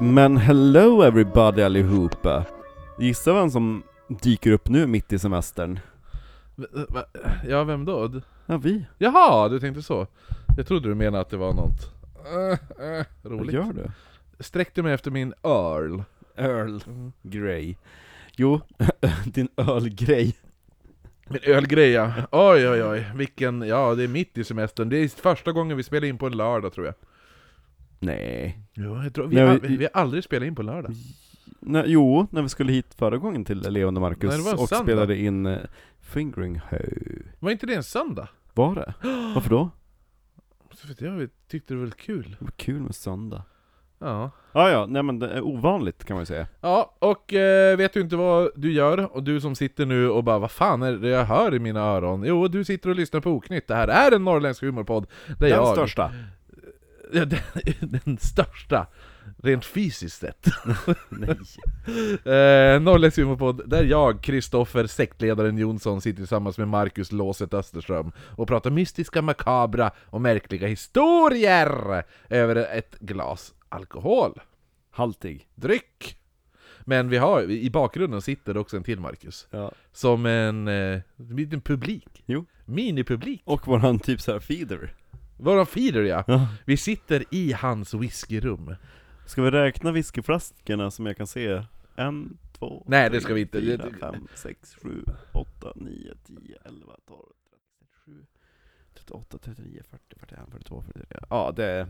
Men 0.00 0.36
hello 0.36 1.02
everybody 1.02 1.62
allihopa! 1.62 2.44
Gissa 2.98 3.32
vem 3.34 3.50
som 3.50 3.82
dyker 4.22 4.50
upp 4.52 4.68
nu 4.68 4.86
mitt 4.86 5.12
i 5.12 5.18
semestern? 5.18 5.78
Ja, 7.48 7.64
vem 7.64 7.84
då? 7.84 8.20
Ja, 8.46 8.56
vi. 8.56 8.86
Jaha, 8.98 9.48
du 9.48 9.60
tänkte 9.60 9.82
så? 9.82 10.06
Jag 10.56 10.66
trodde 10.66 10.88
du 10.88 10.94
menade 10.94 11.20
att 11.20 11.30
det 11.30 11.36
var 11.36 11.52
något 11.52 11.92
äh, 12.26 12.88
äh, 12.98 13.04
Vad 13.22 13.32
roligt. 13.32 13.54
gör 13.54 13.72
du? 13.72 13.90
Sträckte 14.44 14.82
mig 14.82 14.92
efter 14.94 15.10
min 15.10 15.34
Earl. 15.42 16.02
Earl 16.36 16.80
Mm. 16.86 17.12
Grey. 17.22 17.76
Jo, 18.36 18.60
din 19.24 19.48
ölgrej. 19.56 20.36
Min 21.28 21.40
ölgrej 21.42 21.90
ja. 21.90 22.12
Oj 22.30 22.68
oj 22.68 22.82
oj, 22.84 23.06
vilken, 23.14 23.62
ja 23.62 23.94
det 23.94 24.04
är 24.04 24.08
mitt 24.08 24.38
i 24.38 24.44
semestern. 24.44 24.88
Det 24.88 24.96
är 24.96 25.08
första 25.08 25.52
gången 25.52 25.76
vi 25.76 25.82
spelar 25.82 26.08
in 26.08 26.18
på 26.18 26.26
en 26.26 26.36
lördag 26.36 26.72
tror 26.72 26.86
jag. 26.86 26.94
Nej. 27.98 28.58
Jo, 28.74 29.02
jag 29.02 29.14
tror, 29.14 29.26
vi, 29.26 29.36
Nej, 29.36 29.46
har, 29.46 29.58
vi- 29.58 29.76
vi, 29.76 29.88
har 29.92 30.00
aldrig 30.00 30.24
spelat 30.24 30.46
in 30.46 30.54
på 30.54 30.62
lördag. 30.62 30.92
Nej, 31.60 31.84
jo, 31.86 32.26
när 32.30 32.42
vi 32.42 32.48
skulle 32.48 32.72
hit 32.72 32.94
förra 32.94 33.16
gången 33.16 33.44
till 33.44 33.58
Leon 33.72 33.96
och 33.96 34.00
Marcus 34.00 34.30
Nej, 34.30 34.38
det 34.38 34.44
var 34.44 34.52
en 34.52 34.58
och 34.58 34.68
söndag. 34.68 34.84
spelade 34.84 35.16
in 35.16 35.46
uh, 35.46 35.58
Fingering 36.00 36.60
Ho. 36.70 36.78
Var 37.38 37.50
inte 37.50 37.66
det 37.66 37.74
en 37.74 37.82
söndag? 37.82 38.28
Var 38.54 38.74
det? 38.74 38.94
Varför 39.34 39.50
då? 39.50 39.70
Så 40.74 40.88
vet 40.88 41.00
jag, 41.00 41.28
tyckte 41.48 41.74
det 41.74 41.78
var 41.78 41.84
väl 41.84 41.92
kul. 41.92 42.36
Det 42.38 42.44
var 42.44 42.52
kul 42.56 42.80
med 42.80 42.94
söndag. 42.94 43.42
Ja. 43.98 44.30
Ja, 44.52 44.70
ja, 44.70 44.86
nej 44.86 45.02
men 45.02 45.18
det 45.18 45.28
är 45.28 45.40
ovanligt 45.42 46.04
kan 46.04 46.14
man 46.14 46.22
ju 46.22 46.26
säga. 46.26 46.46
Ja, 46.60 46.96
och 46.98 47.34
eh, 47.34 47.76
vet 47.76 47.92
du 47.92 48.00
inte 48.00 48.16
vad 48.16 48.50
du 48.56 48.72
gör? 48.72 49.16
Och 49.16 49.22
du 49.22 49.40
som 49.40 49.54
sitter 49.54 49.86
nu 49.86 50.10
och 50.10 50.24
bara 50.24 50.38
vad 50.38 50.50
fan 50.50 50.82
är 50.82 50.92
det 50.92 51.08
jag 51.08 51.24
hör 51.24 51.54
i 51.54 51.58
mina 51.58 51.80
öron? 51.80 52.24
Jo, 52.26 52.48
du 52.48 52.64
sitter 52.64 52.90
och 52.90 52.96
lyssnar 52.96 53.20
på 53.20 53.30
Oknytt. 53.30 53.68
Det 53.68 53.74
här 53.74 53.88
är 53.88 54.16
en 54.16 54.24
norrländsk 54.24 54.62
humorpodd. 54.62 55.06
Den 55.38 55.48
jag... 55.48 55.68
största. 55.68 56.12
Den, 57.12 57.30
den 57.80 58.18
största, 58.18 58.86
rent 59.42 59.64
fysiskt 59.64 60.20
sett. 60.20 60.46
Eh, 62.24 62.80
Norrländsk 62.80 63.18
humorpodd, 63.18 63.62
där 63.66 63.84
jag, 63.84 64.22
Kristoffer, 64.22 64.86
sektledaren 64.86 65.58
Jonsson, 65.58 66.00
sitter 66.00 66.16
tillsammans 66.16 66.58
med 66.58 66.68
Marcus 66.68 67.12
Låset 67.12 67.54
Österström 67.54 68.12
och 68.18 68.48
pratar 68.48 68.70
mystiska, 68.70 69.22
makabra 69.22 69.90
och 70.06 70.20
märkliga 70.20 70.68
historier 70.68 72.04
över 72.28 72.56
ett 72.56 72.98
glas 72.98 73.54
alkohol. 73.68 74.40
Haltig. 74.90 75.48
Dryck! 75.54 76.18
Men 76.80 77.08
vi 77.08 77.16
har, 77.16 77.42
i 77.42 77.70
bakgrunden 77.70 78.22
sitter 78.22 78.56
också 78.56 78.76
en 78.76 78.82
till 78.82 79.00
Marcus. 79.00 79.46
Ja. 79.50 79.72
Som 79.92 80.26
en 80.26 80.68
eh, 80.68 81.00
liten 81.16 81.60
publik. 81.60 82.22
Jo. 82.26 82.44
Minipublik. 82.64 83.42
Och 83.44 83.66
våran 83.66 83.98
typ 83.98 84.20
såhär 84.20 84.40
feeder. 84.40 84.94
Våran 85.36 85.66
feeder 85.66 86.02
ja. 86.02 86.24
Ja. 86.26 86.48
Vi 86.64 86.76
sitter 86.76 87.24
i 87.30 87.52
hans 87.52 87.94
whiskyrum. 87.94 88.74
Ska 89.26 89.42
vi 89.42 89.50
räkna 89.50 89.92
whiskyflaskorna 89.92 90.90
som 90.90 91.06
jag 91.06 91.16
kan 91.16 91.26
se? 91.26 91.62
En, 91.96 92.38
två, 92.58 92.84
Nej, 92.86 93.08
tre, 93.08 93.16
det 93.18 93.22
ska 93.22 93.34
vi 93.34 93.40
inte. 93.40 93.60
fyra, 93.60 93.84
fem, 94.00 94.26
sex, 94.34 94.76
sju, 94.82 95.04
åtta, 95.32 95.72
nio, 95.76 96.14
tio, 96.26 96.56
elva, 96.64 96.92
tolv, 97.08 97.32
tretton, 98.94 99.22
trettiosju, 99.22 99.34
trettioåtta, 99.34 99.38
trettionio, 99.38 99.82
fyrtio, 99.90 100.16
fyrtioen, 100.20 100.46
fyrtiotvå, 100.52 100.82
fyrtiotre. 100.82 101.18
Ja, 101.30 101.52
det 101.56 101.64
är 101.64 101.86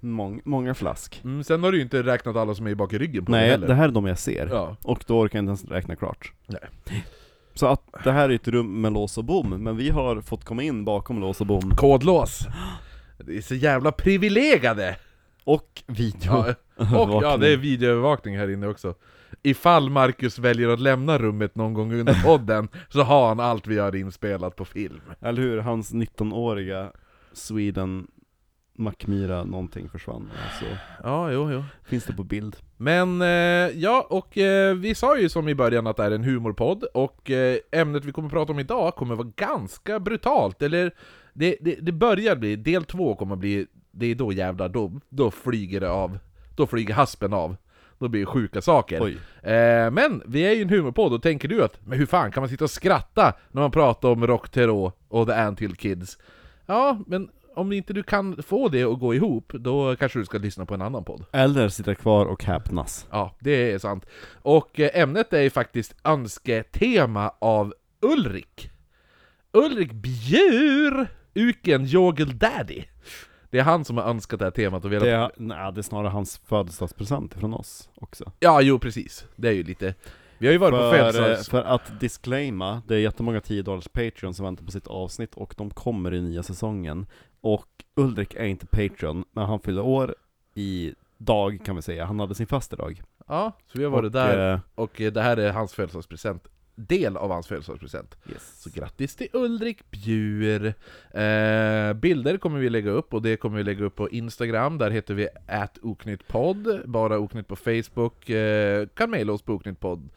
mång, 0.00 0.40
många 0.44 0.74
flask. 0.74 1.20
Mm, 1.24 1.44
sen 1.44 1.62
har 1.64 1.72
du 1.72 1.78
ju 1.78 1.82
inte 1.84 2.02
räknat 2.02 2.36
alla 2.36 2.54
som 2.54 2.66
är 2.66 2.74
bak 2.74 2.92
i 2.92 2.98
ryggen 2.98 3.24
på 3.24 3.32
det 3.32 3.38
Nej, 3.38 3.50
heller. 3.50 3.66
det 3.66 3.74
här 3.74 3.88
är 3.88 3.92
de 3.92 4.06
jag 4.06 4.18
ser. 4.18 4.46
Ja. 4.46 4.76
Och 4.82 5.04
då 5.06 5.20
orkar 5.20 5.38
jag 5.38 5.42
inte 5.42 5.48
ens 5.48 5.64
räkna 5.64 5.96
klart. 5.96 6.32
Nej. 6.46 6.68
Så 7.54 7.66
att 7.66 7.82
det 8.04 8.12
här 8.12 8.28
är 8.28 8.34
ett 8.34 8.48
rum 8.48 8.80
med 8.80 8.92
lås 8.92 9.18
och 9.18 9.24
bom, 9.24 9.48
men 9.64 9.76
vi 9.76 9.90
har 9.90 10.20
fått 10.20 10.44
komma 10.44 10.62
in 10.62 10.84
bakom 10.84 11.20
lås 11.20 11.40
och 11.40 11.46
bom. 11.46 11.70
Kodlås. 11.76 12.46
Är 13.30 13.40
så 13.40 13.54
jävla 13.54 13.92
privilegade! 13.92 14.96
Och 15.44 15.82
video. 15.86 16.20
Ja, 16.22 16.54
och 17.00 17.24
ja, 17.24 17.36
det 17.36 17.48
är 17.48 17.56
videoövervakning 17.56 18.38
här 18.38 18.50
inne 18.50 18.66
också. 18.66 18.94
Ifall 19.42 19.90
Marcus 19.90 20.38
väljer 20.38 20.68
att 20.68 20.80
lämna 20.80 21.18
rummet 21.18 21.54
någon 21.54 21.74
gång 21.74 21.92
under 21.92 22.22
podden, 22.24 22.68
så 22.88 23.02
har 23.02 23.28
han 23.28 23.40
allt 23.40 23.66
vi 23.66 23.78
har 23.78 23.96
inspelat 23.96 24.56
på 24.56 24.64
film. 24.64 25.00
Eller 25.20 25.42
hur? 25.42 25.58
Hans 25.58 25.94
19-åriga 25.94 26.92
Sweden 27.32 28.06
Macmira 28.80 29.44
någonting 29.44 29.88
försvann. 29.88 30.30
Så 30.60 30.64
Ja, 31.02 31.32
jo, 31.32 31.50
jo. 31.52 31.64
finns 31.84 32.04
det 32.04 32.12
på 32.12 32.24
bild. 32.24 32.56
Men, 32.76 33.22
eh, 33.22 33.28
ja, 33.74 34.06
och 34.10 34.38
eh, 34.38 34.74
vi 34.74 34.94
sa 34.94 35.18
ju 35.18 35.28
som 35.28 35.48
i 35.48 35.54
början 35.54 35.86
att 35.86 35.96
det 35.96 36.04
är 36.04 36.10
en 36.10 36.24
humorpodd, 36.24 36.84
och 36.94 37.30
eh, 37.30 37.58
ämnet 37.72 38.04
vi 38.04 38.12
kommer 38.12 38.28
att 38.28 38.32
prata 38.32 38.52
om 38.52 38.58
idag 38.58 38.94
kommer 38.94 39.14
vara 39.14 39.32
ganska 39.36 40.00
brutalt, 40.00 40.62
eller 40.62 40.92
det, 41.40 41.56
det, 41.60 41.74
det 41.74 41.92
börjar 41.92 42.36
bli, 42.36 42.56
del 42.56 42.84
två 42.84 43.14
kommer 43.14 43.36
bli, 43.36 43.66
det 43.90 44.06
är 44.06 44.14
då 44.14 44.32
jävlar, 44.32 44.68
då, 44.68 45.00
då 45.08 45.30
flyger 45.30 45.80
det 45.80 45.90
av, 45.90 46.18
då 46.56 46.66
flyger 46.66 46.94
haspen 46.94 47.32
av. 47.32 47.56
Då 47.98 48.08
blir 48.08 48.20
det 48.20 48.26
sjuka 48.26 48.62
saker. 48.62 49.08
Eh, 49.42 49.90
men 49.90 50.22
vi 50.26 50.42
är 50.42 50.52
ju 50.52 50.62
en 50.62 50.68
humorpodd, 50.68 51.12
och 51.12 51.22
tänker 51.22 51.48
du 51.48 51.64
att 51.64 51.86
men 51.86 51.98
hur 51.98 52.06
fan 52.06 52.32
kan 52.32 52.40
man 52.40 52.48
sitta 52.48 52.64
och 52.64 52.70
skratta 52.70 53.32
när 53.50 53.62
man 53.62 53.70
pratar 53.70 54.08
om 54.08 54.26
Rock 54.26 54.50
Terror 54.50 54.92
och 55.08 55.26
The 55.26 55.32
Antill 55.32 55.76
Kids? 55.76 56.18
Ja, 56.66 56.98
men 57.06 57.28
om 57.54 57.72
inte 57.72 57.92
du 57.92 58.02
kan 58.02 58.42
få 58.42 58.68
det 58.68 58.84
att 58.84 58.98
gå 58.98 59.14
ihop, 59.14 59.52
då 59.52 59.96
kanske 59.96 60.18
du 60.18 60.24
ska 60.24 60.38
lyssna 60.38 60.66
på 60.66 60.74
en 60.74 60.82
annan 60.82 61.04
podd. 61.04 61.24
Eller 61.32 61.68
sitta 61.68 61.94
kvar 61.94 62.26
och 62.26 62.44
häpnas. 62.44 63.06
Ja, 63.10 63.36
det 63.40 63.72
är 63.72 63.78
sant. 63.78 64.06
Och 64.42 64.80
eh, 64.80 64.90
ämnet 65.02 65.32
är 65.32 65.42
ju 65.42 65.50
faktiskt 65.50 65.94
önsketema 66.04 67.32
av 67.38 67.74
Ulrik. 68.00 68.70
Ulrik 69.52 69.92
Bjur, 69.92 71.06
Uken 71.34 71.84
Jogel 71.84 72.38
Daddy. 72.38 72.84
Det 73.50 73.58
är 73.58 73.62
han 73.62 73.84
som 73.84 73.96
har 73.96 74.04
önskat 74.04 74.38
det 74.38 74.44
här 74.46 74.50
temat 74.50 74.84
och 74.84 74.92
velat... 74.92 75.04
Det 75.04 75.10
är, 75.10 75.30
nej, 75.36 75.72
det 75.72 75.80
är 75.80 75.82
snarare 75.82 76.08
hans 76.08 76.38
födelsedagspresent 76.38 77.34
från 77.34 77.54
oss 77.54 77.90
också. 77.94 78.32
Ja, 78.40 78.60
jo 78.60 78.78
precis. 78.78 79.26
Det 79.36 79.48
är 79.48 79.52
ju 79.52 79.62
lite... 79.62 79.94
Vi 80.38 80.46
har 80.46 80.52
ju 80.52 80.58
varit 80.58 80.72
på 80.72 80.78
För, 80.78 80.86
eh, 80.86 81.12
födelsedags... 81.12 81.48
för 81.48 81.62
att 81.62 82.00
disclaima, 82.00 82.82
det 82.86 82.94
är 82.94 82.98
jättemånga 82.98 83.40
10 83.40 83.62
dollars 83.62 83.88
Patreon 83.88 84.34
som 84.34 84.44
väntar 84.44 84.64
på 84.64 84.70
sitt 84.70 84.86
avsnitt 84.86 85.34
och 85.34 85.54
de 85.56 85.70
kommer 85.70 86.14
i 86.14 86.20
nya 86.20 86.42
säsongen. 86.42 87.06
Och 87.40 87.68
Ulrik 87.94 88.34
är 88.34 88.44
inte 88.44 88.66
Patreon, 88.66 89.24
men 89.32 89.44
han 89.44 89.60
fyller 89.60 89.82
år 89.82 90.14
i 90.54 90.94
dag 91.18 91.60
kan 91.64 91.76
vi 91.76 91.82
säga, 91.82 92.04
han 92.04 92.20
hade 92.20 92.34
sin 92.34 92.46
födelsedag. 92.46 93.02
Ja, 93.26 93.52
så 93.66 93.78
vi 93.78 93.84
har 93.84 93.90
varit 93.90 94.04
och, 94.04 94.12
där, 94.12 94.52
eh, 94.52 94.60
och 94.74 94.92
det 94.96 95.22
här 95.22 95.36
är 95.36 95.52
hans 95.52 95.74
födelsedagspresent. 95.74 96.48
Del 96.74 97.16
av 97.16 97.30
hans 97.30 97.46
födelsedagspresent. 97.46 98.16
yes. 98.32 98.62
Så 98.62 98.70
grattis 98.70 99.16
till 99.16 99.28
Ulrik 99.32 99.90
Bjur! 99.90 100.66
Eh, 101.10 101.92
bilder 101.92 102.38
kommer 102.38 102.58
vi 102.58 102.70
lägga 102.70 102.90
upp, 102.90 103.14
och 103.14 103.22
det 103.22 103.36
kommer 103.36 103.56
vi 103.56 103.64
lägga 103.64 103.84
upp 103.84 103.96
på 103.96 104.10
Instagram, 104.10 104.78
där 104.78 104.90
heter 104.90 105.14
vi 105.14 105.28
oknyttpodd, 105.82 106.82
bara 106.84 107.18
oknytt 107.18 107.48
på 107.48 107.56
Facebook, 107.56 108.30
eh, 108.30 108.86
kan 108.94 109.10
mejla 109.10 109.32
oss 109.32 109.42
på 109.42 109.52
oknyttpodd 109.52 110.10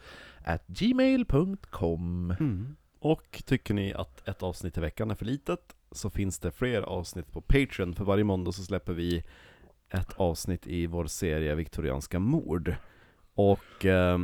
gmail.com 0.66 2.34
Mm. 2.40 2.76
Och 2.98 3.42
tycker 3.46 3.74
ni 3.74 3.94
att 3.94 4.28
ett 4.28 4.42
avsnitt 4.42 4.78
i 4.78 4.80
veckan 4.80 5.10
är 5.10 5.14
för 5.14 5.24
litet 5.24 5.74
så 5.92 6.10
finns 6.10 6.38
det 6.38 6.50
fler 6.50 6.82
avsnitt 6.82 7.32
på 7.32 7.40
Patreon. 7.40 7.94
För 7.94 8.04
varje 8.04 8.24
måndag 8.24 8.52
så 8.52 8.62
släpper 8.62 8.92
vi 8.92 9.24
ett 9.90 10.12
avsnitt 10.16 10.66
i 10.66 10.86
vår 10.86 11.06
serie 11.06 11.54
Viktorianska 11.54 12.18
mord. 12.18 12.74
Och 13.34 13.84
eh, 13.84 14.18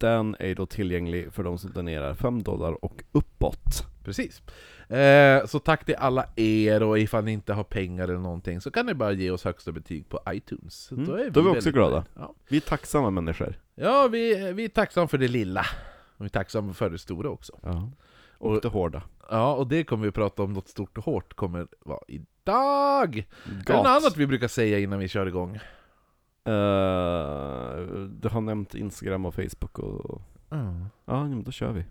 den 0.00 0.36
är 0.38 0.54
då 0.54 0.66
tillgänglig 0.66 1.32
för 1.32 1.42
de 1.42 1.58
som 1.58 1.72
donerar 1.72 2.14
5 2.14 2.42
dollar 2.42 2.84
och 2.84 3.02
uppåt. 3.12 3.86
Precis. 4.04 4.42
Eh, 4.90 5.46
så 5.46 5.58
tack 5.58 5.84
till 5.84 5.94
alla 5.94 6.26
er, 6.36 6.82
och 6.82 6.98
ifall 6.98 7.24
ni 7.24 7.32
inte 7.32 7.52
har 7.52 7.64
pengar 7.64 8.04
eller 8.04 8.18
någonting 8.18 8.60
så 8.60 8.70
kan 8.70 8.86
ni 8.86 8.94
bara 8.94 9.12
ge 9.12 9.30
oss 9.30 9.44
högsta 9.44 9.72
betyg 9.72 10.08
på 10.08 10.20
iTunes. 10.28 10.92
Mm, 10.92 11.06
Då 11.06 11.14
är 11.14 11.24
vi, 11.24 11.30
då 11.30 11.40
är 11.40 11.44
vi 11.44 11.50
också 11.58 11.70
glada. 11.70 12.04
Ja, 12.14 12.34
Vi 12.48 12.56
är 12.56 12.60
tacksamma 12.60 13.10
människor. 13.10 13.54
ja 13.74 14.08
vi, 14.08 14.52
vi 14.52 14.64
är 14.64 14.68
tacksamma 14.68 15.08
för 15.08 15.18
det 15.18 15.28
lilla. 15.28 15.66
Och 16.16 16.24
vi 16.24 16.24
är 16.24 16.28
tacksamma 16.28 16.72
för 16.72 16.90
det 16.90 16.98
stora 16.98 17.30
också. 17.30 17.58
Ja. 17.62 17.90
Och, 18.38 18.50
Och- 18.54 18.60
det 18.60 18.68
hårda. 18.68 19.02
Ja, 19.30 19.54
och 19.54 19.66
det 19.66 19.84
kommer 19.84 20.04
vi 20.04 20.10
prata 20.12 20.42
om, 20.42 20.52
något 20.52 20.68
stort 20.68 20.98
och 20.98 21.04
hårt 21.04 21.34
kommer 21.34 21.66
vara 21.80 22.00
idag! 22.08 23.16
Är 23.18 23.24
det 23.50 23.64
Gat. 23.64 23.76
något 23.76 23.86
annat 23.86 24.16
vi 24.16 24.26
brukar 24.26 24.48
säga 24.48 24.78
innan 24.78 24.98
vi 24.98 25.08
kör 25.08 25.26
igång? 25.26 25.58
Eh, 26.44 27.92
du 28.08 28.28
har 28.28 28.40
nämnt 28.40 28.74
Instagram 28.74 29.26
och 29.26 29.34
Facebook 29.34 29.78
och... 29.78 30.22
Mm. 30.50 30.84
Ja, 31.04 31.24
men 31.24 31.42
då 31.44 31.50
kör 31.50 31.72
vi. 31.72 31.84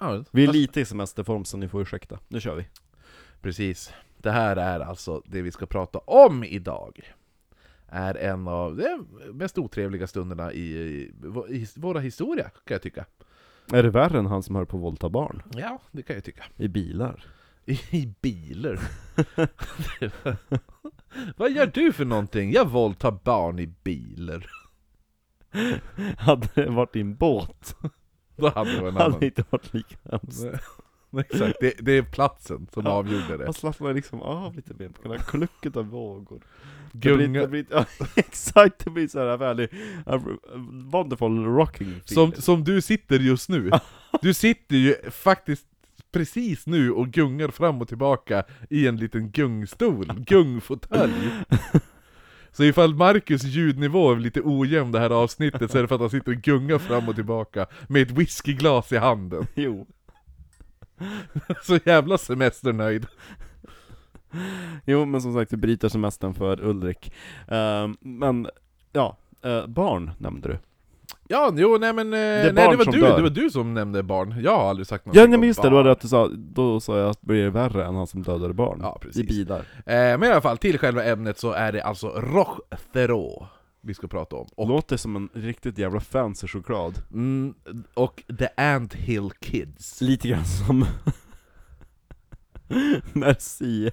Ja, 0.00 0.24
Vi 0.30 0.42
är 0.42 0.46
fast- 0.46 0.56
lite 0.56 0.80
i 0.80 0.84
semesterform 0.84 1.44
så 1.44 1.56
ni 1.56 1.68
får 1.68 1.82
ursäkta. 1.82 2.18
Nu 2.28 2.40
kör 2.40 2.54
vi. 2.56 2.66
Precis. 3.40 3.92
Det 4.18 4.30
här 4.30 4.56
är 4.56 4.80
alltså 4.80 5.22
det 5.26 5.42
vi 5.42 5.52
ska 5.52 5.66
prata 5.66 5.98
om 5.98 6.44
idag. 6.44 7.12
Är 7.88 8.14
en 8.14 8.48
av 8.48 8.76
de 8.76 9.06
mest 9.32 9.58
otrevliga 9.58 10.06
stunderna 10.06 10.52
i, 10.52 10.60
i, 10.60 11.12
i 11.48 11.66
våra 11.76 12.00
historia, 12.00 12.44
kan 12.44 12.74
jag 12.74 12.82
tycka. 12.82 13.04
Är 13.72 13.82
det 13.82 13.90
värre 13.90 14.18
än 14.18 14.26
han 14.26 14.42
som 14.42 14.56
hör 14.56 14.64
på 14.64 14.76
våldta 14.78 15.08
barn? 15.08 15.42
Ja, 15.54 15.80
det 15.90 16.02
kan 16.02 16.16
jag 16.16 16.24
tycka. 16.24 16.44
I 16.56 16.68
bilar? 16.68 17.24
I, 17.66 18.14
bilar. 18.20 18.80
Vad 21.36 21.52
gör 21.52 21.66
du 21.66 21.92
för 21.92 22.04
någonting? 22.04 22.52
Jag 22.52 22.70
våldtar 22.70 23.18
barn 23.24 23.58
i 23.58 23.66
bilar. 23.66 24.46
Hade 26.18 26.48
det 26.54 26.66
varit 26.70 26.96
i 26.96 27.00
en 27.00 27.16
båt 27.16 27.76
Då 28.36 28.48
hade 28.48 28.72
det 28.72 28.80
varit 28.80 28.88
en 28.88 28.94
hade 28.96 29.04
annan. 29.04 29.20
det 29.20 29.26
inte 29.26 29.44
varit 29.50 29.74
lika 29.74 29.96
hemskt. 30.10 30.44
Exakt, 31.18 31.56
det, 31.60 31.74
det 31.80 31.92
är 31.92 32.02
platsen 32.02 32.66
som 32.72 32.84
Ja. 32.86 32.90
avgjorde 32.90 33.36
det. 33.36 33.46
Och 33.46 33.56
slappnar 33.56 33.94
liksom 33.94 34.22
av 34.22 34.54
lite 34.56 34.74
mer 34.78 34.88
på 34.88 35.02
den 35.02 35.12
här 35.12 35.18
klucket 35.18 35.76
av 35.76 35.86
vågor. 35.86 36.42
Det 36.92 36.98
blir, 36.98 37.26
Gunga, 37.26 37.40
det 37.40 37.48
blir, 37.48 37.66
ja, 37.70 37.84
exakt, 38.16 38.84
det 38.84 38.90
blir 38.90 39.08
så 39.08 39.18
här 39.18 39.36
väldigt 39.36 39.72
uh, 39.72 40.22
wonderful 40.90 41.44
rocking 41.44 42.00
som, 42.04 42.22
feeling. 42.28 42.42
som 42.42 42.64
du 42.64 42.80
sitter 42.82 43.18
just 43.18 43.48
nu. 43.48 43.70
Du 44.22 44.34
sitter 44.34 44.76
ju 44.76 44.94
faktiskt 45.10 45.66
precis 46.12 46.66
nu 46.66 46.90
och 46.90 47.08
gungar 47.08 47.48
fram 47.48 47.80
och 47.82 47.88
tillbaka 47.88 48.44
i 48.70 48.86
en 48.86 48.96
liten 48.96 49.30
gungstol, 49.30 50.12
gungfåtölj. 50.26 51.30
Så 52.52 52.64
ifall 52.64 52.94
Marcus 52.94 53.44
ljudnivå 53.44 54.12
är 54.12 54.16
lite 54.16 54.40
ojämn 54.44 54.92
det 54.92 54.98
här 54.98 55.10
avsnittet 55.10 55.70
så 55.70 55.78
är 55.78 55.82
det 55.82 55.88
för 55.88 55.94
att 55.94 56.00
han 56.00 56.10
sitter 56.10 56.32
och 56.32 56.42
gungar 56.42 56.78
fram 56.78 57.08
och 57.08 57.14
tillbaka 57.14 57.66
med 57.88 58.02
ett 58.02 58.10
whiskyglas 58.10 58.92
i 58.92 58.96
handen. 58.96 59.46
Jo. 59.54 59.86
Så 61.62 61.78
jävla 61.84 62.18
semesternöjd. 62.18 63.06
jo, 64.84 65.04
men 65.04 65.22
som 65.22 65.34
sagt, 65.34 65.50
det 65.50 65.56
bryter 65.56 65.88
semestern 65.88 66.34
för 66.34 66.64
Ulrik. 66.64 67.12
Ehm, 67.48 67.96
men, 68.00 68.48
ja, 68.92 69.16
eh, 69.44 69.66
barn 69.66 70.10
nämnde 70.18 70.48
du. 70.48 70.58
Ja, 71.28 71.52
jo 71.56 71.78
nej 71.80 71.92
men... 71.92 72.06
eh, 72.06 72.18
nej, 72.18 72.52
barn 72.52 72.70
det 72.70 72.76
var 72.84 72.92
du, 72.92 73.00
dör. 73.00 73.16
det 73.16 73.22
var 73.22 73.30
du 73.30 73.50
som 73.50 73.74
nämnde 73.74 74.02
barn. 74.02 74.34
Jag 74.42 74.56
har 74.56 74.70
aldrig 74.70 74.86
sagt 74.86 75.06
något 75.06 75.16
Ja, 75.16 75.26
nej 75.26 75.38
men 75.38 75.46
just 75.48 75.62
det, 75.62 75.68
det 75.68 75.74
var 75.74 75.84
det 75.84 75.92
att 75.92 76.00
du 76.00 76.08
sa, 76.08 76.28
då 76.34 76.80
sa 76.80 76.98
jag 76.98 77.10
att 77.10 77.20
det 77.20 77.26
blir 77.26 77.48
värre 77.48 77.84
än 77.86 77.94
han 77.94 78.06
som 78.06 78.22
dödade 78.22 78.54
barn. 78.54 78.78
Ja, 78.82 78.98
I 79.00 79.04
precis. 79.04 79.28
bidar. 79.28 79.58
Eh, 79.58 79.84
men 79.86 80.22
i 80.22 80.26
alla 80.26 80.40
fall, 80.40 80.58
till 80.58 80.78
själva 80.78 81.04
ämnet 81.04 81.38
så 81.38 81.52
är 81.52 81.72
det 81.72 81.82
alltså 81.82 82.08
Rochthero 82.08 83.46
vi 83.80 83.94
ska 83.94 84.06
prata 84.08 84.36
om. 84.36 84.46
Och, 84.56 84.68
Låter 84.68 84.96
som 84.96 85.16
en 85.16 85.28
riktigt 85.34 85.78
jävla 85.78 86.00
fancy 86.00 86.46
choklad. 86.46 86.94
mm, 87.12 87.54
och 87.94 88.22
The 88.38 88.48
Ant 88.56 88.94
Hill 88.94 89.30
Kids. 89.40 90.00
Lite 90.00 90.28
grann 90.28 90.44
som 90.44 90.84
Merci 93.12 93.90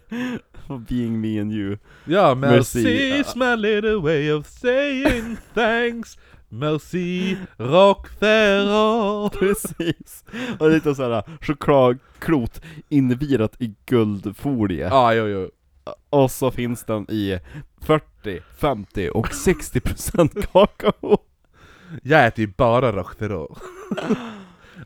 for 0.68 0.78
being 0.78 1.22
me 1.22 1.42
and 1.42 1.52
you. 1.52 1.78
Ja, 2.06 2.36
Merci. 2.36 2.84
Mercy's 2.84 3.36
my 3.36 3.56
little 3.56 4.00
way 4.02 4.32
of 4.34 4.48
saying 4.48 5.38
thanks 5.54 6.18
Merci 6.50 7.38
Rochthero 7.58 9.30
Precis. 9.40 10.24
Och 10.60 10.70
lite 10.70 10.96
såhär 10.96 11.24
chokladklot 11.42 12.62
invirat 12.90 13.56
i 13.62 13.76
guldfolie. 13.86 14.88
Ja, 14.88 15.14
jo, 15.14 15.28
jo. 15.28 15.50
Och 16.10 16.32
så 16.32 16.52
finns 16.52 16.84
den 16.84 17.12
i 17.12 17.40
40, 17.82 18.40
50 18.58 19.10
och 19.10 19.28
60% 19.28 20.42
kakao. 20.52 21.18
Jag 22.04 22.26
äter 22.28 22.40
ju 22.46 22.54
bara 22.58 22.92
Rochthero. 22.92 23.58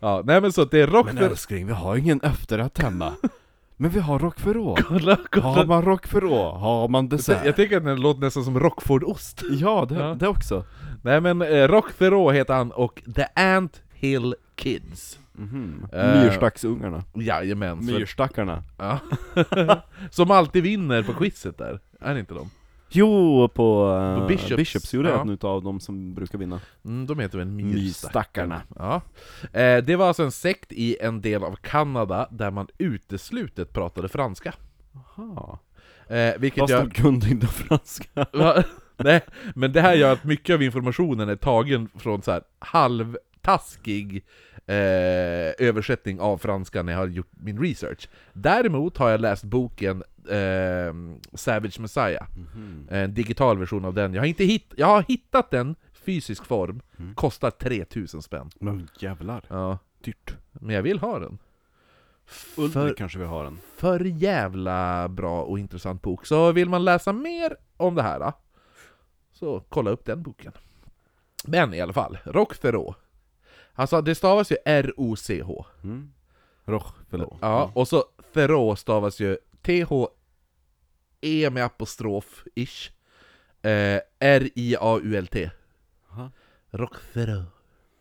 ja, 0.01 0.21
nej 0.25 0.41
men 0.41 0.51
så 0.51 0.65
det 0.65 0.79
är 0.81 0.87
Men 0.87 0.95
Rochthero... 0.95 1.25
älskling, 1.25 1.67
vi 1.67 1.73
har 1.73 1.95
ingen 1.95 2.21
efterrätt 2.21 2.77
hemma. 2.81 3.13
Men 3.77 3.91
vi 3.91 3.99
har. 3.99 4.19
Kolla, 4.19 5.17
Har 5.41 5.65
man 5.65 5.81
roquefort 5.85 6.23
har 6.59 6.87
man 6.87 7.09
dessert. 7.09 7.45
Jag 7.45 7.55
tycker 7.55 7.77
att 7.77 7.83
den 7.83 8.01
låter 8.01 8.21
nästan 8.21 8.43
som 8.43 8.59
Rockfordost. 8.59 9.43
Ja, 9.49 9.85
det, 9.89 9.95
Ja. 9.95 10.15
det 10.19 10.27
också. 10.27 10.65
Nej 11.03 11.21
men 11.21 11.41
eh, 11.41 11.67
Rochthero 11.67 12.31
heter 12.31 12.53
han 12.53 12.71
och 12.71 13.01
The 13.15 13.25
Ant 13.35 13.81
Hill 13.93 14.35
Kids. 14.55 15.19
Mm 15.37 15.85
Eh. 15.93 16.23
Myrstacksungarna. 16.23 17.03
Jajamän. 17.13 17.83
Så, 17.83 17.91
Myrstackarna. 17.91 18.63
ja. 18.77 18.99
Som 20.11 20.31
alltid 20.31 20.63
vinner 20.63 21.03
på 21.03 21.13
quizet 21.13 21.57
där. 21.57 21.79
Är 21.99 22.13
det 22.13 22.19
inte 22.19 22.33
de? 22.33 22.49
Jo, 22.89 23.49
på, 23.53 23.87
uh, 23.87 24.19
På 24.19 24.27
Bishops, 24.27 24.55
Bishops, 24.55 24.93
gjorde 24.93 25.09
ja. 25.09 25.21
en 25.21 25.29
utav 25.29 25.63
dem 25.63 25.79
som 25.79 26.13
brukar 26.13 26.37
vinna. 26.37 26.59
Mm, 26.85 27.05
de 27.05 27.19
heter 27.19 27.37
väl 27.37 27.47
Myrstackarna. 27.47 27.75
Myrstackarna. 27.75 28.61
Ja. 28.75 29.01
Eh, 29.59 29.83
det 29.83 29.95
var 29.95 30.07
alltså 30.07 30.23
en 30.23 30.31
sekt 30.31 30.71
i 30.71 30.97
en 31.01 31.21
del 31.21 31.43
av 31.43 31.55
Kanada 31.55 32.27
där 32.31 32.51
man 32.51 32.67
uteslutet 32.77 33.73
pratade 33.73 34.09
franska. 34.09 34.53
Aha. 34.95 35.59
Eh, 36.07 36.33
vilket 36.39 36.59
Fast 36.59 36.71
gör... 36.71 36.81
de 36.81 36.89
kunde 36.89 37.29
inte 37.29 37.47
franska. 37.47 38.25
Va? 38.33 38.63
Nej, 39.03 39.21
men 39.55 39.71
det 39.73 39.81
här 39.81 39.93
gör 39.93 40.13
att 40.13 40.23
mycket 40.23 40.53
av 40.53 40.63
informationen 40.63 41.29
är 41.29 41.35
tagen 41.35 41.89
från 41.95 42.21
så 42.21 42.31
här 42.31 42.41
halvtaskig 42.59 44.23
eh, 44.65 44.75
översättning 45.67 46.19
av 46.19 46.37
franska 46.37 46.83
när 46.83 46.93
jag 46.93 46.99
har 46.99 47.07
gjort 47.07 47.31
min 47.31 47.59
research. 47.59 48.09
Däremot 48.33 48.97
har 48.97 49.09
jag 49.09 49.21
läst 49.21 49.43
boken 49.43 50.03
eh, 50.29 50.93
Savage 51.33 51.79
Messiah, 51.79 52.27
Mhm. 52.35 52.87
en 52.91 53.13
digital 53.13 53.57
version 53.57 53.85
av 53.85 53.93
den. 53.93 54.13
Jag 54.13 54.21
har, 54.21 54.27
inte 54.27 54.43
hitt 54.45 54.73
jag 54.75 54.87
har 54.87 55.01
hittat 55.07 55.51
den, 55.51 55.75
fysisk 55.93 56.45
form, 56.45 56.81
Mm. 56.99 57.15
kostar 57.15 57.51
3000 57.51 58.21
spänn. 58.21 58.49
Men 58.59 58.89
jävlar, 58.99 59.43
Ja, 59.47 59.77
dyrt. 60.03 60.35
men 60.51 60.75
jag 60.75 60.81
vill 60.81 60.99
ha 60.99 61.19
den. 61.19 61.37
Ulrik 62.57 62.73
För, 62.73 62.93
kanske 62.93 63.19
vi 63.19 63.25
har 63.25 63.45
en. 63.45 63.57
för 63.77 63.99
jävla 63.99 65.07
bra 65.09 65.41
och 65.41 65.59
intressant 65.59 66.01
bok. 66.01 66.25
Så 66.25 66.51
vill 66.51 66.69
man 66.69 66.85
läsa 66.85 67.13
mer 67.13 67.55
om 67.77 67.95
det 67.95 68.01
här, 68.01 68.33
så 69.43 69.63
kolla 69.69 69.91
upp 69.91 70.05
den 70.05 70.23
boken. 70.23 70.51
Men 71.45 71.73
i 71.73 71.81
alla 71.81 71.93
fall, 71.93 72.17
Rochthero. 72.25 72.95
Alltså 73.73 74.01
det 74.01 74.15
stavas 74.15 74.51
ju 74.51 74.55
R-O-C-H. 74.65 75.65
Mm. 75.83 76.13
Roquefort. 76.65 77.37
Ja, 77.41 77.71
och 77.75 77.87
så 77.87 78.03
Thero 78.33 78.75
stavas 78.75 79.19
ju 79.19 79.37
T-H-E 79.61 81.49
med 81.49 81.65
apostrof-ish. 81.65 82.91
Eh, 83.61 83.99
R-I-A-U-L-T. 84.19 85.51
Rochthero. 86.71 87.43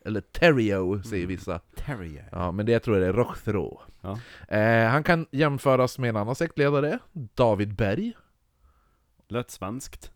Eller 0.05 0.21
Terrio 0.21 1.03
säger 1.03 1.25
Mm. 1.25 1.37
vissa. 1.37 1.59
Terrier. 1.77 2.29
Ja, 2.33 2.53
men 2.53 2.67
det 2.67 2.81
tror 2.81 2.97
jag 2.97 3.05
det 3.05 3.09
är 3.09 3.13
Rochthero. 3.25 3.81
Ja. 4.01 4.19
Eh, 4.57 4.89
han 4.89 5.03
kan 5.05 5.27
jämföras 5.31 5.99
med 5.99 6.09
en 6.09 6.17
annan 6.17 6.35
sektledare, 6.35 6.99
David 7.13 7.75
Berg. 7.75 8.13
Lätt 9.29 9.51
svenskt. 9.51 10.13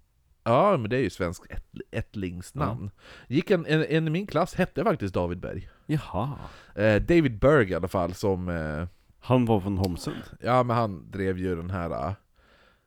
Ja, 0.46 0.76
men 0.76 0.90
det 0.90 0.96
är 0.96 1.00
ju 1.00 1.10
svenskt 1.10 1.46
ett, 1.50 1.64
ättlingsnamn. 1.90 2.90
Gick 3.28 3.50
en, 3.50 3.66
en, 3.66 3.84
en 3.84 4.06
i 4.06 4.10
min 4.10 4.26
klass 4.26 4.54
hette 4.54 4.84
faktiskt 4.84 5.14
David 5.14 5.40
Berg. 5.40 5.68
Jaha. 5.86 6.30
Eh, 6.74 7.02
David 7.02 7.38
Berg 7.38 7.70
i 7.70 7.74
alla 7.74 7.88
fall, 7.88 8.14
som... 8.14 8.48
Eh, 8.48 8.86
Han 9.20 9.44
var 9.44 9.60
från 9.60 9.78
Holmsund. 9.78 10.16
ja, 10.40 10.62
men 10.62 10.76
han 10.76 11.10
drev 11.10 11.38
ju 11.38 11.56
den 11.56 11.70
här... 11.70 12.14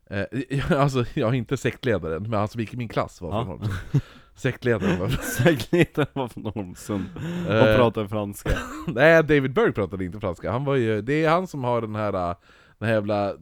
Eh, 0.10 0.26
alltså, 0.82 1.06
jag 1.14 1.30
är 1.30 1.34
inte 1.34 1.58
sektledaren, 1.58 2.22
men 2.24 2.34
han 2.40 2.48
som 2.48 2.62
gick 2.62 2.74
i 2.74 2.78
min 2.78 2.88
klass 2.90 3.22
var 3.22 3.30
Ja. 3.32 3.46
från 3.46 3.48
Holmsund. 3.60 4.02
Sektledaren 4.36 5.00
var 5.00 5.10
Säkerligen 5.22 6.06
var 6.14 6.28
från 6.28 6.46
Holmsund. 6.46 7.06
Och 7.48 7.54
Eh, 7.54 7.76
pratade 7.76 8.10
franska. 8.10 8.50
Nej, 8.88 9.24
David 9.24 9.54
Berg 9.54 9.72
pratade 9.74 10.06
inte 10.06 10.20
franska. 10.20 10.52
Han 10.52 10.66
var 10.66 10.76
ju, 10.76 11.02
det 11.02 11.24
är 11.26 11.30
han 11.30 11.48
som 11.48 11.64
har 11.64 11.82
den 11.82 11.96
här... 11.96 12.30
eh, 12.30 12.36
Den 12.78 12.88
här 12.88 12.96
jävla... 12.96 13.30
eh, 13.30 13.36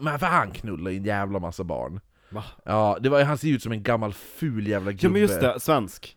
Men 0.00 0.18
för 0.18 0.26
han 0.26 0.50
knullar 0.50 0.90
ju 0.90 0.96
en 0.96 1.04
jävla 1.04 1.38
massa 1.38 1.64
barn. 1.64 2.00
Va? 2.30 2.44
Ja, 2.64 2.98
det 3.00 3.08
var, 3.08 3.22
han 3.22 3.38
ser 3.38 3.48
ut 3.48 3.62
som 3.62 3.72
en 3.72 3.82
gammal 3.82 4.12
ful 4.12 4.66
jävla 4.68 4.92
gubbe. 4.92 5.02
Ja 5.06 5.10
men 5.10 5.20
just 5.22 5.40
det, 5.40 5.60
svensk. 5.60 6.16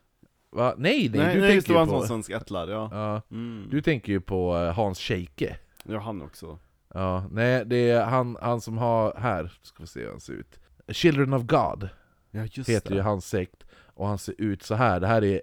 Va? 0.52 0.74
Nej, 0.78 1.10
nej, 1.10 1.20
Nej, 1.22 1.36
du 1.36 1.42
nej 1.42 1.56
just 1.56 1.68
tänker 1.68 1.68
det 1.68 1.68
ju 1.68 1.74
var 1.74 1.82
en 1.96 2.02
på... 2.02 2.08
sån 2.08 2.08
svensk 2.24 2.30
ättlare, 2.30 2.72
ja. 2.72 2.90
Ja, 2.92 3.22
Mm. 3.32 3.68
du 3.72 3.82
tänker 3.82 4.12
ju 4.14 4.22
på 4.22 4.58
eh, 4.58 4.74
Hans 4.74 5.00
Scheike. 5.00 5.58
Ja, 5.84 6.00
han 6.00 6.22
också. 6.22 6.60
Ja, 6.94 7.26
nej, 7.32 7.64
det 7.66 7.90
är 7.90 8.06
han, 8.06 8.38
han 8.42 8.62
som 8.62 8.78
har... 8.78 9.16
Här, 9.18 9.54
ska 9.62 9.84
vi 9.84 9.88
se 9.88 10.00
hur 10.00 10.10
han 10.10 10.20
ser 10.20 10.34
ut. 10.34 10.60
Children 10.88 11.34
of 11.34 11.42
God 11.44 11.90
Ja 12.32 12.46
just 12.52 12.70
heter 12.70 12.90
det. 12.90 12.96
ju 12.96 13.02
hans 13.02 13.28
sekt, 13.30 13.64
och 13.94 14.08
han 14.08 14.18
ser 14.18 14.36
ut 14.38 14.64
så 14.64 14.76
här. 14.76 15.00
Det 15.00 15.08
här 15.08 15.24
är... 15.24 15.42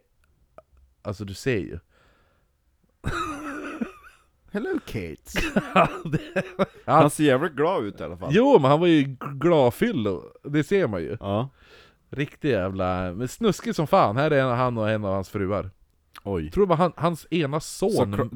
Alltså 1.02 1.24
du 1.24 1.34
ser 1.34 1.58
ju. 1.58 1.78
Hello 4.52 4.78
Kate. 4.86 5.16
Det- 6.04 6.44
Han 6.86 7.10
ser 7.10 7.24
jävligt 7.24 7.52
glad 7.52 7.84
ut 7.84 8.00
i 8.00 8.04
alla 8.04 8.16
fall. 8.16 8.30
jo, 8.32 8.58
men 8.60 8.70
han 8.70 8.80
var 8.80 8.86
ju 8.86 9.16
glafyllo, 9.34 10.22
det 10.44 10.64
ser 10.64 10.86
man 10.86 11.02
ju. 11.02 11.16
Ja. 11.20 11.48
Riktig 12.10 12.50
jävla... 12.50 13.12
Men 13.12 13.28
snuskig 13.28 13.74
som 13.74 13.86
fan. 13.86 14.16
Här 14.16 14.30
är 14.30 14.42
han 14.42 14.78
och 14.78 14.90
en 14.90 15.04
av 15.04 15.12
hans 15.14 15.28
fruar. 15.28 15.70
Oj. 16.24 16.50
Tror 16.50 16.66
det 16.66 16.68
var 16.70 16.76
han, 16.76 16.92
hans 16.96 17.26
ena 17.30 17.60
son... 17.60 18.16
Så, 18.16 18.28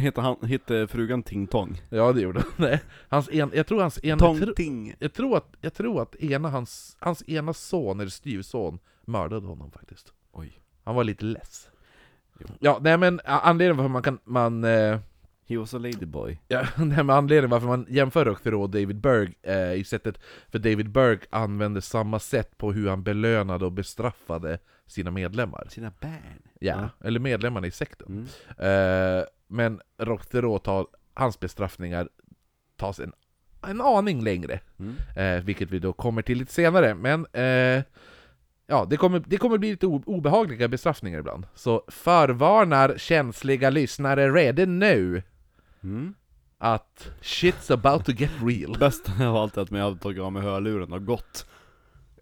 heter, 0.00 0.22
han, 0.22 0.36
heter 0.42 0.86
frugan 0.86 1.22
Ting 1.22 1.46
Tong? 1.46 1.82
Ja, 1.90 2.12
det 2.12 2.20
gjorde 2.20 2.40
han. 2.40 2.50
Nej, 2.56 2.80
hans 3.08 3.28
en, 3.32 3.50
jag 3.54 3.66
tror 3.66 3.80
hans 3.82 4.04
ena... 4.04 4.18
Tong 4.18 4.40
tro- 4.40 4.54
Ting. 4.54 4.94
Jag 4.98 5.12
tror 5.12 5.36
att, 5.36 5.48
jag 5.60 5.74
tror 5.74 6.02
att 6.02 6.16
ena 6.16 6.48
hans, 6.50 6.96
hans 7.00 7.28
ena 7.28 7.52
son, 7.52 8.00
eller 8.00 8.10
styvson, 8.10 8.78
mördade 9.04 9.46
honom 9.46 9.70
faktiskt. 9.70 10.12
Oj. 10.32 10.52
Han 10.84 10.94
var 10.94 11.04
lite 11.04 11.24
less. 11.24 11.68
Jo. 12.40 12.46
Ja, 12.60 12.78
nej 12.80 12.98
men 12.98 13.20
anledningen 13.24 13.76
varför 13.76 13.88
man 13.88 14.02
kan, 14.02 14.18
man, 14.24 14.64
eh, 14.64 14.98
He 15.48 15.56
was 15.56 15.74
a 15.74 15.78
ladyboy. 15.78 16.38
ja, 16.48 16.66
nej, 16.76 16.96
men 16.96 17.10
anledningen 17.10 17.50
varför 17.50 17.66
man 17.66 17.86
jämför 17.88 18.24
Rockthero 18.24 18.62
och 18.62 18.70
David 18.70 19.00
Berg 19.00 19.34
eh, 19.42 19.72
i 19.72 19.84
sättet, 19.84 20.18
för 20.48 20.58
David 20.58 20.90
Berg 20.90 21.18
använde 21.30 21.82
samma 21.82 22.18
sätt 22.18 22.58
på 22.58 22.72
hur 22.72 22.88
han 22.88 23.02
belönade 23.02 23.64
och 23.64 23.72
bestraffade 23.72 24.58
sina 24.86 25.10
medlemmar. 25.10 25.66
Sina 25.70 25.92
barn. 26.00 26.42
Ja, 26.60 26.88
eller 27.04 27.20
medlemmarna 27.20 27.66
i 27.66 27.70
sekten. 27.70 28.26
Mm. 28.58 29.18
Eh, 29.18 29.24
men 29.46 29.80
Rockthero 29.98 30.58
tar, 30.58 30.86
hans 31.14 31.40
bestraffningar 31.40 32.08
tas 32.76 33.00
en, 33.00 33.12
en 33.66 33.80
aning 33.80 34.22
längre. 34.22 34.60
Mm. 34.78 34.94
Eh, 35.16 35.44
vilket 35.44 35.70
vi 35.70 35.78
då 35.78 35.92
kommer 35.92 36.22
till 36.22 36.38
lite 36.38 36.52
senare, 36.52 36.94
men 36.94 37.26
eh, 37.32 37.82
Ja, 38.70 38.86
det 38.90 38.96
kommer, 38.96 39.22
det 39.26 39.36
kommer 39.36 39.58
bli 39.58 39.70
lite 39.70 39.86
obehagliga 39.86 40.68
bestraffningar 40.68 41.18
ibland. 41.18 41.46
Så 41.54 41.84
förvarnar 41.88 42.94
känsliga 42.98 43.70
lyssnare 43.70 44.30
redan 44.30 44.78
nu. 44.78 45.22
Mm. 45.88 46.14
att 46.58 47.10
shit's 47.22 47.72
about 47.72 48.04
to 48.04 48.12
get 48.12 48.30
real. 48.42 48.78
Bästa 48.80 49.28
av 49.28 49.36
allt 49.36 49.56
är 49.56 49.62
att 49.62 49.70
jag 49.70 49.78
hade 49.78 49.98
tagit 49.98 50.22
av 50.22 50.32
mig 50.32 50.42
hörluren 50.42 50.92
och 50.92 51.04
gått. 51.06 51.46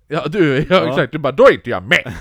Ja 0.08 0.26
du, 0.28 0.56
ja, 0.58 0.64
Ja. 0.70 0.88
exakt, 0.90 1.12
du 1.12 1.18
bara 1.18 1.32
'Då 1.32 1.46
är 1.48 1.52
inte 1.54 1.70
jag 1.70 1.82
med!' 1.82 2.14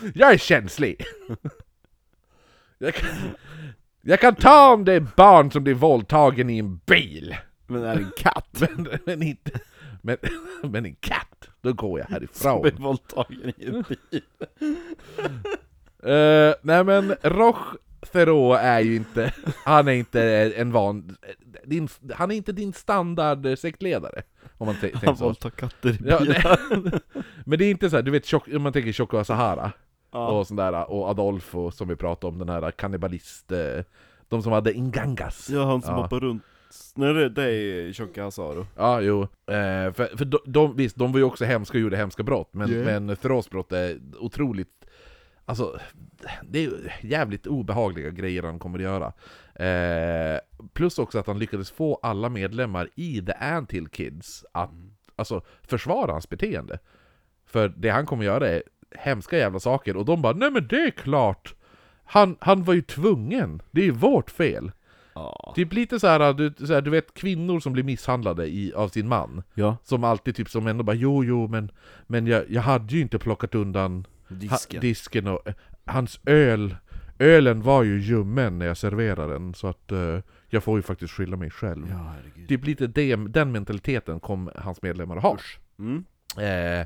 jag 0.14 0.32
är 0.32 0.38
känslig! 0.38 1.04
jag, 2.78 2.94
kan, 2.94 3.08
jag 4.02 4.20
kan 4.20 4.34
ta 4.34 4.72
om 4.72 4.84
det 4.84 4.92
är 4.92 5.06
barn 5.16 5.50
som 5.50 5.64
blir 5.64 5.74
våldtagen 5.74 6.50
i 6.50 6.58
en 6.58 6.76
bil, 6.76 7.36
Men 7.66 7.82
är 7.84 7.94
det 7.96 8.02
en 8.02 8.10
katt? 8.16 8.60
men, 8.60 8.88
men 9.04 9.22
inte... 9.22 9.50
Men, 10.02 10.16
men 10.62 10.86
en 10.86 10.94
katt, 10.94 11.48
då 11.60 11.72
går 11.72 11.98
jag 11.98 12.06
Som 12.08 12.14
härifrån. 12.14 12.62
blir 12.62 12.72
våldtagen 12.72 13.52
i 13.56 13.66
en 13.66 13.82
bil. 13.82 14.22
Uh, 16.06 16.54
nej 16.62 16.84
men 16.84 17.14
Roch 17.22 17.76
Theroux 18.12 18.58
är 18.62 18.80
ju 18.80 18.96
inte, 18.96 19.32
han 19.64 19.88
är 19.88 19.92
inte 19.92 20.22
en 20.56 20.72
van, 20.72 21.16
din, 21.64 21.88
han 22.14 22.30
är 22.30 22.34
inte 22.34 22.52
din 22.52 22.72
standard 22.72 23.58
sektledare. 23.58 24.22
Om 24.58 24.66
man 24.66 24.76
Han 24.94 25.14
våldtar 25.14 25.50
katter 25.50 25.88
i 25.90 25.98
Ja, 26.04 26.18
bilar. 26.20 26.58
nej. 26.90 27.00
men 27.46 27.58
det 27.58 27.64
är 27.64 27.70
inte 27.70 27.90
så 27.90 27.96
här, 27.96 28.02
du 28.02 28.10
vet 28.10 28.24
tjock, 28.26 28.48
om 28.56 28.62
man 28.62 28.72
tänker 28.72 28.92
Choco 28.92 29.24
Sahara 29.24 29.72
Ja. 30.12 30.28
och 30.28 30.46
sån 30.46 30.56
där, 30.56 30.90
och 30.90 31.08
Adolfo 31.08 31.70
som 31.70 31.88
vi 31.88 31.96
pratade 31.96 32.32
om, 32.32 32.38
den 32.38 32.48
här 32.48 32.70
kannibalist, 32.70 33.52
eh, 33.52 33.58
de 34.28 34.42
som 34.42 34.52
hade 34.52 34.72
Ingangas. 34.72 35.50
Ja, 35.50 35.64
han 35.64 35.82
som 35.82 35.94
Ja. 35.94 36.02
hoppar 36.02 36.20
runt. 36.20 36.42
Nej 36.94 37.12
det, 37.14 37.28
det 37.28 37.42
är 37.52 37.92
Tjocka 37.92 38.22
Hazaro. 38.22 38.66
Ja, 38.76 39.00
jo. 39.00 39.22
Eh, 39.22 39.92
för 39.92 40.16
för 40.16 40.24
de, 40.24 40.38
de, 40.46 40.76
visst, 40.76 40.96
de 40.96 41.12
var 41.12 41.18
ju 41.18 41.24
också 41.24 41.44
hemska 41.44 41.78
och 41.78 41.82
gjorde 41.82 41.96
hemska 41.96 42.22
brott, 42.22 42.48
men, 42.52 42.70
Yeah. 42.70 43.00
men 43.00 43.16
Theroux 43.16 43.50
brott 43.50 43.72
är 43.72 43.98
otroligt... 44.18 44.68
Alltså, 45.48 45.78
det 46.42 46.64
är 46.64 46.96
jävligt 47.00 47.46
obehagliga 47.46 48.10
grejer 48.10 48.42
han 48.42 48.58
kommer 48.58 48.78
att 48.78 48.82
göra. 48.82 49.12
Eh, 49.54 50.40
plus 50.72 50.98
också 50.98 51.18
att 51.18 51.26
han 51.26 51.38
lyckades 51.38 51.70
få 51.70 51.98
alla 52.02 52.28
medlemmar 52.28 52.88
i 52.94 53.22
The 53.22 53.32
Antill 53.32 53.88
Kids 53.88 54.44
att 54.52 54.70
alltså, 55.16 55.42
försvara 55.62 56.12
hans 56.12 56.28
beteende. 56.28 56.78
För 57.46 57.68
det 57.68 57.88
han 57.88 58.06
kommer 58.06 58.24
göra 58.24 58.48
är 58.48 58.62
hemska 58.90 59.38
jävla 59.38 59.60
saker, 59.60 59.96
och 59.96 60.04
de 60.04 60.22
bara 60.22 60.32
'Nej 60.32 60.50
men 60.50 60.66
det 60.66 60.80
är 60.80 60.90
klart! 60.90 61.54
Han, 62.04 62.36
han 62.40 62.64
var 62.64 62.74
ju 62.74 62.82
tvungen, 62.82 63.62
det 63.70 63.80
är 63.80 63.84
ju 63.84 63.90
vårt 63.90 64.30
fel' 64.30 64.72
Ja. 65.14 65.52
Typ 65.56 65.72
lite 65.72 66.00
så 66.00 66.06
här, 66.06 66.32
du, 66.32 66.66
så 66.66 66.74
här, 66.74 66.80
du 66.80 66.90
vet 66.90 67.14
kvinnor 67.14 67.60
som 67.60 67.72
blir 67.72 67.84
misshandlade 67.84 68.46
i, 68.46 68.72
av 68.74 68.88
sin 68.88 69.08
man 69.08 69.42
Ja. 69.54 69.76
Som 69.82 70.04
alltid 70.04 70.36
typ 70.36 70.50
som 70.50 70.66
ändå 70.66 70.84
bara 70.84 70.96
jo 70.96 71.24
jo 71.24 71.48
men, 71.48 71.70
men 72.06 72.26
jag, 72.26 72.50
jag 72.50 72.62
hade 72.62 72.94
ju 72.94 73.00
inte 73.00 73.18
plockat 73.18 73.54
undan 73.54 74.06
Disken. 74.28 74.76
Ha, 74.78 74.80
disken 74.80 75.26
och 75.26 75.48
eh, 75.48 75.54
hans 75.84 76.20
öl 76.26 76.76
Ölen 77.18 77.62
var 77.62 77.82
ju 77.82 78.00
ljummen 78.00 78.58
när 78.58 78.66
jag 78.66 78.76
serverade 78.76 79.32
den 79.32 79.54
så 79.54 79.66
att 79.66 79.92
eh, 79.92 80.18
jag 80.48 80.64
får 80.64 80.78
ju 80.78 80.82
faktiskt 80.82 81.12
skylla 81.14 81.36
mig 81.36 81.50
själv 81.50 81.86
Ja, 81.90 81.96
herregud. 82.16 82.48
Typ 82.48 82.64
lite 82.66 82.86
det, 82.86 83.16
den 83.16 83.52
mentaliteten 83.52 84.20
kom 84.20 84.50
hans 84.56 84.82
medlemmar 84.82 85.16
ha 85.16 85.38
Mm. 85.78 86.04
eh, 86.38 86.80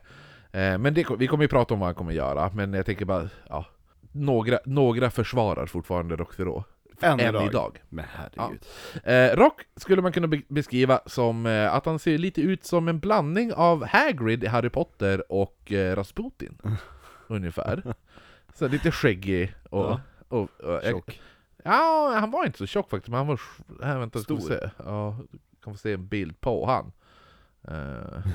eh, 0.63 0.79
Men 0.79 0.95
det, 0.95 1.07
vi 1.19 1.27
kommer 1.27 1.45
ju 1.45 1.49
prata 1.49 1.75
om 1.75 1.81
vad 1.81 1.87
han 1.87 1.95
kommer 1.95 2.13
göra, 2.13 2.51
men 2.55 2.73
jag 2.75 2.87
tänker 2.87 3.05
bara, 3.05 3.29
ja 3.49 3.67
Några, 4.13 4.59
några 4.65 5.11
försvarar 5.11 5.67
fortfarande 5.67 6.17
Rockthero 6.17 6.65
Än, 7.03 7.21
än 7.21 7.29
idag. 7.29 7.47
idag 7.49 7.79
Men 7.89 8.05
herregud. 8.15 8.65
Eh, 9.05 9.37
Rock 9.37 9.61
skulle 9.77 10.03
man 10.03 10.13
kunna 10.13 10.27
be- 10.27 10.43
beskriva 10.49 11.01
som 11.07 11.47
eh, 11.47 11.75
att 11.75 11.87
han 11.87 11.99
ser 11.99 12.19
lite 12.19 12.41
ut 12.41 12.65
som 12.65 12.89
en 12.89 12.99
blandning 12.99 13.53
av 13.53 13.85
Hagrid 13.87 14.45
i 14.45 14.47
Harry 14.47 14.69
Potter 14.71 15.33
och 15.33 15.73
eh, 15.73 15.97
Rasputin. 15.97 16.59
ungefär. 17.31 17.95
Så 18.55 18.69
lite 18.69 18.91
skäggig 18.91 19.55
och... 19.71 19.85
Ja. 19.85 20.01
och, 20.29 20.61
och, 20.61 20.83
Tjock. 20.83 21.21
Ja, 21.65 22.17
han 22.21 22.31
var 22.31 22.47
inte 22.47 22.59
så 22.59 22.67
tjock 22.67 22.91
faktiskt, 22.91 23.09
men 23.09 23.19
han 23.19 23.27
var... 23.27 23.41
Här, 23.83 23.99
vänta, 23.99 24.19
ska 24.19 24.37
Stor. 24.37 24.49
se. 24.49 24.71
Ja, 24.77 25.17
du 25.31 25.39
kan 25.65 25.75
få 25.75 25.79
se 25.79 25.93
en 25.93 26.09
bild 26.09 26.41
på 26.41 26.67
han. 26.67 26.93
Eh. 27.69 28.27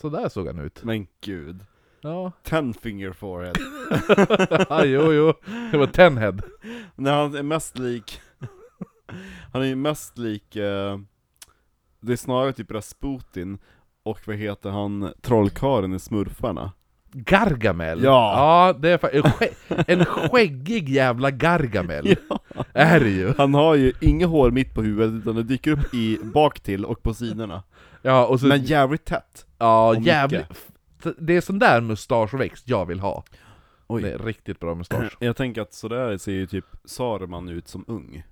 Så 0.00 0.08
där 0.08 0.28
såg 0.28 0.46
han 0.46 0.58
ut. 0.58 0.84
Men 0.84 1.06
gud. 1.20 1.64
Ja, 2.00 2.32
Ten 2.42 2.74
finger 2.74 3.12
forehead. 3.12 3.56
ah, 4.68 4.84
jo, 4.84 5.12
jo. 5.12 5.32
Det 5.70 5.76
var 5.76 5.86
Tenhead. 5.86 6.36
När 6.94 7.12
han 7.12 7.34
är 7.34 7.42
mest 7.42 7.78
lik... 7.78 8.20
han 9.52 9.62
är 9.62 9.66
ju 9.66 9.76
mest 9.76 10.18
lik... 10.18 10.56
Eh, 10.56 10.98
det 12.00 12.12
är 12.12 12.16
snarare 12.16 12.52
typ 12.52 12.70
Rasputin 12.70 13.58
och 14.04 14.20
vad 14.26 14.36
heter 14.36 14.70
han, 14.70 15.12
trollkarlen 15.20 15.94
i 15.94 15.98
Smurfarna? 15.98 16.72
Gargamel! 17.12 18.02
Ja. 18.02 18.34
ja 18.36 18.72
det 18.78 18.90
är 18.90 19.14
en, 19.16 19.22
skä- 19.22 19.84
en 19.88 20.04
skäggig 20.04 20.88
jävla 20.88 21.30
Gargamel! 21.30 22.16
Ja. 22.56 22.64
Är 22.72 23.00
det 23.00 23.10
ju! 23.10 23.34
Han 23.38 23.54
har 23.54 23.74
ju 23.74 23.92
inga 24.00 24.26
hår 24.26 24.50
mitt 24.50 24.74
på 24.74 24.82
huvudet 24.82 25.14
utan 25.22 25.34
det 25.36 25.42
dyker 25.42 25.70
upp 25.72 25.94
i 25.94 26.18
bak 26.22 26.60
till 26.60 26.84
och 26.84 27.02
på 27.02 27.14
sidorna. 27.14 27.62
Ja, 28.02 28.26
och 28.26 28.40
så, 28.40 28.46
Men 28.46 28.62
jävligt 28.62 29.04
tätt. 29.04 29.46
ja, 29.58 29.98
jävligt... 30.00 30.46
Det 31.18 31.36
är 31.36 31.40
sån 31.40 31.58
där 31.58 31.80
mustaschväxt 31.80 32.68
jag 32.68 32.86
vill 32.86 33.00
ha. 33.00 33.24
Oj. 33.86 34.02
Det 34.02 34.12
är 34.12 34.18
riktigt 34.18 34.60
bra 34.60 34.74
mustasch. 34.74 35.16
Jag 35.20 35.36
tänker 35.36 35.62
att 35.62 35.74
sådär 35.74 36.16
ser 36.16 36.32
ju 36.32 36.46
typ 36.46 36.64
Saruman 36.84 37.48
ut 37.48 37.68
som 37.68 37.84
ung. 37.88 38.24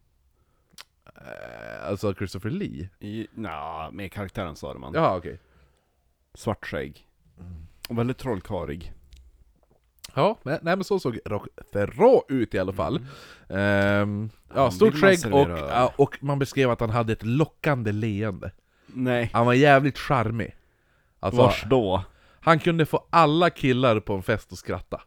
Eh, 1.07 1.89
alltså 1.89 2.15
Christopher 2.15 2.51
Lee? 2.51 2.89
I, 3.01 3.27
nja, 3.35 3.91
med 3.93 4.13
karaktären 4.13 4.57
Saruman. 4.57 4.93
Ja, 4.95 5.17
okej. 5.17 5.39
Svart 6.35 6.67
skägg. 6.67 7.07
Och 7.89 7.99
väldigt 7.99 8.19
trollkarlig. 8.19 8.93
Ja, 10.15 10.39
men, 10.43 10.59
nej 10.63 10.77
men 10.77 10.85
så 10.85 10.99
såg 10.99 11.19
Rock 11.25 11.49
Theroux 11.73 12.25
ut 12.29 12.55
i 12.55 12.59
alla 12.59 12.73
fall. 12.73 12.97
Ehm, 13.49 14.31
ja, 14.55 14.63
Han 14.63 14.73
stort 14.73 14.95
skägg 14.95 15.35
och, 15.35 15.49
ja, 15.51 15.93
och 15.97 16.19
man 16.21 16.39
beskrev 16.39 16.71
att 16.71 16.81
han 16.81 16.91
hade 16.91 17.13
ett 17.13 17.23
lockande 17.23 17.93
leende. 17.93 18.51
Nej. 18.87 19.31
Han 19.33 19.47
var 19.47 19.53
jävligt 19.55 19.99
charmig. 19.99 20.57
Alltså, 21.21 21.43
Vars 21.43 21.65
då? 21.71 22.05
Han 22.41 22.59
kunde 22.59 22.87
få 22.87 23.07
alla 23.11 23.51
killar 23.51 24.01
på 24.01 24.15
en 24.15 24.23
fest 24.23 24.53
att 24.53 24.59
skratta. 24.59 25.01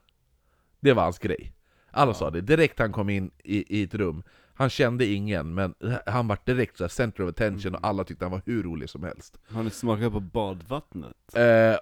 Det 0.79 0.93
var 0.93 1.03
hans 1.03 1.19
grej. 1.19 1.51
Alla 1.91 2.13
sa 2.13 2.29
det, 2.29 2.41
direkt 2.41 2.79
han 2.79 2.91
kom 2.91 3.09
in 3.09 3.31
i, 3.43 3.79
i 3.79 3.83
ett 3.83 3.93
rum. 3.95 4.23
Han 4.57 4.69
kände 4.69 5.05
ingen, 5.05 5.53
men 5.53 5.75
han 6.05 6.27
var 6.27 6.37
direkt 6.45 6.77
så 6.77 6.89
center 6.89 7.23
of 7.23 7.29
attention 7.29 7.69
Mm. 7.71 7.79
och 7.81 7.87
alla 7.87 8.03
tyckte 8.03 8.25
han 8.25 8.31
var 8.31 8.41
hur 8.45 8.63
rolig 8.63 8.89
som 8.89 9.03
helst. 9.03 9.37
Har 9.49 9.63
ni 9.63 9.69
smakat 9.69 10.11
på 10.11 10.19
badvattnet? 10.19 11.15
Eh, 11.35 11.41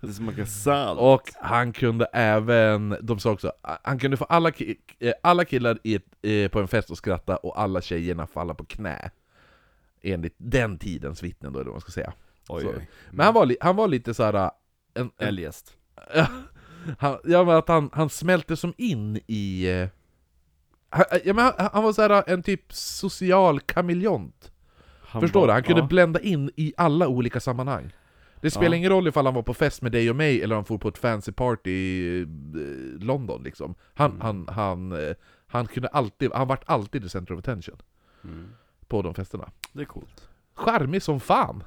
Det 0.00 0.12
smakar 0.12 0.44
salt. 0.44 1.00
och 1.00 1.22
han 1.40 1.72
kunde 1.72 2.04
även, 2.04 2.96
de 3.00 3.18
sa 3.18 3.30
också, 3.30 3.52
han 3.82 3.98
kunde 3.98 4.16
få 4.16 4.24
alla, 4.24 4.52
eh, 4.98 5.12
alla 5.22 5.44
killar 5.44 5.78
i 5.82 5.98
eh, 6.22 6.50
på 6.50 6.60
en 6.60 6.68
fest 6.68 6.90
att 6.90 6.98
skratta 6.98 7.36
och 7.36 7.60
alla 7.60 7.80
tjejerna 7.80 8.26
falla 8.26 8.54
på 8.54 8.64
knä. 8.64 9.10
Enligt 10.02 10.34
den 10.36 10.78
tidens 10.78 11.22
vittnen 11.22 11.52
då, 11.52 11.58
eller 11.58 11.70
vad 11.70 11.74
man 11.74 11.80
ska 11.80 11.90
säga. 11.92 12.12
oj, 12.48 12.66
oj. 12.66 12.88
Men 13.10 13.24
han 13.26 13.34
var, 13.34 13.56
han 13.60 13.76
var 13.76 13.88
lite 13.88 14.14
såhär... 14.14 14.34
En, 14.94 15.10
en, 15.18 15.28
Eljest. 15.28 15.72
Han, 16.98 17.18
ja 17.24 17.44
men 17.44 17.56
att 17.56 17.68
han, 17.68 17.90
han 17.92 18.10
smälte 18.10 18.56
som 18.56 18.74
in 18.76 19.16
i... 19.26 19.66
eh, 20.92 20.98
han, 20.98 21.04
ja, 21.24 21.34
men 21.34 21.44
han, 21.44 21.68
han 21.72 21.82
var 21.84 21.92
så 21.92 22.02
här 22.02 22.24
en 22.30 22.42
typ 22.42 22.72
social 22.72 23.60
kameleont. 23.60 24.52
Förstår 25.20 25.46
du? 25.46 25.52
Han 25.52 25.62
kunde 25.62 25.80
ja. 25.82 25.86
blända 25.86 26.20
in 26.20 26.50
i 26.56 26.72
alla 26.76 27.08
olika 27.08 27.40
sammanhang. 27.40 27.92
Det 28.40 28.50
spelar 28.50 28.70
Ja. 28.72 28.76
ingen 28.76 28.90
roll 28.90 29.08
ifall 29.08 29.24
han 29.26 29.34
var 29.34 29.42
på 29.42 29.54
fest 29.54 29.82
med 29.82 29.92
dig 29.92 30.10
och 30.10 30.16
mig 30.16 30.42
eller 30.42 30.54
om 30.54 30.58
han 30.58 30.64
for 30.64 30.78
på 30.78 30.88
ett 30.88 30.98
fancy 30.98 31.32
party 31.32 31.70
i 31.70 32.20
eh, 32.20 33.04
London 33.06 33.42
liksom. 33.42 33.74
Han, 33.94 34.10
Mm. 34.10 34.20
han, 34.20 34.48
han, 34.48 34.92
eh, 35.08 35.14
han 35.46 35.66
kunde 35.66 35.88
alltid, 35.88 36.32
han 36.34 36.48
vart 36.48 36.64
alltid 36.66 37.02
the 37.02 37.08
center 37.08 37.34
of 37.34 37.38
attention 37.38 37.76
Mm. 38.24 38.48
på 38.86 39.02
de 39.02 39.14
festerna. 39.14 39.50
Det 39.72 39.80
är 39.80 39.84
coolt. 39.86 40.28
Charmig 40.54 41.02
som 41.02 41.20
fan! 41.20 41.64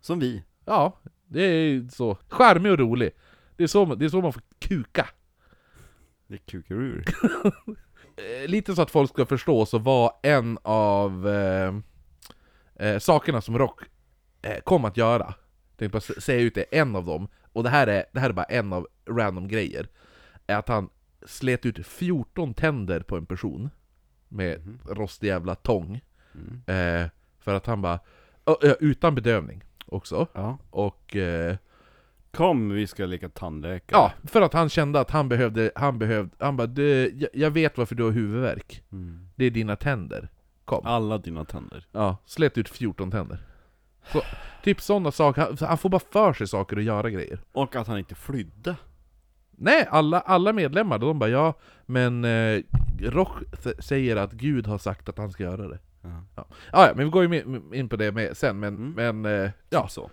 Som 0.00 0.18
vi. 0.18 0.44
Ja, 0.64 0.98
det 1.26 1.42
är 1.42 1.88
så. 1.88 2.18
Charmig 2.28 2.72
och 2.72 2.78
rolig. 2.78 3.10
Det 3.56 3.62
är 3.64 3.66
så, 3.68 3.94
det 3.94 4.04
är 4.04 4.08
så 4.08 4.20
man 4.20 4.32
får 4.32 4.42
kuka. 4.58 5.06
Det 6.26 6.34
är 6.34 6.38
kukurur. 6.38 7.04
Eh, 8.16 8.48
lite 8.48 8.74
så 8.74 8.82
att 8.82 8.90
folk 8.90 9.10
ska 9.10 9.26
förstå 9.26 9.66
så 9.66 9.78
var 9.78 10.12
en 10.22 10.58
av 10.62 11.28
eh, 11.28 11.74
eh, 12.88 12.98
sakerna 12.98 13.40
som 13.40 13.58
Rock 13.58 13.80
eh, 14.42 14.60
kom 14.64 14.84
att 14.84 14.96
göra, 14.96 15.34
tänkte 15.76 15.88
bara 16.12 16.20
säga 16.20 16.40
ut 16.40 16.54
det, 16.54 16.62
en 16.62 16.96
av 16.96 17.04
dem, 17.04 17.28
och 17.52 17.62
det 17.62 17.68
här 17.70 17.86
är, 17.86 18.04
det 18.12 18.20
här 18.20 18.28
är 18.28 18.32
bara 18.32 18.44
en 18.44 18.72
av 18.72 18.88
random 19.10 19.48
grejer, 19.48 19.88
är 20.46 20.56
att 20.56 20.68
han 20.68 20.88
slet 21.26 21.66
ut 21.66 21.86
14 21.86 22.54
tänder 22.54 23.00
på 23.00 23.16
en 23.16 23.26
person 23.26 23.70
med 24.28 24.58
Mhm. 24.66 24.78
rostig 24.88 25.26
jävla 25.28 25.54
tång, 25.54 26.00
Mm. 26.34 27.02
eh, 27.02 27.10
för 27.40 27.54
att 27.54 27.66
han 27.66 27.82
bara, 27.82 27.98
utan 28.80 29.14
bedövning 29.14 29.64
också, 29.86 30.26
Ja. 30.32 30.58
och 30.70 31.16
eh, 31.16 31.56
Kom, 32.36 32.68
vi 32.70 32.86
ska 32.86 33.06
leka 33.06 33.28
tandläkare. 33.28 33.98
ja, 34.00 34.12
för 34.28 34.42
att 34.42 34.52
han 34.52 34.68
kände 34.68 35.00
att 35.00 35.10
han 35.10 35.28
behövde, 35.28 35.70
han 35.74 35.98
behövde, 35.98 36.36
han 36.44 36.56
bara 36.56 36.66
"Du, 36.66 37.12
jag, 37.18 37.30
jag 37.32 37.50
vet 37.50 37.78
varför 37.78 37.94
du 37.94 38.02
har 38.02 38.10
huvudvärk, 38.10 38.82
Mm. 38.92 39.28
det 39.34 39.44
är 39.44 39.50
dina 39.50 39.76
tänder, 39.76 40.28
kom. 40.64 40.86
Alla 40.86 41.18
dina 41.18 41.44
tänder. 41.44 41.86
Ja, 41.92 42.16
slet 42.24 42.58
ut 42.58 42.68
14 42.68 43.10
tänder. 43.10 43.38
Så, 44.12 44.22
typ 44.64 44.80
sådana 44.80 45.10
saker, 45.12 45.42
han, 45.42 45.56
han 45.68 45.78
får 45.78 45.88
bara 45.88 46.00
för 46.12 46.32
sig 46.32 46.48
saker 46.48 46.76
och 46.76 46.82
göra 46.82 47.10
grejer. 47.10 47.40
Och 47.52 47.76
att 47.76 47.86
han 47.86 47.98
inte 47.98 48.14
flydde. 48.14 48.76
Nej, 49.56 49.86
alla, 49.90 50.20
alla 50.20 50.52
medlemmar, 50.52 50.98
de 50.98 51.18
bara 51.18 51.30
ja, 51.30 51.54
men 51.86 52.24
eh, 52.24 52.62
Roch 53.00 53.30
säger 53.78 54.16
att 54.16 54.32
Gud 54.32 54.66
har 54.66 54.78
sagt 54.78 55.08
att 55.08 55.18
han 55.18 55.30
ska 55.32 55.42
göra 55.42 55.68
det. 55.68 55.78
Ja. 56.02 56.24
Ja, 56.36 56.46
ja 56.72 56.92
men 56.96 57.04
vi 57.04 57.10
går 57.10 57.24
ju 57.34 57.60
in 57.74 57.88
på 57.88 57.96
det 57.96 58.12
med 58.12 58.36
sen, 58.36 58.60
men, 58.60 58.74
Mm. 58.76 59.20
men 59.22 59.44
eh, 59.44 59.50
ja. 59.70 59.82
Typ 59.82 59.90
så. 59.90 60.10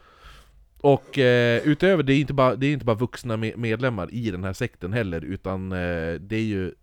Och 0.84 1.18
eh, 1.18 1.62
utöver 1.68 2.04
det 2.04 2.14
är 2.14 2.20
inte 2.20 2.34
bara, 2.34 2.56
det 2.56 2.66
är 2.68 2.74
inte 2.74 2.86
bara 2.86 2.96
vuxna 2.96 3.38
me- 3.38 3.58
medlemmar 3.58 4.14
i 4.14 4.32
den 4.32 4.44
här 4.44 4.54
sekten 4.54 4.94
heller, 4.94 5.22
utan 5.22 5.72
eh, 5.72 6.14
det 6.14 6.36
är 6.36 6.44
ju 6.44 6.74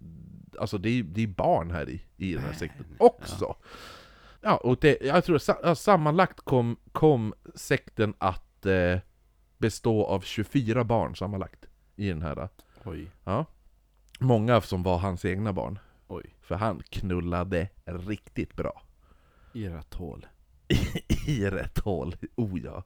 Alltså 0.60 0.78
det 0.78 0.88
är, 0.90 1.02
det 1.02 1.22
är 1.22 1.26
barn 1.26 1.70
här 1.70 1.88
i, 1.88 2.02
i 2.16 2.34
den 2.34 2.42
här 2.44 2.52
sekten 2.52 2.86
också. 2.98 3.56
Ja, 4.40 4.56
och 4.56 4.76
det, 4.80 4.98
jag 5.02 5.24
tror 5.24 5.38
sa, 5.38 5.58
ja, 5.62 5.74
sammanlagt 5.74 6.40
kom, 6.40 6.76
kom 6.92 7.34
sekten 7.54 8.14
att 8.18 8.66
eh, 8.66 8.98
bestå 9.58 10.04
av 10.04 10.20
24 10.20 10.84
barn 10.84 11.16
sammanlagt 11.16 11.66
i 11.96 12.08
den 12.08 12.22
här. 12.22 12.48
Oj. 12.84 13.10
Ja. 13.24 13.44
Många 14.20 14.60
som 14.60 14.82
var 14.82 14.98
hans 14.98 15.24
egna 15.24 15.52
barn. 15.52 15.78
Oj. 16.08 16.34
För 16.40 16.54
han 16.54 16.82
knullade 16.90 17.68
riktigt 17.84 18.56
bra. 18.56 18.82
I 19.52 19.68
rätt 19.68 19.94
hål. 19.94 20.26
I 21.26 21.46
rätt 21.46 21.78
hål, 21.78 22.16
oh 22.36 22.60
ja. 22.60 22.84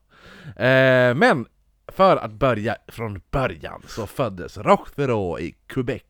Eh, 0.65 1.15
men 1.15 1.47
för 1.89 2.17
att 2.17 2.33
börja 2.33 2.77
från 2.89 3.21
början 3.31 3.83
så 3.87 4.07
föddes 4.07 4.59
Rochefero 4.59 5.39
i 5.39 5.55
Quebec 5.67 6.03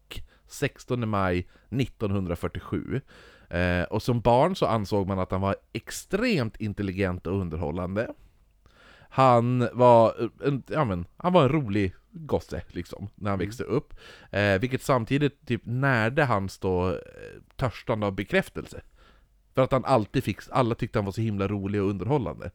16 0.46 1.08
maj 1.08 1.48
1947. 1.70 3.00
Eh, 3.50 3.82
och 3.82 4.02
som 4.02 4.20
barn 4.20 4.56
så 4.56 4.66
ansåg 4.66 5.06
man 5.06 5.18
att 5.18 5.30
han 5.30 5.40
var 5.40 5.56
extremt 5.72 6.56
intelligent 6.56 7.26
och 7.26 7.40
underhållande. 7.40 8.14
Han 9.08 9.68
var 9.72 10.30
en, 10.44 10.62
ja, 10.66 10.84
men, 10.84 11.06
han 11.16 11.32
var 11.32 11.42
en 11.42 11.48
rolig 11.48 11.94
gosse 12.10 12.62
liksom, 12.68 13.08
när 13.14 13.30
han 13.30 13.38
växte 13.38 13.64
upp. 13.64 13.94
Eh, 14.30 14.58
vilket 14.58 14.82
samtidigt 14.82 15.46
typ 15.46 15.62
närde 15.64 16.24
hans 16.24 16.58
då 16.58 16.88
eh, 16.90 16.96
törstande 17.56 18.06
av 18.06 18.12
bekräftelse. 18.12 18.80
För 19.54 19.62
att 19.62 19.72
han 19.72 19.84
alltid 19.84 20.24
fick, 20.24 20.38
alla 20.50 20.74
tyckte 20.74 20.98
han 20.98 21.04
var 21.04 21.12
så 21.12 21.20
himla 21.20 21.48
rolig 21.48 21.82
och 21.82 21.88
underhållande. 21.88 22.50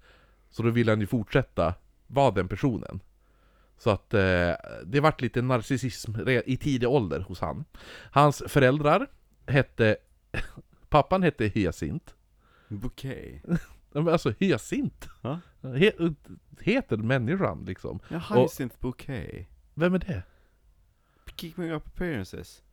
Så 0.50 0.64
då 0.64 0.70
ville 0.70 0.92
han 0.92 1.00
ju 1.02 1.08
fortsätta 1.08 1.74
vara 2.08 2.32
den 2.32 2.48
personen. 2.48 3.00
Så 3.78 3.90
att 3.90 4.14
eh, 4.14 4.52
det 4.86 5.00
vart 5.02 5.22
lite 5.22 5.42
narcissism 5.42 6.16
i 6.46 6.58
tidig 6.58 6.90
ålder 6.90 7.20
hos 7.20 7.40
han. 7.42 7.66
Hans 8.12 8.44
föräldrar 8.48 9.08
hette, 9.46 9.98
pappan 10.90 11.24
hette 11.24 11.46
Hyacint. 11.46 12.16
Bouquet. 12.68 13.42
Alltså 13.94 14.34
Hyacint! 14.40 15.08
Ja. 15.22 15.40
He, 15.76 15.92
heter 16.60 16.98
människan 16.98 17.66
liksom. 17.66 18.00
Ja, 18.10 18.18
Och- 18.30 18.36
Hyacinth 18.38 18.76
Bouquet. 18.80 19.48
Vem 19.74 19.94
är 19.94 20.00
det? 20.00 20.24
Keeping 21.36 21.72
up 21.72 21.88
appearances. 21.88 22.64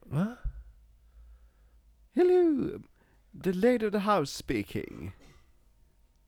Va? 0.00 0.36
Hello! 2.14 2.68
The 3.44 3.52
lady 3.52 3.86
of 3.86 3.92
the 3.92 3.98
house 3.98 4.32
speaking. 4.32 5.12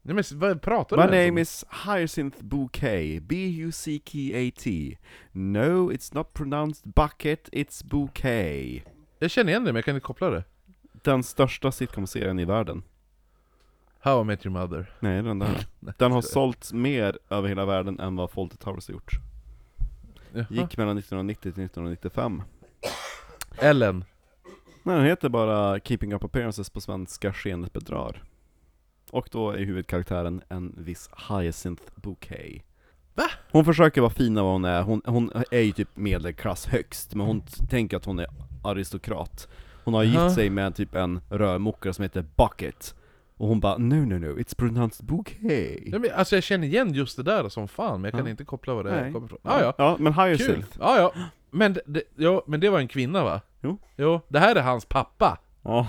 Nej 0.02 0.14
men 0.14 0.24
vad 0.32 0.62
pratar 0.62 0.96
My 0.96 1.02
du 1.02 1.26
name 1.26 1.40
is 1.40 1.64
Hyacinth 1.86 2.44
Bouquet. 2.44 3.22
B-U-C-K-A-T. 3.22 4.98
No, 5.32 5.92
it's 5.92 6.14
not 6.14 6.32
pronounced 6.34 6.92
bucket, 6.94 7.48
it's 7.52 7.86
bouquet. 7.86 8.82
Jag 9.18 9.30
känner 9.30 9.50
igen 9.50 9.64
det 9.64 9.72
men 9.72 9.76
jag 9.76 9.84
kan 9.84 9.94
inte 9.94 10.04
koppla 10.04 10.30
det. 10.30 10.44
Den 11.02 11.22
största 11.22 11.72
sitcom-serien 11.72 12.38
i 12.38 12.44
världen. 12.44 12.82
How 14.00 14.20
I 14.20 14.24
Met 14.24 14.46
Your 14.46 14.60
Mother. 14.60 14.92
Nej, 15.00 15.22
den 15.22 15.38
där. 15.38 15.66
Den 15.98 16.12
har 16.12 16.22
sålts 16.22 16.72
mer 16.72 17.18
över 17.30 17.48
hela 17.48 17.64
världen 17.64 18.00
än 18.00 18.16
vad 18.16 18.30
Fawlty 18.30 18.56
Towers 18.56 18.88
har 18.88 18.92
gjort. 18.92 19.12
Jaha. 20.32 20.46
Gick 20.50 20.76
mellan 20.76 20.98
1990 20.98 21.42
till 21.42 21.64
1995. 21.64 22.42
Ellen. 23.58 24.04
Nej, 24.82 24.96
den 24.96 25.04
heter 25.06 25.28
bara 25.28 25.80
Keeping 25.80 26.12
Up 26.14 26.24
Appearances 26.24 26.70
på 26.70 26.80
svenska, 26.80 27.32
Skenet 27.32 27.72
bedrar. 27.72 28.22
Och 29.10 29.28
då 29.32 29.50
är 29.50 29.58
huvudkaraktären 29.58 30.42
en 30.48 30.74
viss 30.78 31.10
Hyacinth 31.28 31.82
Bouquet. 31.96 32.62
Va? 33.14 33.24
Hon 33.52 33.64
försöker 33.64 34.00
vara 34.00 34.10
fin 34.10 34.34
vad 34.34 34.44
hon 34.44 34.64
är, 34.64 34.82
hon, 34.82 35.02
hon 35.04 35.30
är 35.50 35.60
ju 35.60 35.72
typ 35.72 35.88
medelklass 35.96 36.66
högst, 36.66 37.14
men 37.14 37.26
hon 37.26 37.42
tänker 37.70 37.96
att 37.96 38.04
hon 38.04 38.18
är 38.18 38.26
aristokrat. 38.64 39.48
Hon 39.84 39.94
har 39.94 40.02
gift 40.02 40.34
sig 40.34 40.50
med 40.50 40.74
typ 40.74 40.94
en 40.94 41.20
rörmokare 41.30 41.92
som 41.94 42.02
heter 42.02 42.24
Bucket. 42.36 42.94
Och 43.36 43.48
hon 43.48 43.60
bara 43.60 43.76
'No, 43.78 43.94
no, 43.94 44.18
no, 44.18 44.38
it's 44.38 44.56
pronounced 44.56 45.06
bouquet' 45.06 45.82
Ja, 45.86 45.98
men, 45.98 46.10
alltså 46.14 46.36
jag 46.36 46.42
känner 46.42 46.66
igen 46.66 46.92
just 46.94 47.16
det 47.16 47.22
där 47.22 47.48
som 47.48 47.68
fan, 47.68 48.00
men 48.00 48.04
jag 48.08 48.12
kan 48.18 48.26
Ja. 48.26 48.30
inte 48.30 48.44
koppla 48.44 48.74
vad 48.74 48.84
det 48.84 49.00
Nej. 49.02 49.12
kommer 49.12 49.26
ifrån. 49.26 49.38
Ah, 49.42 49.60
ja, 49.60 49.74
ja, 49.78 49.96
men 49.98 50.14
kul! 50.14 50.22
Hyacinth. 50.24 50.68
Ja, 50.80 50.96
ja. 50.98 51.12
Men, 51.50 51.76
det, 51.86 52.02
ja, 52.16 52.42
men 52.46 52.60
det 52.60 52.68
var 52.70 52.78
en 52.78 52.88
kvinna 52.88 53.24
va? 53.24 53.40
Jo. 53.62 53.78
Jo, 53.96 54.20
det 54.28 54.38
här 54.38 54.56
är 54.56 54.62
hans 54.62 54.84
pappa, 54.84 55.38
Ja, 55.62 55.88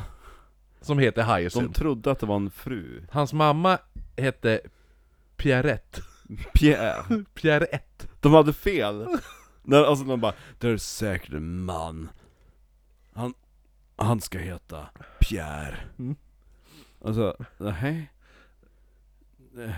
som 0.82 1.00
heter 1.00 1.24
de 1.24 1.36
Hyacinth. 1.42 1.80
trodde 1.80 2.12
att 2.12 2.20
det 2.20 2.26
var 2.26 2.36
en 2.36 2.52
fru. 2.52 3.04
Hans 3.12 3.34
mamma 3.34 3.78
hette 4.18 4.62
Pierrette. 5.38 6.02
Pierre. 6.54 7.24
Pierrette. 7.34 8.08
De 8.20 8.34
hade 8.34 8.54
fel. 8.54 9.08
När, 9.64 9.84
alltså 9.84 10.06
de 10.06 10.22
bara, 10.22 10.34
det 10.60 10.68
är 10.68 10.78
säkert 10.78 11.34
en 11.34 11.66
man. 11.66 12.10
Han, 13.14 13.34
han 13.96 14.22
ska 14.22 14.38
heta 14.40 14.90
Pierre. 15.20 15.78
Mm. 16.00 16.16
Alltså, 17.06 17.36
nej. 17.58 18.12
Eh, 19.58 19.76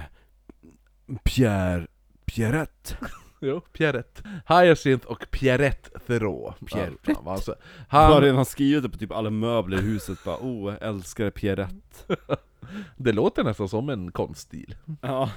Pierre, 1.23 1.87
Pierrette. 2.25 2.97
Jo, 3.39 3.61
Pierrette. 3.73 4.23
Hyacinth 4.47 5.07
och 5.07 5.25
Pierrette 5.31 5.99
Theroux. 6.07 6.59
Pierrette. 6.65 7.15
Ja, 7.25 7.31
alltså, 7.31 7.55
Han 7.89 8.11
har 8.11 8.21
redan 8.21 8.45
skrivit 8.45 8.83
det 8.83 8.89
på 8.89 8.97
typ 8.97 9.11
alla 9.11 9.29
möbler 9.29 9.77
i 9.77 9.81
huset, 9.81 10.23
bara 10.23 10.37
oh, 10.37 10.73
älskar 10.81 11.29
Pierrette. 11.29 12.15
det 12.97 13.11
låter 13.11 13.43
nästan 13.43 13.69
som 13.69 13.89
en 13.89 14.11
konststil. 14.11 14.75
Ja. 15.01 15.29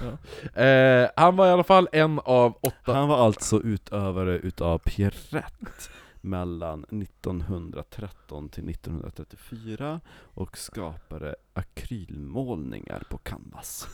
Eh, 0.63 1.09
han 1.15 1.35
var 1.35 1.47
i 1.47 1.49
alla 1.49 1.63
fall 1.63 1.89
en 1.91 2.19
av 2.19 2.57
åtta... 2.61 2.93
Han 2.93 3.07
var 3.07 3.17
alltså 3.17 3.61
utövare 3.61 4.37
utav 4.37 4.77
Pierrette 4.77 5.89
mellan 6.21 6.83
1913 6.83 8.49
till 8.49 8.69
1934 8.69 10.01
och 10.11 10.57
skapade 10.57 11.35
akrylmålningar 11.53 13.03
på 13.09 13.17
canvas. 13.17 13.87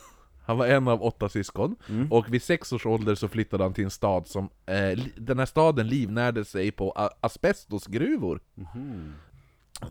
Han 0.45 0.57
var 0.57 0.67
en 0.67 0.87
av 0.87 1.03
åtta 1.03 1.29
syskon. 1.29 1.75
Mm. 1.89 2.11
Och 2.11 2.33
vid 2.33 2.43
sex 2.43 2.73
års 2.73 2.85
ålder 2.85 3.15
så 3.15 3.27
flyttade 3.27 3.63
han 3.63 3.73
till 3.73 3.83
en 3.83 3.89
stad 3.91 4.27
som... 4.27 4.49
Eh, 4.65 4.99
den 5.17 5.39
här 5.39 5.45
staden 5.45 5.87
livnärde 5.87 6.45
sig 6.45 6.71
på 6.71 7.09
asbestosgruvor. 7.19 8.39
Mhm. 8.55 9.13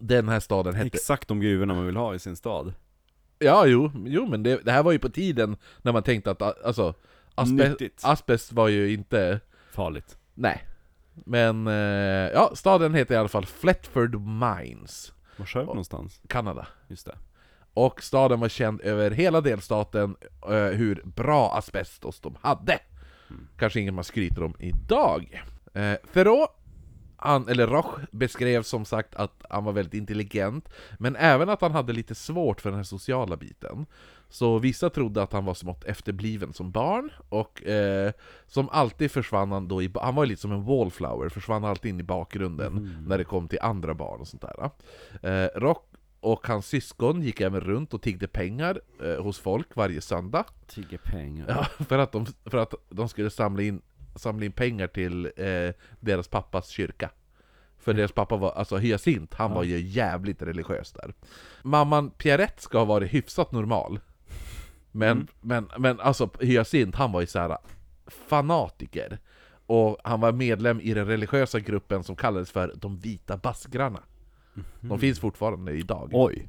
Den 0.00 0.28
här 0.28 0.40
staden 0.40 0.74
hette... 0.74 0.86
Exakt 0.86 1.28
de 1.28 1.40
gruvorna 1.40 1.74
man 1.74 1.86
vill 1.86 1.96
ha 1.96 2.14
i 2.14 2.18
sin 2.18 2.36
stad. 2.36 2.74
Ja, 3.38 3.66
jo, 3.66 3.90
jo 4.06 4.26
men 4.26 4.42
det, 4.42 4.56
det 4.64 4.72
här 4.72 4.82
var 4.82 4.92
ju 4.92 4.98
på 4.98 5.08
tiden 5.08 5.56
när 5.82 5.92
man 5.92 6.02
tänkte 6.02 6.30
att 6.30 6.64
alltså... 6.64 6.94
Asbe, 7.34 7.68
Nyttigt. 7.68 8.00
asbest 8.04 8.52
var 8.52 8.68
ju 8.68 8.92
inte... 8.92 9.40
Farligt. 9.72 10.18
Nej. 10.34 10.64
Men, 11.14 11.66
eh, 11.66 12.32
ja, 12.34 12.50
staden 12.54 12.94
heter 12.94 13.14
i 13.14 13.18
alla 13.18 13.28
fall 13.28 13.46
Fletford 13.46 14.20
Mines, 14.20 15.12
Var 15.36 15.60
vi 15.60 15.66
någonstans? 15.66 16.20
Kanada. 16.26 16.66
Just 16.88 17.06
det. 17.06 17.16
Och 17.74 18.02
staden 18.02 18.40
var 18.40 18.48
känd 18.48 18.80
över 18.80 19.10
hela 19.10 19.40
delstaten 19.40 20.16
eh, 20.48 20.56
hur 20.56 21.02
bra 21.04 21.52
asbestos 21.54 22.20
de 22.20 22.36
hade. 22.40 22.78
Kanske 23.58 23.80
inget 23.80 23.94
man 23.94 24.04
skryter 24.04 24.42
om 24.42 24.54
idag. 24.58 25.42
Eh, 25.74 25.94
Thoreau, 26.12 26.46
han, 27.16 27.48
eller 27.48 27.66
Roch, 27.66 27.98
beskrev 28.10 28.62
som 28.62 28.84
sagt 28.84 29.14
att 29.14 29.44
han 29.50 29.64
var 29.64 29.72
väldigt 29.72 29.94
intelligent, 29.94 30.68
men 30.98 31.16
även 31.16 31.48
att 31.48 31.60
han 31.60 31.72
hade 31.72 31.92
lite 31.92 32.14
svårt 32.14 32.60
för 32.60 32.70
den 32.70 32.76
här 32.76 32.84
sociala 32.84 33.36
biten. 33.36 33.86
Så 34.28 34.58
vissa 34.58 34.90
trodde 34.90 35.22
att 35.22 35.32
han 35.32 35.44
var 35.44 35.54
smått 35.54 35.84
efterbliven 35.84 36.52
som 36.52 36.70
barn, 36.70 37.10
och 37.28 37.66
eh, 37.66 38.12
som 38.46 38.68
alltid 38.68 39.10
försvann 39.10 39.52
han 39.52 39.68
då 39.68 39.82
i, 39.82 39.90
han 39.94 40.14
var 40.14 40.26
lite 40.26 40.42
som 40.42 40.52
en 40.52 40.64
wallflower, 40.64 41.28
försvann 41.28 41.64
alltid 41.64 41.88
in 41.88 42.00
i 42.00 42.02
bakgrunden 42.02 43.04
när 43.06 43.18
det 43.18 43.24
kom 43.24 43.48
till 43.48 43.58
andra 43.62 43.94
barn 43.94 44.20
och 44.20 44.28
sånt 44.28 44.42
där. 44.42 44.70
Eh, 45.22 45.48
Rock 45.60 45.93
och 46.24 46.46
hans 46.46 46.66
syskon 46.66 47.22
gick 47.22 47.40
även 47.40 47.60
runt 47.60 47.94
och 47.94 48.02
tiggde 48.02 48.26
pengar 48.28 48.80
eh, 49.02 49.22
hos 49.22 49.38
folk 49.38 49.76
varje 49.76 50.00
söndag. 50.00 50.44
Tigger 50.66 50.98
pengar. 50.98 51.44
Ja, 51.48 51.64
för, 51.84 51.98
att 51.98 52.12
de, 52.12 52.26
för 52.44 52.58
att 52.58 52.74
de 52.90 53.08
skulle 53.08 53.30
samla 53.30 53.62
in, 53.62 53.82
samla 54.16 54.44
in 54.44 54.52
pengar 54.52 54.86
till 54.86 55.24
eh, 55.36 55.70
deras 56.00 56.28
pappas 56.28 56.68
kyrka. 56.68 57.10
För 57.78 57.94
deras 57.94 58.12
pappa 58.12 58.36
var, 58.36 58.52
alltså 58.52 58.76
Hyacint, 58.76 59.34
han 59.34 59.50
Ja. 59.50 59.56
var 59.56 59.64
ju 59.64 59.80
jävligt 59.80 60.42
religiös 60.42 60.92
där. 60.92 61.14
Mamman 61.62 62.10
Pierrette 62.10 62.62
ska 62.62 62.78
ha 62.78 62.84
varit 62.84 63.14
hyfsat 63.14 63.52
normal. 63.52 64.00
Men, 64.92 65.10
Mm. 65.16 65.26
men, 65.40 65.68
men 65.78 66.00
alltså 66.00 66.30
Hyacint, 66.40 66.94
han 66.94 67.12
var 67.12 67.20
ju 67.20 67.26
så 67.26 67.38
här 67.38 67.58
fanatiker. 68.28 69.18
Och 69.66 69.98
han 70.04 70.20
var 70.20 70.32
medlem 70.32 70.80
i 70.80 70.94
den 70.94 71.06
religiösa 71.06 71.60
gruppen 71.60 72.04
som 72.04 72.16
kallades 72.16 72.50
för 72.50 72.72
de 72.76 72.98
vita 72.98 73.36
baskrarna. 73.36 74.00
De 74.80 74.98
finns 74.98 75.20
fortfarande 75.20 75.72
idag. 75.72 76.10
Oj. 76.12 76.48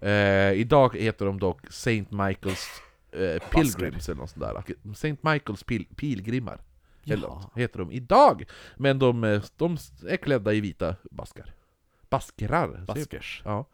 Eh, 0.00 0.52
idag 0.52 0.96
heter 0.96 1.26
de 1.26 1.38
dock 1.40 1.60
Saint 1.70 2.10
Michaels 2.10 2.68
eh, 3.12 3.42
Pilgrims 3.50 4.08
eller 4.08 4.20
något 4.20 4.30
sånt 4.30 4.44
där. 4.44 4.94
Saint 4.94 5.22
Michaels 5.22 5.62
pil 5.62 5.86
pilgrimmar. 5.96 6.60
Eller 7.06 7.28
något, 7.28 7.50
heter 7.56 7.78
de 7.78 7.92
idag. 7.92 8.44
Men 8.76 8.98
de, 8.98 9.24
eh, 9.24 9.42
de 9.56 9.76
är 10.08 10.16
klädda 10.16 10.52
i 10.52 10.60
vita 10.60 10.96
baskar. 11.10 11.54
Baskrar? 12.10 12.84
Baskers. 12.86 13.42
Ja. 13.44 13.64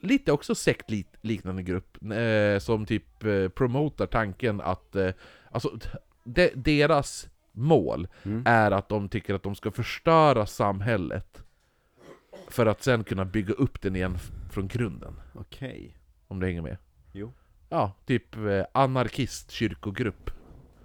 Lite 0.00 0.32
också 0.32 0.54
sektliknande 0.54 1.62
grupp, 1.62 1.98
eh, 2.12 2.58
som 2.58 2.86
typ 2.86 3.24
eh, 3.24 3.48
promotar 3.48 4.06
tanken 4.06 4.60
att, 4.60 4.96
eh, 4.96 5.10
alltså 5.50 5.78
de, 6.24 6.50
deras 6.54 7.28
mål 7.52 8.08
Mm. 8.22 8.42
är 8.46 8.70
att 8.70 8.88
de 8.88 9.08
tycker 9.08 9.34
att 9.34 9.42
de 9.42 9.54
ska 9.54 9.70
förstöra 9.70 10.46
samhället 10.46 11.42
för 12.48 12.66
att 12.66 12.82
sen 12.82 13.04
kunna 13.04 13.24
bygga 13.24 13.54
upp 13.54 13.80
den 13.80 13.96
igen 13.96 14.18
från 14.50 14.68
grunden. 14.68 15.14
Okej. 15.34 15.96
Om 16.28 16.40
du 16.40 16.46
hänger 16.46 16.62
med? 16.62 16.76
Jo. 17.12 17.32
Ja, 17.68 17.92
typ 18.06 18.36
eh, 18.36 18.64
anarkist 18.72 19.50
kyrkogrupp. 19.50 20.30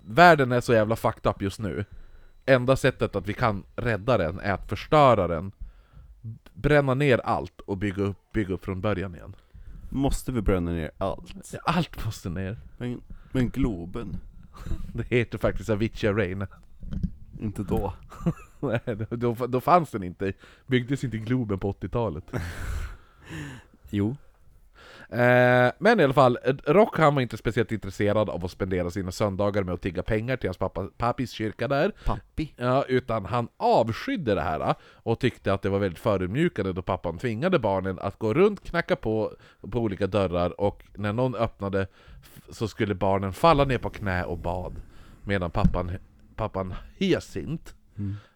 Världen 0.05 0.51
är 0.51 0.61
så 0.61 0.73
jävla 0.73 0.95
fucked 0.95 1.31
up 1.31 1.41
just 1.41 1.59
nu. 1.59 1.85
Enda 2.45 2.75
sättet 2.75 3.15
att 3.15 3.27
vi 3.27 3.33
kan 3.33 3.63
rädda 3.75 4.17
den 4.17 4.39
är 4.39 4.53
att 4.53 4.69
förstöra 4.69 5.27
den, 5.27 5.51
bränna 6.53 6.93
ner 6.93 7.17
allt 7.17 7.61
och 7.61 7.77
bygga 7.77 8.03
upp, 8.03 8.31
bygga 8.33 8.53
upp 8.53 8.65
från 8.65 8.81
början 8.81 9.15
igen. 9.15 9.35
Måste 9.89 10.31
vi 10.31 10.41
bränna 10.41 10.71
ner 10.71 10.91
allt? 10.97 11.55
Allt 11.63 12.05
måste 12.05 12.29
ner. 12.29 12.57
Men, 12.77 13.01
men 13.31 13.49
Globen? 13.49 14.17
Det 14.93 15.03
heter 15.03 15.37
faktiskt 15.37 15.69
Avicii 15.69 16.09
Rain. 16.09 16.47
Inte 17.41 17.63
då. 17.63 17.93
Nej, 18.59 18.97
då, 19.09 19.33
då 19.33 19.61
fanns 19.61 19.91
den 19.91 20.03
inte. 20.03 20.33
Byggdes 20.67 21.03
inte 21.03 21.17
Globen 21.17 21.59
på 21.59 21.71
80-talet. 21.71 22.23
Jo. 23.93 24.15
Eh, 25.09 25.71
men 25.79 25.99
i 25.99 26.03
alla 26.03 26.13
fall, 26.13 26.37
Rock 26.65 26.97
han 26.97 27.15
var 27.15 27.21
inte 27.21 27.37
speciellt 27.37 27.71
intresserad 27.71 28.29
av 28.29 28.45
att 28.45 28.51
spendera 28.51 28.89
sina 28.89 29.11
söndagar 29.11 29.63
med 29.63 29.73
att 29.73 29.81
tigga 29.81 30.03
pengar 30.03 30.37
till 30.37 30.47
hans 30.49 30.57
pappa, 30.57 30.87
pappis 30.97 31.31
kyrka 31.31 31.67
där. 31.67 31.91
Pappi. 32.05 32.53
Ja, 32.57 32.85
utan 32.87 33.25
han 33.25 33.47
avskydde 33.57 34.35
det 34.35 34.41
här 34.41 34.75
och 34.81 35.19
tyckte 35.19 35.53
att 35.53 35.61
det 35.61 35.69
var 35.69 35.79
väldigt 35.79 35.99
förödmjukande 35.99 36.73
då 36.73 36.81
pappan 36.81 37.17
tvingade 37.17 37.59
barnen 37.59 37.99
att 37.99 38.19
gå 38.19 38.33
runt, 38.33 38.63
knacka 38.63 38.95
på 38.95 39.33
på 39.71 39.79
olika 39.79 40.07
dörrar 40.07 40.61
och 40.61 40.83
när 40.95 41.13
någon 41.13 41.35
öppnade 41.35 41.87
så 42.49 42.67
skulle 42.67 42.95
barnen 42.95 43.33
falla 43.33 43.65
ner 43.65 43.77
på 43.77 43.89
knä 43.89 44.23
och 44.23 44.37
bad. 44.37 44.75
Medan 45.23 45.51
pappan, 45.51 45.91
pappan 46.41 46.73
Hesint 46.97 47.75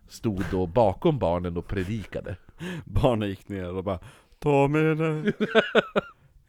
stod 0.07 0.43
då 0.51 0.65
bakom 0.67 1.19
barnen 1.19 1.57
och 1.57 1.67
predikade. 1.67 2.35
Barnen 2.85 3.29
gick 3.29 3.49
ner 3.49 3.73
och 3.75 3.83
bara 3.83 3.99
Ta 4.39 4.67
med 4.67 4.97
det 4.97 5.33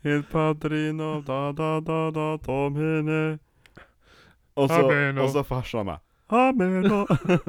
Il 0.11 0.23
padrino 0.23 1.21
da 1.21 1.53
da 1.53 1.81
da 1.81 2.11
da 2.11 2.39
Ta 2.39 2.69
med 2.69 3.05
det 3.05 3.39
Och 4.55 4.69
så, 4.71 4.75
Ameno. 4.89 5.23
och 5.23 5.31
så 5.31 5.45
farsan 5.45 5.87
bara 5.87 6.01
Ameno 6.27 7.07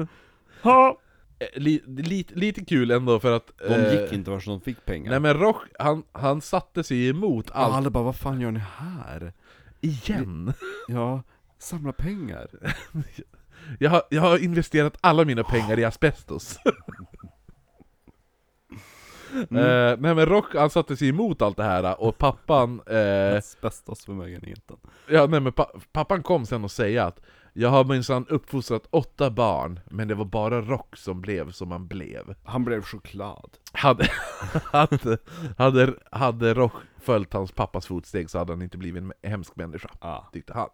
Ha 0.62 0.98
Eh, 1.40 1.60
Li, 1.60 1.82
lite, 1.86 2.34
lite 2.34 2.64
kul 2.64 2.90
ändå 2.90 3.20
för 3.20 3.32
att... 3.32 3.50
De 3.58 3.74
eh, 3.74 3.92
gick 4.02 4.12
inte 4.12 4.30
vars 4.30 4.44
de 4.44 4.60
fick 4.60 4.84
pengar 4.84 5.10
Nej 5.10 5.20
men 5.20 5.34
Rock, 5.34 5.56
han, 5.78 6.02
han 6.12 6.40
satte 6.40 6.84
sig 6.84 7.08
emot 7.08 7.50
allt 7.50 7.74
Alla 7.74 7.90
bara 7.90 8.04
vad 8.04 8.16
fan 8.16 8.40
gör 8.40 8.50
ni 8.50 8.60
här? 8.76 9.32
igen. 9.80 10.52
Ja, 10.88 11.22
samla 11.58 11.92
pengar 11.92 12.48
Jag 13.78 13.90
har, 13.90 14.02
jag 14.10 14.22
har 14.22 14.38
investerat 14.38 14.96
alla 15.00 15.24
mina 15.24 15.44
pengar 15.44 15.78
i 15.78 15.84
asbestos. 15.84 16.58
Eh, 19.32 19.96
nej 19.98 20.14
men 20.14 20.26
Rock 20.26 20.54
han 20.54 20.70
satte 20.70 20.96
sig 20.96 21.08
emot 21.08 21.42
allt 21.42 21.56
det 21.56 21.64
här 21.64 22.00
och 22.00 22.18
pappan, 22.18 22.80
eh, 22.86 23.36
Asbestosförmögenheten 23.36 24.76
ja, 25.08 25.26
nej, 25.26 25.40
men 25.40 25.52
pa 25.52 25.70
pappan 25.92 26.22
kom 26.22 26.46
sen 26.46 26.64
och 26.64 26.70
säga 26.70 27.04
att 27.06 27.20
jag 27.60 27.68
har 27.68 27.84
minsann 27.84 28.26
uppfostrat 28.28 28.86
åtta 28.90 29.30
barn, 29.30 29.80
men 29.90 30.08
det 30.08 30.14
var 30.14 30.24
bara 30.24 30.60
Rock 30.60 30.96
som 30.96 31.20
blev 31.20 31.50
som 31.50 31.70
han 31.70 31.88
blev. 31.88 32.34
Han 32.44 32.64
blev 32.64 32.82
choklad 32.82 33.50
Hade, 33.72 34.10
hade, 34.64 35.18
hade, 35.56 35.94
hade 36.10 36.54
Rock 36.54 36.72
följt 37.00 37.32
hans 37.32 37.52
pappas 37.52 37.86
fotsteg 37.86 38.30
så 38.30 38.38
hade 38.38 38.52
han 38.52 38.62
inte 38.62 38.78
blivit 38.78 39.02
en 39.02 39.12
hemsk 39.22 39.56
människa. 39.56 39.88
ah. 40.00 40.24
tyckte 40.32 40.52
han. 40.52 40.70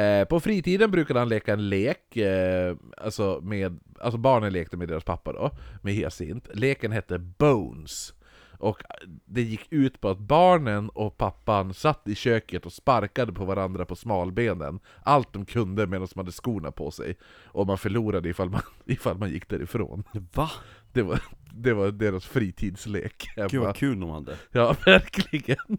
Eh, 0.00 0.24
på 0.24 0.40
fritiden 0.40 0.90
brukade 0.90 1.18
han 1.18 1.28
leka 1.28 1.52
en 1.52 1.68
lek, 1.68 2.16
eh, 2.16 2.76
alltså, 2.96 3.40
med, 3.42 3.80
alltså 4.00 4.18
barnen 4.18 4.52
lekte 4.52 4.76
med 4.76 4.88
deras 4.88 5.04
pappa 5.04 5.32
då, 5.32 5.50
med 5.82 5.94
Hesint. 5.94 6.48
Leken 6.54 6.92
hette 6.92 7.18
Bones. 7.18 8.14
Och 8.60 8.82
det 9.24 9.42
gick 9.42 9.66
ut 9.70 10.00
på 10.00 10.08
att 10.08 10.18
barnen 10.18 10.88
och 10.88 11.16
pappan 11.16 11.74
satt 11.74 12.08
i 12.08 12.14
köket 12.14 12.66
och 12.66 12.72
sparkade 12.72 13.32
på 13.32 13.44
varandra 13.44 13.84
på 13.84 13.96
smalbenen. 13.96 14.80
Allt 15.02 15.32
de 15.32 15.44
kunde 15.44 15.86
medan 15.86 16.08
de 16.14 16.20
hade 16.20 16.32
skorna 16.32 16.70
på 16.70 16.90
sig. 16.90 17.16
Och 17.44 17.66
man 17.66 17.78
förlorade 17.78 18.28
ifall 18.28 18.50
man, 18.50 18.62
ifall 18.84 19.18
man 19.18 19.30
gick 19.30 19.48
därifrån. 19.48 20.04
Va? 20.34 20.50
Det 20.92 21.02
var, 21.02 21.20
det 21.54 21.72
var 21.72 21.90
deras 21.90 22.26
fritidslek. 22.26 23.30
Gud 23.50 23.60
vad 23.60 23.76
kul 23.76 24.00
de 24.00 24.10
hade 24.10 24.36
Ja, 24.50 24.76
verkligen. 24.84 25.78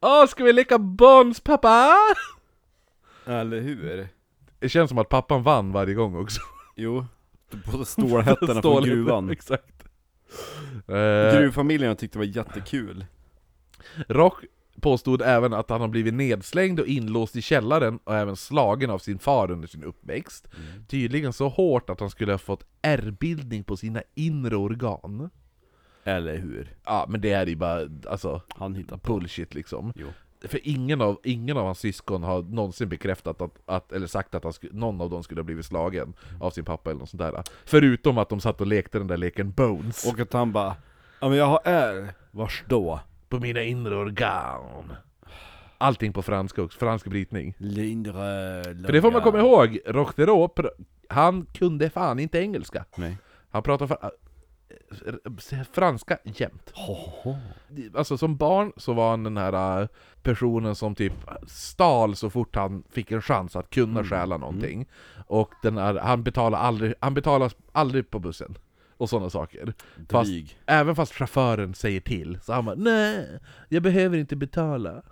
Åh, 0.00 0.26
ska 0.26 0.44
vi 0.44 0.52
leka 0.52 0.78
Bones 0.78 1.40
pappa? 1.40 1.96
Eller 3.26 3.60
hur? 3.60 4.08
Det 4.58 4.68
känns 4.68 4.88
som 4.88 4.98
att 4.98 5.08
pappan 5.08 5.42
vann 5.42 5.72
varje 5.72 5.94
gång 5.94 6.16
också. 6.16 6.40
Jo 6.76 7.06
På 7.64 7.84
stålhättorna 7.84 8.62
från 8.62 8.82
gruvan 8.82 9.30
Exakt. 9.30 9.73
Eh, 10.88 11.38
Gruvfamiljen 11.38 11.96
tyckte 11.96 12.18
det 12.18 12.26
var 12.26 12.36
jättekul 12.36 13.04
Rock 14.08 14.44
påstod 14.80 15.22
även 15.22 15.52
att 15.52 15.70
han 15.70 15.80
har 15.80 15.88
blivit 15.88 16.14
nedslängd 16.14 16.80
och 16.80 16.86
inlåst 16.86 17.36
i 17.36 17.42
källaren 17.42 17.98
och 18.04 18.14
även 18.14 18.36
slagen 18.36 18.90
av 18.90 18.98
sin 18.98 19.18
far 19.18 19.50
under 19.50 19.68
sin 19.68 19.84
uppväxt. 19.84 20.48
Tydligen 20.88 21.32
så 21.32 21.48
hårt 21.48 21.90
att 21.90 22.00
han 22.00 22.10
skulle 22.10 22.32
ha 22.32 22.38
fått 22.38 22.64
ärrbildning 22.82 23.64
på 23.64 23.76
sina 23.76 24.02
inre 24.14 24.56
organ. 24.56 25.30
Eller 26.04 26.36
hur? 26.36 26.74
Ja, 26.84 27.06
men 27.08 27.20
det 27.20 27.32
är 27.32 27.46
ju 27.46 27.56
bara, 27.56 27.88
alltså, 28.08 28.42
Han 28.48 28.74
hittade 28.74 29.00
på 29.00 29.12
bullshit 29.12 29.54
liksom. 29.54 29.92
Jo 29.96 30.06
För 30.40 30.60
ingen 30.62 31.00
av, 31.00 31.20
ingen 31.24 31.56
av 31.56 31.64
hans 31.64 31.78
syskon 31.78 32.22
har 32.22 32.42
någonsin 32.42 32.88
bekräftat 32.88 33.40
att, 33.40 33.60
att 33.66 33.92
eller 33.92 34.06
sagt 34.06 34.34
att 34.34 34.44
han 34.44 34.52
sku, 34.52 34.68
någon 34.72 35.00
av 35.00 35.10
dem 35.10 35.22
skulle 35.22 35.40
ha 35.40 35.44
blivit 35.44 35.66
slagen 35.66 36.14
av 36.40 36.50
sin 36.50 36.64
pappa 36.64 36.90
eller 36.90 37.00
något 37.00 37.10
sånt 37.10 37.20
där. 37.20 37.42
Förutom 37.64 38.18
att 38.18 38.28
de 38.28 38.40
satt 38.40 38.60
och 38.60 38.66
lekte 38.66 38.98
den 38.98 39.06
där 39.06 39.16
leken 39.16 39.52
Bones. 39.52 40.12
Och 40.12 40.20
att 40.20 40.32
han 40.32 40.52
bara 40.52 40.76
Ja 41.20 41.28
men 41.28 41.38
jag 41.38 41.46
har 41.46 41.60
R, 41.64 42.14
vars 42.30 42.64
då? 42.68 43.00
på 43.28 43.40
mina 43.40 43.62
inre 43.62 43.96
organ. 43.96 44.92
Allting 45.78 46.12
på 46.12 46.22
franska 46.22 46.62
också, 46.62 46.78
fransk 46.78 47.06
britning. 47.06 47.54
Lindre 47.58 48.12
För 48.64 48.92
det 48.92 49.02
får 49.02 49.12
man 49.12 49.22
komma 49.22 49.38
ihåg, 49.38 49.78
Rochtero, 49.86 50.50
han 51.08 51.46
kunde 51.46 51.90
fan 51.90 52.18
inte 52.18 52.38
engelska. 52.38 52.84
Nej 52.96 53.16
Han 53.50 53.62
pratade 53.62 54.10
franska 55.72 56.18
jämt. 56.24 56.70
Hoho. 56.74 57.36
Alltså 57.94 58.18
som 58.18 58.36
barn 58.36 58.72
så 58.76 58.92
var 58.92 59.10
han 59.10 59.24
den 59.24 59.36
här 59.36 59.80
äh, 59.82 59.88
personen 60.22 60.74
som 60.74 60.94
typ 60.94 61.12
stal 61.46 62.16
så 62.16 62.30
fort 62.30 62.56
han 62.56 62.82
fick 62.90 63.10
en 63.12 63.22
chans 63.22 63.56
att 63.56 63.70
kunna 63.70 64.00
Mm. 64.00 64.04
stjäla 64.04 64.36
någonting. 64.36 64.86
Och 65.26 65.50
den 65.62 65.76
här, 65.78 65.94
han 65.94 66.22
betalar 66.22 66.58
aldrig, 66.58 66.94
han 67.00 67.14
aldrig 67.72 68.10
på 68.10 68.18
bussen. 68.18 68.58
Och 68.96 69.08
sådana 69.10 69.30
saker. 69.30 69.74
Fast- 70.10 70.30
Även 70.66 70.96
fast 70.96 71.12
chauffören 71.14 71.74
säger 71.74 72.00
till, 72.00 72.38
så 72.42 72.52
han 72.52 72.64
bara 72.64 72.74
Nej, 72.74 73.38
jag 73.68 73.82
behöver 73.82 74.18
inte 74.18 74.36
betala. 74.36 75.02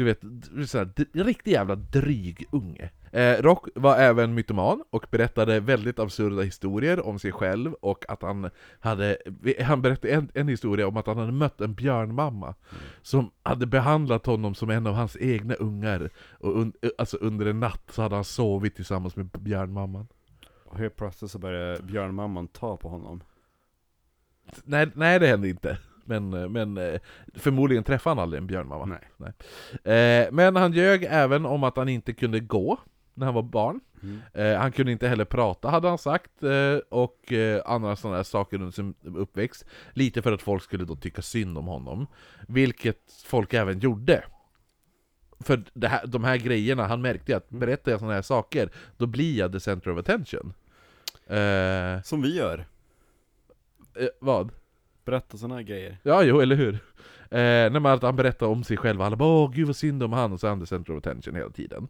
Du 0.00 0.04
vet, 0.04 0.18
d- 0.22 0.66
så 0.66 0.78
här, 0.78 0.84
d- 0.96 1.04
riktig 1.12 1.50
jävla 1.52 1.74
dryg 1.74 2.46
unge. 2.52 2.90
Eh, 3.12 3.42
Rock 3.42 3.68
var 3.74 3.96
även 3.96 4.34
mytoman 4.34 4.82
och 4.90 5.06
berättade 5.10 5.60
väldigt 5.60 5.98
absurda 5.98 6.42
historier 6.42 7.06
om 7.06 7.18
sig 7.18 7.32
själv 7.32 7.72
och 7.72 8.04
att 8.10 8.22
han 8.22 8.50
hade, 8.80 9.16
han 9.60 9.82
berättade 9.82 10.14
en, 10.14 10.30
en 10.34 10.48
historia 10.48 10.88
om 10.88 10.96
att 10.96 11.06
han 11.06 11.16
hade 11.18 11.32
mött 11.32 11.60
en 11.60 11.74
björnmamma 11.74 12.54
som 13.02 13.30
hade 13.42 13.66
behandlat 13.66 14.26
honom 14.26 14.54
som 14.54 14.70
en 14.70 14.86
av 14.86 14.94
hans 14.94 15.16
egna 15.20 15.54
ungar. 15.54 16.10
Och 16.38 16.60
un, 16.60 16.72
alltså 16.98 17.16
under 17.16 17.46
en 17.46 17.60
natt 17.60 17.82
så 17.90 18.02
hade 18.02 18.14
han 18.14 18.24
sovit 18.24 18.76
tillsammans 18.76 19.16
med 19.16 19.26
björnmamman. 19.26 20.06
Och 20.64 20.78
helt 20.78 20.96
plötsligt 20.96 21.30
så 21.30 21.38
började 21.38 21.82
björnmamman 21.82 22.48
ta 22.48 22.76
på 22.76 22.88
honom 22.88 23.22
Nej, 24.64 24.90
nej 24.94 25.18
det 25.18 25.26
hände 25.26 25.48
inte. 25.48 25.78
Men, 26.04 26.34
eh, 26.34 26.48
men 26.48 26.76
eh, 26.76 27.00
förmodligen 27.34 27.84
träffade 27.84 28.10
han 28.10 28.22
aldrig 28.22 28.40
en 28.40 28.46
björnmamma. 28.46 28.98
Nej 29.16 29.32
Eh, 29.84 30.32
men 30.32 30.56
han 30.56 30.72
ljög 30.72 31.06
även 31.10 31.46
om 31.46 31.64
att 31.64 31.76
han 31.76 31.88
inte 31.88 32.12
kunde 32.12 32.40
gå 32.40 32.78
när 33.14 33.26
han 33.26 33.34
var 33.34 33.42
barn. 33.42 33.80
mm. 34.02 34.60
Han 34.60 34.72
kunde 34.72 34.92
inte 34.92 35.08
heller 35.08 35.24
prata 35.24 35.68
hade 35.68 35.88
han 35.88 35.98
sagt, 35.98 36.30
och 36.88 37.32
andra 37.64 37.96
sådana 37.96 38.16
här 38.16 38.22
saker 38.22 38.56
under 38.56 38.70
sin 38.70 38.94
uppväxt. 39.02 39.64
Lite 39.92 40.22
för 40.22 40.32
att 40.32 40.42
folk 40.42 40.62
skulle 40.62 40.84
då 40.84 40.96
tycka 40.96 41.22
synd 41.22 41.58
om 41.58 41.66
honom. 41.66 42.06
Vilket 42.48 43.12
folk 43.26 43.54
även 43.54 43.78
gjorde. 43.78 44.24
För 45.40 45.64
det 45.72 45.88
här, 45.88 46.06
de 46.06 46.24
här 46.24 46.36
grejerna, 46.36 46.86
han 46.86 47.02
märkte 47.02 47.36
att 47.36 47.50
berättar 47.50 47.90
jag 47.90 48.00
sådana 48.00 48.14
här 48.14 48.22
saker, 48.22 48.70
då 48.96 49.06
blir 49.06 49.38
jag 49.38 49.52
the 49.52 49.60
center 49.60 49.90
of 49.90 49.98
attention. 49.98 50.52
Som 52.04 52.22
vi 52.22 52.36
gör 52.36 52.66
eh, 53.94 54.08
vad? 54.20 54.50
Berätta 55.10 55.36
såna 55.38 55.54
här 55.54 55.62
grejer 55.62 55.98
Ja, 56.02 56.22
jo, 56.22 56.40
eller 56.40 56.56
hur? 56.56 56.74
Eh, 57.32 57.70
när 57.72 57.80
man, 57.80 57.92
att 57.92 58.02
han 58.02 58.16
berättar 58.16 58.46
om 58.46 58.64
sig 58.64 58.76
själv, 58.76 59.02
alla 59.02 59.16
bara 59.16 59.28
'Åh, 59.28 59.50
gud 59.52 59.66
vad 59.66 59.76
synd 59.76 60.02
om 60.02 60.12
han' 60.12 60.32
och 60.32 60.40
så 60.40 60.46
är 60.46 60.50
han 60.50 60.60
the 60.60 60.66
center 60.66 60.92
of 60.92 60.98
attention 60.98 61.34
hela 61.34 61.50
tiden. 61.50 61.88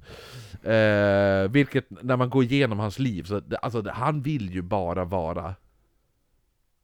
Eh, 0.63 1.51
vilket, 1.51 1.91
när 2.03 2.17
man 2.17 2.31
går 2.31 2.45
igenom 2.45 2.79
hans 2.79 2.99
liv, 2.99 3.23
så 3.23 3.43
alltså, 3.63 3.91
han 3.91 4.23
vill 4.23 4.55
ju 4.55 4.63
bara 4.63 5.05
vara 5.05 5.55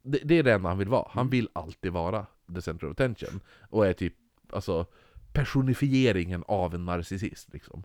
det, 0.03 0.19
det 0.25 0.39
är 0.39 0.43
det 0.43 0.53
enda 0.53 0.69
han 0.69 0.79
vill 0.79 0.89
vara. 0.89 1.09
Han 1.11 1.23
Mm. 1.23 1.31
vill 1.31 1.49
alltid 1.53 1.93
vara 1.93 2.27
the 2.55 2.63
center 2.63 2.87
of 2.87 2.91
attention. 2.93 3.41
Och 3.71 3.87
är 3.87 3.93
typ, 3.93 4.15
alltså, 4.53 4.87
personifieringen 5.33 6.45
av 6.49 6.75
en 6.75 6.85
narcissist 6.85 7.53
liksom. 7.53 7.83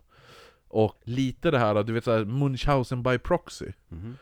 Och 0.68 1.00
lite 1.04 1.50
det 1.50 1.58
här, 1.58 1.82
du 1.82 1.92
vet 1.92 2.04
såhär, 2.04 2.24
Munchausen 2.24 3.02
by 3.02 3.18
proxy. 3.18 3.72
Mhm. 3.88 4.16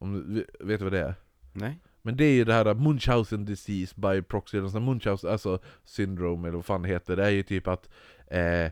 Om 0.00 0.34
du 0.34 0.46
vet 0.60 0.78
du 0.80 0.84
vad 0.84 0.92
det 0.92 1.00
är? 1.00 1.14
Nej? 1.52 1.78
Men 2.02 2.16
det 2.16 2.24
är 2.24 2.32
ju 2.32 2.44
det 2.44 2.54
här 2.54 2.74
Munchausen 2.74 3.44
disease 3.44 3.94
by 3.96 4.22
proxy, 4.22 4.58
eller 4.58 4.68
sån 4.68 4.84
Munchausen, 4.84 5.30
alltså 5.30 5.58
syndrome 5.84 6.48
eller 6.48 6.56
vad 6.56 6.64
fan 6.64 6.82
det 6.82 6.88
heter. 6.88 7.16
Det 7.16 7.24
är 7.24 7.30
ju 7.30 7.42
typ 7.42 7.68
att 7.68 7.88
eh, 8.26 8.70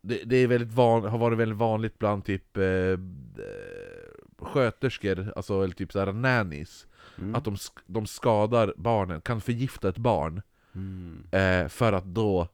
det, 0.00 0.22
det 0.24 0.36
är 0.36 0.46
väldigt 0.46 0.72
van, 0.74 1.04
har 1.04 1.18
varit 1.18 1.38
väldigt 1.38 1.58
vanligt 1.58 1.98
bland 1.98 2.24
typ 2.24 2.56
eh, 2.56 2.64
eh, 2.64 2.98
sköterskor, 4.38 5.32
alltså 5.36 5.62
eller 5.64 5.74
typ 5.74 5.92
såhär 5.92 6.12
nannies. 6.12 6.86
Mm. 7.18 7.34
Att 7.34 7.44
de, 7.44 7.56
de 7.86 8.06
skadar 8.06 8.74
barnen, 8.76 9.20
kan 9.20 9.40
förgifta 9.40 9.88
ett 9.88 9.98
barn 9.98 10.42
Mm. 10.74 11.24
eh, 11.30 11.68
för 11.68 11.92
att 11.92 12.04
då 12.04 12.48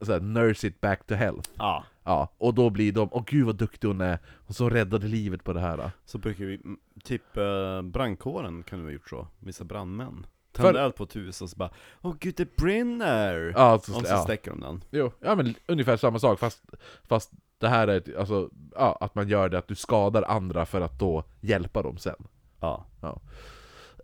såhär, 0.00 0.20
nurse 0.20 0.66
it 0.66 0.80
back 0.80 1.06
to 1.06 1.14
health. 1.14 1.50
Ja, 1.54 1.84
Ja, 2.06 2.28
och 2.38 2.54
då 2.54 2.70
blir 2.70 2.92
de, 2.92 3.08
åh 3.12 3.24
gud 3.26 3.46
vad 3.46 3.56
duktig 3.56 3.88
hon 3.88 4.00
är, 4.00 4.18
hon 4.46 4.54
som 4.54 4.70
räddade 4.70 5.06
livet 5.06 5.44
på 5.44 5.52
det 5.52 5.60
här. 5.60 5.90
så 6.04 6.18
brukar 6.18 6.44
vi, 6.44 6.54
mm, 6.54 6.78
typ 7.04 7.36
eh, 7.36 7.82
brandkåren 7.82 8.62
kunde 8.62 8.84
vi 8.84 8.90
ha 8.90 8.94
gjort 8.94 9.08
så, 9.10 9.28
vissa 9.40 9.64
brandmän 9.64 10.26
För- 10.54 10.62
Tände 10.62 10.80
eld 10.80 10.94
på 10.94 11.04
ett 11.04 11.16
hus 11.16 11.42
och 11.42 11.50
så 11.50 11.56
bara 11.56 11.70
Åh 12.02 12.14
gud 12.20 12.34
det 12.36 12.56
brinner! 12.56 13.52
Ja, 13.56 13.78
så, 13.78 13.96
och 13.96 14.06
så 14.06 14.12
ja. 14.14 14.24
släcker 14.24 14.50
de 14.50 14.60
den 14.60 14.84
Jo, 14.90 15.12
ja 15.20 15.34
men 15.34 15.54
ungefär 15.66 15.96
samma 15.96 16.18
sak 16.18 16.38
fast, 16.38 16.62
fast 17.04 17.30
det 17.58 17.68
här 17.68 17.88
är 17.88 17.96
ett- 17.96 18.16
alltså, 18.16 18.50
ja, 18.74 18.98
att 19.00 19.14
man 19.14 19.28
gör 19.28 19.48
det 19.48 19.58
att 19.58 19.68
du 19.68 19.74
skadar 19.74 20.22
andra 20.22 20.66
för 20.66 20.80
att 20.80 20.98
då 20.98 21.24
hjälpa 21.40 21.82
dem 21.82 21.98
sen. 21.98 22.26
Ja, 22.60 22.86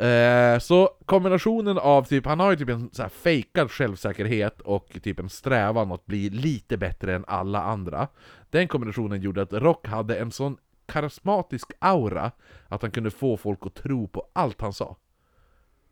Eh, 0.02 0.58
så 0.58 0.90
kombinationen 1.06 1.78
av 1.78 2.04
typ, 2.04 2.26
han 2.26 2.40
har 2.40 2.50
ju 2.50 2.56
typ 2.56 2.68
en 2.68 2.90
så 2.92 3.02
här 3.02 3.08
fejkad 3.08 3.70
självsäkerhet 3.70 4.60
och 4.60 4.98
typ 5.02 5.18
en 5.18 5.28
strävan 5.28 5.92
att 5.92 6.06
bli 6.06 6.30
lite 6.30 6.76
bättre 6.76 7.14
än 7.14 7.24
alla 7.28 7.62
andra. 7.62 8.08
Den 8.50 8.68
kombinationen 8.68 9.20
gjorde 9.20 9.42
att 9.42 9.52
Rock 9.52 9.86
hade 9.86 10.16
en 10.16 10.30
sån 10.30 10.56
karismatisk 10.86 11.72
aura 11.78 12.30
att 12.68 12.82
han 12.82 12.90
kunde 12.90 13.10
få 13.10 13.36
folk 13.36 13.58
att 13.66 13.74
tro 13.74 14.08
på 14.08 14.28
allt 14.32 14.60
han 14.60 14.72
sa. 14.72 14.96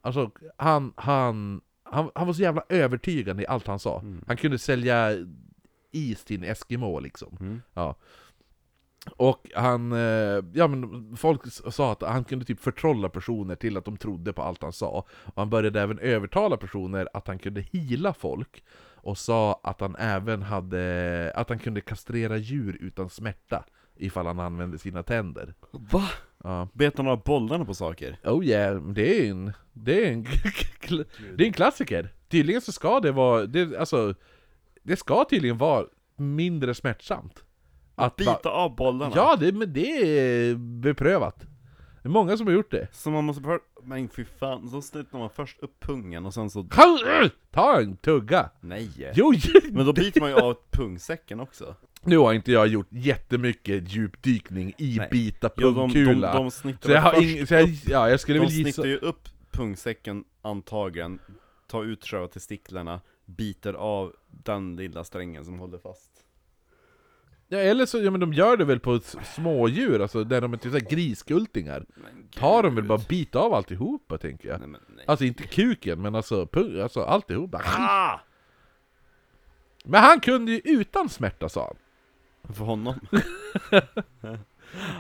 Alltså, 0.01 0.31
han, 0.57 0.93
han, 0.97 1.61
han, 1.83 2.11
han 2.15 2.27
var 2.27 2.35
så 2.35 2.43
jävla 2.43 2.65
övertygande 2.69 3.43
i 3.43 3.47
allt 3.47 3.67
han 3.67 3.79
sa. 3.79 4.01
Mm. 4.01 4.25
Han 4.27 4.37
kunde 4.37 4.59
sälja 4.59 5.11
is 5.91 6.25
till 6.25 6.45
en 6.45 6.51
Eskimo 6.51 7.01
liksom. 7.01 7.37
mm. 7.41 7.63
Ja. 7.75 7.97
Och 9.17 9.51
han, 9.55 9.93
eh, 9.93 10.45
ja 10.53 10.69
men 10.69 11.17
folk 11.17 11.43
sa 11.53 11.93
att 11.93 12.03
han 12.03 12.25
kunde 12.25 12.45
typ 12.45 12.61
förtrolla 12.61 13.09
personer 13.09 13.55
till 13.55 13.77
att 13.77 13.85
de 13.85 13.97
trodde 13.97 14.33
på 14.33 14.43
allt 14.43 14.63
han 14.63 14.73
sa. 14.73 15.07
Och 15.25 15.33
han 15.37 15.51
började 15.51 15.81
även 15.81 15.99
övertala 15.99 16.57
personer 16.57 17.09
att 17.13 17.29
han 17.29 17.39
kunde 17.39 17.61
hila 17.61 18.15
folk. 18.15 18.65
Och 19.03 19.19
sa 19.19 19.61
att 19.63 19.81
han 19.81 19.97
även 19.97 20.43
hade, 20.43 21.33
att 21.35 21.49
han 21.49 21.59
kunde 21.59 21.81
kastrera 21.81 22.37
djur 22.37 22.79
utan 22.81 23.11
smärta. 23.11 23.65
Ifall 23.97 24.27
han 24.27 24.41
använde 24.41 24.79
sina 24.79 25.03
tänder. 25.03 25.55
Va? 25.71 26.09
Ja. 26.45 26.69
Bet 26.73 26.97
han 26.97 27.09
av 27.09 27.23
bollarna 27.23 27.65
på 27.65 27.75
saker? 27.75 28.19
Oh 28.25 28.45
yeah, 28.45 28.83
det 28.83 29.21
är 29.21 29.31
en, 29.31 29.53
det 29.73 30.07
är 30.07 30.13
en, 30.13 30.23
det 31.37 31.45
är 31.45 31.47
en 31.47 31.53
klassiker. 31.53 32.13
Tydligen 32.29 32.61
så 32.61 32.73
ska 32.73 33.01
det 33.01 33.13
vara, 33.13 33.47
det, 33.47 33.79
alltså, 33.79 34.15
det 34.83 34.97
ska 34.97 35.25
tydligen 35.25 35.59
vara 35.59 35.87
mindre 36.17 36.75
smärtsamt. 36.75 37.45
Att 38.07 38.17
bita 38.17 38.51
av 38.51 38.77
bollarna? 38.77 39.13
Ja, 39.17 39.37
det, 39.37 39.53
men 39.53 39.73
det 39.73 39.91
är 39.91 40.55
beprövat. 40.55 41.47
Det 42.03 42.09
är 42.09 42.11
många 42.11 42.37
som 42.37 42.47
har 42.47 42.55
gjort 42.55 42.71
det. 42.71 42.89
Så 42.93 43.11
man 43.11 43.25
måste 43.25 43.43
för... 43.43 43.61
Men 43.83 44.09
fy 44.09 44.25
fan, 44.25 44.69
så 44.69 44.83
snyter 44.83 45.19
man 45.19 45.31
först 45.31 45.61
upp 45.61 45.81
pungen 45.81 46.27
och 46.27 46.35
sen 46.35 46.51
så... 46.51 46.67
Ta 47.51 47.81
en 47.81 47.97
tugga! 47.97 48.51
Nej! 48.61 49.13
Jo, 49.15 49.33
Men 49.71 49.87
då 49.87 49.93
biter 49.93 50.21
man 50.21 50.31
ju 50.31 50.37
av 50.37 50.57
pungsäcken 50.71 51.41
också 51.41 51.75
nu 52.03 52.19
har 52.19 52.33
inte 52.33 52.53
jag 52.53 52.67
gjort 52.67 52.87
jättemycket 52.91 53.93
djupdykning 53.95 54.73
i 54.79 54.97
Nej. 54.99 55.09
bita 55.11 55.51
Jo, 55.57 55.71
de, 55.71 55.75
de, 55.75 55.93
pungkula. 55.93 56.35
de 56.35 56.51
snittar 56.51 56.89
så 56.89 56.93
jag 56.93 57.01
har 57.01 57.13
först 57.13 57.23
ing, 57.23 57.47
så 57.47 57.55
jag, 57.55 57.63
upp, 57.63 57.77
ja, 57.87 58.11
jag 58.11 58.21
skulle 58.21 58.39
De 58.39 58.45
väl 58.45 58.51
gissa... 58.55 58.73
snittar 58.73 58.89
ju 58.89 58.97
upp 58.97 59.29
pungsäcken 59.51 60.25
antagligen 60.43 61.19
Tar 61.67 61.85
ut 61.85 62.05
själva 62.05 62.29
testiklarna 62.29 63.01
Biter 63.25 63.75
av 63.75 64.13
den 64.31 64.77
lilla 64.77 65.05
strängen 65.05 65.45
som 65.45 65.59
håller 65.59 65.79
fast 65.79 66.10
Ja, 67.53 67.59
eller 67.59 67.87
så, 67.87 67.99
ja 67.99 68.11
men 68.11 68.21
de 68.21 68.33
gör 68.33 68.57
det 68.57 68.65
väl 68.65 68.81
på 68.81 69.01
smådjur, 69.35 70.01
alltså 70.03 70.25
där 70.25 70.41
de 70.41 70.53
är 70.53 70.57
typ 70.57 70.73
såhär 70.73 70.91
griskultingar. 70.91 71.85
Tar 72.35 72.63
de 72.63 72.75
väl 72.75 72.85
bara 72.85 73.01
bita 73.09 73.39
av 73.39 73.55
alltihopa 73.55 74.19
tänker 74.19 74.49
jag. 74.49 74.59
Nej 74.61 74.69
men 74.69 74.81
nej 74.97 75.05
Alltså 75.09 75.25
inte 75.25 75.43
kuken, 75.43 76.03
men 76.03 76.15
alltså, 76.15 76.49
alltså 76.83 77.03
alltihopa. 77.03 77.63
ah! 77.79 78.21
Men 79.85 80.01
han 80.03 80.21
kunde 80.21 80.53
ju 80.53 80.61
utan 80.65 81.09
smärta 81.09 81.49
sa 81.49 81.65
han. 81.67 82.55
För 82.55 82.65
honom 82.65 82.95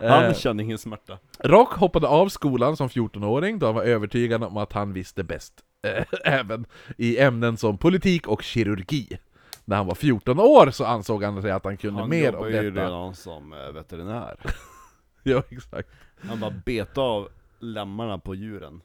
Eh, 0.02 0.10
Han 0.10 0.34
kände 0.34 0.62
ingen 0.62 0.78
smärta 0.78 1.18
Rock 1.38 1.72
hoppade 1.72 2.08
av 2.08 2.28
skolan 2.28 2.76
som 2.76 2.88
14-åring 2.88 3.58
då 3.58 3.66
han 3.66 3.74
var 3.74 3.82
övertygad 3.82 4.44
om 4.44 4.56
att 4.56 4.72
han 4.72 4.92
visste 4.92 5.24
bäst. 5.24 5.54
Eh, 5.82 6.04
Även 6.24 6.66
i 6.98 7.18
ämnen 7.18 7.56
som 7.56 7.78
politik 7.78 8.28
och 8.28 8.42
kirurgi. 8.42 9.18
När 9.64 9.76
han 9.76 9.86
var 9.86 9.94
14 9.94 10.38
år 10.40 10.70
så 10.70 10.84
ansåg 10.84 11.24
han 11.24 11.42
sig 11.42 11.50
att 11.50 11.64
han 11.64 11.76
kunde 11.76 12.00
Han 12.00 12.08
mer 12.10 12.34
om 12.34 12.46
ju 12.46 12.52
detta. 12.70 12.86
redan 12.86 13.14
som 13.14 13.52
eh, 13.52 13.72
veterinär 13.72 14.36
Ja, 15.22 15.42
exakt. 15.48 15.88
Han 16.28 16.40
bara 16.40 16.50
bet 16.66 16.98
av 16.98 17.28
lemmarna 17.58 18.18
på 18.18 18.34
djuren 18.34 18.80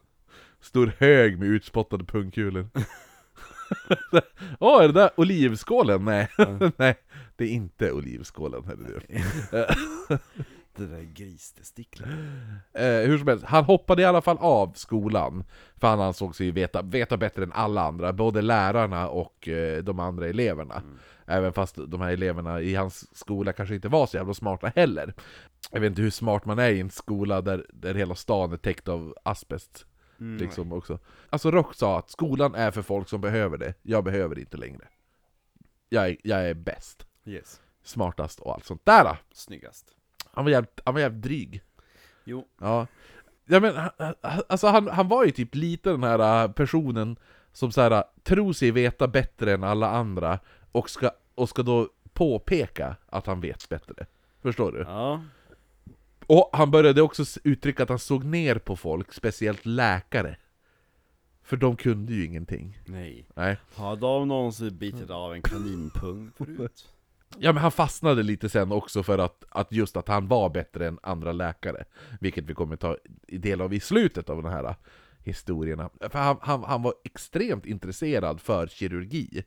Stor 0.61 0.93
hög 0.99 1.39
med 1.39 1.47
utspottade 1.47 2.03
pungkulor. 2.03 2.69
Åh, 4.59 4.83
är 4.83 4.88
det 4.88 4.93
där 4.93 5.09
olivskålen? 5.17 6.05
Nej. 6.05 6.29
Nej, 6.77 6.95
det 7.35 7.43
är 7.43 7.49
inte 7.49 7.91
olivskålen. 7.91 8.63
Eller 8.63 9.03
det. 9.07 9.75
Det 10.75 10.88
där 10.88 11.01
gristestiklar 11.01 12.07
Eh, 12.73 13.07
hur 13.07 13.17
som 13.17 13.27
helst, 13.27 13.45
han 13.45 13.63
hoppade 13.63 14.01
i 14.01 14.05
alla 14.05 14.21
fall 14.21 14.38
av 14.39 14.73
skolan. 14.75 15.43
För 15.75 15.88
han 15.88 16.01
ansåg 16.01 16.35
sig 16.35 16.51
veta, 16.51 16.81
veta 16.81 17.17
bättre 17.17 17.43
än 17.43 17.51
alla 17.51 17.81
andra, 17.81 18.13
både 18.13 18.41
lärarna 18.41 19.09
och 19.09 19.47
eh, 19.47 19.83
de 19.83 19.99
andra 19.99 20.27
eleverna. 20.27 20.83
Även 21.25 21.53
fast 21.53 21.75
de 21.88 22.01
här 22.01 22.11
eleverna 22.11 22.61
i 22.61 22.75
hans 22.75 23.17
skola 23.17 23.53
kanske 23.53 23.75
inte 23.75 23.88
var 23.88 24.05
så 24.05 24.17
jävla 24.17 24.33
smarta 24.33 24.71
heller. 24.75 25.13
Jag 25.71 25.79
vet 25.79 25.89
inte 25.89 26.01
hur 26.01 26.09
smart 26.09 26.45
man 26.45 26.59
är 26.59 26.69
i 26.69 26.79
en 26.79 26.89
skola 26.89 27.41
där, 27.41 27.65
där 27.73 27.93
hela 27.93 28.15
stan 28.15 28.53
är 28.53 28.57
täckt 28.57 28.88
av 28.88 29.15
asbest. 29.23 29.85
mm, 30.19 30.38
Liksom 30.38 30.73
också. 30.73 30.99
Alltså 31.29 31.51
Rock 31.51 31.75
sa 31.75 31.99
att 31.99 32.09
skolan 32.09 32.55
är 32.55 32.71
för 32.71 32.81
folk 32.81 33.09
som 33.09 33.21
behöver 33.21 33.57
det, 33.57 33.73
jag 33.81 34.03
behöver 34.03 34.35
det 34.35 34.41
inte 34.41 34.57
längre. 34.57 34.88
Jag 35.89 36.09
är, 36.09 36.17
jag 36.23 36.49
är 36.49 36.53
bäst, 36.53 37.05
Yes, 37.25 37.61
smartast 37.83 38.39
och 38.39 38.53
allt 38.53 38.65
sånt 38.65 38.85
där. 38.85 39.17
snyggast 39.33 39.95
Han 40.35 40.45
var 40.45 40.51
jävligt, 40.51 40.79
han 40.85 40.93
var 40.93 41.01
jävligt 41.01 41.23
dryg. 41.23 41.61
Jo, 42.23 42.45
Ja, 42.61 42.87
ja 43.45 43.59
men 43.59 43.75
alltså 44.47 44.67
han, 44.67 44.87
han 44.87 45.07
var 45.07 45.25
ju 45.25 45.31
typ 45.31 45.55
lite 45.55 45.89
den 45.89 46.03
här 46.03 46.43
äh, 46.43 46.51
personen 46.51 47.15
som 47.51 47.71
så 47.71 47.81
här, 47.81 47.91
äh, 47.91 48.01
tror 48.23 48.53
sig 48.53 48.71
veta 48.71 49.07
bättre 49.07 49.53
än 49.53 49.63
alla 49.63 49.89
andra 49.89 50.39
och 50.71 50.89
ska, 50.89 51.11
och 51.35 51.49
ska 51.49 51.63
då 51.63 51.89
påpeka 52.13 52.95
att 53.07 53.27
han 53.27 53.41
vet 53.41 53.69
bättre. 53.69 54.05
Förstår 54.41 54.71
du? 54.71 54.79
ja 54.79 55.21
Och 56.27 56.49
han 56.53 56.71
började 56.71 57.01
också 57.01 57.39
uttrycka 57.43 57.83
att 57.83 57.89
han 57.89 57.99
såg 57.99 58.23
ner 58.23 58.55
på 58.55 58.75
folk, 58.75 59.13
speciellt 59.13 59.65
läkare. 59.65 60.37
För 61.43 61.57
de 61.57 61.75
kunde 61.75 62.13
ju 62.13 62.25
ingenting. 62.25 62.79
Nej 62.85 63.25
Nej. 63.33 63.57
Har 63.75 63.95
de 63.95 64.27
någonsin 64.27 64.77
bitit 64.77 65.09
av 65.09 65.33
en 65.33 65.41
kaninpung 65.41 66.31
förut? 66.37 66.94
Ja 67.39 67.53
men 67.53 67.61
han 67.61 67.71
fastnade 67.71 68.23
lite 68.23 68.49
sen 68.49 68.71
också 68.71 69.03
för 69.03 69.17
att, 69.17 69.43
att 69.49 69.71
just 69.71 69.97
att 69.97 70.07
han 70.07 70.27
var 70.27 70.49
bättre 70.49 70.87
än 70.87 70.99
andra 71.03 71.31
läkare. 71.31 71.85
Vilket 72.19 72.45
vi 72.45 72.53
kommer 72.53 72.75
ta 72.75 72.97
del 73.27 73.61
av 73.61 73.73
i 73.73 73.79
slutet 73.79 74.29
av 74.29 74.43
den 74.43 74.51
här 74.51 74.75
historierna. 75.23 75.89
För 75.99 76.19
han, 76.19 76.37
han, 76.41 76.63
han 76.63 76.81
var 76.81 76.93
extremt 77.03 77.65
intresserad 77.65 78.41
för 78.41 78.67
kirurgi. 78.67 79.43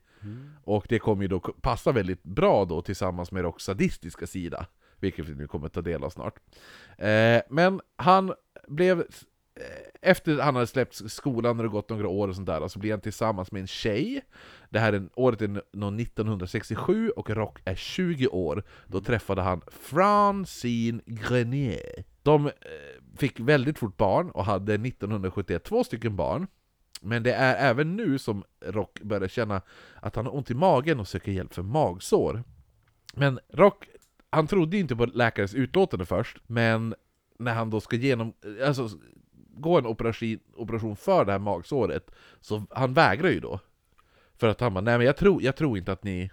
Och 0.64 0.86
det 0.88 0.98
kommer 0.98 1.22
ju 1.22 1.28
då 1.28 1.40
passa 1.40 1.92
väldigt 1.92 2.22
bra 2.22 2.64
då 2.64 2.82
tillsammans 2.82 3.32
med 3.32 3.42
Rocks 3.42 3.64
sadistiska 3.64 4.26
sida. 4.26 4.66
Vilket 5.00 5.28
vi 5.28 5.34
nu 5.34 5.46
kommer 5.46 5.68
ta 5.68 5.80
del 5.80 6.04
av 6.04 6.10
snart. 6.10 6.34
Eh, 6.98 7.42
men 7.50 7.80
han 7.96 8.32
blev... 8.68 9.04
eh, 9.58 10.10
Efter 10.10 10.38
han 10.38 10.54
hade 10.54 10.66
släppt 10.66 11.10
skolan 11.10 11.58
och 11.58 11.62
det 11.62 11.68
gått 11.68 11.90
några 11.90 12.08
år 12.08 12.28
och 12.28 12.34
sånt 12.34 12.46
där, 12.46 12.68
så 12.68 12.78
blev 12.78 12.92
han 12.92 13.00
tillsammans 13.00 13.52
med 13.52 13.60
en 13.60 13.66
tjej. 13.66 14.20
Det 14.70 14.78
här 14.78 14.92
är, 14.92 15.08
året 15.14 15.42
är 15.42 15.62
nå 15.72 15.88
1967 16.00 17.10
och 17.10 17.30
Rock 17.30 17.58
är 17.64 17.74
20 17.74 18.28
år. 18.28 18.62
Då 18.86 19.00
träffade 19.00 19.42
han 19.42 19.62
Francine 19.66 21.00
Grenier. 21.06 22.04
De 22.22 22.46
eh, 22.46 22.52
fick 23.16 23.40
väldigt 23.40 23.78
fort 23.78 23.96
barn 23.96 24.30
och 24.30 24.44
hade 24.44 24.74
1971 24.74 25.64
två 25.64 25.84
stycken 25.84 26.16
barn. 26.16 26.46
Men 27.00 27.22
det 27.22 27.32
är 27.32 27.70
även 27.70 27.96
nu 27.96 28.18
som 28.18 28.44
Rock 28.64 29.00
börjar 29.00 29.28
känna 29.28 29.62
att 29.94 30.16
han 30.16 30.26
har 30.26 30.36
ont 30.36 30.50
i 30.50 30.54
magen 30.54 31.00
och 31.00 31.08
söker 31.08 31.32
hjälp 31.32 31.54
för 31.54 31.62
magsår. 31.62 32.42
Men 33.14 33.38
Rock, 33.52 33.88
han 34.30 34.46
trodde 34.46 34.78
inte 34.78 34.96
på 34.96 35.06
läkarens 35.06 35.54
utlåtande 35.54 36.06
först, 36.06 36.38
men 36.46 36.94
när 37.38 37.54
han 37.54 37.70
då 37.70 37.80
ska 37.80 37.96
genom... 37.96 38.32
Alltså, 38.66 38.88
genomgå 39.58 39.78
en 39.78 39.86
operation, 39.86 40.38
operation 40.56 40.96
för 40.96 41.24
det 41.24 41.32
här 41.32 41.38
magsåret, 41.38 42.10
så 42.40 42.66
han 42.70 42.94
vägrar 42.94 43.30
ju 43.30 43.40
då. 43.40 43.60
För 44.36 44.48
att 44.48 44.60
han 44.60 44.74
bara, 44.74 44.80
nej 44.80 44.98
men 44.98 45.06
jag 45.06 45.16
tror, 45.16 45.42
jag 45.42 45.56
tror 45.56 45.78
inte 45.78 45.92
att 45.92 46.04
ni... 46.04 46.30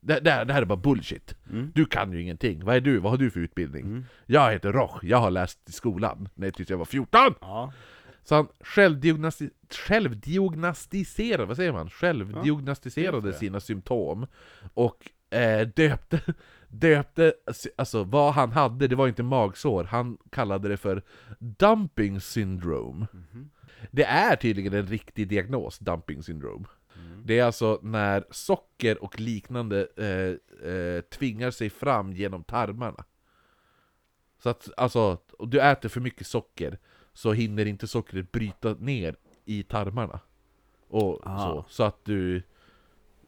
Det, 0.00 0.20
det, 0.20 0.44
det 0.44 0.52
här 0.52 0.62
är 0.62 0.66
bara 0.66 0.76
bullshit. 0.76 1.34
Mm. 1.50 1.72
Du 1.74 1.84
kan 1.84 2.12
ju 2.12 2.22
ingenting. 2.22 2.64
Vad 2.64 2.76
är 2.76 2.80
du? 2.80 2.98
Vad 2.98 3.12
har 3.12 3.18
du 3.18 3.30
för 3.30 3.40
utbildning? 3.40 3.84
Mm. 3.84 4.04
Jag 4.26 4.52
heter 4.52 4.72
Roch, 4.72 5.04
jag 5.04 5.18
har 5.18 5.30
läst 5.30 5.68
i 5.68 5.72
skolan. 5.72 6.28
Nej, 6.34 6.52
tills 6.52 6.70
jag 6.70 6.78
var 6.78 6.84
14! 6.84 7.34
Ja. 7.40 7.72
Så 8.24 8.34
han 8.34 8.48
självdiagnosti 8.60 9.50
självdiagnostiserade, 9.70 11.44
vad 11.44 11.56
säger 11.56 11.72
man? 11.72 11.90
Självdiagnostiserade 11.90 13.28
Ja, 13.28 13.34
sina 13.34 13.60
symptom 13.60 14.26
och 14.74 15.10
eh, 15.30 15.68
döpte, 15.68 16.20
döpte, 16.78 17.34
alltså 17.76 18.04
vad 18.04 18.32
han 18.34 18.52
hade, 18.52 18.88
det 18.88 18.96
var 18.96 19.08
inte 19.08 19.22
magsår, 19.22 19.84
han 19.84 20.18
kallade 20.30 20.68
det 20.68 20.76
för 20.76 21.02
dumping 21.38 22.20
syndrome. 22.20 23.06
Mhm. 23.12 23.50
Det 23.90 24.04
är 24.04 24.36
tydligen 24.36 24.74
en 24.74 24.86
riktig 24.86 25.28
diagnos, 25.28 25.78
dumping 25.78 26.22
syndrome. 26.22 26.64
Mm. 26.96 27.22
Det 27.26 27.38
är 27.38 27.44
alltså 27.44 27.80
när 27.82 28.24
socker 28.30 29.04
och 29.04 29.20
liknande 29.20 29.88
eh, 29.96 30.70
eh, 30.70 31.00
tvingar 31.00 31.50
sig 31.50 31.70
fram 31.70 32.12
genom 32.12 32.44
tarmarna. 32.44 33.04
Så 34.42 34.48
att, 34.48 34.68
alltså, 34.76 35.18
om 35.38 35.50
du 35.50 35.60
äter 35.60 35.88
för 35.88 36.00
mycket 36.00 36.26
socker 36.26 36.78
så 37.12 37.32
hinner 37.32 37.66
inte 37.66 37.86
sockret 37.86 38.32
bryta 38.32 38.74
ner 38.74 39.16
i 39.44 39.62
tarmarna. 39.62 40.20
Och 40.88 41.20
Ah. 41.24 41.38
så, 41.38 41.64
så 41.68 41.82
att 41.82 42.04
du... 42.04 42.42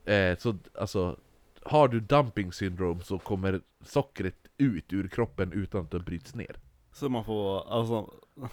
Eh, 0.04 0.38
så, 0.38 0.58
alltså, 0.74 1.18
har 1.66 1.88
du 1.88 2.00
dumping 2.00 2.52
syndrome 2.52 3.02
så 3.02 3.18
kommer 3.18 3.60
sockret 3.84 4.36
ut 4.58 4.92
ur 4.92 5.08
kroppen 5.08 5.52
utan 5.52 5.80
att 5.80 5.90
det 5.90 5.98
bryts 5.98 6.34
ner. 6.34 6.56
Så 6.92 7.08
man 7.08 7.24
får, 7.24 7.72
alltså, 7.72 8.10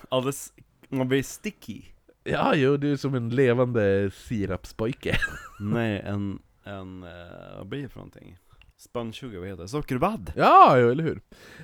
alldeles, 0.09 0.53
man 0.89 1.07
blir 1.07 1.23
sticky. 1.23 1.81
Ja, 2.23 2.55
jo, 2.55 2.77
du 2.77 2.91
är 2.91 2.97
som 2.97 3.15
en 3.15 3.29
levande 3.29 4.11
sirapspojke. 4.13 5.15
Nej, 5.59 6.01
en, 6.05 6.41
en, 6.63 7.03
eh, 7.03 7.57
vad 7.57 7.67
blir 7.67 7.81
det 7.81 7.89
för 7.89 7.97
någonting? 7.99 8.37
Spannsugar, 8.77 9.39
vad 9.39 9.47
heter 9.47 9.61
det? 9.61 9.69
Sockervadd? 9.69 10.33
Ja, 10.35 10.79
jo, 10.79 10.89
eller 10.89 11.03
hur? 11.03 11.21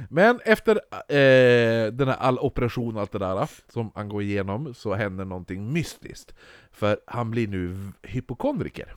Men 0.10 0.40
efter 0.46 0.76
eh, 0.92 1.92
den 1.94 2.08
här 2.08 2.18
all 2.18 2.40
operation 2.40 2.96
och 2.96 3.02
allt 3.02 3.12
det 3.12 3.20
där 3.20 3.50
som 3.72 3.92
han 3.96 4.10
går 4.10 4.22
igenom 4.22 4.74
så 4.74 4.94
händer 4.94 5.26
någonting 5.26 5.74
mystiskt. 5.74 6.36
För 6.72 7.00
han 7.08 7.32
blir 7.32 7.48
nu 7.48 7.92
hypokondriker. 8.04 8.96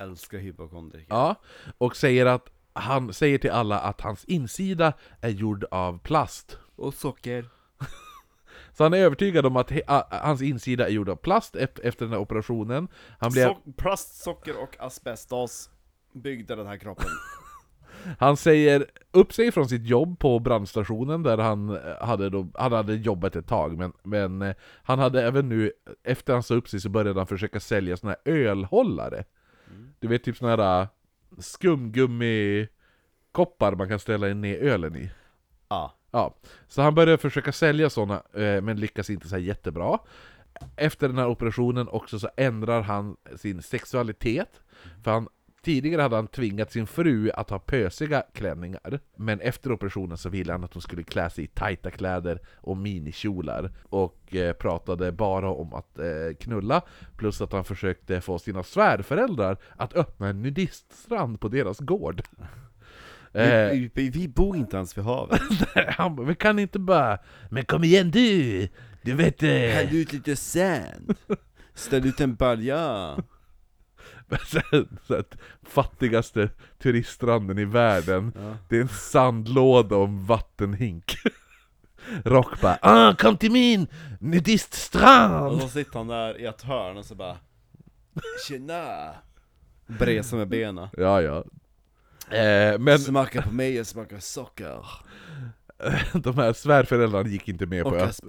Älskar 0.00 0.38
hypokondriker. 0.38 1.06
Ja, 1.14 1.34
och 1.78 1.96
säger 1.96 2.26
att 2.26 2.48
han 2.72 3.12
säger 3.12 3.38
till 3.38 3.50
alla 3.50 3.78
att 3.80 4.00
hans 4.00 4.24
insida 4.24 4.92
är 5.20 5.28
gjord 5.28 5.64
av 5.70 5.98
plast. 5.98 6.58
Och 6.76 6.94
socker. 6.94 7.44
Så 8.76 8.82
han 8.82 8.94
är 8.94 8.98
övertygad 8.98 9.46
om 9.46 9.56
att 9.56 9.70
he- 9.70 9.82
a- 9.86 10.06
hans 10.22 10.42
insida 10.42 10.86
är 10.86 10.90
gjord 10.90 11.08
av 11.08 11.16
plast 11.16 11.54
ef- 11.54 11.80
efter 11.82 12.04
den 12.04 12.12
här 12.12 12.20
operationen. 12.20 12.88
Han, 13.18 13.32
blev, 13.32 13.48
So 13.48 13.72
plast, 13.76 14.22
socker 14.22 14.62
och 14.62 14.76
asbestos 14.80 15.70
byggde 16.12 16.56
den 16.56 16.66
här 16.66 16.76
kroppen. 16.76 17.06
han 18.18 18.36
säger 18.36 18.86
upp 19.10 19.32
sig 19.32 19.52
från 19.52 19.68
sitt 19.68 19.86
jobb 19.86 20.18
på 20.18 20.38
brandstationen 20.38 21.22
där 21.22 21.38
han 21.38 21.70
eh, 21.70 21.76
hade, 22.06 22.30
då, 22.30 22.48
han 22.54 22.72
hade 22.72 22.94
jobbat 22.94 23.36
ett 23.36 23.46
tag 23.46 23.78
men, 23.78 23.92
men 24.02 24.42
eh, 24.42 24.54
han 24.82 24.98
hade 24.98 25.22
även 25.22 25.48
nu, 25.48 25.72
efter 26.04 26.32
han 26.32 26.42
sa 26.42 26.54
upp 26.54 26.68
sig 26.68 26.80
så 26.80 26.88
började 26.88 27.20
han 27.20 27.26
försöka 27.26 27.60
sälja 27.60 27.96
såna 27.96 28.14
här 28.24 28.32
ölhållare. 28.32 29.24
Du 29.98 30.08
vet 30.08 30.24
typ 30.24 30.36
såna 30.36 30.56
här 30.56 30.88
skumgummikoppar 31.38 33.74
man 33.74 33.88
kan 33.88 33.98
ställa 33.98 34.26
ner 34.26 34.58
ölen 34.58 34.96
i. 34.96 35.10
Ja. 35.68 35.96
Ja, 36.12 36.34
så 36.68 36.82
han 36.82 36.94
började 36.94 37.18
försöka 37.18 37.52
sälja 37.52 37.90
sådana, 37.90 38.22
eh, 38.34 38.62
men 38.62 38.80
lyckas 38.80 39.10
inte 39.10 39.28
så 39.28 39.38
jättebra. 39.38 39.98
Efter 40.76 41.08
den 41.08 41.18
här 41.18 41.26
operationen 41.26 41.88
också 41.88 42.18
så 42.18 42.30
ändrar 42.36 42.82
han 42.82 43.16
sin 43.36 43.62
sexualitet, 43.62 44.60
för 45.04 45.10
han 45.10 45.28
Tidigare 45.64 46.02
hade 46.02 46.16
han 46.16 46.26
tvingat 46.26 46.72
sin 46.72 46.86
fru 46.86 47.30
att 47.30 47.50
ha 47.50 47.58
pösiga 47.58 48.22
klänningar, 48.32 49.00
men 49.16 49.40
efter 49.40 49.72
operationen 49.72 50.18
så 50.18 50.28
ville 50.28 50.52
han 50.52 50.64
att 50.64 50.74
hon 50.74 50.82
skulle 50.82 51.02
klä 51.02 51.30
sig 51.30 51.44
i 51.44 51.46
tajta 51.46 51.90
kläder 51.90 52.40
och 52.56 52.76
minikjolar, 52.76 53.72
och 53.82 54.34
eh, 54.34 54.52
pratade 54.52 55.12
bara 55.12 55.50
om 55.50 55.74
att 55.74 55.98
eh, 55.98 56.36
knulla, 56.40 56.82
plus 57.16 57.40
att 57.40 57.52
han 57.52 57.64
försökte 57.64 58.20
få 58.20 58.38
sina 58.38 58.62
svärföräldrar 58.62 59.56
att 59.76 59.94
öppna 59.96 60.28
en 60.28 60.42
nudiststrand 60.42 61.40
på 61.40 61.48
deras 61.48 61.78
gård. 61.78 62.22
Eh, 63.32 63.70
Vi, 63.70 63.90
vi, 63.94 64.10
vi 64.10 64.28
bor 64.28 64.56
inte 64.56 64.76
ens 64.76 64.98
vid 64.98 65.04
havet. 65.04 65.40
han 65.88 66.16
bara, 66.16 66.26
vi 66.26 66.34
kan 66.34 66.58
inte 66.58 66.78
bara 66.78 67.18
Men 67.50 67.64
kom 67.64 67.84
igen 67.84 68.10
du! 68.10 68.68
Du 69.02 69.14
vet... 69.14 69.42
Eh. 69.42 69.94
ut 69.94 70.12
lite 70.12 70.36
sand. 70.36 71.14
Ställ 71.74 72.06
ut 72.06 72.20
en 72.20 72.34
balja. 72.34 73.16
så 75.06 75.14
att 75.14 75.36
fattigaste 75.62 76.50
turiststranden 76.78 77.58
i 77.58 77.64
världen 77.64 78.32
Ja. 78.36 78.56
Det 78.68 78.76
är 78.76 78.80
en 78.80 78.88
sandlåda 78.88 79.96
och 79.96 80.04
en 80.08 80.24
vattenhink 80.26 81.16
Rock 82.24 82.60
bara 82.60 82.78
ah, 82.82 83.14
kom 83.14 83.36
till 83.36 83.52
min 83.52 83.82
Och 83.82 84.22
nudiststrand! 84.22 85.62
så 85.62 85.68
sitter 85.68 85.98
han 85.98 86.08
där 86.08 86.40
i 86.40 86.44
ett 86.46 86.62
hörn 86.62 86.96
och 86.96 87.04
så 87.04 87.14
bara 87.14 87.36
Tjena! 88.48 89.14
Bresar 89.86 90.36
med 90.36 90.48
benen. 90.48 90.88
Ja, 90.96 91.22
ja 91.22 91.44
eh, 92.36 92.78
Men 92.78 92.98
Smaka 92.98 93.42
på 93.42 93.54
mig 93.54 93.80
och 93.80 93.86
smaka 93.86 94.20
socker. 94.20 94.86
de 96.12 96.38
här 96.38 96.52
svärföräldrarna 96.52 97.28
gick 97.28 97.48
inte 97.48 97.66
med 97.66 97.84
på 97.84 97.90
Och 97.90 98.02
att 98.02 98.20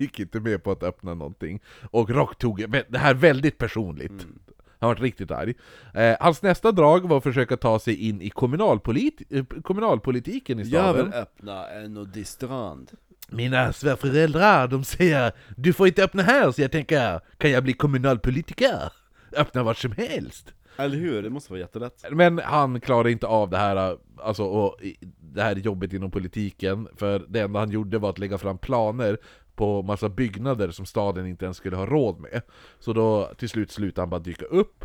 gick 0.00 0.20
inte 0.20 0.40
med 0.40 0.64
på 0.64 0.72
att 0.72 0.82
öppna 0.82 1.14
någonting 1.14 1.62
Och 1.90 2.10
Rock 2.10 2.38
tog 2.38 2.70
det 2.88 2.98
här 2.98 3.14
väldigt 3.14 3.58
personligt 3.58 4.10
Mm. 4.10 4.38
Han 4.80 4.88
var 4.88 4.94
riktigt 4.96 5.30
arg. 5.30 5.54
Eh, 5.94 6.16
hans 6.20 6.42
nästa 6.42 6.72
drag 6.72 7.08
var 7.08 7.16
att 7.16 7.22
försöka 7.22 7.56
ta 7.56 7.78
sig 7.78 8.08
in 8.08 8.20
i 8.22 8.30
kommunalpolit 8.30 9.22
eh, 9.30 9.44
kommunalpolitiken 9.44 10.58
i 10.58 10.62
Jag 10.62 10.68
staden. 10.68 11.04
vill 11.04 11.14
öppna 11.14 11.68
en 11.68 11.94
nudistrand. 11.94 12.90
Mina 13.28 13.72
svärföräldrar, 13.72 14.68
de 14.68 14.84
säger 14.84 15.32
Du 15.56 15.72
får 15.72 15.86
inte 15.86 16.04
öppna 16.04 16.22
här, 16.22 16.52
så 16.52 16.62
jag 16.62 16.72
tänker 16.72 17.20
Kan 17.38 17.50
jag 17.50 17.62
bli 17.64 17.72
kommunalpolitiker? 17.72 18.92
Öppna 19.36 19.62
vart 19.62 19.78
som 19.78 19.92
helst. 19.92 20.52
Eller 20.78 20.96
hur? 20.96 21.22
Det 21.22 21.30
måste 21.30 21.52
vara 21.52 21.60
jättelätt. 21.60 22.04
Men 22.10 22.38
han 22.38 22.80
klarade 22.80 23.12
inte 23.12 23.26
av 23.26 23.50
det 23.50 23.56
här, 23.56 23.96
alltså, 24.18 24.44
och, 24.44 24.76
det 25.20 25.42
här 25.42 25.56
jobbet 25.56 25.92
inom 25.92 26.10
politiken, 26.10 26.88
för 26.96 27.24
det 27.28 27.40
enda 27.40 27.58
han 27.58 27.70
gjorde 27.70 27.98
var 27.98 28.10
att 28.10 28.18
lägga 28.18 28.38
fram 28.38 28.58
planer 28.58 29.18
på 29.56 29.82
massa 29.82 30.08
byggnader 30.08 30.70
som 30.70 30.86
staden 30.86 31.26
inte 31.26 31.44
ens 31.44 31.56
skulle 31.56 31.76
ha 31.76 31.86
råd 31.86 32.20
med. 32.20 32.42
Så 32.78 32.92
då 32.92 33.30
till 33.38 33.48
slut 33.48 33.70
slutade 33.72 34.02
han 34.02 34.10
bara 34.10 34.20
dyka 34.20 34.44
upp 34.44 34.84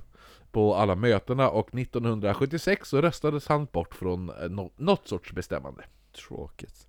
på 0.51 0.75
alla 0.75 0.95
mötena, 0.95 1.49
och 1.49 1.75
1976 1.75 2.89
så 2.89 3.01
röstades 3.01 3.47
han 3.47 3.65
bort 3.71 3.95
från 3.95 4.29
eh, 4.29 4.49
nå- 4.49 4.71
något 4.75 5.07
sorts 5.07 5.31
bestämmande. 5.33 5.83
Tråkigt. 6.27 6.87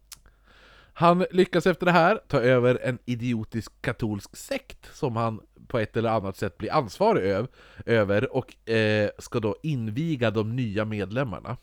Han 0.94 1.24
lyckas 1.30 1.66
efter 1.66 1.86
det 1.86 1.92
här 1.92 2.20
ta 2.28 2.40
över 2.40 2.78
en 2.82 2.98
idiotisk 3.04 3.72
katolsk 3.82 4.36
sekt 4.36 4.90
som 4.96 5.16
han 5.16 5.40
på 5.66 5.78
ett 5.78 5.96
eller 5.96 6.10
annat 6.10 6.36
sätt 6.36 6.58
blir 6.58 6.72
ansvarig 6.72 7.22
öv, 7.24 7.46
över 7.86 8.36
och 8.36 8.68
eh, 8.70 9.10
ska 9.18 9.40
då 9.40 9.56
inviga 9.62 10.30
de 10.30 10.56
nya 10.56 10.84
medlemmarna. 10.84 11.56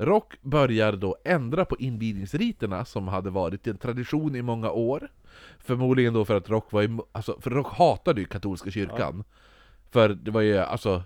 Rock 0.00 0.34
börjar 0.42 0.92
då 0.92 1.16
ändra 1.24 1.64
på 1.64 1.76
invigningsriterna 1.76 2.84
som 2.84 3.08
hade 3.08 3.30
varit 3.30 3.66
en 3.66 3.78
tradition 3.78 4.36
i 4.36 4.42
många 4.42 4.70
år. 4.70 5.08
Förmodligen 5.58 6.12
då 6.14 6.24
för 6.24 6.36
att 6.36 6.48
Rock 6.50 6.72
var 6.72 6.82
emo- 6.82 7.06
alltså, 7.12 7.40
för 7.40 7.50
Rock 7.50 7.66
hatade 7.72 8.20
ju 8.20 8.26
katolska 8.26 8.70
kyrkan. 8.70 9.24
För 9.90 10.08
det 10.08 10.30
var 10.30 10.40
ju 10.40 10.58
alltså, 10.58 11.02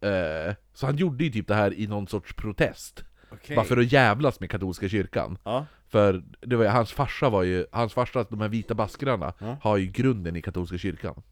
eh, 0.00 0.54
så 0.74 0.86
han 0.86 0.96
gjorde 0.96 1.24
ju 1.24 1.30
typ 1.30 1.46
det 1.48 1.54
här 1.54 1.74
i 1.74 1.86
någon 1.86 2.06
sorts 2.08 2.34
protest. 2.34 3.04
Okej. 3.30 3.56
Bara 3.56 3.64
för 3.66 3.76
att 3.76 3.92
jävlas 3.92 4.40
med 4.40 4.50
katolska 4.50 4.88
kyrkan. 4.88 5.38
Ja. 5.44 5.66
För 5.88 6.22
det 6.40 6.56
var, 6.56 6.64
ju- 6.64 6.70
hans 6.70 6.92
farsa 6.92 7.28
var 7.30 7.42
ju, 7.42 7.66
hans 7.72 7.92
farsa, 7.92 8.24
de 8.30 8.40
här 8.40 8.48
vita 8.48 8.74
baskrarna, 8.74 9.32
Ja. 9.38 9.56
har 9.62 9.76
ju 9.76 9.86
grunden 9.86 10.36
i 10.36 10.42
katolska 10.42 10.78
kyrkan. 10.78 11.22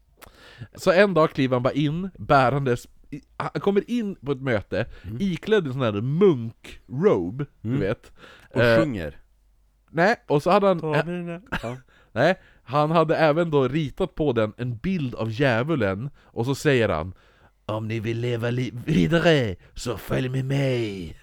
Så 0.75 0.91
en 0.91 1.13
dag 1.13 1.31
kliver 1.31 1.55
han 1.55 1.63
bara 1.63 1.73
in, 1.73 2.09
bärandes, 2.17 2.87
han 3.37 3.61
kommer 3.61 3.89
in 3.91 4.15
på 4.15 4.31
ett 4.31 4.41
möte, 4.41 4.85
iklädd 5.19 5.63
i 5.65 5.67
en 5.67 5.73
sån 5.73 5.81
här 5.81 6.01
munk-robe, 6.01 7.45
Mm. 7.63 7.79
du 7.79 7.85
vet. 7.87 8.11
Och 8.53 8.61
Eh, 8.61 8.79
sjunger. 8.79 9.17
Nej, 9.89 10.15
och 10.27 10.43
så 10.43 10.51
hade 10.51 10.67
han, 10.67 10.79
Ja. 11.63 11.77
nej, 12.11 12.39
han 12.63 12.91
hade 12.91 13.15
även 13.15 13.51
då 13.51 13.67
ritat 13.67 14.15
på 14.15 14.33
den 14.33 14.53
en 14.57 14.77
bild 14.77 15.15
av 15.15 15.31
djävulen, 15.31 16.09
och 16.23 16.45
så 16.45 16.55
säger 16.55 16.89
han 16.89 17.13
Om 17.65 17.87
ni 17.87 17.99
vill 17.99 18.19
leva 18.19 18.49
li- 18.49 18.73
vidare, 18.85 19.55
så 19.73 19.97
följ 19.97 20.29
med 20.29 20.45
mig! 20.45 21.17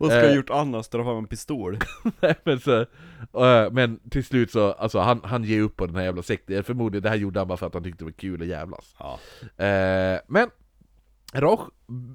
Vad 0.00 0.10
ska 0.10 0.16
jag 0.16 0.24
Eh. 0.24 0.30
ha 0.30 0.36
gjort 0.36 0.50
annars? 0.50 0.88
Dra 0.88 1.04
fram 1.04 1.16
en 1.18 1.26
pistol? 1.26 1.78
Nej, 2.20 2.34
men, 2.44 2.60
så, 2.60 2.80
eh, 2.80 3.70
men 3.72 4.00
till 4.10 4.24
slut 4.24 4.50
så, 4.50 4.72
alltså 4.72 4.98
han, 4.98 5.20
han 5.24 5.44
ger 5.44 5.60
upp 5.60 5.76
på 5.76 5.86
den 5.86 5.96
här 5.96 6.02
jävla 6.02 6.22
sekten, 6.22 6.64
förmodligen 6.64 7.02
det 7.02 7.08
här 7.08 7.16
gjorde 7.16 7.40
han 7.40 7.48
bara 7.48 7.58
för 7.58 7.66
att 7.66 7.74
han 7.74 7.82
tyckte 7.84 7.98
det 7.98 8.04
var 8.04 8.12
kul 8.12 8.42
att 8.42 8.48
jävlas. 8.48 8.94
Ja. 8.98 9.18
Eh, 9.64 10.20
men 10.28 10.50
Roch 11.34 11.60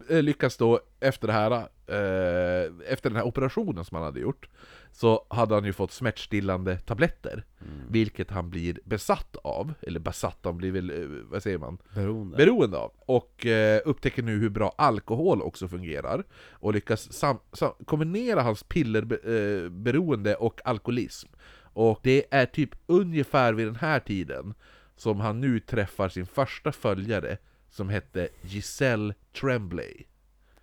eh, 0.09 0.21
lyckas 0.23 0.57
då 0.57 0.79
efter 0.99 1.27
det 1.27 1.33
här, 1.33 1.51
eh, 1.51 2.71
efter 2.93 3.09
den 3.09 3.15
här 3.15 3.25
operationen 3.27 3.85
som 3.85 3.95
han 3.95 4.03
hade 4.05 4.19
gjort, 4.19 4.49
så 4.97 5.25
hade 5.29 5.53
han 5.53 5.65
ju 5.65 5.73
fått 5.73 5.91
smärtstillande 5.91 6.77
tabletter. 6.77 7.43
Vilket 7.89 8.31
han 8.31 8.49
blir 8.49 8.79
besatt 8.83 9.35
av, 9.35 9.73
eller 9.81 9.99
besatt, 9.99 10.39
han 10.43 10.57
blir 10.57 10.71
väl, 10.71 10.89
eh, 10.89 11.07
vad 11.07 11.43
säger 11.43 11.57
man? 11.57 11.77
Beroende. 11.95 12.37
beroende 12.37 12.77
av. 12.77 12.91
Och 13.05 13.45
eh, 13.45 13.81
upptäcker 13.85 14.23
nu 14.23 14.39
hur 14.39 14.49
bra 14.49 14.75
alkohol 14.77 15.41
också 15.41 15.67
fungerar. 15.67 16.23
Och 16.51 16.73
lyckas 16.73 17.13
sam, 17.13 17.37
sam, 17.53 17.73
kombinera 17.85 18.41
hans 18.41 18.63
pillerberoende 18.63 20.31
eh, 20.31 20.37
och 20.37 20.61
alkoholism. 20.65 21.29
Och 21.73 21.99
det 22.03 22.25
är 22.31 22.45
typ 22.45 22.69
ungefär 22.85 23.53
vid 23.53 23.67
den 23.67 23.75
här 23.75 23.99
tiden 23.99 24.53
som 24.95 25.19
han 25.19 25.41
nu 25.41 25.59
träffar 25.59 26.09
sin 26.09 26.25
första 26.25 26.71
följare 26.71 27.37
som 27.69 27.89
hette 27.89 28.29
Giselle 28.41 29.13
Tremblay. 29.41 30.05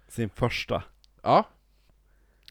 Sin 0.08 0.30
första. 0.30 0.82
Ja. 1.22 1.48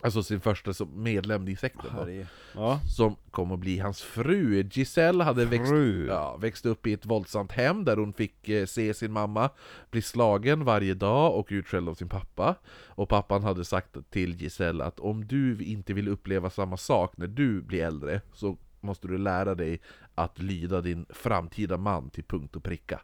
Alltså 0.03 0.23
sin 0.23 0.41
första 0.41 0.73
som 0.73 1.03
medlem 1.03 1.47
i 1.47 1.55
sekten 1.55 1.91
då. 1.95 2.25
Ja. 2.55 2.79
Som 2.87 3.15
kom 3.31 3.51
att 3.51 3.59
bli 3.59 3.79
hans 3.79 4.01
fru. 4.01 4.69
Giselle 4.71 5.23
hade 5.23 5.45
växt, 5.45 5.73
ja, 6.07 6.37
växt 6.37 6.65
upp 6.65 6.87
i 6.87 6.93
ett 6.93 7.05
våldsamt 7.05 7.51
hem 7.51 7.85
där 7.85 7.97
hon 7.97 8.13
fick 8.13 8.49
eh, 8.49 8.65
se 8.65 8.93
sin 8.93 9.11
mamma 9.11 9.49
bli 9.91 10.01
slagen 10.01 10.63
varje 10.63 10.93
dag 10.93 11.35
och 11.35 11.47
utskälld 11.49 11.89
av 11.89 11.93
sin 11.93 12.09
pappa. 12.09 12.55
Och 12.87 13.09
pappan 13.09 13.43
hade 13.43 13.65
sagt 13.65 13.97
till 14.09 14.41
Giselle 14.41 14.83
att 14.83 14.99
om 14.99 15.27
du 15.27 15.63
inte 15.63 15.93
vill 15.93 16.07
uppleva 16.07 16.49
samma 16.49 16.77
sak 16.77 17.17
när 17.17 17.27
du 17.27 17.61
blir 17.61 17.83
äldre 17.83 18.21
så 18.33 18.57
måste 18.79 19.07
du 19.07 19.17
lära 19.17 19.55
dig 19.55 19.81
att 20.15 20.39
lyda 20.39 20.81
din 20.81 21.05
framtida 21.09 21.77
man 21.77 22.09
till 22.09 22.23
punkt 22.23 22.55
och 22.55 22.63
pricka. 22.63 23.01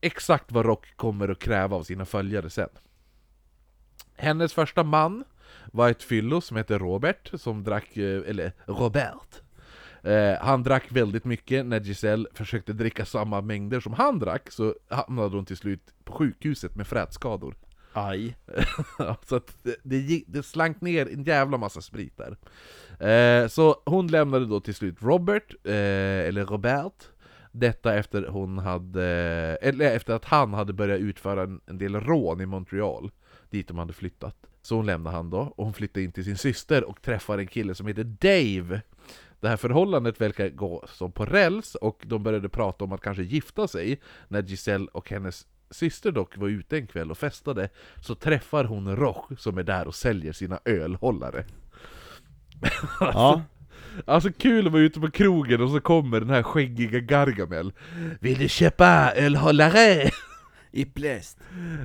Exakt 0.00 0.52
vad 0.52 0.66
Rock 0.66 0.96
kommer 0.96 1.28
att 1.28 1.38
kräva 1.38 1.76
av 1.76 1.82
sina 1.82 2.04
följare 2.04 2.50
sen. 2.50 2.68
Hennes 4.16 4.54
första 4.54 4.82
man 4.82 5.24
var 5.72 5.90
ett 5.90 6.02
fyllo 6.02 6.40
som 6.40 6.56
hette 6.56 6.78
Robert, 6.78 7.30
som 7.34 7.64
drack, 7.64 7.96
eh, 7.96 8.22
eller 8.26 8.52
Robert. 8.66 9.42
Eh, 10.02 10.38
han 10.40 10.62
drack 10.62 10.84
väldigt 10.88 11.24
mycket, 11.24 11.66
när 11.66 11.80
Giselle 11.80 12.28
försökte 12.34 12.72
dricka 12.72 13.04
samma 13.04 13.40
mängder 13.40 13.80
som 13.80 13.92
han 13.92 14.18
drack 14.18 14.50
så 14.50 14.74
hamnade 14.88 15.36
hon 15.36 15.44
till 15.44 15.56
slut 15.56 15.94
på 16.04 16.12
sjukhuset 16.12 16.76
med 16.76 16.86
frätskador. 16.86 17.54
Aj. 17.92 18.36
så 19.28 19.36
att 19.36 19.56
det, 19.62 19.76
det, 19.82 19.96
gick, 19.96 20.24
det 20.28 20.42
slank 20.42 20.80
ner 20.80 21.12
en 21.12 21.24
jävla 21.24 21.58
massa 21.58 21.80
sprit 21.80 22.16
där. 22.16 22.36
Eh, 23.08 23.48
så 23.48 23.82
hon 23.84 24.06
lämnade 24.06 24.46
då 24.46 24.60
till 24.60 24.74
slut 24.74 24.96
Robert, 25.02 25.54
eh, 25.64 26.28
eller 26.28 26.44
Robert, 26.44 27.08
detta 27.52 27.94
efter 27.94 28.26
hon 28.26 28.58
hade, 28.58 29.04
eller 29.62 29.96
efter 29.96 30.14
att 30.14 30.24
han 30.24 30.54
hade 30.54 30.72
börjat 30.72 31.00
utföra 31.00 31.42
en, 31.42 31.60
en 31.66 31.78
del 31.78 32.00
rån 32.00 32.40
i 32.40 32.46
Montreal, 32.46 33.10
dit 33.50 33.68
de 33.68 33.78
hade 33.78 33.92
flyttat. 33.92 34.49
Så 34.70 34.76
hon 34.76 34.86
lämnade 34.86 35.16
han 35.16 35.30
då, 35.30 35.38
och 35.56 35.64
hon 35.64 35.74
flyttade 35.74 36.04
in 36.04 36.12
till 36.12 36.24
sin 36.24 36.36
syster 36.36 36.84
och 36.84 37.02
träffar 37.02 37.38
en 37.38 37.46
kille 37.46 37.74
som 37.74 37.86
heter 37.86 38.04
Dave. 38.04 38.80
Det 39.40 39.48
här 39.48 39.56
förhållandet 39.56 40.20
verkar 40.20 40.48
gå 40.48 40.84
som 40.88 41.12
på 41.12 41.24
räls, 41.24 41.74
och 41.74 42.02
de 42.06 42.22
började 42.22 42.48
prata 42.48 42.84
om 42.84 42.92
att 42.92 43.00
kanske 43.00 43.22
gifta 43.22 43.68
sig, 43.68 44.00
när 44.28 44.42
Giselle 44.42 44.86
och 44.92 45.10
hennes 45.10 45.46
syster 45.70 46.12
dock 46.12 46.36
var 46.36 46.48
ute 46.48 46.76
en 46.76 46.86
kväll 46.86 47.10
och 47.10 47.18
festade, 47.18 47.68
så 48.00 48.14
träffar 48.14 48.64
hon 48.64 48.96
Roch 48.96 49.38
som 49.38 49.58
är 49.58 49.62
där 49.62 49.86
och 49.86 49.94
säljer 49.94 50.32
sina 50.32 50.60
ölhållare. 50.64 51.44
Ja. 53.00 53.42
Alltså 54.04 54.32
kul 54.32 54.66
att 54.66 54.72
vara 54.72 54.82
ute 54.82 55.00
på 55.00 55.10
krogen 55.10 55.62
och 55.62 55.70
så 55.70 55.80
kommer 55.80 56.20
den 56.20 56.30
här 56.30 56.42
skäggiga 56.42 57.00
Gargamel 57.00 57.72
Vill 58.20 58.38
du 58.38 58.48
köpa 58.48 59.12
ölhållare? 59.16 60.10
I 60.70 60.84
pläst. 60.84 61.38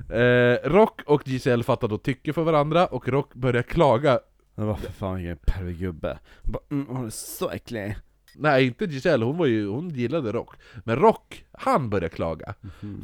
Eh, 0.10 0.70
Rock 0.70 1.02
och 1.06 1.28
Giselle 1.28 1.64
fattar 1.64 1.88
då 1.88 1.98
tycke 1.98 2.34
för 2.34 2.44
varandra 2.44 2.88
och 2.88 3.08
Rock 3.08 3.34
börjar 3.34 3.64
klaga 3.64 4.20
Det 4.56 4.62
var 4.62 4.76
för 4.76 4.92
fan 4.92 5.16
vilken 5.16 5.38
pervig 5.38 5.80
gubbe. 5.80 6.20
Bara, 6.44 6.64
mm, 6.72 6.88
hon 6.88 7.06
är 7.06 7.10
så 7.10 7.50
äcklig. 7.50 7.98
Nej 8.38 8.66
inte 8.66 8.86
Giselle, 8.86 9.26
hon, 9.26 9.38
var 9.38 9.46
ju, 9.46 9.68
hon 9.68 9.90
gillade 9.90 10.32
Rock 10.32 10.56
Men 10.84 10.96
Rock, 10.96 11.46
han 11.52 11.90
börjar 11.90 12.10
klaga 12.10 12.56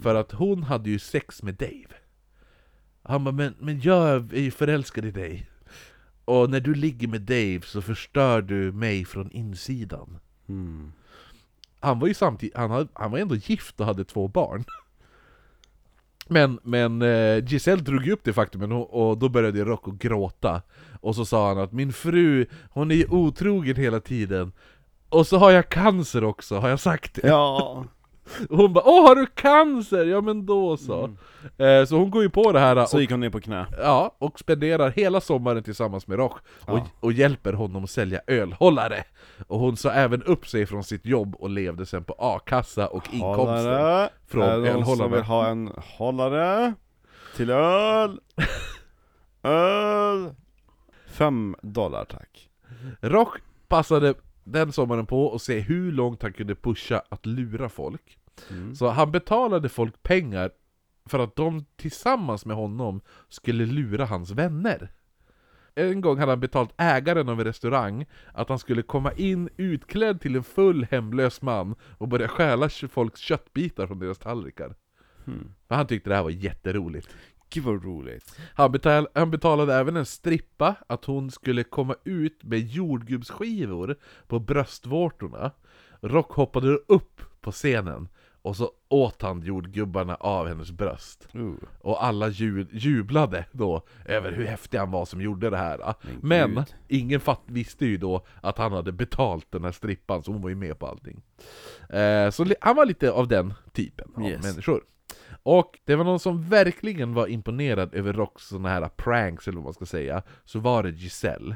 För 0.02 0.16
att 0.16 0.32
hon 0.32 0.64
hade 0.64 0.90
ju 0.90 1.00
sex 1.00 1.44
med 1.44 1.54
Dave 1.54 1.96
Han 3.04 3.24
bara, 3.24 3.32
men, 3.32 3.56
men 3.60 3.82
jag 3.82 4.34
är 4.34 4.40
ju 4.40 4.52
förälskad 4.52 5.06
i 5.06 5.12
dig 5.12 5.50
Och 6.26 6.50
när 6.50 6.60
du 6.60 6.74
ligger 6.74 7.08
med 7.08 7.22
Dave 7.22 7.62
så 7.62 7.82
förstör 7.82 8.42
du 8.42 8.72
mig 8.72 9.06
från 9.06 9.32
insidan 9.32 10.20
Mm. 10.48 10.92
Han 11.80 12.00
var 12.00 12.08
ju 12.08 12.14
samtidigt, 12.14 12.58
han, 12.58 12.72
hade, 12.72 12.88
han 12.94 13.12
var 13.12 13.20
ändå 13.20 13.36
gift 13.36 13.80
och 13.80 13.86
hade 13.86 14.04
två 14.04 14.28
barn 14.28 14.64
Men, 16.28 16.60
men 16.64 17.02
eh, 17.02 17.46
Giselle 17.46 17.82
drog 17.82 18.06
ju 18.06 18.12
upp 18.12 18.24
det 18.24 18.34
faktumen 18.34 18.72
och, 18.72 19.18
då 19.18 19.30
började 19.30 19.64
Rocco 19.64 19.92
gråta 19.92 20.62
Och 21.02 21.16
så 21.16 21.26
sa 21.26 21.48
han 21.48 21.58
att 21.58 21.72
min 21.72 21.94
fru, 21.94 22.46
hon 22.70 22.92
är 22.92 23.14
otrogen 23.14 23.76
hela 23.76 24.00
tiden 24.00 24.52
Och 25.10 25.28
så 25.28 25.38
har 25.38 25.52
jag 25.52 25.70
cancer 25.70 26.24
också, 26.24 26.60
har 26.60 26.70
jag 26.70 26.80
sagt 26.80 27.14
det? 27.14 27.28
Ja. 27.28 27.86
Och 28.50 28.58
hon 28.58 28.74
bara 28.74 28.84
'Åh, 28.86 29.08
har 29.08 29.16
du 29.16 29.26
cancer?' 29.26 30.06
Ja 30.06 30.22
men 30.22 30.46
då 30.46 30.78
så 30.78 31.04
eh, 31.58 31.86
Så 31.86 31.96
hon 31.98 32.12
går 32.12 32.24
ju 32.24 32.30
på 32.30 32.52
det 32.52 32.60
här 32.60 32.72
Mm. 32.72 32.86
Så 32.88 32.98
och, 32.98 33.02
gick 33.02 33.12
hon 33.12 33.20
ner 33.20 33.30
på 33.30 33.42
knä. 33.42 33.66
ja, 33.82 34.16
och 34.20 34.40
spenderar 34.40 34.90
hela 34.90 35.22
sommaren 35.22 35.64
tillsammans 35.64 36.08
med 36.08 36.18
Roch 36.18 36.38
och, 36.66 36.78
Ja. 36.78 36.88
och 37.00 37.12
hjälper 37.14 37.54
honom 37.54 37.84
att 37.84 37.90
sälja 37.90 38.22
ölhållare 38.28 39.04
Och 39.48 39.60
hon 39.60 39.78
sa 39.78 39.92
även 39.92 40.24
upp 40.24 40.48
sig 40.48 40.66
från 40.66 40.84
sitt 40.84 41.06
jobb 41.06 41.36
och 41.36 41.50
levde 41.50 41.86
sen 41.86 42.04
på 42.04 42.16
a-kassa 42.20 42.88
och 42.88 43.14
inkomster 43.14 44.10
från 44.28 44.44
är 44.44 44.58
det 44.60 44.74
någon 44.74 44.98
som 44.98 45.12
vill 45.12 45.22
ha 45.24 45.48
en 45.48 45.72
hållare? 45.98 46.74
Till 47.36 47.50
öl? 47.50 48.20
öl? 49.44 50.36
Fem 51.08 51.56
dollar 51.62 52.06
tack. 52.06 52.50
Rock 53.02 53.38
passade 53.68 54.14
den 54.52 54.72
sommaren 54.72 55.06
på 55.06 55.36
att 55.36 55.42
se 55.42 55.60
hur 55.60 55.92
långt 55.92 56.22
han 56.22 56.34
kunde 56.34 56.56
pusha 56.56 57.02
att 57.10 57.26
lura 57.26 57.70
folk. 57.70 58.18
Mm. 58.50 58.76
Så 58.76 58.90
han 58.90 59.12
betalade 59.12 59.70
folk 59.70 60.04
pengar 60.04 60.52
för 61.06 61.20
att 61.20 61.36
de 61.36 61.66
tillsammans 61.76 62.46
med 62.46 62.56
honom 62.56 63.02
skulle 63.30 63.66
lura 63.66 64.06
hans 64.06 64.32
vänner. 64.32 64.92
En 65.76 66.02
gång 66.02 66.18
hade 66.18 66.32
han 66.32 66.40
betalt 66.40 66.74
ägaren 66.78 67.30
av 67.30 67.40
en 67.40 67.46
restaurang 67.46 68.06
att 68.34 68.50
han 68.50 68.60
skulle 68.60 68.82
komma 68.82 69.12
in 69.14 69.50
utklädd 69.58 70.22
till 70.22 70.36
en 70.36 70.44
full 70.44 70.88
hemlös 70.92 71.42
man 71.42 71.76
och 71.98 72.08
börja 72.08 72.28
stjäla 72.28 72.70
folks 72.70 73.20
köttbitar 73.20 73.88
från 73.88 74.00
deras 74.00 74.18
tallrikar. 74.18 74.76
Hmm. 75.26 75.54
Men 75.68 75.78
han 75.78 75.88
tyckte 75.88 76.10
det 76.10 76.16
här 76.16 76.24
var 76.24 76.30
jätteroligt. 76.30 77.10
Gud 77.54 77.64
vad 77.64 77.84
roligt. 77.84 78.36
Han, 78.54 78.72
betal, 78.72 79.08
han 79.14 79.32
betalade 79.32 79.76
även 79.76 79.98
en 79.98 80.06
strippa 80.06 80.76
att 80.88 81.06
hon 81.06 81.32
skulle 81.32 81.64
komma 81.64 81.96
ut 82.04 82.44
med 82.44 82.60
jordgubbsskivor 82.60 83.96
på 84.28 84.40
bröstvårtorna. 84.40 85.52
Rock 86.02 86.32
hoppade 86.32 86.68
upp 86.88 87.22
på 87.42 87.52
scenen 87.52 88.08
och 88.42 88.56
så 88.58 88.72
åt 88.90 89.22
han 89.22 89.42
jordgubbarna 89.42 90.16
av 90.16 90.48
hennes 90.48 90.72
bröst. 90.72 91.28
Uh. 91.36 91.54
Och 91.80 92.06
alla 92.06 92.28
ju, 92.28 92.68
jublade 92.72 93.46
då 93.52 93.84
över 94.06 94.32
hur 94.32 94.46
häftig 94.46 94.78
han 94.78 94.92
var 94.92 95.06
som 95.06 95.22
gjorde 95.22 95.50
det 95.50 95.58
här. 95.58 95.94
Men 96.22 96.54
Men 96.54 96.66
ingen 96.88 97.20
fatt 97.20 97.42
visste 97.46 97.86
ju 97.86 97.98
då 97.98 98.26
att 98.42 98.58
han 98.58 98.72
hade 98.72 98.92
betalt 98.92 99.48
den 99.50 99.64
här 99.64 99.72
strippan, 99.72 100.24
så 100.24 100.32
hon 100.32 100.42
var 100.42 100.50
ju 100.50 100.56
med 100.56 100.80
på 100.80 100.88
allting. 100.88 101.22
Eh, 101.90 102.30
så 102.30 102.46
han 102.62 102.76
var 102.76 102.86
lite 102.86 103.12
av 103.12 103.28
den 103.28 103.54
typen 103.74 104.12
av 104.16 104.24
Yes. 104.24 104.44
människor. 104.44 104.82
Och 105.44 105.80
det 105.86 105.96
var 105.96 106.04
någon 106.04 106.20
som 106.20 106.50
verkligen 106.50 107.14
var 107.14 107.28
imponerad 107.28 107.94
över 107.94 108.14
Rocks 108.14 108.48
sådana 108.48 108.70
här 108.70 108.90
pranks, 108.90 109.48
eller 109.48 109.56
vad 109.56 109.64
man 109.64 109.74
ska 109.74 109.86
säga, 109.86 110.24
så 110.46 110.60
var 110.60 110.84
det 110.84 110.90
Giselle. 110.90 111.56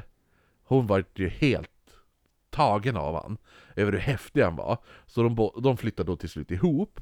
Hon 0.64 0.86
var 0.86 1.04
ju 1.14 1.28
helt 1.28 1.70
tagen 2.50 2.96
av 2.96 3.14
han, 3.14 3.36
över 3.76 3.92
hur 3.92 3.98
häftig 3.98 4.42
han 4.42 4.56
var. 4.56 4.78
Så 5.06 5.22
de, 5.22 5.50
de 5.62 5.76
flyttade 5.76 6.12
då 6.12 6.16
till 6.16 6.28
slut 6.28 6.50
ihop. 6.50 7.00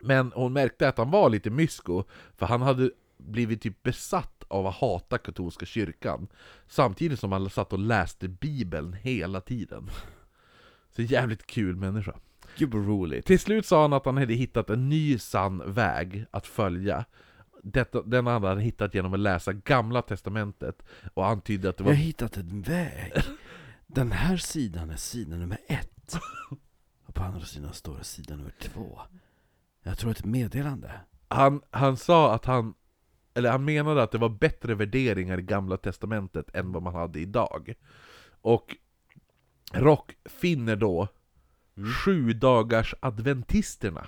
Men 0.00 0.32
hon 0.34 0.52
märkte 0.52 0.88
att 0.88 0.98
han 0.98 1.10
var 1.10 1.30
lite 1.30 1.50
mysko, 1.50 2.04
för 2.36 2.46
han 2.46 2.62
hade 2.62 2.90
blivit 3.16 3.62
typ 3.62 3.82
besatt 3.82 4.44
av 4.48 4.66
att 4.66 4.74
hata 4.74 5.18
katolska 5.18 5.66
kyrkan. 5.66 6.28
Samtidigt 6.66 7.20
som 7.20 7.32
han 7.32 7.50
satt 7.50 7.72
och 7.72 7.78
läste 7.78 8.28
bibeln 8.28 8.92
hela 8.92 9.40
tiden. 9.40 9.90
Så 10.96 11.02
jävligt 11.02 11.46
kul 11.46 11.76
människa. 11.76 12.14
Gud 12.56 12.74
vad 12.74 12.86
roligt. 12.86 13.26
Till 13.26 13.40
slut 13.40 13.66
sa 13.66 13.82
han 13.82 13.92
att 13.92 14.04
han 14.04 14.16
hade 14.16 14.34
hittat 14.34 14.70
en 14.70 14.88
ny 14.88 15.18
sann 15.18 15.72
väg 15.72 16.26
att 16.30 16.46
följa. 16.46 17.04
Detta, 17.62 18.02
den 18.02 18.26
hade 18.26 18.48
han 18.48 18.58
hittat 18.58 18.94
genom 18.94 19.14
att 19.14 19.20
läsa 19.20 19.52
gamla 19.52 20.02
testamentet 20.02 20.82
och 21.14 21.26
antydde 21.26 21.68
att 21.68 21.76
det 21.76 21.84
Jag 21.84 21.90
har 21.90 21.94
var... 21.94 22.02
hittat 22.02 22.36
en 22.36 22.62
väg. 22.62 23.12
Den 23.86 24.12
här 24.12 24.36
sidan 24.36 24.90
är 24.90 24.96
sida 24.96 25.36
nummer 25.36 25.58
ett. 25.68 26.16
Och 27.06 27.14
på 27.14 27.22
andra 27.22 27.40
sidan 27.40 27.72
står 27.72 27.98
det 27.98 28.04
sida 28.04 28.36
nummer 28.36 28.54
två. 28.60 29.00
Jag 29.82 29.98
tror 29.98 30.10
ett 30.10 30.24
meddelande. 30.24 30.92
Han, 31.28 31.62
han 31.70 31.96
sa 31.96 32.34
att 32.34 32.44
han... 32.44 32.74
Eller 33.34 33.50
han 33.50 33.64
menade 33.64 34.02
att 34.02 34.10
det 34.10 34.18
var 34.18 34.28
bättre 34.28 34.74
värderingar 34.74 35.38
i 35.38 35.42
gamla 35.42 35.76
testamentet 35.76 36.54
än 36.54 36.72
vad 36.72 36.82
man 36.82 36.94
hade 36.94 37.20
idag. 37.20 37.74
Och 38.40 38.76
Rock 39.72 40.16
finner 40.24 40.76
då 40.76 41.08
Mm. 41.76 41.90
sju 41.90 42.32
dagars 42.32 42.94
adventisterna. 43.00 44.06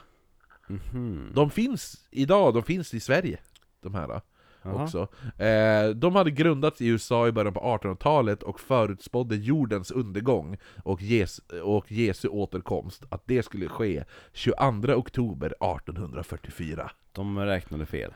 Mhm. 0.68 1.32
De 1.34 1.50
finns 1.50 2.08
idag, 2.10 2.54
de 2.54 2.62
finns 2.62 2.94
i 2.94 3.00
Sverige, 3.00 3.38
de 3.80 3.94
här. 3.94 4.20
Också. 4.64 5.08
Eh, 5.38 5.88
de 5.88 6.14
hade 6.14 6.30
grundats 6.30 6.80
i 6.80 6.86
USA 6.86 7.28
i 7.28 7.32
början 7.32 7.54
på 7.54 7.60
1800-talet 7.60 8.42
och 8.42 8.60
förutspådde 8.60 9.36
jordens 9.36 9.90
undergång 9.90 10.56
och, 10.84 11.02
Jes 11.02 11.38
och 11.62 11.92
Jesu 11.92 12.28
återkomst, 12.28 13.04
att 13.08 13.22
det 13.26 13.42
skulle 13.42 13.68
ske 13.68 14.04
22 14.32 14.92
oktober 14.94 15.46
1844. 15.46 16.90
De 17.12 17.38
räknade 17.38 17.86
fel. 17.86 18.14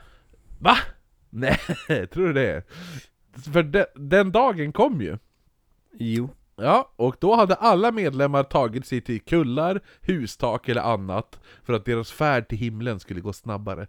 Va? 0.59 0.77
Nej, 1.31 1.59
tror 1.89 2.27
du 2.27 2.33
det? 2.33 2.63
För 3.53 3.63
de, 3.63 3.85
den 3.95 4.33
dagen 4.33 4.73
kom 4.73 5.01
ju. 5.01 5.19
Jo. 5.99 6.29
Ja, 6.59 6.93
och 6.97 7.17
då 7.21 7.35
hade 7.35 7.55
alla 7.55 7.93
medlemmar 7.93 8.43
tagit 8.43 8.87
sig 8.87 9.01
till 9.01 9.21
kullar, 9.21 9.81
hustak 10.01 10.69
eller 10.69 10.83
annat 10.83 11.41
för 11.65 11.73
att 11.73 11.85
deras 11.85 12.13
färd 12.13 12.49
till 12.49 12.59
himlen 12.59 13.01
skulle 13.01 13.21
gå 13.21 13.33
snabbare. 13.33 13.87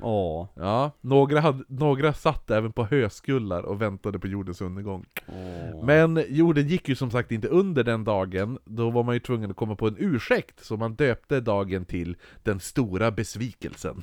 Åh. 0.00 0.46
Ja, 0.54 0.90
några, 1.00 1.40
hade, 1.40 1.64
några 1.68 2.12
satt 2.12 2.50
även 2.50 2.72
på 2.72 2.84
höskullar 2.84 3.62
och 3.62 3.82
väntade 3.82 4.18
på 4.18 4.26
jordens 4.26 4.60
undergång. 4.60 5.06
Åh. 5.26 5.84
Men 5.84 6.24
jorden 6.28 6.68
gick 6.68 6.88
ju 6.88 6.94
som 6.94 7.10
sagt 7.10 7.32
inte 7.32 7.48
under 7.48 7.84
den 7.84 8.04
dagen, 8.04 8.58
då 8.64 8.90
var 8.90 9.02
man 9.02 9.14
ju 9.14 9.20
tvungen 9.20 9.50
att 9.50 9.56
komma 9.56 9.76
på 9.76 9.86
en 9.86 9.96
ursäkt, 9.98 10.64
så 10.64 10.76
man 10.76 10.94
döpte 10.94 11.40
dagen 11.40 11.84
till 11.84 12.16
Den 12.42 12.60
stora 12.60 13.10
besvikelsen. 13.10 14.02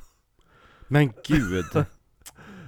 Men 0.88 1.13
gud! 1.28 1.86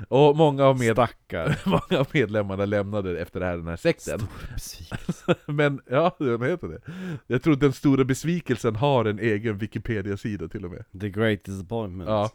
Och 0.07 0.37
många 0.37 0.65
av, 0.65 0.79
med, 0.79 0.97
många 1.65 1.99
av 1.99 2.07
medlemmarna 2.11 2.65
lämnade 2.65 3.19
efter 3.19 3.39
det 3.39 3.45
här 3.45 3.57
den 3.57 3.67
här 3.67 3.75
sekten. 3.75 4.19
Besvikelse. 4.53 5.35
Men, 5.45 5.81
ja, 5.89 6.15
vad 6.19 6.49
heter 6.49 6.67
det? 6.67 6.79
Jag 7.27 7.43
tror 7.43 7.55
Den 7.55 7.73
stora 7.73 8.03
besvikelsen 8.03 8.75
har 8.75 9.05
en 9.05 9.19
egen 9.19 9.57
Wikipedia-sida 9.57 10.47
till 10.47 10.65
och 10.65 10.71
med. 10.71 10.83
The 11.01 11.09
great 11.09 11.43
disappointment. 11.43 12.09
Ja. 12.09 12.31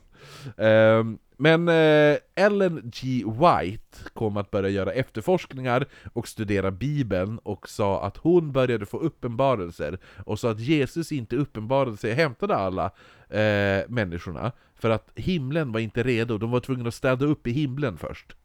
Ehm, 0.56 1.18
men 1.36 1.68
eh, 1.68 2.16
Ellen 2.34 2.90
G. 2.94 3.24
White 3.26 3.98
kom 4.14 4.36
att 4.36 4.50
börja 4.50 4.68
göra 4.68 4.92
efterforskningar 4.92 5.86
och 6.12 6.28
studera 6.28 6.70
Bibeln 6.70 7.38
och 7.38 7.68
sa 7.68 8.06
att 8.06 8.16
hon 8.16 8.52
började 8.52 8.86
få 8.86 8.98
uppenbarelser 8.98 9.98
och 10.24 10.38
sa 10.38 10.50
att 10.50 10.60
Jesus 10.60 11.12
inte 11.12 11.36
uppenbarade 11.36 11.96
sig 11.96 12.10
och 12.10 12.16
hämtade 12.16 12.56
alla 12.56 12.84
eh, 13.28 13.88
människorna 13.88 14.52
för 14.82 14.90
att 14.90 15.10
himlen 15.14 15.72
var 15.72 15.80
inte 15.80 16.02
redo, 16.02 16.38
de 16.38 16.50
var 16.50 16.60
tvungna 16.60 16.88
att 16.88 16.94
städa 16.94 17.26
upp 17.26 17.46
i 17.46 17.52
himlen 17.52 17.98
först. 17.98 18.36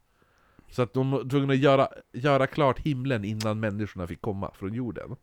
Så 0.69 0.81
att 0.81 0.93
de 0.93 1.11
var 1.11 1.29
tvungna 1.29 1.53
att 1.53 1.59
göra, 1.59 1.87
göra 2.13 2.47
klart 2.47 2.79
himlen 2.79 3.25
innan 3.25 3.59
människorna 3.59 4.07
fick 4.07 4.21
komma 4.21 4.51
från 4.59 4.73
jorden. 4.73 5.15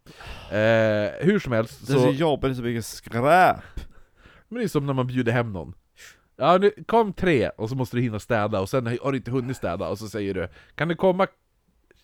Eh, 0.50 1.10
hur 1.20 1.38
som 1.38 1.52
helst 1.52 1.86
Det 1.86 1.92
är 1.92 1.96
så 1.96 2.04
så... 2.04 2.10
jobbigt, 2.10 2.56
så 2.56 2.62
mycket 2.62 2.84
skräp. 2.86 3.56
Men 4.48 4.58
det 4.58 4.64
är 4.64 4.68
som 4.68 4.86
när 4.86 4.92
man 4.92 5.06
bjuder 5.06 5.32
hem 5.32 5.52
någon. 5.52 5.74
Ja, 6.36 6.58
nu 6.58 6.70
kom 6.86 7.12
tre, 7.12 7.48
och 7.48 7.68
så 7.68 7.74
måste 7.74 7.96
du 7.96 8.00
hinna 8.02 8.20
städa, 8.20 8.60
och 8.60 8.68
sen 8.68 8.86
har 8.86 9.12
du 9.12 9.18
inte 9.18 9.30
hunnit 9.30 9.56
städa, 9.56 9.88
och 9.88 9.98
så 9.98 10.08
säger 10.08 10.34
du 10.34 10.48
Kan 10.74 10.88
du 10.88 10.94
komma 10.94 11.26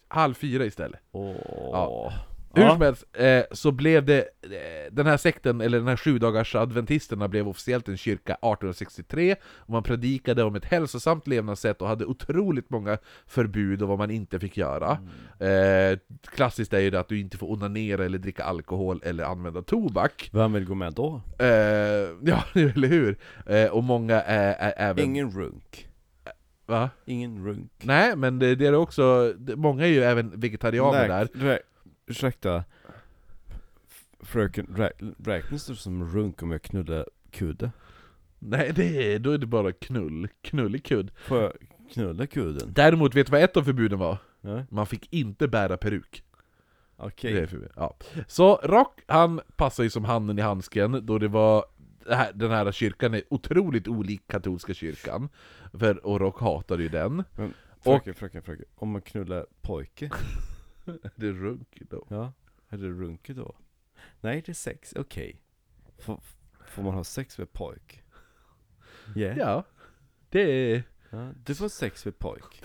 halv 0.08 0.34
fyra 0.34 0.64
istället? 0.64 1.00
Åh. 1.12 1.36
Ja. 1.72 2.12
Hur 2.54 2.68
som 2.68 2.80
helst, 2.80 3.04
eh, 3.12 3.42
så 3.52 3.72
blev 3.72 4.04
det, 4.04 4.18
eh, 4.42 4.92
den 4.92 5.06
här 5.06 5.16
sekten, 5.16 5.60
eller 5.60 5.78
den 5.78 5.88
här 5.88 5.96
sju 5.96 6.18
dagars 6.18 6.54
adventisterna 6.54 7.28
blev 7.28 7.48
officiellt 7.48 7.88
en 7.88 7.96
kyrka 7.96 8.34
1863, 8.34 9.36
och 9.44 9.70
man 9.70 9.82
predikade 9.82 10.42
om 10.42 10.54
ett 10.54 10.64
hälsosamt 10.64 11.26
levnadssätt 11.26 11.82
och 11.82 11.88
hade 11.88 12.06
otroligt 12.06 12.70
många 12.70 12.98
förbud 13.26 13.82
och 13.82 13.88
vad 13.88 13.98
man 13.98 14.10
inte 14.10 14.40
fick 14.40 14.56
göra. 14.56 14.98
Eh, 15.38 15.98
klassiskt 16.34 16.72
är 16.72 16.80
ju 16.80 16.90
det 16.90 17.00
att 17.00 17.08
du 17.08 17.20
inte 17.20 17.38
får 17.38 17.52
onanera 17.52 18.04
eller 18.04 18.18
dricka 18.18 18.44
alkohol 18.44 19.00
eller 19.04 19.24
använda 19.24 19.62
tobak. 19.62 20.30
Vem 20.32 20.52
vill 20.52 20.64
gå 20.64 20.74
med 20.74 20.92
då? 20.92 21.20
Ja, 22.22 22.44
eller 22.54 22.88
hur? 22.88 23.18
Och 23.70 23.84
många 23.84 24.22
är, 24.22 24.72
även... 24.76 25.04
Ingen 25.04 25.30
runk. 25.30 25.88
Va? 26.66 26.90
Ingen 27.04 27.44
runk. 27.46 27.72
Nej, 27.82 28.16
men 28.16 28.38
det, 28.38 28.54
det 28.54 28.66
är 28.66 28.74
också, 28.74 29.34
många 29.56 29.84
är 29.84 29.90
ju 29.90 30.02
även 30.02 30.40
vegetarianer 30.40 31.08
där. 31.08 31.28
Rä, 31.34 31.58
ursäkta. 32.10 32.64
Fröken, 34.20 34.66
rä, 34.76 34.90
räknas 35.24 35.66
det 35.66 35.76
som 35.76 36.14
runk 36.14 36.42
om 36.42 36.50
jag 36.50 36.62
knullar 36.62 37.06
kudde? 37.30 37.70
Nej, 38.38 38.72
det 38.74 39.14
är, 39.14 39.18
då 39.18 39.30
är 39.30 39.38
det 39.38 39.46
bara 39.46 39.72
knull. 39.72 40.28
Knullikudd. 40.42 41.10
Får 41.26 41.42
jag 41.42 41.52
knulla 41.92 42.26
kudden? 42.26 42.72
Däremot, 42.72 43.14
vet 43.14 43.26
du 43.26 43.30
vad 43.30 43.42
ett 43.42 43.56
av 43.56 43.62
förbuden 43.62 43.98
var? 43.98 44.18
Ja. 44.40 44.64
Man 44.70 44.86
fick 44.86 45.12
inte 45.12 45.48
bära 45.48 45.76
peruk. 45.76 46.24
Okej. 46.96 47.32
Det 47.32 47.40
är 47.40 47.46
förbud. 47.46 47.70
Ja. 47.76 47.96
Så 48.26 48.56
Rock, 48.56 49.00
han 49.06 49.40
passar 49.56 49.82
ju 49.82 49.90
som 49.90 50.04
handen 50.04 50.38
i 50.38 50.42
handsken, 50.42 51.06
då 51.06 51.18
det 51.18 51.28
var 51.28 51.64
den 52.34 52.50
här 52.50 52.72
kyrkan 52.72 53.14
är 53.14 53.22
otroligt 53.30 53.88
olik 53.88 54.22
katolska 54.26 54.74
kyrkan. 54.74 55.28
För, 55.72 56.06
och 56.06 56.20
Rock 56.20 56.40
hatade 56.40 56.82
ju 56.82 56.88
den. 56.88 57.24
Men 57.36 57.54
fröken, 57.80 58.14
fröken, 58.14 58.42
fröken. 58.42 58.66
Om 58.74 58.90
man 58.90 59.02
knullar 59.02 59.46
pojke? 59.62 60.10
Det 61.16 61.26
är 61.26 61.32
runk 61.32 61.82
då. 61.90 62.06
Ja. 62.08 62.32
Är 62.68 62.78
det 62.78 62.88
runke 62.88 63.32
då? 63.32 63.56
Nej, 64.20 64.42
det 64.46 64.52
är 64.52 64.54
sex. 64.54 64.94
Okej. 64.96 65.42
Får, 65.98 66.20
får 66.68 66.82
man 66.82 66.94
ha 66.94 67.04
sex 67.04 67.38
med 67.38 67.52
pojk? 67.52 68.02
Yeah. 69.16 69.38
Ja. 69.38 69.64
Det 70.28 70.40
är... 70.40 70.82
Ja, 71.10 71.32
du 71.44 71.54
får 71.54 71.68
sex 71.68 72.04
med 72.04 72.18
pojk. 72.18 72.62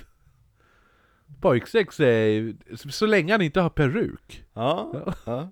Pojksex 1.42 2.00
är... 2.00 2.56
Så 2.92 3.06
länge 3.06 3.34
han 3.34 3.42
inte 3.42 3.62
har 3.62 3.70
peruk. 3.70 4.46
Ja. 4.54 5.16
ja. 5.26 5.52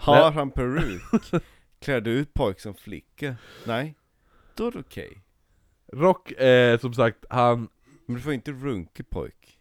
Har 0.00 0.32
han 0.32 0.50
peruk? 0.50 1.02
Klär 1.78 2.00
du 2.00 2.10
ut 2.10 2.34
pojk 2.34 2.60
som 2.60 2.74
flicka? 2.74 3.36
Nej. 3.66 3.94
Då 4.54 4.66
är 4.66 4.72
det 4.72 4.78
okej. 4.78 5.22
Rock, 5.92 6.30
eh, 6.30 6.78
som 6.78 6.94
sagt, 6.94 7.24
han... 7.30 7.68
Men 8.06 8.16
du 8.16 8.22
får 8.22 8.32
inte 8.32 8.52
runka 8.52 9.02
pojk. 9.10 9.53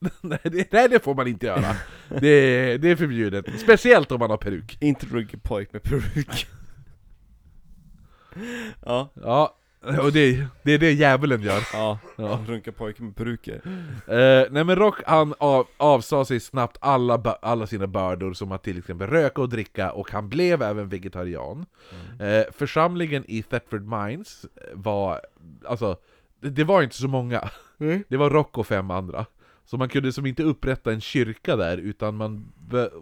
nej, 0.20 0.38
det, 0.42 0.72
nej, 0.72 0.88
det 0.88 1.04
får 1.04 1.14
man 1.14 1.26
inte 1.26 1.46
göra. 1.46 1.76
Det, 2.20 2.76
det 2.78 2.90
är 2.90 2.96
förbjudet. 2.96 3.60
Speciellt 3.60 4.12
om 4.12 4.18
man 4.18 4.30
har 4.30 4.36
peruk. 4.36 4.78
Inte 4.80 5.06
runka 5.06 5.38
pojk 5.42 5.72
med 5.72 5.82
peruk. 5.82 6.46
ja, 8.84 9.12
Ja, 9.14 9.56
och 10.02 10.12
det, 10.12 10.46
det 10.62 10.72
är 10.72 10.78
det 10.78 10.92
djävulen 10.92 11.42
gör. 11.42 11.60
ja. 11.72 11.98
Ja. 12.16 12.40
Runka 12.46 12.72
pojk 12.72 13.00
med 13.00 13.16
peruker. 13.16 13.60
Eh, 14.06 14.46
nej 14.50 14.64
men 14.64 14.76
Rock 14.76 15.02
han 15.06 15.34
av, 15.38 15.66
avsade 15.76 16.24
sig 16.24 16.40
snabbt 16.40 16.78
alla, 16.80 17.14
alla 17.42 17.66
sina 17.66 17.86
bördor 17.86 18.32
som 18.32 18.52
att 18.52 18.62
till 18.62 18.78
exempel 18.78 19.08
röka 19.08 19.40
och 19.42 19.48
dricka 19.48 19.92
och 19.92 20.10
han 20.10 20.28
blev 20.28 20.62
även 20.62 20.88
vegetarian. 20.88 21.66
Eh, 22.20 22.52
församlingen 22.52 23.24
i 23.28 23.42
Thetford 23.42 23.82
Mines 23.82 24.46
var, 24.72 25.20
alltså, 25.64 25.96
det, 26.40 26.50
det 26.50 26.64
var 26.64 26.82
inte 26.82 26.96
så 26.96 27.08
många. 27.08 27.50
Det 28.08 28.16
var 28.16 28.30
Rock 28.30 28.58
och 28.58 28.66
fem 28.66 28.90
andra. 28.90 29.26
Så 29.70 29.76
man 29.76 29.88
kunde 29.88 30.12
som 30.12 30.26
inte 30.26 30.42
upprätta 30.42 30.92
en 30.92 31.00
kyrka 31.00 31.56
där, 31.56 31.78
utan 31.78 32.16
man 32.16 32.52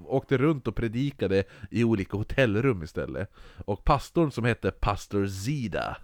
åkte 0.06 0.38
runt 0.38 0.68
och 0.68 0.76
predikade 0.76 1.44
i 1.70 1.84
olika 1.84 2.16
hotellrum 2.16 2.82
istället. 2.82 3.30
Och 3.64 3.84
pastorn 3.84 4.30
som 4.30 4.44
hette 4.44 4.70
Pastor 4.70 5.26
Zida, 5.26 5.96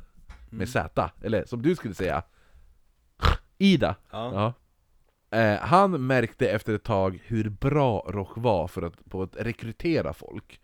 med 0.50 0.68
Z, 0.68 1.10
eller 1.22 1.44
som 1.44 1.62
du 1.62 1.76
skulle 1.76 1.94
säga, 1.94 2.22
Ida. 3.58 3.96
Ja. 4.10 4.54
Ja. 5.30 5.38
Eh, 5.38 5.58
han 5.58 6.06
märkte 6.06 6.48
efter 6.48 6.74
ett 6.74 6.84
tag 6.84 7.22
hur 7.24 7.48
bra 7.48 8.06
Rock 8.08 8.32
var 8.36 8.68
för 8.68 8.82
att, 8.82 9.10
på 9.10 9.22
att 9.22 9.36
rekrytera 9.36 10.12
folk. 10.12 10.60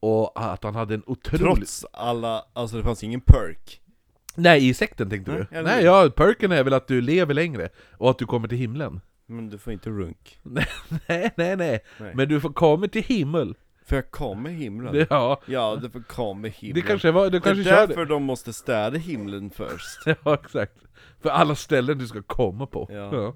Och 0.00 0.32
att 0.44 0.64
han 0.64 0.74
hade 0.74 0.94
en 0.94 1.02
otrolig... 1.06 1.44
Trots 1.44 1.86
alla, 1.92 2.44
alltså 2.52 2.76
det 2.76 2.82
fanns 2.82 3.04
ingen 3.04 3.20
perk. 3.20 3.80
Nej, 4.34 4.68
i 4.68 4.74
sekten 4.74 5.10
tänkte 5.10 5.32
Nej, 5.32 5.46
du? 5.50 5.62
Nej, 5.62 5.84
ja, 5.84 6.10
perken 6.16 6.52
är 6.52 6.64
väl 6.64 6.72
att 6.72 6.88
du 6.88 7.00
lever 7.00 7.34
längre, 7.34 7.68
och 7.98 8.10
att 8.10 8.18
du 8.18 8.26
kommer 8.26 8.48
till 8.48 8.58
himlen. 8.58 9.00
Men 9.32 9.50
du 9.50 9.58
får 9.58 9.72
inte 9.72 9.90
runk. 9.90 10.38
nej, 10.42 10.66
nej, 11.08 11.56
nej, 11.56 11.56
Nej. 11.98 12.12
Men 12.14 12.28
du 12.28 12.40
får 12.40 12.52
komma 12.52 12.88
till 12.88 13.02
himmel. 13.02 13.54
För 13.84 13.96
jag 13.96 14.10
kommer 14.10 14.50
himlen. 14.50 14.92
Det, 14.94 15.06
ja, 15.10 15.40
Ja, 15.46 15.78
du 15.82 15.90
får 15.90 16.02
komma 16.02 16.48
himlen. 16.48 16.74
det 16.74 16.88
kanske 16.88 17.10
var, 17.10 17.30
det 17.30 17.40
kanske 17.40 17.62
är 17.62 17.64
kör 17.64 17.86
därför 17.86 18.04
det. 18.04 18.12
de 18.14 18.22
måste 18.22 18.52
städa 18.52 18.98
himlen 18.98 19.50
först. 19.50 20.06
Ja, 20.24 20.34
exakt. 20.34 20.78
För 21.20 21.30
alla 21.30 21.54
ställen 21.54 21.98
du 21.98 22.06
ska 22.06 22.22
komma 22.22 22.66
på. 22.66 22.88
Ja. 22.90 23.34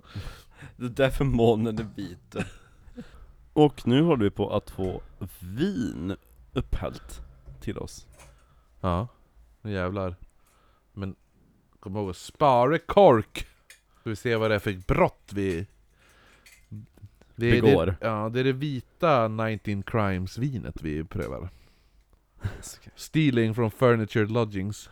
Det 0.77 0.85
är 0.85 0.89
därför 0.89 1.25
månen 1.25 1.79
är 1.79 1.87
vit. 1.97 2.37
Och 3.53 3.87
nu 3.87 4.03
håller 4.03 4.25
vi 4.25 4.31
på 4.31 4.51
att 4.51 4.71
få 4.71 5.01
vin 5.41 6.17
upphällt 6.53 7.21
till 7.61 7.79
oss. 7.79 8.07
Ja, 8.81 9.09
nu 9.63 9.73
jävlar. 9.73 10.17
Men 10.93 11.17
kom 11.81 11.97
ihåg 11.97 12.11
att 12.11 12.17
spara 12.17 12.79
kork! 12.79 13.47
Ska 14.01 14.11
vi 14.11 14.17
se 14.17 14.37
vad 14.37 14.51
det 14.51 14.55
är 14.55 14.59
för 14.59 14.73
brott 14.87 15.31
vi... 15.35 15.67
vi 17.37 17.61
Begår. 17.61 17.87
Det, 17.87 17.97
ja, 18.01 18.29
det 18.29 18.41
är 18.41 18.45
det 18.45 18.53
vita 18.53 19.29
19 19.29 19.83
Crimes-vinet 19.83 20.83
vi 20.83 21.05
prövar. 21.05 21.49
Stealing 22.95 23.55
from 23.55 23.71
furniture 23.71 24.27
lodgings. 24.27 24.91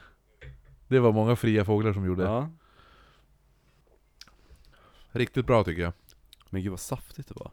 Det 0.88 0.98
var 0.98 1.12
många 1.12 1.36
fria 1.36 1.64
fåglar 1.64 1.92
som 1.92 2.06
gjorde. 2.06 2.22
Ja. 2.22 2.50
Riktigt 5.10 5.46
bra 5.46 5.64
tycker 5.64 5.82
jag. 5.82 5.92
Men 6.50 6.62
gud 6.62 6.70
vad 6.70 6.80
saftigt 6.80 7.28
det 7.28 7.34
var. 7.36 7.50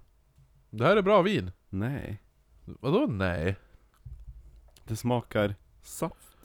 Det 0.70 0.86
här 0.86 0.98
är 0.98 1.02
bra 1.02 1.22
vin. 1.22 1.52
Nej. 1.70 2.22
Vadå 2.66 3.06
nej? 3.10 3.56
Det 4.88 4.96
smakar 4.96 5.56
saft. 5.82 6.38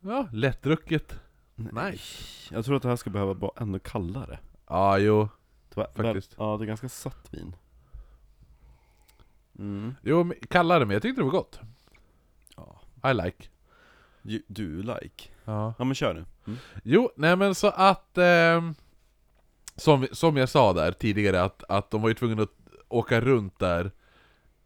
Ja, 0.00 0.28
lättdrucket. 0.32 1.20
Nice. 1.54 2.54
Jag 2.54 2.64
tror 2.64 2.76
att 2.76 2.82
det 2.82 2.88
här 2.88 2.96
ska 2.96 3.10
behöva 3.10 3.32
vara 3.34 3.52
ännu 3.56 3.78
kallare. 3.78 4.38
Ja, 4.66 4.98
jo. 4.98 5.28
Var, 5.76 5.86
Faktiskt. 5.94 6.34
Ja, 6.38 6.56
det 6.56 6.64
är 6.64 6.66
ganska 6.66 6.88
satt 6.88 7.28
vin. 7.30 7.56
Mm. 9.58 9.94
Jo, 10.02 10.32
kallare, 10.50 10.84
men 10.84 10.94
jag 10.94 11.02
tyckte 11.02 11.20
det 11.20 11.24
var 11.24 11.30
gott. 11.32 11.60
Ja. 12.56 12.80
I 13.10 13.14
like. 13.14 13.48
Du, 14.22 14.42
du 14.46 14.82
like. 14.82 15.28
Ja. 15.44 15.74
Ja 15.78 15.84
men 15.84 15.94
kör 15.94 16.14
nu. 16.14 16.24
Mm. 16.46 16.58
Jo, 16.82 17.10
nej 17.16 17.36
men 17.36 17.54
så 17.54 17.66
att... 17.66 18.18
ehm, 18.18 18.74
som, 19.76 20.06
som 20.12 20.36
jag 20.36 20.48
sa 20.48 20.72
där 20.72 20.92
tidigare, 20.92 21.42
att, 21.42 21.62
att 21.68 21.90
de 21.90 22.02
var 22.02 22.08
ju 22.08 22.14
tvungna 22.14 22.42
att 22.42 22.52
åka 22.88 23.20
runt 23.20 23.58
där 23.58 23.90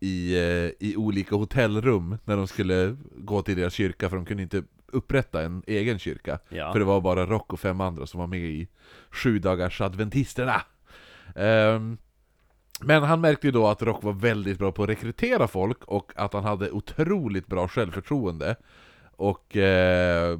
i, 0.01 0.37
eh, 0.37 0.71
i 0.89 0.95
olika 0.97 1.37
hotellrum 1.37 2.19
när 2.25 2.37
de 2.37 2.47
skulle 2.47 2.97
gå 3.17 3.43
till 3.43 3.57
deras 3.57 3.75
kyrka, 3.75 4.09
för 4.09 4.17
de 4.17 4.27
kunde 4.27 4.43
inte 4.43 4.63
upprätta 4.87 5.43
en 5.43 5.63
egen 5.67 5.99
kyrka. 5.99 6.39
Ja. 6.49 6.73
För 6.73 6.79
det 6.79 6.85
var 6.85 7.01
bara 7.01 7.27
Rock 7.27 7.53
och 7.53 7.61
fem 7.61 7.81
andra 7.81 8.07
som 8.07 8.21
var 8.21 8.27
med 8.27 8.41
i 8.41 8.69
sju 9.11 9.39
dagars 9.39 9.81
adventisterna. 9.81 10.63
Ehm, 11.35 11.99
men 12.81 13.03
han 13.03 13.21
märkte 13.21 13.47
ju 13.47 13.51
då 13.51 13.69
att 13.69 13.83
Rock 13.83 14.03
var 14.03 14.13
väldigt 14.13 14.59
bra 14.59 14.73
på 14.73 14.83
att 14.83 14.89
rekrytera 14.89 15.49
folk 15.49 15.85
och 15.85 16.13
att 16.17 16.33
han 16.33 16.45
hade 16.45 16.71
otroligt 16.71 17.47
bra 17.47 17.69
självförtroende. 17.69 18.57
Och 19.17 19.57
eh, 19.57 20.39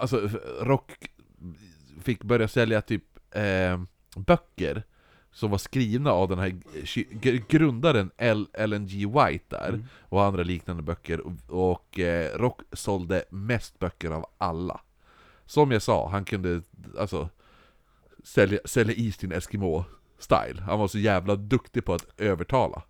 alltså 0.00 0.28
Rock 0.60 0.92
fick 2.02 2.22
börja 2.22 2.48
sälja 2.48 2.80
typ 2.80 3.04
eh, 3.30 3.80
böcker 4.16 4.82
som 5.32 5.50
var 5.50 5.58
skrivna 5.58 6.10
av 6.10 6.28
den 6.28 6.38
här 6.38 6.60
grundaren 7.48 8.10
L- 8.16 8.48
LNG 8.66 9.06
White 9.06 9.44
där, 9.48 9.68
Mm. 9.68 9.84
och 10.00 10.24
andra 10.24 10.42
liknande 10.42 10.82
böcker. 10.82 11.20
Och, 11.20 11.32
och 11.72 11.98
eh, 12.00 12.38
Rock 12.38 12.60
sålde 12.72 13.24
mest 13.30 13.78
böcker 13.78 14.10
av 14.10 14.26
alla. 14.38 14.80
Som 15.46 15.70
jag 15.70 15.82
sa, 15.82 16.08
han 16.08 16.24
kunde 16.24 16.62
alltså 16.98 17.28
sälja, 18.24 18.58
sälja 18.64 18.94
is 18.94 19.16
till 19.16 19.32
en 19.32 19.38
Eskimo-style. 19.38 20.60
Han 20.60 20.78
var 20.78 20.88
så 20.88 20.98
jävla 20.98 21.36
duktig 21.36 21.84
på 21.84 21.94
att 21.94 22.06
övertala. 22.18 22.82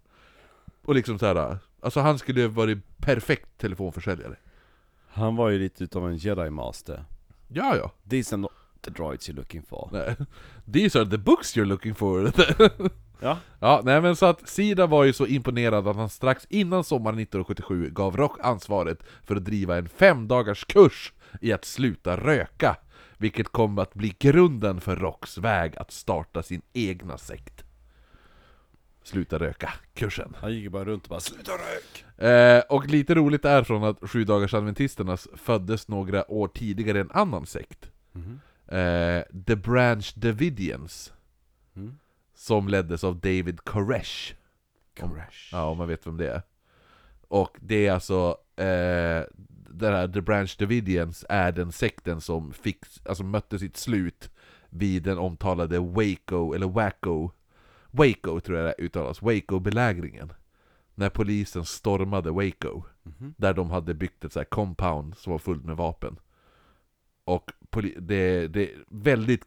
Och 0.85 0.95
liksom 0.95 1.19
så 1.19 1.27
här, 1.27 1.59
alltså 1.81 2.01
han 2.01 2.19
skulle 2.19 2.49
varit 2.49 2.79
perfekt 2.97 3.49
telefonförsäljare. 3.59 4.37
Han 5.09 5.37
var 5.37 5.49
ju 5.49 5.59
lite 5.59 5.85
utav 5.85 6.09
en 6.09 6.17
jedi 6.17 6.51
master. 6.51 7.05
Ja, 7.49 7.77
ja. 7.77 7.93
These 8.11 8.35
are 8.35 8.41
not 8.41 8.53
the 8.81 8.91
droids 8.91 9.31
you're 9.31 9.37
looking 9.37 9.63
for. 9.63 9.89
Nej. 9.93 10.17
These 10.73 11.01
are 11.01 11.11
the 11.11 11.19
books 11.19 11.57
you're 11.57 11.65
looking 11.65 11.95
for. 11.95 12.33
Ja. 13.21 13.39
ja, 13.61 13.81
nej 13.85 14.01
men 14.01 14.17
så 14.17 14.27
att 14.27 14.49
Sida 14.49 14.87
var 14.87 15.05
ju 15.05 15.13
så 15.13 15.27
imponerad 15.27 15.89
att 15.89 15.97
han 15.97 16.09
strax 16.09 16.47
innan 16.51 16.85
sommaren 16.85 17.19
1977 17.19 17.91
gav 17.91 18.17
Rock 18.17 18.39
ansvaret 18.41 18.99
för 19.23 19.37
att 19.37 19.45
driva 19.45 19.77
en 19.77 19.89
fem 19.89 20.29
dagars 20.29 20.65
kurs 20.65 21.13
i 21.41 21.53
att 21.53 21.65
sluta 21.65 22.17
röka. 22.17 22.77
Vilket 23.19 23.49
kom 23.49 23.79
att 23.79 23.95
bli 23.95 24.17
grunden 24.19 24.81
för 24.81 24.97
Rocks 24.97 25.39
väg 25.39 25.77
att 25.77 25.91
starta 25.91 26.43
sin 26.43 26.63
egna 26.73 27.19
sekt. 27.19 27.65
Sluta 29.03 29.39
röka-kursen. 29.39 30.37
Han 30.41 30.53
gick 30.53 30.71
bara 30.71 30.85
runt 30.85 31.03
och 31.03 31.09
bara 31.09 31.21
'Sluta 31.21 31.53
rök!' 31.53 32.05
Eh, 32.19 32.63
och 32.69 32.87
lite 32.87 33.15
roligt 33.15 33.45
är 33.45 33.63
från 33.63 33.85
att 33.85 34.11
sju 34.11 34.25
dagars 34.25 34.55
adventisternas 34.55 35.29
föddes 35.35 35.89
några 35.89 36.31
år 36.31 36.49
tidigare 36.49 37.01
en 37.01 37.11
annan 37.11 37.47
sekt. 37.47 37.91
Mhm. 38.13 38.41
Eh, 38.67 39.23
The 39.47 39.57
Branch 39.57 40.13
Davidians. 40.17 41.13
Mm. 41.77 41.99
Som 42.35 42.69
leddes 42.69 43.05
av 43.05 43.21
David 43.21 43.65
Koresh. 43.65 44.35
Crash. 44.95 45.49
Ja, 45.53 45.65
om 45.65 45.79
man 45.79 45.89
vet 45.89 46.07
vem 46.07 46.17
det 46.17 46.31
är. 46.31 46.43
Och 47.29 47.57
det 47.61 47.87
är 47.87 47.93
alltså, 47.93 48.37
eh, 48.57 49.23
det 49.79 49.91
här 49.91 50.09
The 50.09 50.21
Branch 50.21 50.57
Davidians 50.59 51.25
är 51.29 51.53
den 51.53 51.73
sekten 51.73 52.21
som 52.21 52.53
fick, 52.53 52.79
alltså 53.05 53.25
mötte 53.25 53.59
sitt 53.59 53.77
slut 53.77 54.31
vid 54.69 55.03
den 55.03 55.19
omtalade 55.19 55.79
Waco, 55.79 56.55
eller 56.55 56.67
Waco, 56.67 57.31
Waco 57.91 58.41
tror 58.41 58.59
jag 58.59 58.67
det 58.67 58.85
uttalas, 58.85 59.23
Waco-belägringen. 59.23 60.33
När 60.95 61.11
polisen 61.11 61.65
stormade 61.65 62.31
Waco. 62.31 62.83
Mhm. 63.03 63.35
Där 63.37 63.55
de 63.55 63.71
hade 63.71 63.95
byggt 63.95 64.25
ett 64.25 64.33
så 64.33 64.45
compound 64.45 65.17
som 65.17 65.31
var 65.31 65.39
fullt 65.39 65.65
med 65.65 65.77
vapen. 65.77 66.17
Och 67.25 67.53
det, 67.99 68.49
det 68.49 68.73
är 68.73 68.85
väldigt 68.89 69.45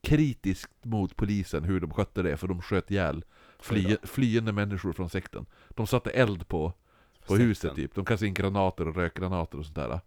kritiskt 0.00 0.84
mot 0.84 1.16
polisen 1.16 1.64
hur 1.64 1.80
de 1.80 1.90
skötte 1.90 2.22
det, 2.22 2.36
för 2.36 2.48
de 2.48 2.62
sköt 2.62 2.90
ihjäl 2.90 3.24
fly, 3.58 3.96
flyende 4.02 4.52
människor 4.52 4.92
från 4.92 5.10
sekten. 5.10 5.46
De 5.68 5.86
satte 5.86 6.10
eld 6.10 6.48
på, 6.48 6.72
på 7.26 7.32
Sekten. 7.32 7.46
huset 7.48 7.74
typ, 7.74 7.94
de 7.94 8.04
kastade 8.04 8.28
in 8.28 8.34
granater 8.34 8.88
och 8.88 8.96
rökgranater 8.96 9.58
och 9.58 9.64
sånt 9.64 9.76
där. 9.76 10.00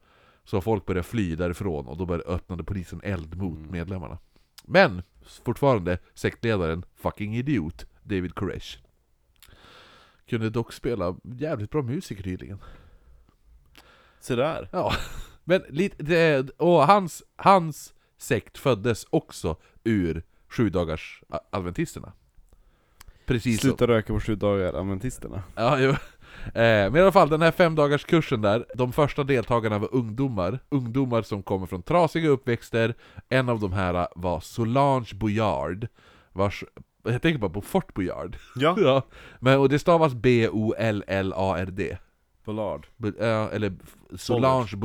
Så 0.44 0.62
folk 0.62 0.86
började 0.86 1.04
fly 1.08 1.36
därifrån 1.36 1.88
och 1.88 1.98
då 1.98 2.06
började, 2.06 2.24
öppnade 2.30 2.64
polisen 2.64 3.02
eld 3.04 3.38
mot 3.38 3.58
Mm. 3.58 3.72
medlemmarna. 3.72 4.18
Men 4.66 5.02
fortfarande 5.46 5.98
sektledaren, 6.14 6.86
fucking 6.96 7.36
idiot, 7.36 7.86
David 8.04 8.36
Koresh. 8.36 8.78
Kunde 10.30 10.50
dock 10.50 10.74
spela 10.74 11.16
jävligt 11.24 11.70
bra 11.72 11.82
musiker 11.82 12.24
tydligen. 12.24 12.60
Se 14.20 14.36
där. 14.36 14.70
Ja, 14.72 14.94
men 15.44 15.62
lite, 15.70 16.46
och 16.58 16.88
hans, 16.88 17.24
hans 17.36 17.94
sekt 18.18 18.58
föddes 18.58 19.06
också 19.10 19.56
ur 19.84 20.24
sju 20.48 20.70
dagars 20.70 21.24
adventisterna. 21.50 22.14
Precis 23.26 23.62
som, 23.62 23.70
Sluta 23.70 23.88
röka 23.88 24.14
på 24.14 24.20
sju 24.20 24.36
dagar, 24.36 24.74
adventisterna. 24.74 25.44
ja, 25.56 25.80
jo. 25.80 25.94
Eh, 26.46 26.52
men 26.92 26.96
i 26.96 27.00
alla 27.02 27.12
fall, 27.12 27.30
den 27.30 27.42
här 27.42 27.52
fem 27.52 27.76
dagars 27.76 28.06
kursen 28.06 28.42
där, 28.42 28.66
de 28.76 28.94
första 28.94 29.24
deltagarna 29.24 29.80
var 29.80 29.90
ungdomar, 29.96 30.60
ungdomar 30.70 31.22
som 31.22 31.44
kommer 31.44 31.66
från 31.66 31.82
trasiga 31.84 32.30
uppväxter, 32.30 32.96
en 33.30 33.50
av 33.50 33.60
de 33.60 33.74
här 33.74 34.08
var 34.16 34.40
Solange 34.40 35.10
Boyard, 35.16 35.88
vars, 36.34 36.64
jag 37.04 37.22
tänker 37.22 37.40
bara 37.40 37.52
på 37.52 37.62
Fort 37.62 37.94
Boyard, 37.94 38.38
Ja. 38.56 38.76
ja, 38.80 39.02
men, 39.40 39.60
och 39.60 39.70
det 39.70 39.80
stavas 39.80 40.14
B-O-L-L-A-R-D, 40.14 41.98
Bollard. 42.46 42.88
Bu- 42.98 43.16
ja, 43.26 43.50
eller 43.50 43.74
Solange. 44.18 44.76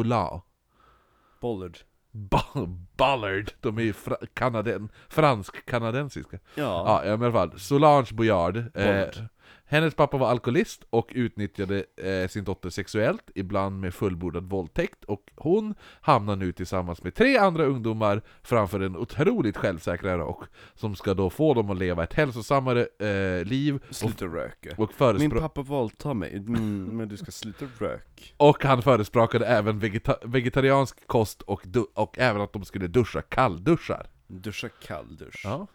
Bollard. 1.40 1.78
Ba- 2.12 2.66
Ballard, 2.96 3.50
de 3.60 3.78
är 3.78 3.82
ju 3.82 3.92
fra- 3.92 4.26
kanaden, 4.34 4.88
fransk-kanadensiska. 5.08 6.38
Ja. 6.54 7.02
Ja, 7.04 7.10
men 7.16 7.22
i 7.22 7.24
alla 7.24 7.32
fall. 7.32 7.58
Solange 7.58 8.08
Boyard. 8.12 8.56
Eh, 8.56 8.64
Bollard. 8.72 9.28
Hennes 9.66 9.94
pappa 9.94 10.16
var 10.16 10.28
alkoholist 10.30 10.84
och 10.90 11.12
utnyttjade 11.14 11.84
eh, 11.96 12.28
sin 12.28 12.44
dotter 12.44 12.70
sexuellt, 12.70 13.30
ibland 13.34 13.80
med 13.80 13.94
fullbordad 13.94 14.44
våldtäkt. 14.50 15.04
Och 15.04 15.30
hon 15.36 15.74
hamnar 16.00 16.36
nu 16.36 16.52
tillsammans 16.52 17.02
med 17.02 17.14
tre 17.14 17.36
andra 17.38 17.64
ungdomar 17.64 18.22
framför 18.42 18.80
en 18.80 18.96
otroligt 18.96 19.56
självsäkra 19.56 20.18
rock, 20.18 20.44
som 20.74 20.96
ska 20.96 21.14
då 21.14 21.30
få 21.30 21.54
dem 21.54 21.70
att 21.70 21.78
leva 21.78 22.02
ett 22.04 22.14
hälsosammare 22.14 22.86
eh, 22.98 23.44
liv 23.44 23.82
Sluta 23.90 24.24
röka. 24.24 24.74
och, 24.78 24.90
Min 25.18 25.30
pappa 25.30 25.62
våldtar 25.62 26.14
mig, 26.14 26.36
mm, 26.36 26.84
men 26.84 27.08
du 27.08 27.16
ska 27.16 27.30
sluta 27.30 27.66
rök. 27.78 28.34
och 28.36 28.64
han 28.64 28.82
förespråkade 28.82 29.46
även 29.46 29.78
vegeta- 29.80 30.18
vegetariansk 30.24 31.06
kost 31.06 31.42
och, 31.42 31.62
och 31.94 32.18
även 32.18 32.42
att 32.42 32.52
de 32.52 32.64
skulle 32.64 32.86
duscha 32.86 33.22
kallduschar. 33.22 34.06
Duscha 34.26 34.68
kalldusch. 34.68 35.40
Ja. 35.44 35.66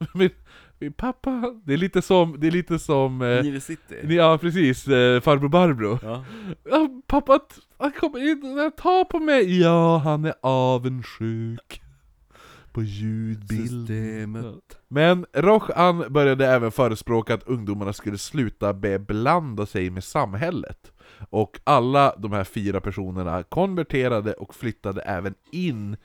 Min, 0.14 0.30
min 0.80 0.92
pappa, 0.92 1.54
det 1.64 1.72
är 1.72 1.76
lite 1.76 2.02
som, 2.02 2.40
det 2.40 2.46
är 2.46 2.50
lite 2.50 2.78
som, 2.78 3.22
eh, 3.22 3.42
Nile 3.42 3.60
City. 3.60 4.14
ja 4.14 4.38
precis, 4.38 4.88
eh, 4.88 5.20
farbror 5.20 5.48
Barbro. 5.48 5.98
Ja. 6.02 6.24
Ja, 6.70 6.88
pappa, 7.06 7.40
han 7.78 7.92
kommer 7.92 8.30
in, 8.30 8.72
ta 8.76 9.04
på 9.04 9.18
mig. 9.18 9.60
Ja, 9.60 9.98
han 9.98 10.24
är 10.24 10.34
avundsjuk. 10.40 11.82
På 12.72 12.82
ljudbilden. 12.82 14.60
Men 14.88 15.26
Rojan 15.32 16.12
började 16.12 16.46
även 16.46 16.72
förespråka 16.72 17.34
att 17.34 17.42
ungdomarna 17.48 17.92
skulle 17.92 18.18
sluta 18.18 18.74
beblanda 18.74 19.66
sig 19.66 19.90
med 19.90 20.04
samhället. 20.04 20.92
Och 21.30 21.60
alla 21.64 22.14
de 22.18 22.32
här 22.32 22.44
fyra 22.44 22.80
personerna 22.80 23.42
konverterade 23.42 24.32
och 24.32 24.54
flyttade 24.54 25.00
även 25.00 25.34
in 25.52 25.96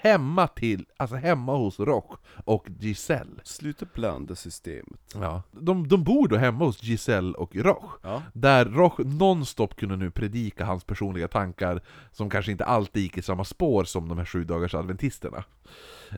hemma 0.00 0.46
till, 0.46 0.86
alltså 0.96 1.16
hemma 1.16 1.56
hos 1.56 1.80
Roch 1.80 2.18
och 2.44 2.66
Giselle. 2.78 3.40
Sluta 3.44 3.86
blanda 3.94 4.34
systemet. 4.34 5.00
Ja. 5.14 5.42
De, 5.50 5.88
de 5.88 6.04
bor 6.04 6.28
då 6.28 6.36
hemma 6.36 6.64
hos 6.64 6.82
Giselle 6.82 7.32
och 7.32 7.56
Roch. 7.56 7.98
Ja. 8.02 8.22
Där 8.32 8.64
Roch 8.64 8.98
nonstop 8.98 9.76
kunde 9.76 9.96
nu 9.96 10.10
predika 10.10 10.64
hans 10.64 10.84
personliga 10.84 11.28
tankar, 11.28 11.82
som 12.12 12.30
kanske 12.30 12.52
inte 12.52 12.64
alltid 12.64 13.02
gick 13.02 13.18
i 13.18 13.22
samma 13.22 13.44
spår 13.44 13.84
som 13.84 14.08
de 14.08 14.18
här 14.18 14.24
sju 14.24 14.44
dagars 14.44 14.74
adventisterna. 14.74 15.44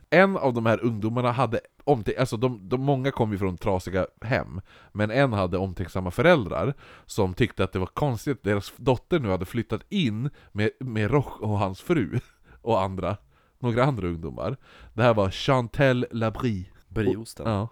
En 0.09 0.37
av 0.37 0.53
de 0.53 0.65
här 0.65 0.83
ungdomarna 0.83 1.31
hade 1.31 1.59
omtänk- 1.85 2.19
alltså 2.19 2.37
de, 2.37 2.69
de, 2.69 2.81
många 2.81 3.11
kom 3.11 3.31
ju 3.31 3.37
från 3.37 3.57
trasiga 3.57 4.07
hem, 4.21 4.61
men 4.91 5.11
en 5.11 5.33
hade 5.33 5.57
omtänksamma 5.57 6.11
föräldrar 6.11 6.73
som 7.05 7.33
tyckte 7.33 7.63
att 7.63 7.71
det 7.71 7.79
var 7.79 7.85
konstigt 7.85 8.37
att 8.37 8.43
deras 8.43 8.73
dotter 8.77 9.19
nu 9.19 9.29
hade 9.29 9.45
flyttat 9.45 9.81
in 9.89 10.29
med, 10.51 10.69
med 10.79 11.11
Roch 11.11 11.41
och 11.41 11.59
hans 11.59 11.81
fru 11.81 12.19
och 12.61 12.81
andra, 12.81 13.17
några 13.63 13.83
andra 13.83 14.07
ungdomar. 14.07 14.57
Det 14.93 15.03
här 15.03 15.13
var 15.13 15.31
Chantel 15.31 16.05
Labrie. 16.11 16.65
Brieosten. 16.87 17.47
Ja. 17.51 17.67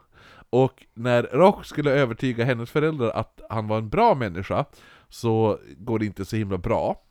Och 0.49 0.85
när 0.93 1.23
Roch 1.23 1.65
skulle 1.65 1.91
övertyga 1.91 2.45
hennes 2.45 2.69
föräldrar 2.69 3.09
att 3.09 3.41
han 3.49 3.67
var 3.67 3.77
en 3.77 3.89
bra 3.89 4.15
människa, 4.15 4.65
så 5.09 5.59
går 5.77 5.99
det 5.99 6.05
inte 6.05 6.25
så 6.25 6.35
himla 6.35 6.57
bra. 6.57 7.01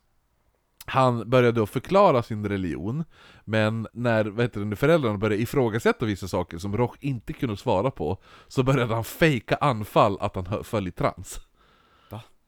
han 0.87 1.31
började 1.31 1.61
då 1.61 1.67
förklara 1.67 2.23
sin 2.23 2.49
religion, 2.49 3.05
men 3.45 3.87
när 3.93 4.25
vad 4.25 4.45
heter 4.45 4.61
det, 4.61 4.77
föräldrarna 4.77 5.19
började 5.19 5.43
ifrågasätta 5.43 6.07
vissa 6.07 6.29
saker 6.29 6.59
som 6.59 6.77
Roch 6.77 6.97
inte 7.01 7.33
kunde 7.33 7.57
svara 7.57 7.91
på, 7.91 8.19
så 8.49 8.63
började 8.63 8.95
han 8.95 9.05
fejka 9.05 9.57
anfall 9.57 10.17
att 10.21 10.37
han 10.37 10.65
föll 10.65 10.89
i 10.89 10.93
trans. 10.93 11.41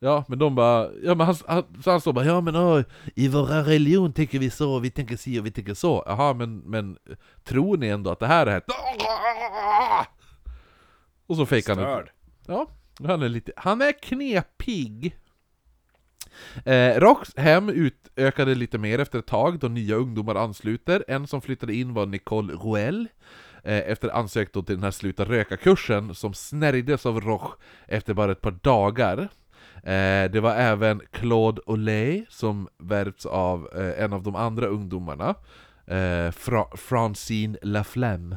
Ja, 0.05 0.24
men 0.28 0.38
de 0.38 0.55
bara, 0.55 0.90
ja 1.03 1.14
men 1.14 1.26
han, 1.26 1.36
han, 1.46 1.64
så 1.84 1.90
han 1.90 2.00
står 2.00 2.12
bara 2.12 2.24
ja 2.24 2.40
men 2.40 2.57
åh, 2.57 2.82
i 3.14 3.28
våra 3.28 3.62
religion 3.62 4.12
tänker 4.12 4.38
vi 4.38 4.50
så, 4.50 4.78
vi 4.78 4.90
tänker 4.90 5.16
si 5.16 5.40
och 5.40 5.46
vi 5.46 5.50
tänker 5.50 5.74
så. 5.74 6.03
Jaha, 6.07 6.34
men, 6.34 6.59
men 6.59 6.98
tror 7.44 7.76
ni 7.76 7.88
ändå 7.88 8.11
att 8.11 8.20
det 8.20 8.26
här 8.26 8.46
är 8.46 8.57
ett... 8.57 8.64
Och 11.26 11.36
så 11.36 11.46
fejkar 11.46 11.76
han 11.76 11.84
Störd. 11.84 12.11
Ja, 12.46 12.68
han 13.09 13.22
är 13.22 13.28
lite, 13.28 13.53
han 13.57 13.82
är 13.82 13.92
knepig. 14.03 15.16
Eh, 16.64 17.00
Rocks 17.00 17.36
hem 17.36 17.68
utökade 17.68 18.55
lite 18.55 18.78
mer 18.78 18.98
efter 18.98 19.18
ett 19.18 19.26
tag 19.26 19.59
då 19.59 19.68
nya 19.68 19.96
ungdomar 19.96 20.34
ansluter. 20.34 21.05
En 21.09 21.26
som 21.26 21.40
flyttade 21.40 21.74
in 21.74 21.94
var 21.94 22.07
Nicole 22.07 22.53
Roel. 22.53 23.09
Eh, 23.64 23.90
efter 23.90 24.09
ansökt 24.09 24.53
till 24.53 24.64
den 24.64 24.82
här 24.82 24.90
sluta 24.90 25.24
röka-kursen 25.24 26.14
som 26.14 26.34
snärjdes 26.34 27.07
av 27.07 27.20
Roch 27.20 27.57
efter 27.86 28.14
bara 28.14 28.32
ett 28.32 28.40
par 28.40 28.59
dagar. 28.62 29.28
Eh, 29.83 30.30
det 30.30 30.41
var 30.41 30.55
även 30.55 31.01
Claude 31.11 31.61
Olay 31.66 32.24
som 32.28 32.68
värvts 32.78 33.26
av 33.26 33.68
eh, 33.74 34.05
en 34.05 34.12
av 34.12 34.22
de 34.22 34.37
andra 34.37 34.66
ungdomarna. 34.66 35.35
Eh, 35.87 36.30
Fra- 36.33 36.76
Francine 36.76 37.57
Laflamme. 37.62 38.37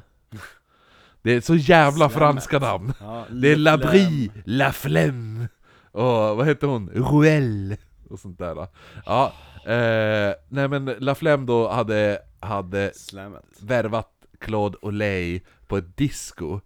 Det 1.22 1.32
är 1.32 1.41
så 1.41 1.56
jävla 1.56 2.10
Slammet. 2.10 2.14
franska 2.18 2.60
namn. 2.60 2.93
Ja, 3.00 3.26
Det 3.32 3.52
är 3.52 3.56
Labri, 3.56 4.32
La 4.46 4.72
Flemme 4.72 5.48
och 5.91 6.38
vad 6.38 6.48
heter 6.48 6.68
hon? 6.68 6.89
Ruel 6.89 7.76
och 8.10 8.20
sånt 8.20 8.39
där 8.39 8.68
Ja, 9.06 9.34
eh, 9.66 10.34
nej 10.50 10.68
men 10.68 10.86
La 10.86 11.16
Flemme 11.16 11.46
då 11.46 11.70
hade, 11.70 12.20
hade 12.39 12.91
Slammet. 12.96 13.43
värvat 13.62 14.10
Claude 14.39 14.78
Olay 14.82 15.41
på 15.68 15.78
ett 15.78 15.98
disco 15.98 16.60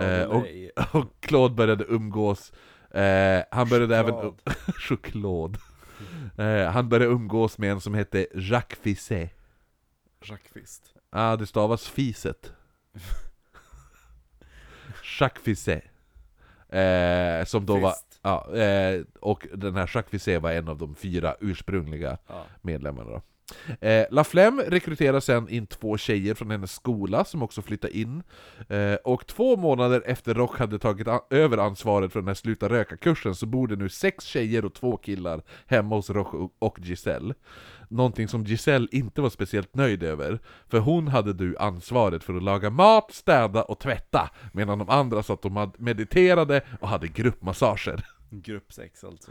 Eh, 0.00 0.22
och- 0.22 0.46
och 0.94 1.04
Claude 1.20 1.54
började 1.54 1.84
umgås 1.88 2.52
eh, 3.00 3.44
Han 3.50 3.68
började 3.68 3.96
även... 3.96 4.14
Choklad. 4.14 4.40
Choklad 4.78 5.58
eh, 6.38 6.70
Han 6.70 6.88
började 6.88 7.12
umgås 7.12 7.58
med 7.58 7.70
en 7.70 7.80
som 7.80 7.94
hette 7.94 8.26
Jacques 8.34 8.78
Fisset 8.78 9.30
Jacques 10.22 10.52
Fist. 10.52 10.82
Ja, 10.94 11.00
ah, 11.10 11.36
det 11.36 11.46
stavas 11.46 11.88
fiset 11.88 12.52
Jacques 15.20 15.42
Fisset 15.44 15.84
eh, 16.68 17.44
Som 17.44 17.66
då 17.66 17.76
var... 17.78 17.90
Fist. 17.90 18.02
Ja, 18.22 18.54
eh, 18.56 19.02
och 19.20 19.46
den 19.54 19.74
här 19.74 19.90
Jacques 19.94 20.10
Fisset 20.10 20.42
var 20.42 20.52
en 20.52 20.68
av 20.68 20.78
de 20.78 20.94
fyra 20.94 21.36
ursprungliga 21.40 22.18
Ja. 22.26 22.44
medlemmarna 22.62 23.10
då. 23.10 23.22
Eh, 23.80 24.06
La 24.10 24.24
Flemme 24.24 24.62
rekryterar 24.68 25.20
sen 25.20 25.48
in 25.48 25.66
två 25.66 25.96
tjejer 25.98 26.34
från 26.34 26.50
hennes 26.50 26.72
skola 26.72 27.24
som 27.24 27.42
också 27.42 27.62
flyttar 27.62 27.96
in. 27.96 28.22
Eh, 28.68 28.94
och 28.94 29.26
två 29.26 29.56
månader 29.56 30.02
efter 30.06 30.34
Rock 30.34 30.58
hade 30.58 30.78
tagit 30.78 31.08
a- 31.08 31.20
över 31.30 31.58
ansvaret 31.58 32.12
för 32.12 32.20
den 32.20 32.26
här 32.26 32.34
Sluta 32.34 32.68
Röka-kursen 32.68 33.34
så 33.34 33.46
bor 33.46 33.68
det 33.68 33.76
nu 33.76 33.88
sex 33.88 34.24
tjejer 34.24 34.64
och 34.64 34.74
två 34.74 34.96
killar 34.96 35.42
hemma 35.66 35.94
hos 35.96 36.10
Rock 36.10 36.34
och- 36.34 36.52
och 36.58 36.78
Giselle. 36.80 37.34
Någonting 37.88 38.28
som 38.28 38.44
Giselle 38.44 38.88
inte 38.90 39.20
var 39.20 39.30
speciellt 39.30 39.74
nöjd 39.74 40.02
över, 40.02 40.38
för 40.68 40.78
hon 40.78 41.08
hade 41.08 41.32
du 41.32 41.56
ansvaret 41.56 42.24
för 42.24 42.34
att 42.34 42.42
laga 42.42 42.70
mat, 42.70 43.12
städa 43.12 43.62
och 43.62 43.78
tvätta, 43.78 44.30
medan 44.52 44.78
de 44.78 44.90
andra 44.90 45.22
satt 45.22 45.44
och 45.44 45.52
mediterade 45.78 46.60
och 46.80 46.88
hade 46.88 47.08
gruppmassager. 47.08 48.04
Gruppsex, 48.30 49.04
alltså. 49.04 49.30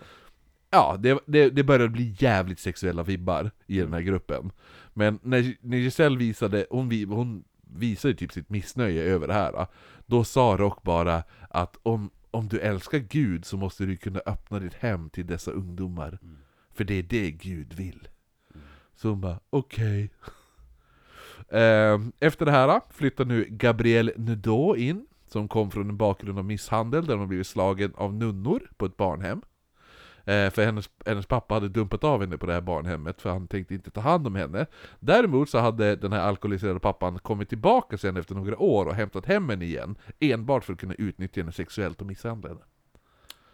Ja, 0.75 0.97
det, 0.99 1.19
det, 1.25 1.49
det 1.49 1.63
började 1.63 1.89
bli 1.89 2.15
jävligt 2.19 2.59
sexuella 2.59 3.03
vibbar 3.03 3.51
i 3.67 3.79
den 3.79 3.93
här 3.93 4.01
gruppen. 4.01 4.51
Men 4.93 5.19
när, 5.23 5.55
när 5.61 5.77
Giselle 5.77 6.17
visade, 6.17 6.65
hon, 6.69 7.05
hon 7.09 7.43
visade 7.61 8.13
typ 8.13 8.31
sitt 8.31 8.49
missnöje 8.49 9.03
över 9.03 9.27
det 9.27 9.33
här, 9.33 9.67
då 10.05 10.23
sa 10.23 10.55
Rock 10.59 10.83
bara 10.83 11.23
att 11.49 11.77
om, 11.83 12.09
om 12.31 12.47
du 12.47 12.59
älskar 12.59 12.97
Gud 12.97 13.45
så 13.45 13.57
måste 13.57 13.85
du 13.85 13.97
kunna 13.97 14.19
öppna 14.25 14.59
ditt 14.59 14.73
hem 14.73 15.09
till 15.09 15.27
dessa 15.27 15.51
ungdomar. 15.51 16.19
För 16.73 16.83
det 16.83 16.93
är 16.93 17.03
det 17.03 17.31
Gud 17.31 17.73
vill. 17.73 18.07
Så 18.95 19.09
hon 19.09 19.21
bara, 19.21 19.39
okej. 19.49 20.09
Ehm, 21.49 22.11
Efter 22.19 22.45
det 22.45 22.51
här 22.51 22.81
flyttar 22.89 23.25
nu 23.25 23.47
Gabrielle 23.49 24.13
Nadeau 24.17 24.75
in, 24.75 25.07
som 25.27 25.47
kom 25.47 25.71
från 25.71 25.89
en 25.89 25.97
bakgrund 25.97 26.39
av 26.39 26.45
misshandel 26.45 27.05
där 27.05 27.15
hon 27.15 27.27
blivit 27.27 27.47
slagen 27.47 27.93
av 27.95 28.13
nunnor 28.13 28.69
på 28.77 28.85
ett 28.85 28.97
barnhem. 28.97 29.41
Eh, 30.25 30.49
för 30.49 30.65
hennes, 30.65 30.89
hennes 31.05 31.25
pappa 31.25 31.53
hade 31.53 31.69
dumpat 31.69 32.03
av 32.03 32.21
henne 32.21 32.37
på 32.37 32.45
det 32.45 32.53
här 32.53 32.61
barnhemmet 32.61 33.21
för 33.21 33.29
han 33.29 33.47
tänkte 33.47 33.73
inte 33.73 33.91
ta 33.91 34.01
hand 34.01 34.27
om 34.27 34.35
henne. 34.35 34.65
Däremot 34.99 35.49
så 35.49 35.57
hade 35.59 35.95
den 35.95 36.13
här 36.13 36.19
alkoholiserade 36.19 36.79
pappan 36.79 37.19
kommit 37.19 37.49
tillbaka 37.49 37.97
sen 37.97 38.17
efter 38.17 38.35
några 38.35 38.57
år 38.57 38.85
och 38.85 38.95
hämtat 38.95 39.25
hem 39.25 39.49
henne 39.49 39.65
igen. 39.65 39.97
Enbart 40.19 40.63
för 40.63 40.73
att 40.73 40.79
kunna 40.79 40.93
utnyttja 40.93 41.41
henne 41.41 41.51
sexuellt 41.51 42.01
och 42.01 42.07
misshandla 42.07 42.49
henne. 42.49 42.61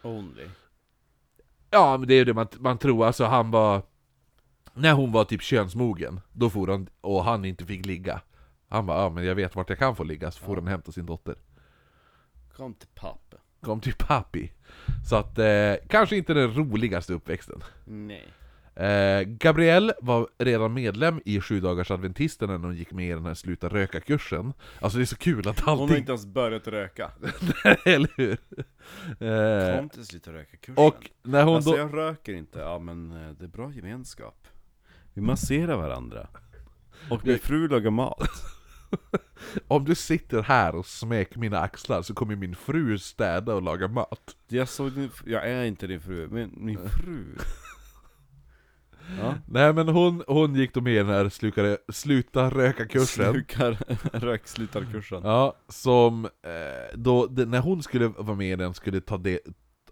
Only. 0.01 0.47
Ja, 1.69 1.97
men 1.97 2.07
det 2.07 2.13
är 2.13 2.17
ju 2.17 2.25
det 2.25 2.33
man, 2.33 2.47
man 2.59 2.77
tror, 2.77 3.05
alltså 3.05 3.25
han 3.25 3.51
var... 3.51 3.81
När 4.73 4.93
hon 4.93 5.11
var 5.11 5.25
typ 5.25 5.41
könsmogen, 5.41 6.21
då 6.31 6.49
får 6.49 6.67
han, 6.67 6.87
och 7.01 7.23
han 7.23 7.45
inte 7.45 7.65
fick 7.65 7.85
ligga. 7.85 8.21
Han 8.67 8.85
bara, 8.85 9.01
ja 9.01 9.09
men 9.09 9.25
jag 9.25 9.35
vet 9.35 9.55
vart 9.55 9.69
jag 9.69 9.79
kan 9.79 9.95
få 9.95 10.03
ligga, 10.03 10.31
så 10.31 10.43
får 10.43 10.55
han 10.55 10.67
hämta 10.67 10.91
sin 10.91 11.05
dotter. 11.05 11.35
Kom 12.55 12.73
till 12.73 12.89
pappa. 12.95 13.37
Kom 13.61 13.79
till 13.79 13.93
papi. 13.93 14.51
Så 15.09 15.15
att, 15.15 15.37
eh, 15.39 15.73
kanske 15.89 16.17
inte 16.17 16.33
den 16.33 16.53
roligaste 16.53 17.13
uppväxten. 17.13 17.63
Nej. 17.85 18.27
Eh, 18.75 19.21
Gabrielle 19.21 19.93
var 20.01 20.27
redan 20.37 20.73
medlem 20.73 21.21
i 21.25 21.41
sju 21.41 21.59
dagars 21.59 21.91
adventisterna 21.91 22.57
när 22.57 22.67
hon 22.67 22.75
gick 22.75 22.91
med 22.91 23.09
i 23.09 23.13
den 23.13 23.25
här 23.25 23.33
sluta 23.33 23.69
röka-kursen. 23.69 24.53
Alltså 24.79 24.97
det 24.97 25.03
är 25.03 25.05
så 25.05 25.15
kul 25.17 25.47
att 25.47 25.59
Hon 25.59 25.75
har 25.77 25.83
allting... 25.83 25.97
inte 25.97 26.11
ens 26.11 26.25
börjat 26.25 26.67
röka. 26.67 27.11
eller 27.85 28.09
hur? 28.17 28.37
Eh, 29.19 29.77
Kom 29.79 29.89
till 29.89 30.05
sluta 30.05 30.33
röka 30.33 30.57
kursen. 30.57 30.85
och 30.85 31.11
när 31.23 31.43
hon 31.43 31.55
alltså 31.55 31.71
då... 31.71 31.77
jag 31.77 31.97
röker 31.97 32.33
inte, 32.33 32.59
ja 32.59 32.79
men 32.79 33.11
eh, 33.11 33.31
det 33.39 33.45
är 33.45 33.49
bra 33.49 33.71
gemenskap. 33.71 34.47
Vi 35.13 35.21
masserar 35.21 35.75
varandra. 35.77 36.27
Och 37.09 37.25
min 37.25 37.39
fru 37.39 37.67
lagar 37.67 37.91
mat. 37.91 38.29
Om 39.67 39.85
du 39.85 39.95
sitter 39.95 40.41
här 40.41 40.75
och 40.75 40.85
smeker 40.85 41.39
mina 41.39 41.59
axlar 41.59 42.01
så 42.01 42.13
kommer 42.13 42.35
min 42.35 42.55
fru 42.55 42.97
städa 42.99 43.55
och 43.55 43.61
laga 43.61 43.87
mat. 43.87 44.35
Jag 44.47 44.69
såg 44.69 44.91
din, 44.91 45.09
jag 45.25 45.49
är 45.49 45.63
inte 45.63 45.87
din 45.87 46.01
fru, 46.01 46.27
men 46.27 46.51
min 46.57 46.89
fru. 46.89 47.37
Ja. 49.19 49.35
Nej 49.45 49.73
men 49.73 49.87
hon, 49.87 50.23
hon 50.27 50.55
gick 50.55 50.73
då 50.73 50.81
med 50.81 50.93
i 50.93 50.97
den 50.97 51.07
här 51.07 51.29
slukare, 51.29 51.77
sluta 51.91 52.49
röka-kursen. 52.49 53.33
Slukar, 53.33 53.77
rökslutarkursen. 54.19 55.21
Ja, 55.23 55.55
som 55.67 56.25
eh, 56.25 56.97
då, 56.97 57.27
när 57.31 57.59
hon 57.59 57.83
skulle 57.83 58.07
vara 58.07 58.35
med 58.35 58.53
i 58.53 58.55
den 58.55 58.73
skulle 58.73 59.01
ta 59.01 59.17
del, 59.17 59.39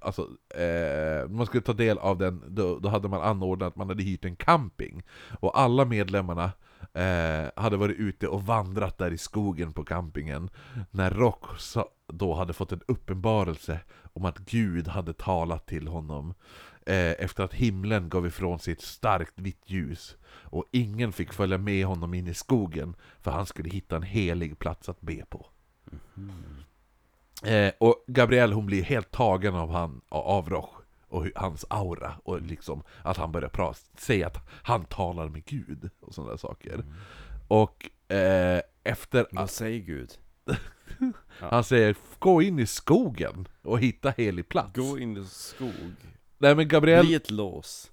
alltså, 0.01 0.21
eh, 0.55 1.29
man 1.29 1.45
skulle 1.45 1.61
ta 1.61 1.73
del 1.73 1.97
av 1.97 2.17
den, 2.17 2.43
då, 2.47 2.79
då 2.79 2.89
hade 2.89 3.07
man 3.07 3.21
anordnat 3.21 3.67
att 3.67 3.75
man 3.75 3.89
hade 3.89 4.03
hyrt 4.03 4.25
en 4.25 4.35
camping. 4.35 5.03
Och 5.39 5.59
alla 5.59 5.85
medlemmarna 5.85 6.51
eh, 6.93 7.61
hade 7.61 7.77
varit 7.77 7.97
ute 7.97 8.27
och 8.27 8.43
vandrat 8.43 8.97
där 8.97 9.11
i 9.11 9.17
skogen 9.17 9.73
på 9.73 9.83
campingen. 9.83 10.49
När 10.91 11.11
Rock 11.11 11.45
då 12.07 12.33
hade 12.33 12.53
fått 12.53 12.71
en 12.71 12.81
uppenbarelse 12.87 13.79
om 14.13 14.25
att 14.25 14.37
Gud 14.37 14.87
hade 14.87 15.13
talat 15.13 15.67
till 15.67 15.87
honom. 15.87 16.33
Eh, 16.85 17.11
efter 17.11 17.43
att 17.43 17.53
himlen 17.53 18.09
gav 18.09 18.27
ifrån 18.27 18.59
sig 18.59 18.73
ett 18.73 18.81
starkt 18.81 19.39
vitt 19.39 19.61
ljus. 19.65 20.17
Och 20.27 20.65
ingen 20.71 21.11
fick 21.11 21.33
följa 21.33 21.57
med 21.57 21.85
honom 21.85 22.13
in 22.13 22.27
i 22.27 22.33
skogen, 22.33 22.95
för 23.21 23.31
han 23.31 23.45
skulle 23.45 23.69
hitta 23.69 23.95
en 23.95 24.03
helig 24.03 24.59
plats 24.59 24.89
att 24.89 25.01
be 25.01 25.25
på. 25.29 25.45
Eh, 27.43 27.71
och 27.79 28.03
Gabrielle 28.07 28.55
hon 28.55 28.65
blir 28.65 28.83
helt 28.83 29.11
tagen 29.11 29.55
av, 29.55 29.71
han, 29.71 30.01
av 30.09 30.49
Roch 30.49 30.78
och 31.09 31.27
hans 31.35 31.65
aura, 31.69 32.13
och 32.23 32.41
liksom 32.41 32.83
att 33.03 33.17
han 33.17 33.31
börjar 33.31 33.49
prata, 33.49 33.79
säga 33.97 34.27
att 34.27 34.37
han 34.63 34.85
talar 34.85 35.29
med 35.29 35.45
Gud 35.45 35.89
och 35.99 36.13
sådana 36.13 36.37
saker. 36.37 36.83
Och 37.47 38.11
eh, 38.13 38.61
efter 38.83 39.27
Vad 39.31 39.43
att 39.43 39.51
säger 39.51 39.79
Gud? 39.79 40.11
han 41.39 41.63
säger 41.63 41.95
'Gå 42.19 42.41
in 42.41 42.59
i 42.59 42.65
skogen 42.65 43.47
och 43.61 43.79
hitta 43.79 44.09
helig 44.09 44.49
plats' 44.49 44.75
Gå 44.75 44.99
in 44.99 45.17
i 45.17 45.25
skog. 45.25 45.95
Nej 46.37 46.55
men 46.55 46.67
Gabrielle 46.67 47.07
Bli 47.07 47.15
ett 47.15 47.31
lås. 47.31 47.91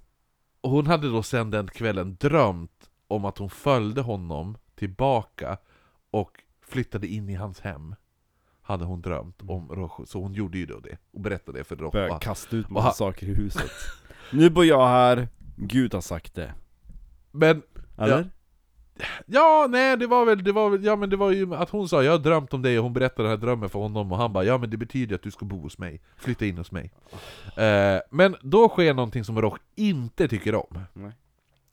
Hon 0.63 0.87
hade 0.87 1.11
då 1.11 1.23
sen 1.23 1.51
den 1.51 1.69
kvällen 1.69 2.17
drömt 2.21 2.91
om 3.09 3.25
att 3.25 3.39
hon 3.39 3.51
följde 3.51 4.01
honom 4.01 4.59
tillbaka 4.75 5.59
och 6.11 6.43
flyttade 6.61 7.07
in 7.07 7.29
i 7.29 7.35
hans 7.35 7.61
hem. 7.61 7.95
Hade 8.67 8.85
hon 8.85 9.03
drömt 9.03 9.43
om 9.43 9.69
Rojo, 9.69 10.07
så 10.07 10.21
hon 10.21 10.33
gjorde 10.35 10.59
ju 10.59 10.67
då 10.67 10.81
det. 10.81 10.99
Och 11.13 11.21
berättade 11.21 11.59
det 11.59 11.65
för 11.65 11.77
Rojo. 11.77 11.91
Börjar 11.91 12.19
kasta 12.19 12.57
ut 12.57 12.71
massa 12.71 12.93
saker 12.93 13.27
i 13.27 13.35
huset. 13.35 13.71
nu 14.33 14.51
bor 14.51 14.65
jag 14.65 14.87
här, 14.89 15.29
Gud 15.57 15.95
har 15.95 16.01
sagt 16.01 16.35
det. 16.35 16.55
Men, 17.31 17.63
Eller? 17.99 18.31
ja 19.27 19.67
nej 19.71 19.97
det 19.97 20.07
var 20.07 20.25
väl, 20.25 20.45
det 20.45 20.53
var 20.53 20.71
väl, 20.71 20.85
ja 20.85 20.97
men 20.97 21.11
det 21.11 21.17
var 21.17 21.31
ju 21.31 21.55
att 21.55 21.71
hon 21.71 21.89
sa 21.89 22.03
'Jag 22.03 22.13
har 22.13 22.19
drömt 22.19 22.55
om 22.55 22.63
dig' 22.63 22.79
och 22.79 22.85
hon 22.85 22.93
berättade 22.93 23.29
den 23.29 23.31
här 23.39 23.47
drömmen 23.47 23.69
för 23.69 23.79
honom 23.79 24.13
och 24.13 24.19
han 24.19 24.33
bara 24.33 24.45
'Ja 24.45 24.59
men 24.59 24.71
det 24.71 24.77
betyder 24.77 25.15
att 25.15 25.23
du 25.23 25.31
ska 25.31 25.45
bo 25.45 25.61
hos 25.61 25.79
mig, 25.79 26.01
flytta 26.17 26.47
in 26.47 26.59
hos 26.59 26.73
mig' 26.73 26.91
eh, 27.57 28.01
Men 28.11 28.37
då 28.43 28.69
sker 28.69 28.95
någonting 28.95 29.25
som 29.25 29.43
Rojo 29.43 29.59
inte 29.75 30.29
tycker 30.29 30.55
om. 30.55 30.79
Nej. 30.93 31.13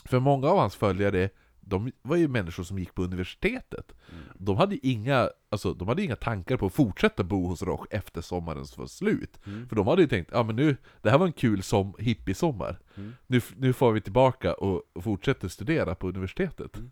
För 0.05 0.19
många 0.19 0.47
av 0.47 0.57
hans 0.57 0.75
följare, 0.75 1.29
de 1.65 1.91
var 2.01 2.15
ju 2.15 2.27
människor 2.27 2.63
som 2.63 2.79
gick 2.79 2.95
på 2.95 3.03
universitetet. 3.03 3.95
De 4.33 4.57
hade 4.57 4.87
inga, 4.87 5.29
alltså, 5.49 5.73
de 5.73 5.87
hade 5.87 6.03
inga 6.03 6.15
tankar 6.15 6.57
på 6.57 6.65
att 6.65 6.73
fortsätta 6.73 7.23
bo 7.23 7.47
hos 7.47 7.61
Roch 7.61 7.85
efter 7.89 8.21
sommaren 8.21 8.65
var 8.77 8.87
slut. 8.87 9.39
Mm. 9.45 9.69
För 9.69 9.75
de 9.75 9.87
hade 9.87 10.01
ju 10.01 10.07
tänkt, 10.07 10.29
ja 10.33 10.43
men 10.43 10.55
nu, 10.55 10.77
det 11.01 11.09
här 11.09 11.17
var 11.17 11.25
en 11.25 11.33
kul 11.33 11.63
som 11.63 11.93
hippiesommar. 11.99 12.79
Mm. 12.95 13.13
Nu, 13.27 13.41
nu 13.57 13.73
får 13.73 13.91
vi 13.91 14.01
tillbaka 14.01 14.53
och, 14.53 14.81
och 14.93 15.03
fortsätter 15.03 15.47
studera 15.47 15.95
på 15.95 16.09
universitetet. 16.09 16.77
Mm. 16.77 16.91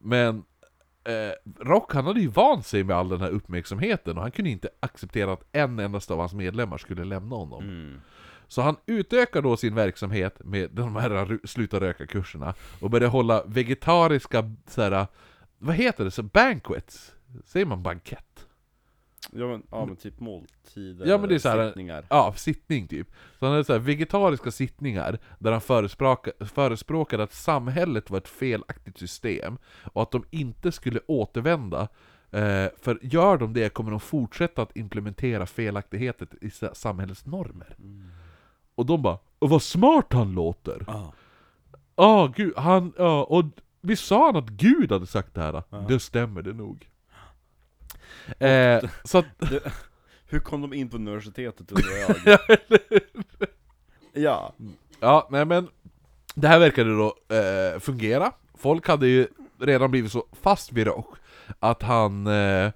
Men 0.00 0.44
eh, 1.04 1.64
Rock 1.64 1.94
han 1.94 2.06
hade 2.06 2.20
ju 2.20 2.28
vant 2.28 2.66
sig 2.66 2.84
med 2.84 2.96
all 2.96 3.08
den 3.08 3.20
här 3.20 3.30
uppmärksamheten 3.30 4.16
och 4.16 4.22
han 4.22 4.30
kunde 4.30 4.50
inte 4.50 4.68
acceptera 4.80 5.32
att 5.32 5.44
en 5.52 5.78
endast 5.78 6.10
av 6.10 6.18
hans 6.18 6.34
medlemmar 6.34 6.78
skulle 6.78 7.04
lämna 7.04 7.36
honom. 7.36 7.62
Mm. 8.48 8.50
Så 8.50 8.62
han 8.62 8.76
utökar 8.86 9.42
då 9.42 9.56
sin 9.56 9.74
verksamhet 9.74 10.40
med 10.44 10.70
de 10.70 10.96
här 10.96 11.38
sluta 11.46 11.80
röka-kurserna 11.80 12.54
och 12.80 12.90
börjar 12.90 13.08
hålla 13.08 13.44
vegetariska, 13.46 14.54
så 14.66 14.82
här, 14.82 15.06
vad 15.58 15.74
heter 15.74 16.04
det, 16.04 16.10
så 16.10 16.22
banquets? 16.22 17.14
Säger 17.44 17.66
man 17.66 17.82
bankett? 17.82 18.46
Ja 19.32 19.46
men, 19.46 19.62
ja 19.70 19.86
men 19.86 19.96
typ 19.96 20.20
måltider, 20.20 21.06
Ja, 21.06 21.18
men 21.18 21.28
det 21.28 21.34
är 21.34 21.38
så 21.38 21.48
här- 21.48 21.66
sittningar. 21.68 22.04
Ja, 22.10 22.34
sittning 22.36 22.88
typ. 22.88 23.08
Så 23.38 23.44
han 23.46 23.52
hade 23.52 23.64
så 23.64 23.72
här 23.72 23.80
vegetariska 23.80 24.50
sittningar 24.50 25.18
där 25.38 25.52
han 25.52 25.60
förespråkade, 25.60 26.46
förespråkade 26.46 27.22
att 27.22 27.32
samhället 27.32 28.10
var 28.10 28.18
ett 28.18 28.28
felaktigt 28.28 28.98
system 28.98 29.58
och 29.92 30.02
att 30.02 30.10
de 30.10 30.24
inte 30.30 30.72
skulle 30.72 31.00
återvända. 31.06 31.88
Eh, 32.30 32.66
för 32.80 32.98
gör 33.02 33.36
de 33.38 33.52
det 33.52 33.68
kommer 33.74 33.90
de 33.90 34.00
fortsätta 34.00 34.62
att 34.62 34.76
implementera 34.76 35.46
felaktigheter 35.46 36.28
i 36.40 36.50
sa- 36.50 36.74
samhällets 36.74 37.26
normer. 37.26 37.76
Och 38.78 38.86
de 38.86 39.02
bara 39.02 39.18
"Åh, 39.40 39.50
'Vad 39.50 39.62
smart 39.62 40.12
han 40.12 40.32
låter!' 40.32 40.84
Ah. 40.88 41.12
Ja, 41.96 42.32
gud, 42.36 42.52
han, 42.56 42.92
ja, 42.98 43.24
och 43.24 43.44
vi 43.80 43.96
sa 43.96 44.26
han 44.26 44.36
att 44.36 44.48
Gud 44.48 44.92
hade 44.92 45.06
sagt 45.06 45.34
det 45.34 45.40
här? 45.40 45.62
Ja. 45.70 45.76
Det 45.88 46.00
stämmer 46.00 46.42
det 46.42 46.52
nog. 46.52 46.88
Eh, 48.38 48.90
så 49.04 49.18
att, 49.18 49.26
Det, 49.38 49.72
hur 50.28 50.38
kom 50.40 50.60
de 50.62 50.72
in 50.72 50.88
på 50.90 50.96
universitetet 50.96 51.72
undrar 51.72 51.96
jag? 52.26 52.38
ja. 54.22 54.52
ja, 55.00 55.28
nej 55.30 55.44
men 55.44 55.68
Det 56.34 56.48
här 56.48 56.58
verkade 56.58 56.96
då 56.96 57.14
eh, 57.36 57.80
fungera. 57.80 58.32
Folk 58.54 58.88
hade 58.88 59.06
ju 59.08 59.26
redan 59.60 59.90
blivit 59.90 60.12
så 60.12 60.26
fast 60.42 60.72
vid 60.72 60.86
Roch 60.86 61.16
att 61.58 61.82
han 61.82 62.26
eh, 62.26 62.70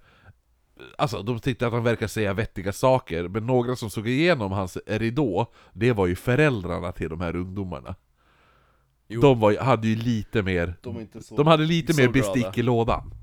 Alltså 0.99 1.23
de 1.23 1.39
tyckte 1.41 1.67
att 1.67 1.73
han 1.73 1.85
verkade 1.85 2.09
säga 2.09 2.33
vettiga 2.33 2.73
saker, 2.73 3.29
men 3.29 3.47
några 3.47 3.77
som 3.77 3.91
såg 3.91 4.09
igenom 4.09 4.53
hans 4.53 4.79
ridå, 4.87 5.53
det 5.73 5.93
var 5.93 6.07
ju 6.07 6.17
föräldrarna 6.17 6.93
till 6.93 7.09
de 7.09 7.21
här 7.21 7.37
ungdomarna. 7.37 7.95
Jo. 9.09 9.21
De 9.21 9.41
var, 9.41 9.57
hade 9.57 9.89
ju 9.89 9.97
lite 9.97 10.43
mer 10.43 10.75
De 10.83 11.09
så... 11.21 11.37
De 11.37 11.47
hade 11.47 11.65
lite 11.65 11.97
mer 11.97 12.13
glada. 12.13 12.13
bestick 12.13 12.59
i 12.59 12.63
lådan. 12.63 13.15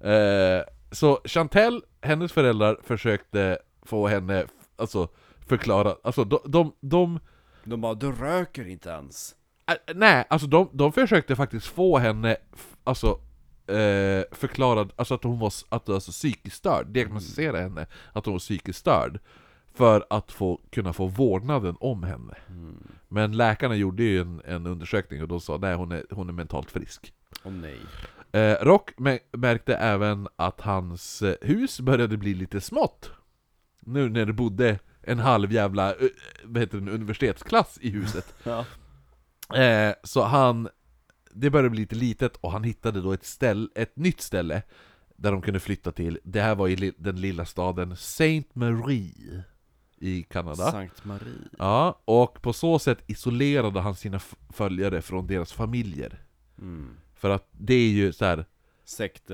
Eh, 0.00 0.62
så 0.90 1.20
Chantel, 1.24 1.82
hennes 2.00 2.32
föräldrar, 2.32 2.78
försökte 2.82 3.58
få 3.82 4.06
henne, 4.08 4.46
alltså 4.76 5.08
förklara, 5.46 5.96
alltså 6.04 6.24
de, 6.24 6.38
de, 6.44 6.72
de 6.80 7.20
De 7.64 7.80
bara 7.80 7.94
'Du 7.94 8.12
röker 8.12 8.68
inte 8.68 8.88
ens' 8.88 9.34
äh, 9.66 9.94
nej, 9.94 10.24
alltså 10.30 10.46
de, 10.46 10.68
de 10.72 10.92
försökte 10.92 11.36
faktiskt 11.36 11.66
få 11.66 11.98
henne, 11.98 12.36
alltså 12.84 13.20
eh, 13.66 14.24
förklara, 14.32 14.88
alltså 14.96 15.14
att 15.14 15.24
hon 15.24 15.38
var 15.38 15.52
att, 15.68 15.88
alltså, 15.88 16.10
psykiskt 16.12 16.56
störd, 16.56 16.86
diagnostisera 16.86 17.60
henne 17.60 17.86
att 18.12 18.24
hon 18.24 18.34
var 18.34 18.38
psykiskt 18.38 18.78
störd. 18.78 19.20
För 19.74 20.06
att 20.10 20.32
få, 20.32 20.60
kunna 20.70 20.92
få 20.92 21.06
vårdnaden 21.06 21.76
om 21.80 22.02
henne. 22.02 22.34
Men 23.08 23.36
läkarna 23.36 23.74
gjorde 23.74 24.02
ju 24.02 24.20
en, 24.20 24.42
en 24.44 24.66
undersökning 24.66 25.22
och 25.22 25.28
de 25.28 25.40
sa 25.40 25.56
nej 25.56 25.74
hon 25.74 25.92
är, 25.92 26.04
hon 26.10 26.28
är 26.28 26.32
mentalt 26.32 26.70
frisk. 26.70 27.12
Åh 27.44 27.52
nej 27.52 27.78
Eh, 28.32 28.56
Rock 28.64 28.90
mä- 28.96 29.18
märkte 29.32 29.74
även 29.76 30.28
att 30.36 30.60
hans 30.60 31.22
eh, 31.22 31.34
hus 31.42 31.80
började 31.80 32.16
bli 32.16 32.34
lite 32.34 32.60
smått. 32.60 33.10
Nu 33.80 34.08
när 34.08 34.26
det 34.26 34.32
bodde 34.32 34.78
en 35.02 35.18
halv 35.18 35.52
jävla 35.52 35.90
eh, 35.90 35.96
vad 36.44 36.62
heter 36.62 36.78
det, 36.80 36.92
universitetsklass 36.92 37.78
i 37.80 37.90
huset. 37.90 38.34
Ja. 38.44 38.64
Eh, 39.60 39.94
så 40.04 40.22
han, 40.22 40.68
det 41.34 41.50
började 41.50 41.70
bli 41.70 41.80
lite 41.80 41.94
litet 41.94 42.36
och 42.36 42.52
han 42.52 42.64
hittade 42.64 43.00
då 43.00 43.12
ett, 43.12 43.24
ställ, 43.24 43.70
ett 43.74 43.96
nytt 43.96 44.20
ställe 44.20 44.62
där 45.16 45.32
de 45.32 45.42
kunde 45.42 45.60
flytta 45.60 45.92
till. 45.92 46.18
Det 46.24 46.40
här 46.40 46.54
var 46.54 46.68
i 46.68 46.92
den 46.98 47.20
lilla 47.20 47.44
staden 47.44 47.96
Saint 47.96 48.54
Marie 48.54 49.42
i 49.98 50.22
Kanada. 50.22 50.70
Sankt 50.70 51.04
Marie 51.04 51.48
Ja, 51.58 52.00
och 52.04 52.42
på 52.42 52.52
så 52.52 52.78
sätt 52.78 52.98
isolerade 53.06 53.80
han 53.80 53.94
sina 53.94 54.20
följare 54.52 55.02
från 55.02 55.26
deras 55.26 55.52
familjer. 55.52 56.22
mm. 56.58 56.96
För 57.14 57.30
att 57.30 57.48
det 57.52 57.74
är 57.74 57.88
ju 57.88 58.12
så 58.12 58.24
här. 58.24 58.44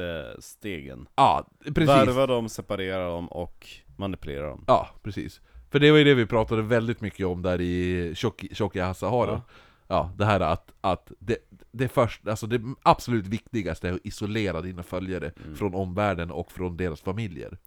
Sektstegen 0.01 1.07
ja 1.17 1.47
precis. 1.65 1.89
Värva 1.89 2.27
dem, 2.27 2.49
separera 2.49 3.09
dem 3.09 3.29
och 3.29 3.69
manipulera 3.97 4.47
dem 4.49 4.65
Ja, 4.67 4.89
precis. 5.03 5.41
För 5.71 5.79
det 5.79 5.91
var 5.91 5.99
ju 5.99 6.05
det 6.05 6.15
vi 6.15 6.27
pratade 6.27 6.63
väldigt 6.63 7.01
mycket 7.01 7.27
om 7.27 7.43
där 7.43 7.61
i 7.61 8.13
Tjocki- 8.15 8.55
Tjockiga 8.55 8.95
Sahara. 8.95 9.31
Ja. 9.31 9.43
Ja. 9.91 10.11
det 10.19 10.25
här 10.25 10.41
att, 10.41 10.73
att 10.81 11.13
det, 11.19 11.37
det, 11.73 11.89
först, 11.89 12.29
alltså 12.29 12.47
det 12.47 12.61
absolut 12.83 13.27
viktigaste 13.27 13.89
är 13.89 13.93
att 13.93 14.07
isolera 14.07 14.61
dina 14.61 14.83
följare 14.83 15.33
Mm. 15.45 15.57
från 15.57 15.75
omvärlden 15.75 16.31
och 16.31 16.53
från 16.53 16.77
deras 16.77 17.01
familjer. 17.01 17.59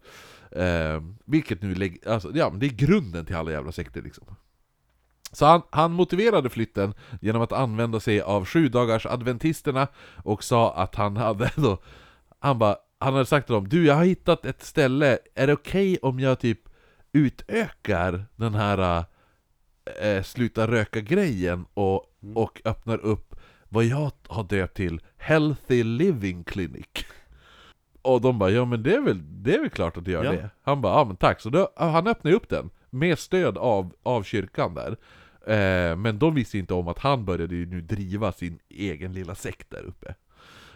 Eh, 0.52 1.02
vilket 1.26 1.62
nu 1.62 1.98
alltså, 2.06 2.32
ja, 2.34 2.50
men 2.50 2.60
det 2.60 2.66
är 2.66 2.70
grunden 2.70 3.26
till 3.26 3.36
alla 3.36 3.52
jävla 3.52 3.72
sekter 3.72 4.02
liksom. 4.02 4.36
Så 5.32 5.46
han, 5.46 5.62
han 5.70 5.92
motiverade 5.92 6.50
flytten 6.50 6.94
genom 7.22 7.42
att 7.42 7.52
använda 7.52 8.00
sig 8.00 8.22
av 8.22 8.46
sju 8.46 8.70
dagars 8.70 9.06
adventisterna 9.06 9.88
och 10.24 10.44
sa 10.44 10.74
att 10.76 10.96
han 10.96 11.18
hade 11.18 11.52
då, 11.56 11.78
han 12.40 12.60
bara, 12.60 12.76
han 13.00 13.14
hade 13.14 13.26
sagt 13.26 13.48
till 13.48 13.54
dem 13.54 13.70
Du 13.70 13.86
jag 13.86 13.96
har 13.96 14.06
hittat 14.06 14.46
ett 14.46 14.64
ställe, 14.64 15.20
är 15.36 15.48
det 15.48 15.54
okej 15.54 15.98
om 16.02 16.20
jag 16.20 16.40
typ 16.40 16.60
utökar 17.12 18.26
den 18.36 18.54
här 18.56 19.06
äh, 20.02 20.24
sluta 20.24 20.68
röka-grejen 20.68 21.66
och, 21.74 22.10
Mm. 22.24 22.38
och 22.38 22.62
öppnar 22.66 22.98
upp 22.98 23.36
vad 23.70 23.84
jag 23.84 24.12
har 24.28 24.44
döpt 24.44 24.78
till 24.78 25.02
Healthy 25.18 25.84
Living 25.84 26.44
Clinic 26.44 26.88
Och 28.02 28.22
de 28.22 28.40
bara, 28.40 28.50
ja 28.50 28.66
men 28.66 28.84
det 28.84 28.96
är 28.96 29.02
väl, 29.02 29.44
det 29.44 29.56
är 29.56 29.60
väl 29.60 29.70
klart 29.70 29.98
att 29.98 30.06
du 30.06 30.12
gör 30.12 30.24
Ja. 30.24 30.32
det 30.32 30.50
Han 30.62 30.82
bara, 30.82 30.94
ja 30.94 31.06
men 31.06 31.16
tack, 31.16 31.42
så 31.42 31.50
då, 31.50 31.74
han 31.76 32.08
öppnade 32.08 32.36
upp 32.36 32.50
den 32.50 32.70
med 32.90 33.20
stöd 33.20 33.58
av, 33.58 33.94
av 34.04 34.24
kyrkan 34.24 34.74
där 34.74 34.92
eh, 35.48 35.96
Men 35.96 36.20
de 36.20 36.34
visste 36.34 36.58
inte 36.58 36.74
om 36.74 36.88
att 36.88 37.00
han 37.00 37.26
började 37.26 37.56
ju 37.56 37.66
nu 37.66 37.82
driva 37.82 38.32
sin 38.32 38.60
egen 38.70 39.14
lilla 39.14 39.36
sekt 39.36 39.70
där 39.70 39.84
uppe 39.84 40.16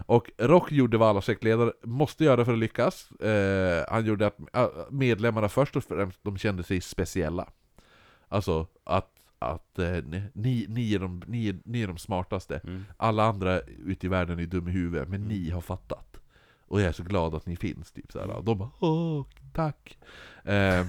och 0.05 0.31
Rock 0.37 0.71
gjorde 0.71 0.97
vad 0.97 1.09
alla 1.09 1.21
sektledare 1.21 1.71
måste 1.83 2.23
göra 2.23 2.45
för 2.45 2.53
att 2.53 2.59
lyckas. 2.59 3.11
Eh, 3.11 3.85
han 3.89 4.05
gjorde 4.05 4.27
att 4.27 4.39
äh, 4.53 4.67
medlemmarna 4.89 5.49
först 5.49 5.75
och 5.75 5.83
främst 5.83 6.19
de 6.23 6.37
kände 6.37 6.63
sig 6.63 6.81
speciella. 6.81 7.49
Alltså 8.27 8.67
att, 8.83 9.09
att 9.39 9.79
eh, 9.79 9.97
ni, 10.33 10.65
ni, 10.69 10.93
är 10.95 10.99
de, 10.99 11.23
ni, 11.27 11.49
är, 11.49 11.57
ni 11.65 11.81
är 11.81 11.87
de 11.87 11.97
smartaste. 11.97 12.61
mm. 12.63 12.85
Alla 12.97 13.23
andra 13.23 13.59
ute 13.59 14.05
i 14.05 14.09
världen 14.09 14.39
är 14.39 14.45
dumma 14.45 14.69
i 14.69 14.73
huvudet, 14.73 15.09
men 15.09 15.21
ni 15.21 15.49
har 15.49 15.61
fattat. 15.61 16.19
Och 16.61 16.81
jag 16.81 16.87
är 16.87 16.91
så 16.91 17.03
glad 17.03 17.35
att 17.35 17.45
ni 17.45 17.55
finns. 17.55 17.91
Typ 17.91 18.11
så 18.11 18.19
här. 18.19 18.29
Och 18.29 18.43
de 18.43 18.57
bara 18.57 18.71
åh, 18.79 19.25
tack. 19.53 19.97
Eh, 20.47 20.85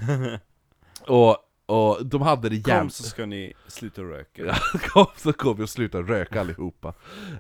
och, 1.07 1.37
och 1.67 2.07
de 2.07 2.23
hade 2.23 2.49
det 2.49 2.63
Kom 2.63 2.73
jävligt... 2.73 2.93
så 2.93 3.03
ska 3.03 3.27
ni 3.27 3.53
sluta 3.67 4.03
röka 4.03 4.57
kom 4.89 5.07
så 5.17 5.33
kom 5.33 5.57
vi 5.57 5.65
och 5.65 5.69
slutade 5.71 6.13
röka 6.13 6.41
allihopa. 6.41 6.89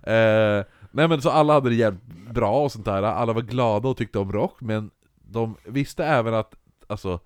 Eh, 0.03 0.65
nej 0.91 1.09
men 1.09 1.23
så 1.23 1.31
alla 1.31 1.53
hade 1.53 1.69
det 1.69 1.75
jävligt 1.75 2.05
bra 2.31 2.65
och 2.65 2.73
sånt 2.73 2.85
där, 2.85 3.03
alla 3.03 3.33
var 3.33 3.43
glada 3.43 3.89
och 3.89 3.97
tyckte 3.97 4.19
om 4.19 4.33
rock, 4.33 4.61
men 4.61 4.91
de 5.15 5.57
visste 5.65 6.05
även 6.05 6.35
att, 6.35 6.55
alltså, 6.87 7.21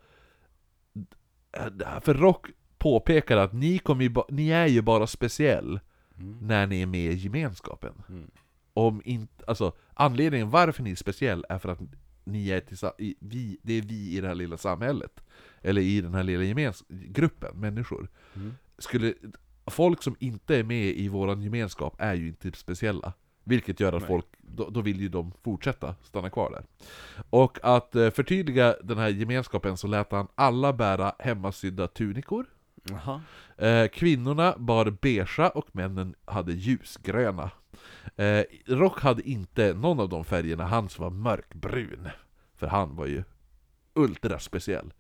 för 2.01 2.15
rock 2.15 2.47
påpekade 2.83 3.43
att 3.43 3.53
ni, 3.53 3.79
kommer 3.79 4.09
ba- 4.09 4.27
ni 4.29 4.49
är 4.49 4.67
ju 4.67 4.83
bara 4.83 5.07
speciell 5.07 5.81
Mm. 6.19 6.39
när 6.41 6.67
ni 6.67 6.83
är 6.83 6.87
med 6.87 7.13
i 7.13 7.15
gemenskapen. 7.15 7.93
Mm. 8.09 8.31
Om 8.75 9.03
inte, 9.05 9.45
alltså, 9.47 9.73
anledningen 9.95 10.51
varför 10.51 10.83
ni 10.83 10.91
är 10.91 10.97
speciell 10.97 11.45
är 11.49 11.59
för 11.59 11.69
att 11.69 11.79
ni 12.25 12.49
är 12.49 12.63
i, 12.99 13.15
vi, 13.21 13.59
det 13.63 13.73
är 13.79 13.83
vi 13.83 14.17
i 14.17 14.21
det 14.21 14.29
här 14.29 14.35
lilla 14.35 14.57
samhället. 14.57 15.25
Eller 15.63 15.81
i 15.83 16.01
den 16.01 16.15
här 16.15 16.23
lilla 16.23 16.43
gemens- 16.43 16.85
gruppen 16.89 17.61
människor 17.61 18.09
Mm. 18.35 18.53
skulle, 18.79 19.15
folk 19.67 20.03
som 20.03 20.17
inte 20.19 20.57
är 20.57 20.65
med 20.65 20.85
i 20.87 21.09
våran 21.09 21.43
gemenskap 21.43 21.95
är 21.99 22.15
ju 22.15 22.29
inte 22.29 22.53
speciella. 22.53 23.13
Vilket 23.45 23.81
gör 23.81 23.93
att 23.93 24.03
Nej. 24.03 24.09
folk, 24.09 24.27
då, 24.41 24.71
då 24.71 24.81
vill 24.81 25.01
ju 25.01 25.09
de 25.09 25.33
fortsätta 25.45 25.95
stanna 26.03 26.31
kvar 26.31 26.51
där. 26.51 26.65
Och 27.31 27.59
att 27.63 27.95
eh, 27.97 28.11
förtydliga 28.11 28.77
den 28.83 28.99
här 28.99 29.09
gemenskapen 29.09 29.77
så 29.77 29.87
lät 29.87 30.13
han 30.13 30.27
alla 30.35 30.73
bära 30.73 31.13
hemmasydda 31.19 31.87
tunikor. 31.89 32.47
Jaha 32.91 33.21
Eh, 33.57 33.89
kvinnorna 33.89 34.55
bar 34.59 34.91
beigea 34.91 35.49
och 35.49 35.69
männen 35.73 36.15
hade 36.25 36.53
ljusgröna. 36.53 37.51
Eh, 38.17 38.43
Rock 38.67 39.01
hade 39.01 39.29
inte 39.29 39.75
någon 39.75 40.01
av 40.01 40.09
de 40.09 40.25
färgerna, 40.25 40.67
hans 40.67 40.99
var 40.99 41.11
mörkbrun. 41.11 42.09
För 42.55 42.67
han 42.67 42.97
var 42.97 43.07
ju 43.07 43.25
ultra 43.95 44.39
speciell. 44.39 44.93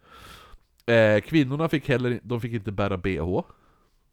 Eh, 0.86 1.20
kvinnorna 1.20 1.68
fick 1.68 1.88
heller 1.88 2.20
de 2.22 2.40
fick 2.40 2.52
inte 2.52 2.72
bära 2.72 2.96
bh. 2.96 3.42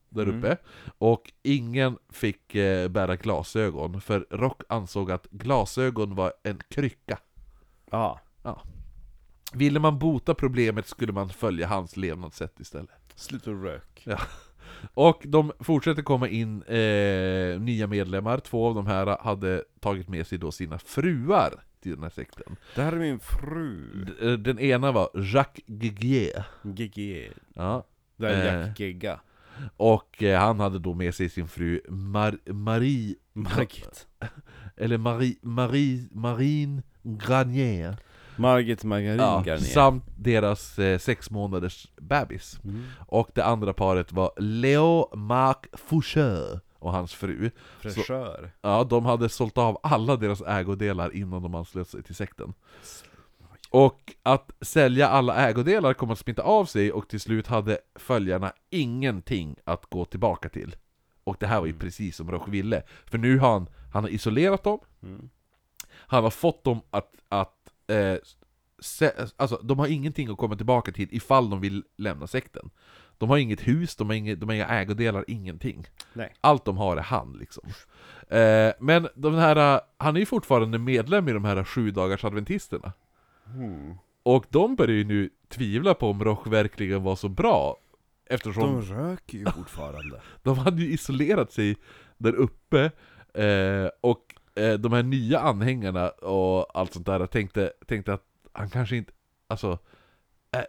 där 0.10 0.24
Mm. 0.24 0.38
uppe. 0.40 0.58
Och 0.98 1.34
ingen 1.44 1.98
fick 2.10 2.56
eh, 2.56 2.88
bära 2.88 3.16
glasögon, 3.16 4.02
för 4.02 4.28
Rock 4.30 4.62
ansåg 4.70 5.12
att 5.12 5.28
glasögon 5.32 6.16
var 6.16 6.34
en 6.44 6.60
krycka. 6.70 7.20
Ja. 7.92 8.62
Ville 9.54 9.80
man 9.80 10.00
bota 10.00 10.34
problemet 10.34 10.88
skulle 10.88 11.14
man 11.14 11.30
följa 11.30 11.68
hans 11.68 11.98
levnadssätt 11.98 12.60
istället. 12.60 12.99
Sluta 13.20 13.52
rök. 13.52 14.08
Och 14.94 15.22
de 15.26 15.52
fortsätter 15.60 16.02
komma 16.02 16.28
in 16.28 16.62
eh, 16.64 17.60
nya 17.62 17.88
medlemmar, 17.88 18.40
två 18.40 18.68
av 18.68 18.76
de 18.76 18.88
här 18.88 19.18
hade 19.24 19.64
tagit 19.80 20.08
med 20.10 20.28
sig 20.28 20.38
då 20.38 20.52
sina 20.52 20.80
fruar 20.80 21.54
till 21.82 21.92
den 21.92 22.04
här 22.04 22.10
sekten. 22.10 22.56
Det 22.76 22.82
här 22.82 22.92
är 22.94 22.98
min 23.00 23.20
fru. 23.20 24.06
D- 24.06 24.28
eh, 24.28 24.34
Den 24.34 24.60
ena 24.60 24.92
var 24.92 25.10
Jacques 25.14 25.66
Guiguier. 25.68 26.44
GG. 26.64 27.30
Ja. 27.54 27.86
Det 28.18 28.28
är 28.30 28.56
Eh. 28.62 28.68
Jack 28.68 28.80
Gegga. 28.80 29.20
Och 29.78 30.24
eh, 30.24 30.40
han 30.40 30.60
hade 30.60 30.80
då 30.80 30.94
med 30.94 31.16
sig 31.16 31.30
sin 31.30 31.48
fru 31.48 31.82
Mar- 31.90 32.52
Marie, 32.54 33.16
Margit. 33.34 34.08
eller 34.78 34.98
Marie, 34.98 35.36
Marie, 35.42 36.08
Marine 36.12 36.82
Granier. 37.04 37.98
Margit 38.40 38.84
Margarin 38.84 39.20
Ja, 39.20 39.44
Garnier. 39.46 39.58
samt 39.70 40.04
deras 40.18 40.80
eh, 40.80 41.00
sex 41.00 41.32
månaders 41.32 41.88
bebis. 42.02 42.60
Mm. 42.64 42.84
Och 43.08 43.30
det 43.36 43.46
andra 43.46 43.74
paret 43.74 44.12
var 44.12 44.32
Leo 44.38 45.16
Marc 45.16 45.58
Foucheux 45.74 46.62
och 46.80 46.92
hans 46.92 47.14
fru. 47.14 47.52
Fräschör. 47.82 48.52
Ja, 48.62 48.84
de 48.84 49.06
hade 49.06 49.30
sålt 49.30 49.58
av 49.58 49.80
alla 49.84 50.16
deras 50.16 50.42
ägodelar 50.42 51.16
innan 51.16 51.42
de 51.44 51.56
anslöt 51.56 51.88
sig 51.90 52.04
till 52.04 52.16
sekten. 52.16 52.54
Och 53.72 54.14
att 54.24 54.52
sälja 54.62 55.08
alla 55.10 55.36
ägodelar 55.36 55.94
kom 55.94 56.12
att 56.12 56.20
smitta 56.20 56.42
av 56.42 56.66
sig 56.66 56.92
och 56.92 57.08
till 57.10 57.20
slut 57.20 57.48
hade 57.48 57.78
följarna 57.96 58.52
ingenting 58.70 59.56
att 59.64 59.86
gå 59.90 60.06
tillbaka 60.06 60.50
till. 60.50 60.76
Och 61.24 61.36
det 61.40 61.48
här 61.48 61.60
var 61.60 61.66
ju 61.66 61.72
Mm. 61.72 61.80
precis 61.80 62.16
som 62.16 62.32
Roche 62.32 62.52
ville. 62.52 62.84
För 63.06 63.18
nu 63.18 63.38
har 63.40 63.52
han, 63.52 63.70
han 63.94 64.04
har 64.04 64.10
isolerat 64.10 64.64
dem, 64.64 64.80
Mm. 65.04 65.30
han 65.92 66.24
har 66.24 66.32
fått 66.32 66.64
dem 66.64 66.82
att, 66.90 67.12
att 67.30 67.54
eh, 67.90 68.16
se, 68.80 69.12
alltså 69.38 69.60
de 69.64 69.80
har 69.80 69.88
ingenting 69.88 70.30
att 70.30 70.38
komma 70.38 70.56
tillbaka 70.56 70.92
till 70.92 71.08
ifall 71.12 71.50
de 71.50 71.62
vill 71.62 71.84
lämna 71.98 72.28
sekten. 72.28 72.70
De 73.18 73.30
har 73.30 73.38
inget 73.38 73.68
hus, 73.68 73.96
de 73.96 74.10
har, 74.10 74.16
inget, 74.16 74.40
de 74.40 74.50
har 74.50 74.56
inga 74.56 74.68
ägodelar, 74.68 75.26
ingenting. 75.28 75.86
Nej. 76.14 76.34
Allt 76.42 76.66
de 76.66 76.78
har 76.78 76.98
är 76.98 77.02
han 77.02 77.38
liksom. 77.40 77.64
Eh, 78.28 78.74
men 78.80 79.08
de 79.16 79.36
här, 79.36 79.76
eh, 79.76 79.82
han 79.98 80.16
är 80.16 80.20
ju 80.20 80.26
fortfarande 80.26 80.78
medlem 80.78 81.30
i 81.30 81.34
de 81.34 81.46
här 81.46 81.64
sju 81.64 81.92
dagars 81.92 82.26
adventisterna. 82.26 82.94
Mm. 83.46 83.96
Och 84.24 84.46
de 84.50 84.76
börjar 84.76 84.96
ju 84.96 85.04
nu 85.04 85.30
tvivla 85.48 85.94
på 85.94 86.10
om 86.10 86.24
Roch 86.24 86.48
verkligen 86.48 87.04
var 87.04 87.16
så 87.16 87.30
bra. 87.30 87.78
Eftersom 88.30 88.64
De 88.64 88.82
röker 88.82 89.38
ju 89.38 89.46
fortfarande. 89.46 90.22
de 90.44 90.58
hade 90.58 90.82
ju 90.82 90.92
isolerat 90.92 91.52
sig 91.52 91.78
där 92.18 92.36
uppe, 92.36 92.92
eh, 93.34 93.90
och 94.02 94.36
eh, 94.60 94.74
de 94.74 94.93
här 94.93 95.03
nya 95.03 95.39
anhängarna 95.39 96.10
och 96.10 96.78
allt 96.80 96.93
sånt 96.93 97.05
där 97.05 97.26
tänkte, 97.26 97.72
tänkte 97.88 98.14
att 98.14 98.24
han 98.51 98.70
kanske 98.70 98.95
inte, 98.95 99.12
alltså, 99.47 99.78
eh, 100.51 100.62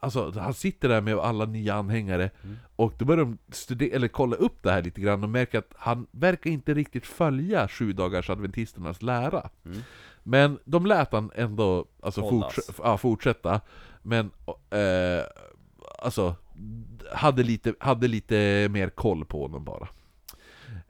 alltså 0.00 0.32
han 0.38 0.54
sitter 0.54 0.88
där 0.88 1.00
med 1.00 1.18
alla 1.18 1.44
nya 1.44 1.74
anhängare, 1.74 2.30
Mm. 2.44 2.56
och 2.76 2.92
då 2.98 3.04
börjar 3.04 3.24
de 3.24 3.38
studera, 3.48 3.96
eller 3.96 4.08
kolla 4.08 4.36
upp 4.36 4.62
det 4.62 4.70
här 4.72 4.82
lite 4.82 5.00
grann 5.00 5.22
och 5.24 5.30
märker 5.30 5.58
att 5.58 5.72
han 5.76 6.06
verkar 6.10 6.50
inte 6.50 6.74
riktigt 6.74 7.06
följa 7.06 7.68
sju 7.68 7.92
dagars 7.92 8.30
adventisternas 8.30 9.02
lära. 9.02 9.50
Mm. 9.64 9.78
Men 10.22 10.58
de 10.64 10.86
lät 10.86 11.12
han 11.12 11.30
ändå 11.34 11.84
alltså, 12.02 12.20
forts- 12.20 12.80
ja, 12.82 12.98
fortsätta, 12.98 13.60
men 14.02 14.30
eh, 14.70 15.24
alltså, 15.98 16.34
hade 17.12 17.42
lite, 17.42 17.74
hade 17.80 18.08
lite 18.08 18.68
mer 18.70 18.88
koll 18.88 19.24
på 19.24 19.42
honom 19.42 19.64
bara. 19.64 19.88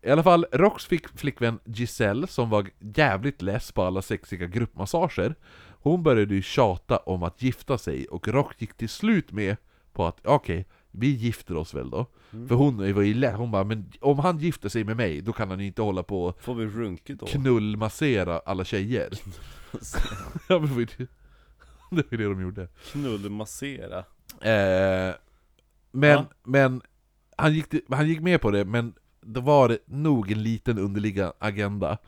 I 0.02 0.10
alla 0.10 0.22
fall, 0.22 0.46
Rocks 0.52 0.86
fick 0.86 1.08
flickvän 1.18 1.58
Giselle, 1.64 2.26
som 2.26 2.50
var 2.50 2.66
jävligt 2.78 3.42
less 3.42 3.72
på 3.72 3.82
alla 3.82 4.02
sexiga 4.02 4.46
gruppmassager, 4.46 5.34
hon 5.82 6.02
började 6.02 6.34
ju 6.34 6.42
tjata 6.42 6.96
om 6.96 7.22
att 7.22 7.42
gifta 7.42 7.78
sig, 7.78 8.06
och 8.06 8.28
Rock 8.28 8.54
gick 8.62 8.74
till 8.74 8.88
slut 8.88 9.32
med 9.32 9.56
på 9.92 10.06
att 10.06 10.20
okej, 10.26 10.66
vi 10.90 11.06
gifter 11.08 11.56
oss 11.56 11.74
väl 11.74 11.90
då. 11.90 12.06
Mm. 12.32 12.48
För 12.48 12.54
hon 12.54 12.94
var 12.94 13.02
ju 13.02 13.14
lä- 13.14 13.32
hon 13.36 13.50
bara, 13.50 13.64
men 13.64 13.92
om 14.00 14.18
han 14.18 14.38
gifter 14.38 14.68
sig 14.68 14.84
med 14.84 14.96
mig, 14.96 15.20
då 15.20 15.32
kan 15.32 15.50
han 15.50 15.60
ju 15.60 15.66
inte 15.66 15.82
hålla 15.82 16.02
på 16.02 16.24
och 16.24 16.42
Får 16.42 16.54
vi 16.54 16.66
runkigt 16.66 17.20
då? 17.20 17.26
knullmassera 17.26 18.38
alla 18.46 18.64
tjejer. 18.64 19.08
ja 20.48 20.58
men 20.58 20.62
det 20.68 20.74
var 20.74 20.80
ju 20.80 20.86
det, 20.86 21.06
det, 21.90 21.96
var 21.96 22.04
ju 22.10 22.16
det 22.16 22.24
de 22.24 22.42
gjorde. 22.42 22.68
Knullmassera. 22.92 23.98
Eh, 24.40 25.14
men, 25.92 26.10
Ja. 26.10 26.24
men 26.42 26.82
han, 27.36 27.54
gick, 27.54 27.66
han 27.90 28.08
gick 28.08 28.20
med 28.20 28.40
på 28.40 28.50
det, 28.50 28.64
men 28.64 28.94
det 29.22 29.40
var 29.40 29.78
nog 29.84 30.32
en 30.32 30.42
liten 30.42 30.78
underliggande 30.78 31.32
agenda. 31.38 31.98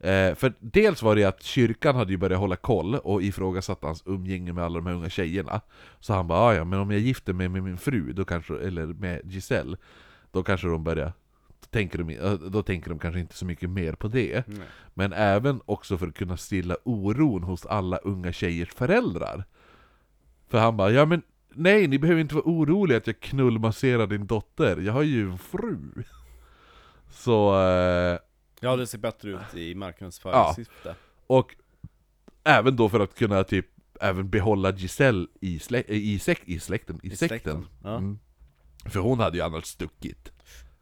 Eh, 0.00 0.34
för 0.34 0.52
dels 0.60 1.02
var 1.02 1.16
det 1.16 1.24
att 1.24 1.42
kyrkan 1.42 1.96
hade 1.96 2.12
ju 2.12 2.16
börjat 2.18 2.40
hålla 2.40 2.56
koll 2.56 2.94
och 2.94 3.22
ifrågasatt 3.22 3.82
hans 3.82 4.02
umgänge 4.06 4.52
med 4.52 4.64
alla 4.64 4.74
de 4.74 4.86
här 4.86 4.94
unga 4.94 5.08
tjejerna. 5.10 5.60
Så 6.00 6.14
han 6.14 6.26
bara, 6.28 6.38
"Ah, 6.40 6.54
ja 6.54 6.64
men 6.64 6.78
om 6.78 6.90
jag 6.90 7.00
gifter 7.00 7.32
mig 7.32 7.48
med 7.48 7.62
min 7.62 7.76
fru, 7.78 8.12
då 8.12 8.24
kanske, 8.24 8.58
eller 8.58 8.86
med 8.86 9.20
Giselle, 9.24 9.76
då 10.30 10.42
kanske 10.42 10.66
de 10.66 10.84
börjar 10.84 11.12
tänker 11.70 11.98
de, 11.98 12.10
eh, 12.18 12.32
då 12.32 12.62
tänker 12.62 12.90
de 12.90 12.98
kanske 12.98 13.20
inte 13.20 13.34
så 13.34 13.46
mycket 13.46 13.70
mer 13.70 13.92
på 13.92 14.08
det. 14.08 14.48
Nej. 14.48 14.66
Men 14.94 15.12
även 15.12 15.60
också 15.64 15.98
för 15.98 16.06
att 16.06 16.14
kunna 16.14 16.36
stilla 16.36 16.76
oron 16.84 17.42
hos 17.42 17.66
alla 17.66 17.96
unga 17.96 18.32
tjejers 18.32 18.72
föräldrar. 18.74 19.44
För 20.48 20.58
han 20.58 20.76
bara, 20.76 20.90
ja 20.90 21.06
men 21.06 21.22
nej, 21.54 21.86
ni 21.88 21.98
behöver 21.98 22.20
inte 22.20 22.34
vara 22.34 22.44
oroliga 22.46 22.98
att 22.98 23.06
jag 23.06 23.20
knullmasserar 23.20 24.06
din 24.06 24.26
dotter, 24.26 24.76
jag 24.76 24.92
har 24.92 25.02
ju 25.02 25.30
en 25.30 25.38
fru. 25.38 25.78
Så, 27.10 27.60
eh, 27.60 28.18
Ja, 28.60 28.76
det 28.76 28.86
ser 28.86 28.98
bättre 28.98 29.30
ut 29.30 29.54
i 29.54 29.74
marknadsföringssyfte. 29.74 30.94
och 31.26 31.54
även 32.44 32.76
då 32.76 32.88
för 32.88 33.00
att 33.00 33.14
kunna 33.14 33.44
typ 33.44 33.66
även 34.00 34.30
behålla 34.30 34.72
Giselle 34.72 35.26
i, 35.40 35.58
slä, 35.58 35.82
i, 35.88 36.18
sek, 36.18 36.40
i 36.44 36.60
släkten, 36.60 37.00
i, 37.02 37.06
I 37.06 37.16
sekten. 37.16 37.28
släkten, 37.28 37.66
ja. 37.84 37.96
Mm. 37.96 38.18
För 38.84 39.00
hon 39.00 39.18
hade 39.20 39.36
ju 39.36 39.44
annars 39.44 39.64
stuckit. 39.64 40.32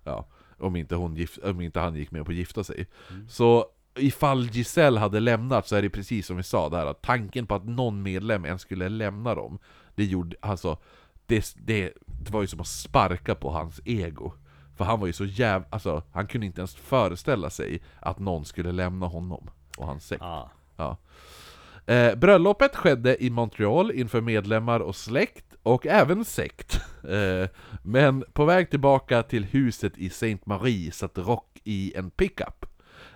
Ja, 0.05 0.27
om 0.59 0.77
inte, 0.77 0.95
hon 0.95 1.17
gift, 1.17 1.39
om 1.39 1.61
inte 1.61 1.81
han 1.81 1.95
gick 1.95 2.11
med 2.11 2.25
på 2.25 2.31
att 2.31 2.37
gifta 2.37 2.65
sig. 2.65 2.87
Mm. 3.11 3.29
Så 3.29 3.67
ifall 3.99 4.47
Giselle 4.51 5.01
hade 5.01 5.21
lämnat 5.21 5.69
så 5.69 5.77
är 5.77 5.83
det 5.83 5.91
precis 5.91 6.27
som 6.27 6.37
vi 6.37 6.43
sa 6.43 6.69
där 6.69 6.87
att 6.87 7.03
tanken 7.03 7.47
på 7.47 7.55
att 7.55 7.65
någon 7.65 8.03
medlem 8.03 8.45
ens 8.45 8.63
skulle 8.63 8.89
lämna 8.89 9.35
dem, 9.35 9.59
det 9.95 10.05
gjorde, 10.05 10.37
alltså, 10.41 10.79
det, 11.27 11.55
det, 11.57 11.93
det 12.07 12.31
var 12.31 12.41
ju 12.41 12.47
som 12.47 12.61
att 12.61 12.67
sparka 12.67 13.35
på 13.35 13.51
hans 13.51 13.81
ego. 13.85 14.33
För 14.77 14.85
han 14.85 15.01
var 15.01 15.07
ju 15.07 15.13
så 15.13 15.25
jäv, 15.25 15.65
alltså, 15.71 16.03
han 16.13 16.27
kunde 16.27 16.47
inte 16.47 16.61
ens 16.61 16.75
föreställa 16.75 17.51
sig 17.51 17.83
att 18.01 18.19
någon 18.19 18.45
skulle 18.45 18.73
lämna 18.73 19.07
honom 19.07 19.51
och 19.79 19.87
hans 19.87 20.07
sekt. 20.07 20.23
Ah. 20.23 20.51
Ja. 20.77 20.97
Eh, 21.87 22.15
bröllopet 22.15 22.77
skedde 22.77 23.25
i 23.25 23.31
Montreal 23.31 23.91
inför 23.91 24.21
medlemmar 24.21 24.81
och 24.81 24.97
släkt, 24.97 25.47
och 25.67 25.87
även 25.87 26.25
sekt. 26.25 26.81
Eh, 27.09 27.49
men 27.83 28.25
på 28.33 28.45
väg 28.45 28.71
tillbaka 28.71 29.23
till 29.23 29.45
huset 29.45 29.99
i 29.99 30.11
Saint 30.11 30.47
Marie 30.47 30.93
satt 30.93 31.19
Rock 31.19 31.61
i 31.65 31.93
en 31.97 32.11
pickup. 32.11 32.67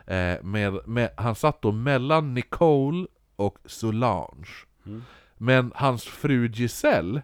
Eh, 0.07 0.43
med, 0.43 0.89
med, 0.89 1.11
han 1.17 1.35
satt 1.35 1.63
då 1.63 1.73
mellan 1.73 2.35
Nicole 2.35 3.07
och 3.37 3.59
Solange. 3.65 4.49
Mm. 4.87 5.05
Men 5.37 5.73
hans 5.75 6.05
fru 6.05 6.49
Giselle, 6.49 7.23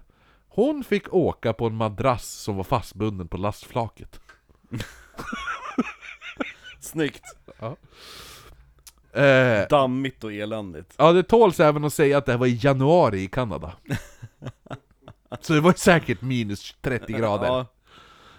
hon 0.49 0.85
fick 0.85 1.15
åka 1.15 1.53
på 1.53 1.67
en 1.67 1.75
madrass 1.75 2.27
som 2.27 2.57
var 2.57 2.65
fastbunden 2.65 3.29
på 3.29 3.37
lastflaket. 3.37 4.21
Snyggt! 6.81 7.23
Eh, 9.13 9.69
Dammigt 9.71 10.25
och 10.25 10.33
eländigt. 10.33 10.95
Ja, 10.97 11.13
det 11.13 11.23
tåls 11.23 11.61
även 11.61 11.85
att 11.85 11.93
säga 11.93 12.19
att 12.19 12.27
det 12.27 12.33
här 12.33 12.39
var 12.39 12.47
i 12.47 12.59
januari 12.63 13.23
i 13.23 13.29
Kanada. 13.29 13.73
Så 15.41 15.53
det 15.53 15.61
var 15.61 15.73
säkert 15.73 16.23
minus 16.23 16.77
30 16.81 17.13
grader. 17.13 17.47
Ja. 17.47 17.67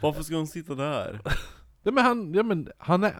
Varför 0.01 0.23
ska 0.23 0.35
hon 0.35 0.47
sitta 0.47 0.75
där? 0.75 1.19
Ja, 1.87 1.91
men 1.91 2.05
han, 2.05 2.33
ja, 2.33 2.43
men 2.43 2.69
han 2.77 3.03
är... 3.03 3.13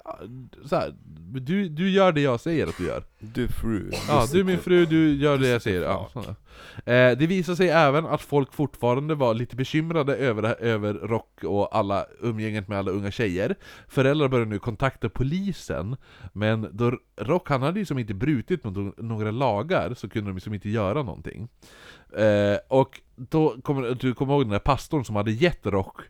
Så 0.65 0.75
här, 0.75 0.93
du, 1.41 1.69
du 1.69 1.89
gör 1.89 2.11
det 2.11 2.21
jag 2.21 2.39
säger 2.39 2.67
att 2.67 2.77
du 2.77 2.85
gör. 2.87 3.03
Du 3.19 3.47
fru. 3.47 3.91
Ja, 4.07 4.25
du 4.31 4.39
är 4.39 4.43
min 4.43 4.59
fru, 4.59 4.85
du 4.85 5.15
gör 5.15 5.37
det 5.37 5.47
jag 5.47 5.61
säger. 5.61 5.81
Ja, 5.81 6.09
sådär. 6.13 6.35
eh, 6.77 7.17
det 7.17 7.27
visade 7.27 7.55
sig 7.55 7.69
även 7.69 8.05
att 8.05 8.21
folk 8.21 8.53
fortfarande 8.53 9.15
var 9.15 9.33
lite 9.33 9.55
bekymrade 9.55 10.15
över, 10.15 10.61
över 10.61 10.93
Rock 10.93 11.43
och 11.43 11.75
alla 11.75 12.05
umgänget 12.21 12.67
med 12.67 12.77
alla 12.77 12.91
unga 12.91 13.11
tjejer. 13.11 13.55
Föräldrar 13.87 14.27
började 14.27 14.49
nu 14.49 14.59
kontakta 14.59 15.09
polisen, 15.09 15.97
men 16.33 16.69
då 16.71 16.99
Rock 17.21 17.49
han 17.49 17.61
hade 17.61 17.79
ju 17.79 17.85
som 17.85 17.99
inte 17.99 18.13
brutit 18.13 18.63
mot 18.63 18.97
några 18.97 19.31
lagar 19.31 19.93
så 19.93 20.09
kunde 20.09 20.29
de 20.29 20.35
liksom 20.35 20.53
inte 20.53 20.69
göra 20.69 21.03
någonting. 21.03 21.47
Eh, 22.17 22.57
och 22.67 23.01
då 23.15 23.61
kommer 23.61 23.95
du 23.99 24.13
kommer 24.13 24.33
ihåg 24.33 24.43
den 24.43 24.51
där 24.51 24.59
pastorn 24.59 25.05
som 25.05 25.15
hade 25.15 25.31
gett 25.31 25.65
Rock 25.65 26.01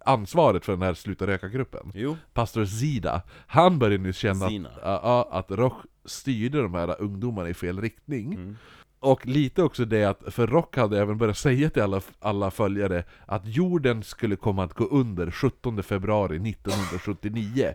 ansvaret 0.00 0.64
för 0.64 0.72
den 0.72 0.82
här 0.82 0.94
Sluta 0.94 1.26
Röka-gruppen? 1.26 1.92
Jo. 1.94 2.16
Pastor 2.32 2.64
Zida, 2.64 3.22
han 3.46 3.78
började 3.78 4.02
nu 4.02 4.12
känna 4.12 4.48
Zina. 4.48 4.68
att, 4.68 4.76
ja, 4.82 5.28
att 5.30 5.50
Roch 5.50 5.82
styrde 6.04 6.62
de 6.62 6.74
här 6.74 7.02
ungdomarna 7.02 7.48
i 7.48 7.54
fel 7.54 7.80
riktning. 7.80 8.34
Mm. 8.34 8.56
Och 9.00 9.26
lite 9.26 9.62
också 9.62 9.84
det 9.84 10.04
att, 10.04 10.34
för 10.34 10.46
Rock 10.46 10.76
hade 10.76 11.00
även 11.00 11.18
börjat 11.18 11.38
säga 11.38 11.70
till 11.70 11.82
alla, 11.82 12.00
alla 12.20 12.50
följare 12.50 13.04
att 13.26 13.46
jorden 13.46 14.02
skulle 14.02 14.36
komma 14.36 14.64
att 14.64 14.74
gå 14.74 14.84
under 14.84 15.30
17 15.30 15.82
februari 15.82 16.50
1979. 16.50 17.74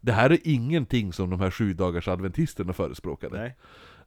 Det 0.00 0.12
här 0.12 0.30
är 0.30 0.38
ingenting 0.44 1.12
som 1.12 1.30
de 1.30 1.40
här 1.40 1.50
sju 1.50 1.72
dagars 1.74 2.08
adventisterna 2.08 2.72
förespråkade. 2.72 3.38
Nej. 3.38 3.56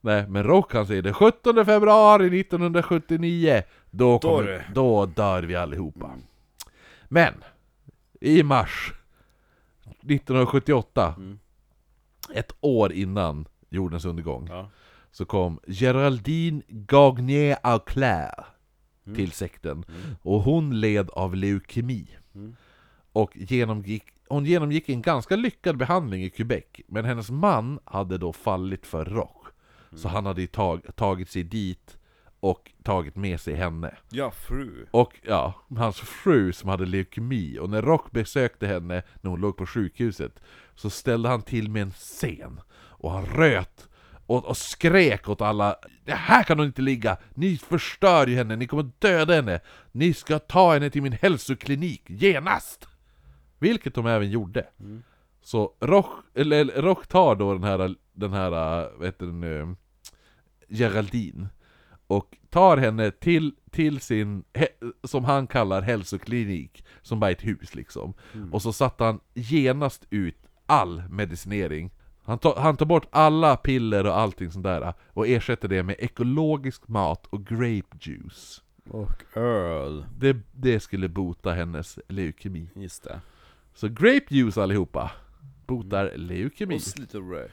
Nej, 0.01 0.28
men 0.28 0.43
Rock 0.43 0.74
han 0.74 0.88
säger 0.88 1.01
det 1.01 1.14
17 1.14 1.66
februari 1.66 2.39
1979, 2.41 3.64
då, 3.91 4.20
kommer, 4.20 4.43
det. 4.43 4.64
då 4.74 5.05
dör 5.05 5.43
vi 5.43 5.55
allihopa. 5.55 6.12
Men, 7.10 7.34
i 8.22 8.43
mars 8.43 8.93
1978, 10.01 11.14
Mm. 11.18 11.39
ett 12.34 12.51
år 12.62 12.91
innan 12.93 13.47
jordens 13.70 14.05
undergång, 14.05 14.47
Ja. 14.47 14.70
så 15.12 15.26
kom 15.26 15.60
Geraldine 15.68 16.62
Gagnier 16.68 17.57
Auclair 17.64 18.45
till 19.16 19.32
sekten. 19.32 19.86
Och 20.22 20.41
hon 20.41 20.80
led 20.80 21.10
av 21.10 21.36
leukemi. 21.36 22.07
Mm. 22.36 22.55
Och 23.12 23.38
genomgick, 23.38 24.03
hon 24.28 24.45
genomgick 24.45 24.89
en 24.89 25.01
ganska 25.01 25.36
lyckad 25.36 25.78
behandling 25.78 26.24
i 26.24 26.30
Quebec, 26.30 26.64
men 26.88 27.05
hennes 27.05 27.30
man 27.32 27.80
hade 27.86 28.18
då 28.18 28.34
fallit 28.34 28.86
för 28.86 29.05
rock. 29.05 29.45
Så 29.95 30.07
han 30.07 30.26
hade 30.26 30.47
tag, 30.47 30.95
tagit 30.95 31.30
sig 31.30 31.43
dit 31.43 31.97
och 32.40 32.72
tagit 32.84 33.16
med 33.16 33.40
sig 33.40 33.56
henne. 33.56 33.98
ja, 34.10 34.32
fru. 34.32 34.86
Och 34.92 35.14
ja, 35.24 35.54
hans 35.78 36.00
fru 36.00 36.54
som 36.54 36.70
hade 36.70 36.86
leukemi, 36.86 37.60
och 37.60 37.70
när 37.70 37.82
Rock 37.82 38.12
besökte 38.12 38.68
henne 38.68 39.04
när 39.22 39.32
hon 39.32 39.42
låg 39.42 39.58
på 39.58 39.66
sjukhuset 39.66 40.40
Så 40.76 40.90
ställde 40.90 41.30
han 41.30 41.42
till 41.42 41.70
med 41.70 41.82
en 41.82 41.92
scen, 41.92 42.62
och 42.72 43.12
han 43.12 43.26
röt 43.26 43.90
och, 44.26 44.46
och 44.46 44.58
skrek 44.58 45.30
åt 45.30 45.42
alla 45.42 45.76
Det 46.06 46.14
här 46.14 46.44
kan 46.44 46.60
hon 46.60 46.68
inte 46.68 46.82
ligga! 46.82 47.18
Ni 47.34 47.58
förstör 47.58 48.28
ju 48.28 48.36
henne, 48.36 48.56
ni 48.56 48.68
kommer 48.68 48.90
döda 49.00 49.34
henne! 49.34 49.60
Ni 49.92 50.14
ska 50.14 50.40
ta 50.40 50.74
henne 50.74 50.90
till 50.90 51.02
min 51.02 51.18
hälsoklinik, 51.22 52.04
genast! 52.08 52.88
Vilket 53.60 53.96
de 53.96 54.08
även 54.08 54.30
gjorde. 54.30 54.68
Så 55.42 55.74
Rock, 55.80 56.10
eller, 56.36 56.62
eller 56.62 56.82
Rock 56.82 57.08
tar 57.08 57.36
då 57.36 57.54
den 57.54 57.64
här, 57.64 57.96
den 58.14 58.34
här, 58.34 58.52
vad 58.98 59.06
heter 59.06 59.26
den 59.26 59.40
nu, 59.40 59.76
Geraldine 60.70 61.50
och 62.10 62.38
tar 62.49 62.78
henne 62.78 63.12
till, 63.12 63.53
till 63.72 63.99
sin, 63.99 64.43
som 65.03 65.26
han 65.26 65.47
kallar 65.47 65.82
hälsoklinik, 65.82 66.86
som 67.01 67.20
bara 67.20 67.32
är 67.32 67.36
ett 67.36 67.45
hus 67.45 67.76
liksom. 67.76 68.14
Och 68.51 68.62
så 68.62 68.74
satte 68.74 69.03
han 69.03 69.20
genast 69.34 70.07
ut 70.10 70.38
all 70.66 71.03
medicinering. 71.10 71.91
Han 72.24 72.39
tar, 72.39 72.55
han 72.55 72.78
tar 72.78 72.86
bort 72.86 73.07
alla 73.12 73.57
piller 73.57 74.05
och 74.05 74.18
allting 74.18 74.51
sånt 74.51 74.64
där 74.64 74.93
och 75.14 75.28
ersätter 75.28 75.68
det 75.68 75.84
med 75.84 75.95
ekologisk 75.99 76.88
mat 76.88 77.26
och 77.26 77.45
grape 77.45 77.97
juice. 78.01 78.62
Och 78.89 79.24
Earl. 79.38 80.03
Det, 80.18 80.38
det 80.51 80.80
skulle 80.80 81.10
bota 81.10 81.51
hennes 81.51 81.99
leukemi. 82.07 82.70
Just 82.76 83.03
det. 83.03 83.22
Så 83.74 83.88
grape 83.88 84.26
juice 84.30 84.57
allihopa 84.57 85.12
botar 85.68 86.18
leukemi. 86.18 86.78
Och 86.78 86.99
lite 86.99 87.18
rök. 87.18 87.51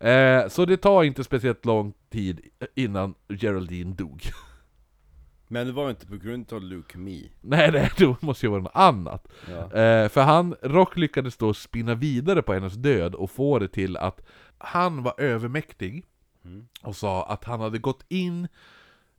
Eh, 0.00 0.48
så 0.48 0.64
det 0.64 0.76
tar 0.76 1.02
inte 1.04 1.24
speciellt 1.24 1.64
lång 1.64 1.92
tid 2.10 2.40
innan 2.74 3.14
Geraldine 3.28 3.94
dog. 3.94 4.22
Men 5.48 5.66
det 5.66 5.72
var 5.72 5.90
inte 5.90 6.06
på 6.06 6.16
grund 6.16 6.52
av 6.52 6.62
leukemi. 6.62 7.32
Nej, 7.40 7.72
nej, 7.72 7.90
det 7.98 8.22
måste 8.22 8.46
ju 8.46 8.50
vara 8.50 8.62
något 8.62 8.72
annat. 8.74 9.28
Ja. 9.50 9.72
Eh, 9.80 10.08
för 10.08 10.22
han, 10.22 10.54
Rock 10.62 10.96
lyckades 10.96 11.36
då 11.36 11.54
spinna 11.54 11.94
vidare 11.94 12.42
på 12.42 12.52
hennes 12.54 12.74
död 12.74 13.14
och 13.14 13.30
få 13.30 13.58
det 13.58 13.68
till 13.68 13.96
att 13.96 14.20
han 14.58 15.02
var 15.02 15.14
övermäktig 15.20 16.04
Mm. 16.44 16.68
och 16.82 16.96
sa 16.96 17.26
att 17.26 17.44
han 17.44 17.60
hade 17.60 17.78
gått 17.78 18.04
in 18.08 18.48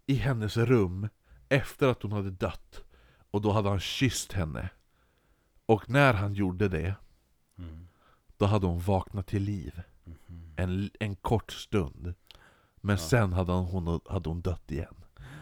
i 0.06 0.14
hennes 0.14 0.58
rum 0.58 1.10
efter 1.50 1.88
att 1.88 2.02
hon 2.04 2.12
hade 2.12 2.30
dött 2.32 2.84
och 3.32 3.42
då 3.42 3.52
hade 3.52 3.70
han 3.70 3.80
kysst 3.80 4.34
henne. 4.34 4.70
Och 5.66 5.90
när 5.90 6.14
han 6.14 6.34
gjorde 6.34 6.68
det, 6.70 6.96
Mm. 7.58 7.88
då 8.38 8.46
hade 8.46 8.66
hon 8.68 8.80
vaknat 8.80 9.28
till 9.28 9.44
liv. 9.44 9.82
En, 10.58 10.90
en 11.00 11.16
kort 11.16 11.52
stund. 11.52 12.14
Men 12.82 12.98
sen 12.98 13.34
hade 13.34 13.52
hon, 13.52 14.00
hade 14.10 14.30
hon 14.30 14.42
dött 14.42 14.72
igen. 14.72 14.96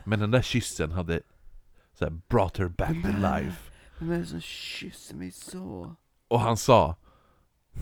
Men 0.05 0.19
den 0.19 0.31
där 0.31 0.41
kyssen 0.41 0.91
hade 0.91 1.21
så 1.93 2.05
här, 2.05 2.11
brought 2.29 2.57
her 2.57 2.67
back 2.67 3.01
to 3.01 3.07
life. 3.07 3.71
Vem 3.99 4.11
är 4.11 4.19
det 4.19 4.25
som 4.25 4.41
kysser 4.41 5.15
mig 5.15 5.31
så? 5.31 5.95
Och 6.27 6.39
han 6.39 6.57
sa 6.57 6.95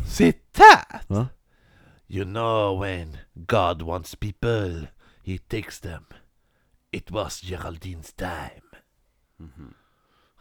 Sit 0.05 0.53
that! 0.53 1.05
Va? 1.07 1.27
You 2.07 2.25
know 2.25 2.79
when 2.79 3.17
God 3.33 3.81
wants 3.81 4.15
people, 4.15 4.87
he 5.23 5.37
takes 5.37 5.79
them. 5.79 6.05
It 6.91 7.11
was 7.11 7.41
Geraldines 7.41 8.13
time. 8.13 8.61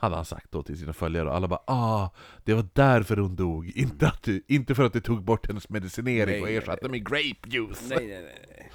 Hade 0.02 0.16
han 0.16 0.24
sagt 0.24 0.52
då 0.52 0.62
till 0.62 0.78
sina 0.78 0.92
följare 0.92 1.28
och 1.28 1.34
alla 1.34 1.48
bara 1.48 1.60
ah, 1.66 2.10
det 2.44 2.54
var 2.54 2.66
därför 2.72 3.16
hon 3.16 3.36
dog. 3.36 3.72
Inte, 3.74 4.06
att 4.06 4.22
du, 4.22 4.42
inte 4.48 4.74
för 4.74 4.84
att 4.84 4.92
du 4.92 5.00
tog 5.00 5.24
bort 5.24 5.46
hennes 5.46 5.68
medicinering 5.68 6.32
Nej, 6.32 6.42
och 6.42 6.50
ersatte 6.50 6.88
med 6.88 7.08
grape 7.08 7.48
juice. 7.48 7.88
Nej, 7.88 8.06
nej, 8.06 8.48
nej. 8.48 8.70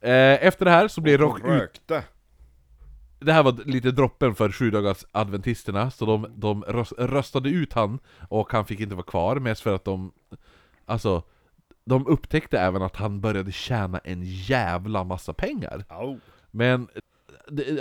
Eh, 0.00 0.46
efter 0.46 0.64
det 0.64 0.70
här 0.70 0.88
så 0.88 1.00
blev 1.00 1.20
Rock 1.20 1.40
rökte. 1.44 2.04
Det 3.18 3.32
här 3.32 3.42
var 3.42 3.52
lite 3.64 3.90
droppen 3.90 4.34
för 4.34 4.52
sju 4.52 4.70
dagars 4.70 5.04
adventisterna, 5.12 5.90
så 5.90 6.06
de, 6.06 6.26
de 6.36 6.64
rös- 6.64 6.98
röstade 6.98 7.48
ut 7.48 7.72
han 7.72 7.98
och 8.28 8.52
han 8.52 8.66
fick 8.66 8.80
inte 8.80 8.94
vara 8.94 9.06
kvar, 9.06 9.36
mest 9.36 9.62
för 9.62 9.74
att 9.74 9.84
de... 9.84 10.12
Alltså, 10.86 11.22
de 11.84 12.06
upptäckte 12.06 12.58
även 12.58 12.82
att 12.82 12.96
han 12.96 13.20
började 13.20 13.52
tjäna 13.52 13.98
en 13.98 14.22
jävla 14.24 15.04
massa 15.04 15.32
pengar. 15.32 15.84
Au. 15.88 16.18
Men, 16.50 16.88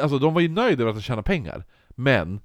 alltså 0.02 0.20
de 0.20 0.34
var 0.34 0.42
ju 0.42 0.50
nöjda 0.50 0.84
med 0.84 0.90
att 0.90 0.96
han 0.96 1.02
tjänade 1.02 1.24
pengar, 1.24 1.66
men 1.96 2.40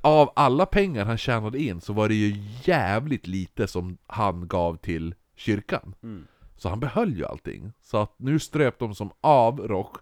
av 0.00 0.32
alla 0.36 0.66
pengar 0.66 1.04
han 1.04 1.18
tjänade 1.18 1.58
in 1.58 1.80
så 1.80 1.92
var 1.92 2.08
det 2.08 2.14
ju 2.14 2.42
jävligt 2.64 3.26
lite 3.26 3.66
som 3.66 3.98
han 4.06 4.48
gav 4.48 4.76
till 4.76 5.14
kyrkan. 5.36 5.94
Mm. 6.02 6.26
Så 6.56 6.68
han 6.68 6.80
behöll 6.80 7.16
ju 7.16 7.24
allting. 7.24 7.72
Så 7.82 7.98
att 7.98 8.14
nu 8.16 8.38
ströp 8.38 8.78
de 8.78 8.94
som 8.94 9.10
av 9.20 9.68
Rock 9.68 9.96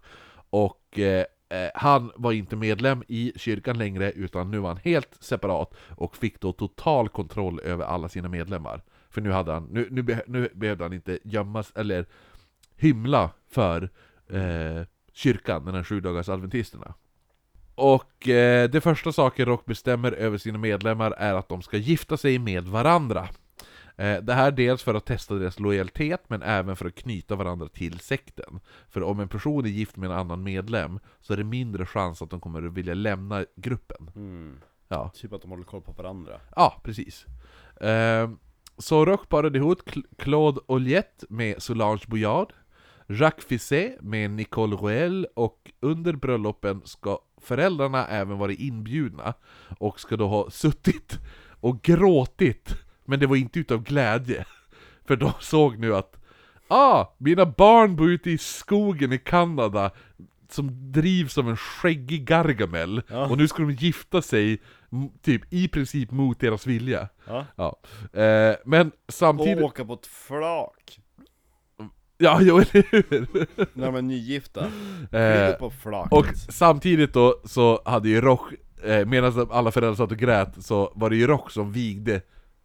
och 0.50 0.98
eh, 0.98 1.24
eh, 1.48 1.70
han 1.74 2.12
var 2.16 2.32
inte 2.32 2.56
medlem 2.56 3.02
i 3.09 3.32
kyrkan 3.36 3.78
längre 3.78 4.12
utan 4.12 4.50
nu 4.50 4.59
var 4.59 4.68
han 4.68 4.80
helt 4.84 5.16
separat 5.20 5.74
och 5.96 6.16
fick 6.16 6.40
då 6.40 6.52
total 6.52 7.09
kontroll 7.09 7.61
över 7.61 7.84
alla 7.84 8.09
sina 8.09 8.28
medlemmar. 8.28 8.82
För 9.11 9.20
nu, 9.20 9.30
hade 9.30 9.52
han, 9.52 9.64
nu, 9.64 9.88
nu, 9.90 10.20
nu 10.26 10.48
behövde 10.54 10.84
han 10.84 10.92
inte 10.92 11.18
gömmas 11.24 11.72
eller 11.74 12.06
hymla 12.76 13.30
för 13.48 13.90
eh, 14.28 14.86
kyrkan, 15.12 15.64
den 15.64 15.74
här 15.74 15.84
sju 15.84 16.00
dagars 16.00 16.28
adventisterna. 16.28 16.94
Och 17.79 18.29
eh, 18.29 18.70
det 18.70 18.81
första 18.81 19.12
saken 19.12 19.47
Rock 19.47 19.64
bestämmer 19.66 20.12
över 20.12 20.39
sina 20.39 20.59
medlemmar 20.59 21.11
är 21.18 21.35
att 21.35 21.49
de 21.49 21.62
ska 21.62 21.76
gifta 21.76 22.16
sig 22.16 22.39
med 22.39 22.64
varandra. 22.64 23.29
Eh, 23.97 24.22
Det 24.22 24.35
här 24.35 24.51
dels 24.51 24.83
för 24.83 24.95
att 24.95 25.07
testa 25.07 25.35
deras 25.35 25.61
lojalitet, 25.61 26.21
men 26.29 26.42
även 26.42 26.76
för 26.76 26.87
att 26.87 26.95
knyta 26.95 27.37
varandra 27.37 27.68
till 27.68 27.99
sekten. 28.00 28.61
För 28.88 29.03
om 29.03 29.21
en 29.21 29.29
person 29.29 29.64
är 29.64 29.68
gift 29.68 29.96
med 29.96 30.11
en 30.11 30.17
annan 30.17 30.42
medlem, 30.42 30.99
så 31.21 31.33
är 31.33 31.37
det 31.37 31.45
mindre 31.45 31.87
chans 31.87 32.22
att 32.22 32.30
de 32.30 32.41
kommer 32.41 32.67
att 32.67 32.72
vilja 32.72 32.95
lämna 32.95 33.45
gruppen. 33.57 34.11
Mm. 34.17 34.61
Ja, 34.88 35.11
Typ 35.14 35.33
att 35.33 35.42
de 35.42 35.50
håller 35.50 35.64
koll 35.64 35.83
på 35.83 35.92
varandra. 35.92 36.41
ja 36.57 36.80
precis. 36.84 37.26
Eh, 37.80 38.30
Så 38.79 39.05
Rock 39.05 39.29
parade 39.29 39.59
ihop 39.59 39.80
Cl- 39.91 40.05
Claude 40.18 40.61
Olliette 40.67 41.26
med 41.29 41.63
Solange 41.63 42.03
Bouyard, 42.07 42.53
Jacques 43.07 43.45
Fisset 43.46 44.00
med 44.03 44.30
Nicole 44.30 44.76
Roel, 44.76 45.26
och 45.34 45.71
under 45.80 46.13
bröllopen 46.13 46.83
ska 46.84 47.18
föräldrarna 47.42 48.06
även 48.06 48.38
vara 48.38 48.52
inbjudna, 48.52 49.34
och 49.78 50.00
ska 50.00 50.16
då 50.16 50.28
ha 50.28 50.50
suttit 50.50 51.18
och 51.60 51.82
gråtit, 51.82 52.74
men 53.04 53.20
det 53.20 53.26
var 53.26 53.36
inte 53.36 53.60
utav 53.60 53.82
glädje. 53.82 54.44
För 55.06 55.16
de 55.16 55.32
såg 55.40 55.78
nu 55.78 55.96
att 55.96 56.14
Ah, 56.70 57.06
mina 57.18 57.46
barn 57.46 57.96
bor 57.96 58.10
ute 58.10 58.30
i 58.30 58.38
skogen 58.38 59.12
i 59.12 59.18
Kanada 59.18 59.90
som 60.50 60.92
drivs 60.92 61.38
av 61.38 61.48
en 61.48 61.56
skäggig 61.56 62.24
Gargamel 62.24 63.02
Ja. 63.08 63.26
och 63.28 63.38
nu 63.38 63.48
ska 63.48 63.62
de 63.62 63.72
gifta 63.72 64.22
sig 64.22 64.58
typ 65.22 65.52
i 65.52 65.68
princip 65.68 66.10
mot 66.10 66.40
deras 66.40 66.66
vilja. 66.66 67.08
Ja. 67.26 67.44
Ja. 67.56 67.76
Eh, 68.22 68.56
men 68.64 68.88
Och 68.88 69.12
samtidigt... 69.12 69.62
åka 69.64 69.84
på 69.84 69.92
ett 69.92 70.06
flak. 70.06 71.00
Ja, 72.18 72.38
jo, 72.42 72.57
eller 72.58 72.84
hur? 72.90 73.46
När 73.72 73.86
de 73.86 73.95
är 73.95 74.03
nygifta. 74.03 74.66
Eh, 75.12 75.53
på 75.53 75.70
flaket. 75.70 76.12
och 76.12 76.26
samtidigt 76.36 77.12
då 77.12 77.40
så 77.45 77.82
hade 77.84 78.08
ju 78.08 78.20
Rock, 78.20 78.53
eh, 78.84 79.07
medan 79.07 79.49
alla 79.50 79.70
föräldrar 79.70 79.95
satt 79.96 80.12
och 80.12 80.18
grät, 80.18 80.64
så 80.64 80.92
var 80.95 81.11
det 81.11 81.16
ju 81.16 81.26
Rock 81.26 81.50
som 81.50 81.72
vigde 81.72 82.20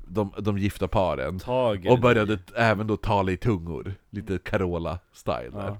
de, 0.07 0.33
de 0.37 0.57
gifta 0.57 0.87
paren. 0.87 1.39
Tager 1.39 1.91
Och 1.91 1.99
började 1.99 2.39
även 2.55 2.87
då 2.87 2.97
tala 2.97 3.31
i 3.31 3.37
tungor, 3.37 3.93
lite 4.09 4.37
Carola-style 4.37 5.49
där. 5.51 5.67
Ja. 5.67 5.77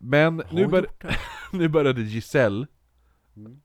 Men 0.00 0.42
nu, 0.50 0.66
bör, 0.66 0.86
nu 1.52 1.68
började 1.68 2.02
Giselle, 2.02 2.66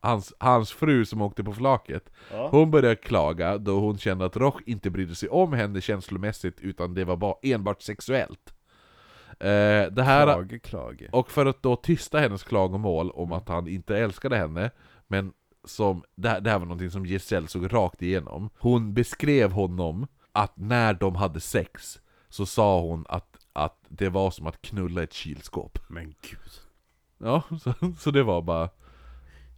hans, 0.01 0.33
hans 0.37 0.71
fru 0.71 1.05
som 1.05 1.21
åkte 1.21 1.43
på 1.43 1.53
flaket, 1.53 2.09
Ja. 2.31 2.47
hon 2.51 2.71
började 2.71 2.95
klaga 2.95 3.57
då 3.57 3.79
hon 3.79 3.97
kände 3.97 4.25
att 4.25 4.37
Roch 4.37 4.61
inte 4.65 4.89
brydde 4.89 5.15
sig 5.15 5.29
om 5.29 5.53
henne 5.53 5.81
känslomässigt 5.81 6.59
utan 6.59 6.93
det 6.93 7.05
var 7.05 7.17
bara 7.17 7.35
enbart 7.41 7.81
sexuellt. 7.81 8.52
Eh, 9.39 9.91
det 9.91 10.03
här, 10.03 10.25
Klage, 10.25 10.61
klage. 10.63 11.09
och 11.11 11.31
för 11.31 11.45
att 11.45 11.63
då 11.63 11.75
tysta 11.75 12.19
hennes 12.19 12.43
klagomål 12.43 13.11
om 13.11 13.31
att 13.31 13.49
han 13.49 13.67
inte 13.67 13.97
älskade 13.97 14.37
henne, 14.37 14.71
men 15.07 15.33
som, 15.65 16.03
det, 16.15 16.29
här, 16.29 16.41
det 16.41 16.49
här 16.49 16.59
var 16.59 16.65
någonting 16.65 16.91
som 16.91 17.05
Giselle 17.05 17.47
såg 17.47 17.73
rakt 17.73 18.01
igenom. 18.01 18.49
Hon 18.59 18.93
beskrev 18.93 19.51
honom 19.51 20.07
att 20.31 20.57
när 20.57 20.93
de 20.93 21.15
hade 21.15 21.39
sex, 21.39 21.99
så 22.29 22.45
sa 22.45 22.81
hon 22.81 23.05
att, 23.09 23.37
att 23.53 23.77
det 23.87 24.09
var 24.09 24.31
som 24.31 24.47
att 24.47 24.61
knulla 24.61 25.03
ett 25.03 25.13
kylskåp. 25.13 25.79
Men 25.87 26.05
gud. 26.05 26.51
Ja, 27.17 27.43
så, 27.61 27.73
så 27.99 28.11
det 28.11 28.23
var 28.23 28.41
bara... 28.41 28.69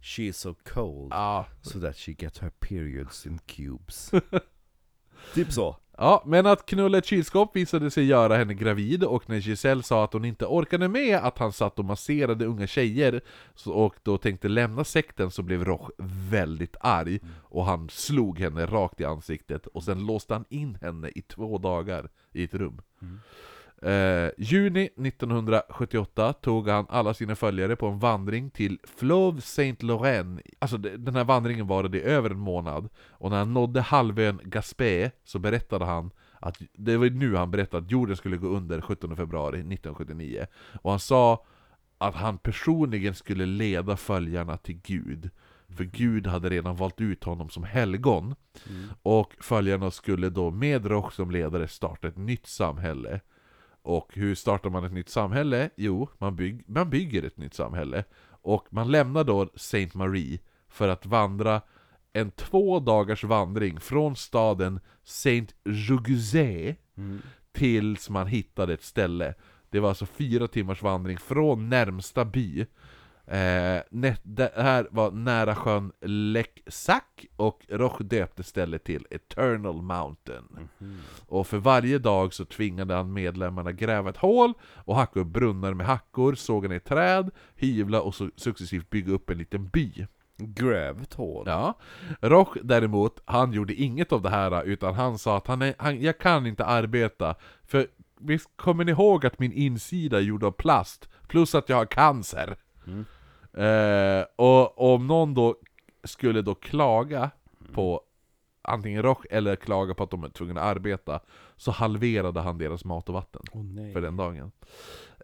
She 0.02 0.22
is 0.22 0.38
so 0.38 0.54
cold. 0.64 1.12
Ja, 1.12 1.46
So 1.62 1.80
that 1.80 1.96
she 1.96 2.12
gets 2.12 2.38
her 2.38 2.50
periods 2.50 3.26
in 3.26 3.38
cubes. 3.38 4.10
typ 5.34 5.52
så. 5.52 5.76
Ja, 5.98 6.22
men 6.26 6.46
att 6.46 6.66
knulla 6.66 6.98
ett 6.98 7.06
kylskåp 7.06 7.56
visade 7.56 7.90
sig 7.90 8.04
göra 8.04 8.36
henne 8.36 8.54
gravid, 8.54 9.04
och 9.04 9.28
när 9.28 9.36
Giselle 9.36 9.82
sa 9.82 10.04
att 10.04 10.12
hon 10.12 10.24
inte 10.24 10.46
orkade 10.46 10.88
med 10.88 11.18
att 11.18 11.38
han 11.38 11.52
satt 11.52 11.78
och 11.78 11.84
masserade 11.84 12.46
unga 12.46 12.66
tjejer, 12.66 13.20
och 13.66 13.94
då 14.02 14.18
tänkte 14.18 14.48
lämna 14.48 14.84
sekten, 14.84 15.30
så 15.30 15.42
blev 15.42 15.64
Roch 15.64 15.90
väldigt 16.30 16.76
arg, 16.80 17.20
och 17.42 17.64
han 17.64 17.88
slog 17.88 18.38
henne 18.38 18.66
rakt 18.66 19.00
i 19.00 19.04
ansiktet, 19.04 19.66
och 19.66 19.82
sen 19.82 20.06
låste 20.06 20.34
han 20.34 20.44
in 20.48 20.78
henne 20.80 21.08
i 21.08 21.22
två 21.22 21.58
dagar 21.58 22.08
i 22.32 22.44
ett 22.44 22.54
rum. 22.54 22.80
Eh, 23.82 24.30
juni 24.38 24.90
1978 24.96 26.32
tog 26.32 26.68
han 26.68 26.86
alla 26.88 27.14
sina 27.14 27.36
följare 27.36 27.76
på 27.76 27.86
en 27.86 27.98
vandring 27.98 28.50
till 28.50 28.78
Fleuve 28.96 29.40
Saint-Laurent. 29.40 30.40
Alltså 30.58 30.78
den 30.78 31.14
här 31.14 31.24
vandringen 31.24 31.66
varade 31.66 31.98
i 31.98 32.02
över 32.02 32.30
en 32.30 32.38
månad, 32.38 32.88
och 33.10 33.30
när 33.30 33.38
han 33.38 33.54
nådde 33.54 33.80
halvön 33.80 34.40
Gaspé 34.44 35.10
så 35.24 35.38
berättade 35.38 35.84
han 35.84 36.10
att, 36.40 36.62
det 36.72 36.96
var 36.96 37.10
nu 37.10 37.36
han 37.36 37.50
berättade 37.50 37.84
att 37.84 37.90
jorden 37.90 38.16
skulle 38.16 38.36
gå 38.36 38.48
under 38.48 38.80
17 38.80 39.16
februari 39.16 39.56
1979. 39.56 40.46
Och 40.82 40.90
han 40.90 41.00
sa 41.00 41.44
att 41.98 42.14
han 42.14 42.38
personligen 42.38 43.14
skulle 43.14 43.46
leda 43.46 43.96
följarna 43.96 44.56
till 44.56 44.80
Gud. 44.82 45.30
För 45.68 45.84
Gud 45.84 46.26
hade 46.26 46.48
redan 46.48 46.76
valt 46.76 47.00
ut 47.00 47.24
honom 47.24 47.48
som 47.48 47.64
helgon. 47.64 48.34
Och 49.02 49.34
följarna 49.40 49.90
skulle 49.90 50.30
då 50.30 50.50
med 50.50 50.86
Roch 50.86 51.12
som 51.12 51.30
ledare 51.30 51.68
starta 51.68 52.08
ett 52.08 52.16
nytt 52.16 52.46
samhälle. 52.46 53.20
Och 53.86 54.14
hur 54.14 54.34
startar 54.34 54.70
man 54.70 54.84
ett 54.84 54.92
nytt 54.92 55.08
samhälle? 55.08 55.70
Jo, 55.76 56.08
man, 56.18 56.36
bygg, 56.36 56.64
man 56.68 56.90
bygger 56.90 57.22
ett 57.22 57.36
nytt 57.36 57.54
samhälle. 57.54 58.04
Och 58.28 58.66
man 58.70 58.90
lämnar 58.90 59.24
då 59.24 59.50
Saint 59.54 59.94
Marie 59.94 60.38
för 60.68 60.88
att 60.88 61.06
vandra 61.06 61.60
en 62.12 62.30
två 62.30 62.80
dagars 62.80 63.24
vandring 63.24 63.80
från 63.80 64.16
staden 64.16 64.80
Saint 65.04 65.54
Juguzé 65.64 66.74
tills 67.52 68.10
man 68.10 68.26
hittade 68.26 68.74
ett 68.74 68.84
ställe. 68.84 69.34
Det 69.70 69.80
var 69.80 69.88
alltså 69.88 70.06
fyra 70.06 70.48
timmars 70.48 70.82
vandring 70.82 71.18
från 71.18 71.68
närmsta 71.68 72.24
by. 72.24 72.66
Eh, 73.28 73.82
nä- 73.90 74.16
det 74.22 74.52
här 74.56 74.88
var 74.90 75.10
nära 75.10 75.54
sjön 75.54 75.92
Lec 76.00 76.46
Sac 76.66 77.02
och 77.36 77.66
Roch 77.68 78.02
döpte 78.02 78.42
stället 78.42 78.84
till 78.84 79.06
Eternal 79.10 79.82
Mountain. 79.82 80.68
Och 81.28 81.46
för 81.46 81.58
varje 81.58 81.98
dag 81.98 82.34
så 82.34 82.44
tvingade 82.44 82.94
han 82.94 83.12
medlemmarna 83.12 83.72
gräva 83.72 84.10
ett 84.10 84.16
hål 84.16 84.52
och 84.62 84.96
hacka 84.96 85.20
upp 85.20 85.26
brunnar 85.26 85.74
med 85.74 85.86
hackor, 85.86 86.34
såga 86.34 86.68
ner 86.68 86.78
träd, 86.78 87.30
hyvla 87.54 88.00
och 88.02 88.14
så 88.14 88.30
successivt 88.36 88.90
bygga 88.90 89.12
upp 89.12 89.30
en 89.30 89.38
liten 89.38 89.68
by. 89.68 90.06
Grävt 90.38 91.14
hål. 91.14 91.44
Ja. 91.46 91.78
Roch 92.20 92.56
däremot, 92.62 93.20
han 93.24 93.52
gjorde 93.52 93.74
inget 93.74 94.12
av 94.12 94.22
det 94.22 94.30
här 94.30 94.62
utan 94.64 94.94
han 94.94 95.18
sa 95.18 95.36
att 95.36 95.46
han 95.46 95.62
är, 95.62 95.74
han, 95.78 96.00
jag 96.02 96.18
kan 96.18 96.46
inte 96.46 96.64
arbeta 96.64 97.34
för 97.64 97.86
visst 98.20 98.50
kommer 98.56 98.84
ni 98.84 98.90
ihåg 98.90 99.26
att 99.26 99.38
min 99.38 99.52
insida 99.52 100.16
är 100.16 100.22
gjord 100.22 100.44
av 100.44 100.50
plast 100.50 101.08
plus 101.28 101.54
att 101.54 101.68
jag 101.68 101.76
har 101.76 101.86
cancer? 101.86 102.56
Eh, 103.56 104.24
och 104.36 104.94
om 104.94 105.06
någon 105.06 105.34
då 105.34 105.56
skulle 106.04 106.42
då 106.42 106.54
klaga 106.54 107.30
på 107.72 108.00
antingen 108.62 109.02
Roch 109.02 109.26
eller 109.30 109.56
klaga 109.56 109.94
på 109.94 110.02
att 110.02 110.10
de 110.10 110.24
är 110.24 110.28
tvungna 110.28 110.60
att 110.60 110.76
arbeta 110.76 111.20
så 111.56 111.70
halverade 111.70 112.40
han 112.40 112.58
deras 112.58 112.84
mat 112.84 113.08
och 113.08 113.14
vatten 113.14 113.42
nej. 113.52 113.92
för 113.92 114.00
den 114.00 114.16
dagen. 114.16 114.52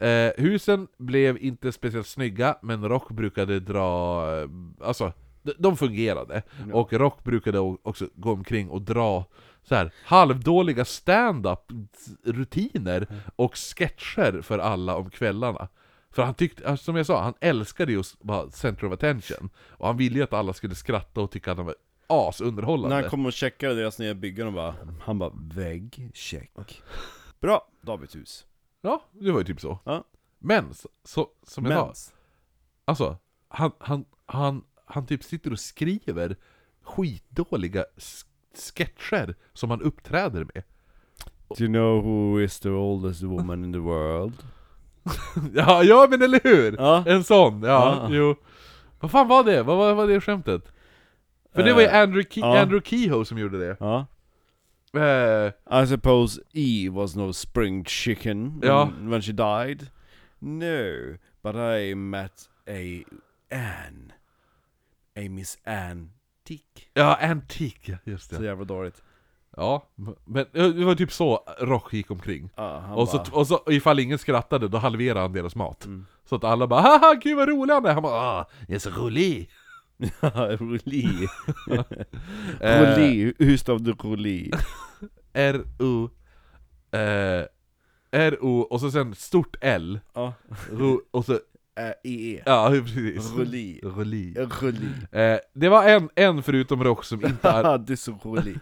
Eh, 0.00 0.30
husen 0.36 0.88
blev 0.96 1.38
inte 1.38 1.72
speciellt 1.72 2.06
snygga, 2.06 2.58
men 2.62 2.88
Rock 2.88 3.10
brukade 3.10 3.60
dra... 3.60 4.22
Alltså, 4.80 5.12
de, 5.42 5.52
de 5.58 5.76
fungerade. 5.76 6.42
Ja. 6.68 6.74
Och 6.74 6.92
Rock 6.92 7.24
brukade 7.24 7.58
också 7.58 8.08
gå 8.14 8.32
omkring 8.32 8.70
och 8.70 8.82
dra 8.82 9.24
så 9.62 9.74
här 9.74 9.92
halvdåliga 10.04 10.84
stand-up 10.84 11.72
rutiner 12.24 13.06
och 13.36 13.56
sketcher 13.56 14.40
för 14.42 14.58
alla 14.58 14.96
om 14.96 15.10
kvällarna. 15.10 15.68
För 16.12 16.22
han 16.22 16.34
tyckte, 16.34 16.68
alltså, 16.68 16.84
som 16.84 16.96
jag 16.96 17.06
sa, 17.06 17.22
han 17.22 17.34
älskade 17.40 17.92
just 17.92 18.22
bara 18.22 18.50
center 18.50 18.86
of 18.86 18.92
attention. 18.92 19.50
Och 19.56 19.86
han 19.86 19.96
ville 19.96 20.16
ju 20.16 20.22
att 20.22 20.32
alla 20.32 20.52
skulle 20.52 20.74
skratta 20.74 21.20
och 21.20 21.30
tycka 21.30 21.52
att 21.52 21.56
han 21.56 21.66
var 21.66 21.74
asunderhållande. 22.06 22.94
När 22.94 23.02
han 23.02 23.10
kom 23.10 23.26
och 23.26 23.32
checkade 23.32 23.74
deras 23.74 23.98
nya 23.98 24.14
byggen 24.14 24.46
och 24.46 24.52
bara, 24.52 24.74
han 25.00 25.18
bara 25.18 25.32
vägg, 25.34 26.10
check. 26.14 26.82
Bra, 27.40 27.68
Davids 27.80 28.16
hus. 28.16 28.46
Ja, 28.80 29.04
det 29.12 29.32
var 29.32 29.38
ju 29.38 29.44
typ 29.44 29.60
så. 29.60 29.78
Ja. 29.84 30.04
Men, 30.38 30.74
så, 31.04 31.28
som 31.42 31.64
jag 31.64 31.96
sa. 31.96 32.12
Alltså, 32.84 33.16
han, 33.48 33.72
han, 33.78 34.04
han, 34.26 34.64
han 34.84 35.06
typ 35.06 35.24
sitter 35.24 35.52
och 35.52 35.60
skriver 35.60 36.36
skitdåliga 36.82 37.84
sketcher 38.54 39.34
som 39.52 39.70
han 39.70 39.82
uppträder 39.82 40.46
med. 40.54 40.62
Do 41.58 41.64
you 41.64 41.68
know 41.68 42.04
who 42.04 42.40
is 42.40 42.60
the 42.60 42.68
oldest 42.68 43.22
woman 43.22 43.64
in 43.64 43.72
the 43.72 43.78
world? 43.78 44.34
Ja, 45.54 45.82
ja 45.82 46.06
men 46.10 46.22
eller 46.22 46.40
hur! 46.44 46.76
Ja. 46.78 47.04
En 47.06 47.24
sån, 47.24 47.62
ja, 47.62 48.08
Ja. 48.08 48.14
jo. 48.16 48.34
Vad 49.00 49.10
fan 49.10 49.28
var 49.28 49.44
det? 49.44 49.62
Vad 49.62 49.76
var, 49.76 49.94
var 49.94 50.06
det 50.06 50.20
skämtet? 50.20 50.72
För 51.54 51.62
det 51.62 51.72
var 51.72 51.80
ju 51.80 51.86
Eh, 51.86 52.00
Andrew, 52.02 52.28
Ke- 52.30 52.40
ja. 52.40 52.60
Andrew 52.60 52.80
Kehoe 52.90 53.24
som 53.24 53.38
gjorde 53.38 53.58
det. 53.58 53.76
Ja. 53.80 54.06
Eh, 54.94 55.82
I 55.82 55.86
suppose 55.86 56.40
E 56.52 56.88
was 56.90 57.16
no 57.16 57.32
spring 57.32 57.84
chicken 57.84 58.60
when, 58.60 58.70
Ja. 58.70 58.90
when 59.00 59.22
she 59.22 59.32
died. 59.32 59.86
No, 60.38 61.16
but 61.42 61.54
I 61.56 61.94
met 61.94 62.48
a 62.68 63.04
Anne. 63.50 64.12
A 65.16 65.28
Miss 65.30 65.58
Anne 65.64 66.08
Tick. 66.44 66.90
ja, 66.94 67.18
Antique, 67.20 67.98
just 68.04 68.30
Så 68.30 68.36
det. 68.40 68.44
jävla 68.46 68.64
dåligt. 68.64 69.02
Ja, 69.56 69.88
men 70.24 70.46
eh, 70.54 70.66
det 70.68 70.84
var 70.84 70.94
typ 70.94 71.12
så 71.12 71.40
Rock 71.60 71.92
gick 71.92 72.10
omkring. 72.10 72.50
Ja, 72.56 72.94
Och 72.94 73.08
så, 73.08 73.16
bara, 73.16 73.30
och 73.32 73.46
så 73.46 73.60
ifall 73.66 73.98
ingen 73.98 74.18
skrattade, 74.18 74.68
då 74.68 74.78
halverade 74.78 75.20
han 75.20 75.32
deras 75.32 75.56
mat. 75.56 75.84
Mm. 75.84 76.06
Så 76.24 76.34
att 76.36 76.44
alla 76.44 76.66
bara 76.66 76.80
'Haha, 76.80 77.14
gud 77.22 77.36
vad 77.36 77.48
rolig 77.48 77.74
han 77.74 77.86
är!' 77.86 77.92
Han 77.94 78.02
bara 78.02 78.20
'Ah, 78.40 78.46
jag 78.68 78.74
är 78.74 78.78
så 78.78 78.90
rolig!' 78.90 79.50
Roli. 80.58 81.28
Eh, 82.60 82.80
Roli, 82.80 83.34
hur 83.38 83.56
stavar 83.56 83.78
du 83.80 83.92
Roli? 83.92 84.50
R-O 85.32 86.10
eh, 86.92 87.44
R-O 88.10 88.60
och 88.60 88.80
så 88.80 88.90
sen 88.90 89.14
stort 89.14 89.56
L 89.60 90.00
Ja, 90.14 90.32
ro, 90.70 91.00
och 91.10 91.24
så, 91.24 91.32
Ä- 91.80 91.94
E. 92.04 92.42
ja 92.46 92.68
precis 92.70 93.32
Roli. 93.32 93.80
Roli 93.82 94.34
Roli. 94.60 94.88
eh, 95.12 95.38
Det 95.54 95.68
var 95.68 95.84
en, 95.88 96.08
en 96.14 96.42
förutom 96.42 96.84
Rock 96.84 97.04
som 97.04 97.26
inte 97.26 97.50
Haha, 97.50 97.78
du 97.78 97.92
är 97.92 97.96
så 97.96 98.18
rolig. 98.24 98.58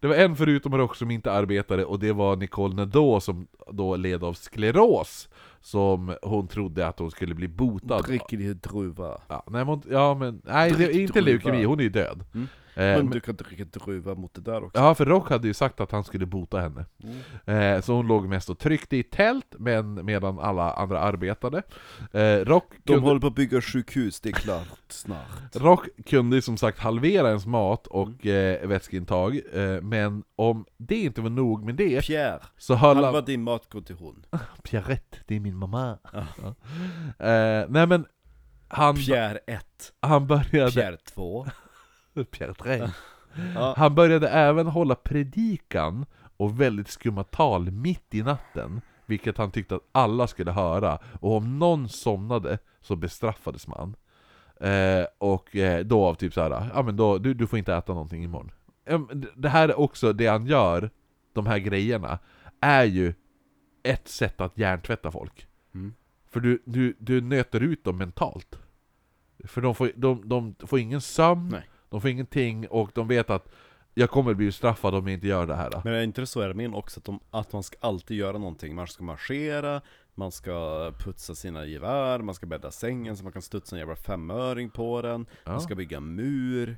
Det 0.00 0.06
var 0.06 0.14
en 0.14 0.36
förutom 0.36 0.76
Rock 0.78 0.96
som 0.96 1.10
inte 1.10 1.32
arbetade 1.32 1.84
och 1.84 1.98
det 1.98 2.12
var 2.12 2.36
Nicole 2.36 2.74
Nadeau 2.74 3.20
som 3.20 3.46
då 3.72 3.96
led 3.96 4.24
av 4.24 4.32
skleros 4.34 5.28
Som 5.60 6.16
hon 6.22 6.48
trodde 6.48 6.86
att 6.86 6.98
hon 6.98 7.10
skulle 7.10 7.34
bli 7.34 7.48
botad 7.48 8.04
Dricker 8.04 8.36
din 8.36 8.58
druva. 8.62 9.20
ja, 9.28 9.44
nej, 9.46 9.64
men, 9.64 9.82
ja 9.90 10.14
men, 10.14 10.42
nej 10.44 10.72
det 10.72 10.84
är 10.84 11.00
inte 11.00 11.20
leukemi, 11.20 11.64
hon 11.64 11.78
är 11.78 11.82
ju 11.84 11.88
död 11.90 12.24
Mm. 12.34 12.48
Eh, 12.78 12.96
Men 12.96 13.10
du 13.10 13.20
kan 13.20 13.36
dricka 13.36 13.64
druva 13.64 14.14
mot 14.14 14.34
det 14.34 14.40
där 14.40 14.64
också. 14.64 14.80
Ja, 14.80 14.94
för 14.94 15.06
Rock 15.06 15.30
hade 15.30 15.48
ju 15.48 15.54
sagt 15.54 15.80
att 15.80 15.92
han 15.92 16.04
skulle 16.04 16.26
bota 16.26 16.60
henne 16.60 16.84
Mm. 17.04 17.76
Eh, 17.76 17.80
så 17.80 17.92
hon 17.92 18.06
låg 18.06 18.28
mest 18.28 18.50
och 18.50 18.58
tryckte 18.58 18.96
i 18.96 19.02
tält, 19.02 19.54
men 19.58 20.04
medan 20.04 20.38
alla 20.38 20.72
andra 20.72 21.00
arbetade. 21.00 21.62
Eh, 22.12 22.44
Rock, 22.44 22.72
De 22.84 22.92
kunde, 22.92 23.08
håller 23.08 23.20
på 23.20 23.26
att 23.26 23.34
bygga 23.34 23.60
sjukhus, 23.60 24.20
det 24.20 24.28
är 24.28 24.32
klart 24.32 24.68
snart. 24.88 25.56
Rock 25.56 25.88
kunde 26.06 26.36
ju 26.36 26.42
som 26.42 26.56
sagt 26.56 26.78
halvera 26.78 27.28
ens 27.28 27.46
mat 27.46 27.86
och 27.86 28.26
eh, 28.26 28.68
vätskeintag, 28.68 29.40
men 29.82 30.24
om 30.36 30.64
det 30.76 30.96
inte 30.96 31.20
var 31.20 31.30
nog 31.30 31.64
med 31.64 31.74
det, 31.74 32.06
Pierre, 32.06 32.40
så 32.58 32.74
höll 32.74 32.96
halva 32.96 33.12
han... 33.12 33.24
din 33.24 33.42
mat 33.42 33.72
går 33.72 33.80
till 33.80 33.96
hon. 33.96 34.24
Pierrette, 34.62 35.18
det 35.26 35.36
är 35.36 35.40
min 35.40 35.56
mamma. 35.56 35.98
Ja. 36.12 36.26
Ja. 36.42 36.54
Nej 37.68 37.86
men, 37.86 38.06
han, 38.68 38.96
Pierre 38.96 39.38
1, 39.46 39.64
han 40.00 40.26
började... 40.26 40.72
Pierre 40.72 40.96
2. 40.96 41.46
Pierre 42.24 42.54
3. 42.54 42.88
Ja. 43.54 43.74
Han 43.76 43.94
började 43.94 44.28
även 44.28 44.66
hålla 44.66 44.94
predikan 44.94 46.06
och 46.36 46.60
väldigt 46.60 46.88
skumma 46.88 47.24
tal 47.24 47.70
mitt 47.70 48.14
i 48.14 48.22
natten, 48.22 48.80
vilket 49.06 49.38
han 49.38 49.50
tyckte 49.50 49.74
att 49.74 49.88
alla 49.92 50.26
skulle 50.26 50.50
höra, 50.50 50.98
och 51.20 51.36
om 51.36 51.58
någon 51.58 51.88
somnade 51.88 52.58
så 52.80 52.96
bestraffades 52.96 53.66
man. 53.66 53.96
Eh, 54.60 55.06
och 55.18 55.56
eh, 55.56 55.84
då 55.84 56.04
av 56.06 56.14
typ 56.14 56.34
såhär, 56.34 56.70
ja 56.74 56.82
men 56.82 56.96
då, 56.96 57.18
du, 57.18 57.34
du 57.34 57.46
får 57.46 57.58
inte 57.58 57.74
äta 57.74 57.92
någonting 57.92 58.24
imorgon. 58.24 58.50
Det 59.34 59.48
här 59.48 59.68
är 59.68 59.78
också, 59.78 60.12
det 60.12 60.26
han 60.26 60.46
gör, 60.46 60.90
de 61.32 61.46
här 61.46 61.58
grejerna, 61.58 62.18
är 62.60 62.84
ju 62.84 63.14
ett 63.82 64.08
sätt 64.08 64.40
att 64.40 64.58
hjärntvätta 64.58 65.10
folk. 65.10 65.46
Mm. 65.74 65.94
För 66.30 66.40
du, 66.40 66.62
du, 66.64 66.96
du 66.98 67.20
nöter 67.20 67.60
ut 67.60 67.84
dem 67.84 67.98
mentalt. 67.98 68.58
För 69.44 69.60
de 69.60 69.74
får, 69.74 69.90
de, 69.94 70.28
de 70.28 70.54
får 70.58 70.78
ingen 70.78 71.00
sömn, 71.00 71.48
Nej. 71.48 71.68
De 71.90 72.00
får 72.00 72.10
ingenting, 72.10 72.68
och 72.68 72.90
de 72.94 73.08
vet 73.08 73.30
att 73.30 73.48
jag 73.94 74.10
kommer 74.10 74.34
bli 74.34 74.52
straffad 74.52 74.94
om 74.94 75.06
jag 75.08 75.14
inte 75.14 75.26
gör 75.26 75.46
det 75.46 75.54
här. 75.54 75.80
Men 75.84 75.94
är 75.94 76.02
inte 76.02 76.20
det 76.20 76.26
så 76.26 76.42
i 76.42 76.44
armén 76.44 76.74
också, 76.74 77.00
att, 77.00 77.04
de, 77.04 77.20
att 77.30 77.52
man 77.52 77.62
ska 77.62 77.76
alltid 77.80 78.16
göra 78.16 78.38
någonting? 78.38 78.74
Man 78.74 78.86
ska 78.86 79.04
marschera, 79.04 79.80
man 80.14 80.32
ska 80.32 80.92
putsa 80.98 81.34
sina 81.34 81.64
gevär, 81.64 82.18
man 82.18 82.34
ska 82.34 82.46
bädda 82.46 82.70
sängen 82.70 83.16
så 83.16 83.24
man 83.24 83.32
kan 83.32 83.42
studsa 83.42 83.76
en 83.76 83.80
jävla 83.80 83.96
femöring 83.96 84.70
på 84.70 85.02
den, 85.02 85.26
Ja. 85.44 85.50
man 85.50 85.60
ska 85.60 85.74
bygga 85.74 86.00
mur 86.00 86.76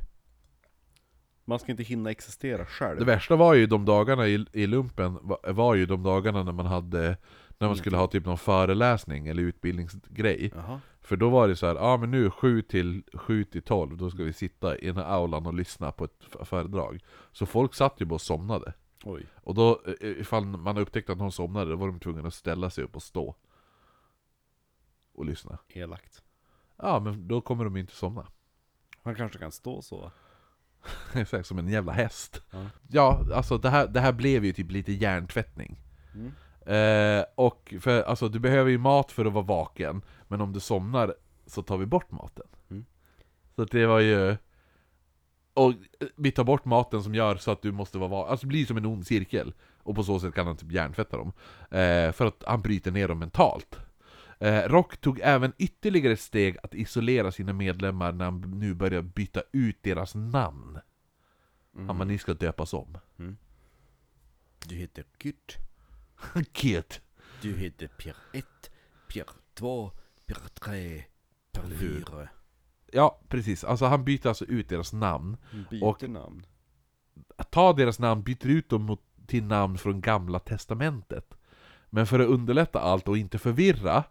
Man 1.45 1.59
ska 1.59 1.71
inte 1.73 1.83
hinna 1.83 2.11
existera 2.11 2.67
själv 2.67 2.99
Det 2.99 3.05
värsta 3.05 3.37
var 3.37 3.55
ju 3.55 3.67
de 3.67 3.85
dagarna 3.85 4.29
i, 4.29 4.47
i 4.53 4.67
lumpen, 4.67 5.19
var, 5.23 5.53
var 5.53 5.75
ju 5.75 5.87
de 5.87 6.03
dagarna 6.03 6.43
när 6.43 6.53
man 6.53 6.67
hade 6.67 7.17
när 7.61 7.69
man 7.69 7.77
skulle 7.77 7.97
ha 7.97 8.07
typ 8.07 8.27
någon 8.27 8.39
föreläsning 8.39 9.27
eller 9.27 9.43
utbildningsgrej. 9.43 10.53
Jaha, 10.55 10.81
För 11.01 11.17
då 11.17 11.31
var 11.31 11.49
det 11.49 11.57
så 11.57 11.67
här, 11.67 11.75
ja 11.75 11.81
ah, 11.81 11.97
men 11.97 12.11
nu 12.11 12.31
7 12.31 12.63
till, 12.63 13.03
7 13.15 13.45
till 13.45 13.63
12, 13.63 13.97
då 13.97 14.11
ska 14.11 14.23
vi 14.23 14.33
sitta 14.33 14.79
i 14.79 14.87
den 14.87 14.97
här 14.97 15.05
aulan 15.05 15.47
och 15.47 15.55
lyssna 15.55 15.93
på 15.93 16.05
ett 16.05 16.25
föredrag. 16.45 17.01
Så 17.33 17.47
folk 17.47 17.75
satt 17.75 18.01
ju 18.01 18.05
bara 18.05 18.15
och 18.15 18.21
somnade. 18.21 18.73
oj 19.05 19.27
Och 19.35 19.55
då, 19.55 19.83
eh, 20.01 20.09
ifall 20.09 20.45
man 20.45 20.79
upptäckte 20.79 21.13
att 21.13 21.19
någon 21.19 21.33
somnade, 21.33 21.71
då 21.71 21.77
var 21.77 21.87
de 21.87 22.01
tvungna 22.01 22.29
att 22.29 22.35
ställa 22.35 22.71
sig 22.71 22.85
upp 22.85 22.97
och 22.97 23.03
stå. 23.03 23.37
Och 25.15 25.25
lyssna. 25.25 25.59
Elakt 25.69 26.23
Ja, 26.77 27.01
men 27.01 27.29
då 27.29 27.41
kommer 27.41 27.65
de 27.65 27.77
inte 27.77 27.95
somna. 27.95 28.27
Man 29.03 29.15
kanske 29.15 29.39
kan 29.39 29.53
stå 29.53 29.83
så 29.83 30.13
Exakt, 31.15 31.47
som 31.47 31.59
en 31.59 31.69
jävla 31.69 31.93
häst. 31.93 32.43
Ja. 32.51 32.67
Ja, 32.89 33.25
alltså 33.35 33.59
det 33.59 33.71
här, 33.71 33.89
det 33.89 34.01
här 34.01 34.13
blev 34.13 34.45
ju 34.45 34.53
typ 34.53 34.71
lite 34.71 34.93
hjärntvättning. 34.93 35.81
Mm. 36.15 36.33
Eh, 36.71 37.25
och 37.35 37.75
för, 37.81 38.03
alltså 38.03 38.29
du 38.29 38.39
behöver 38.39 38.71
ju 38.71 38.79
mat 38.79 39.13
för 39.13 39.25
att 39.25 39.33
vara 39.33 39.45
vaken, 39.45 40.03
men 40.29 40.41
om 40.41 40.53
du 40.53 40.61
somnar 40.61 41.15
så 41.47 41.63
tar 41.63 41.79
vi 41.79 41.87
bort 41.87 42.11
maten. 42.11 42.47
Mm. 42.71 42.85
Så 43.57 43.63
att 43.63 43.71
det 43.71 43.87
var 43.87 44.01
ju... 44.01 44.37
Och 45.55 45.71
eh, 45.71 46.09
vi 46.17 46.33
tar 46.33 46.45
bort 46.45 46.65
maten 46.65 47.03
som 47.03 47.15
gör 47.15 47.37
så 47.37 47.51
att 47.51 47.63
du 47.63 47.73
måste 47.73 47.99
vara 47.99 48.09
vaken, 48.09 48.31
alltså 48.31 48.47
det 48.47 48.49
blir 48.49 48.67
som 48.67 48.77
en 48.77 48.87
ond 48.87 49.07
cirkel. 49.07 49.55
Och 49.83 49.95
på 49.95 50.03
så 50.03 50.21
sätt 50.21 50.35
kan 50.35 50.47
han 50.47 50.57
typ 50.57 50.73
hjärntvätta 50.73 51.17
dem. 51.17 51.33
Eh, 51.71 52.13
för 52.13 52.27
att 52.27 52.45
han 52.47 52.61
bryter 52.61 52.91
ner 52.91 53.09
dem 53.09 53.19
mentalt. 53.19 53.79
Eh, 54.39 54.63
Rock 54.69 54.97
tog 54.97 55.21
även 55.23 55.53
ytterligare 55.59 56.13
ett 56.13 56.21
steg 56.21 56.57
att 56.63 56.75
isolera 56.75 57.33
sina 57.33 57.53
medlemmar 57.53 58.13
när 58.13 58.25
han 58.25 58.41
nu 58.41 58.75
började 58.75 59.09
byta 59.09 59.43
ut 59.53 59.83
deras 59.83 60.15
namn. 60.15 60.79
Mm. 61.75 61.89
Han 61.89 61.99
bara, 61.99 62.05
ni 62.05 62.19
ska 62.19 62.35
döpas 62.35 62.75
om. 62.75 62.99
Du 64.67 64.75
heter 64.75 65.05
Kurt 65.19 65.59
Kit. 66.53 67.01
Du 67.43 67.57
heter 67.57 67.87
Pierre 67.89 68.17
1, 68.33 68.45
Pierre 69.09 69.31
2, 69.55 69.91
Pierre 70.27 70.49
3, 70.55 71.05
Pierre 71.53 71.67
hur? 71.69 72.05
4 72.05 72.29
Ja, 72.93 73.21
precis. 73.29 73.65
Alltså 73.65 73.85
han 73.85 74.05
byter 74.05 74.27
alltså 74.27 74.45
ut 74.45 74.69
deras 74.69 74.93
namn. 74.93 75.37
Byter 75.71 75.85
Och- 75.85 76.09
namn 76.09 76.47
Ta 77.51 77.73
deras 77.73 77.99
namn, 77.99 78.23
byter 78.23 78.47
ut 78.47 78.69
dem 78.69 78.83
mot, 78.83 79.01
till 79.27 79.45
namn 79.45 79.79
från 79.79 80.01
gamla 80.01 80.39
testamentet. 80.39 81.35
Men 81.91 82.07
för 82.07 82.19
att 82.21 82.29
underlätta 82.29 82.81
allt 82.81 83.09
och 83.09 83.19
inte 83.19 83.39
förvirra 83.39 84.05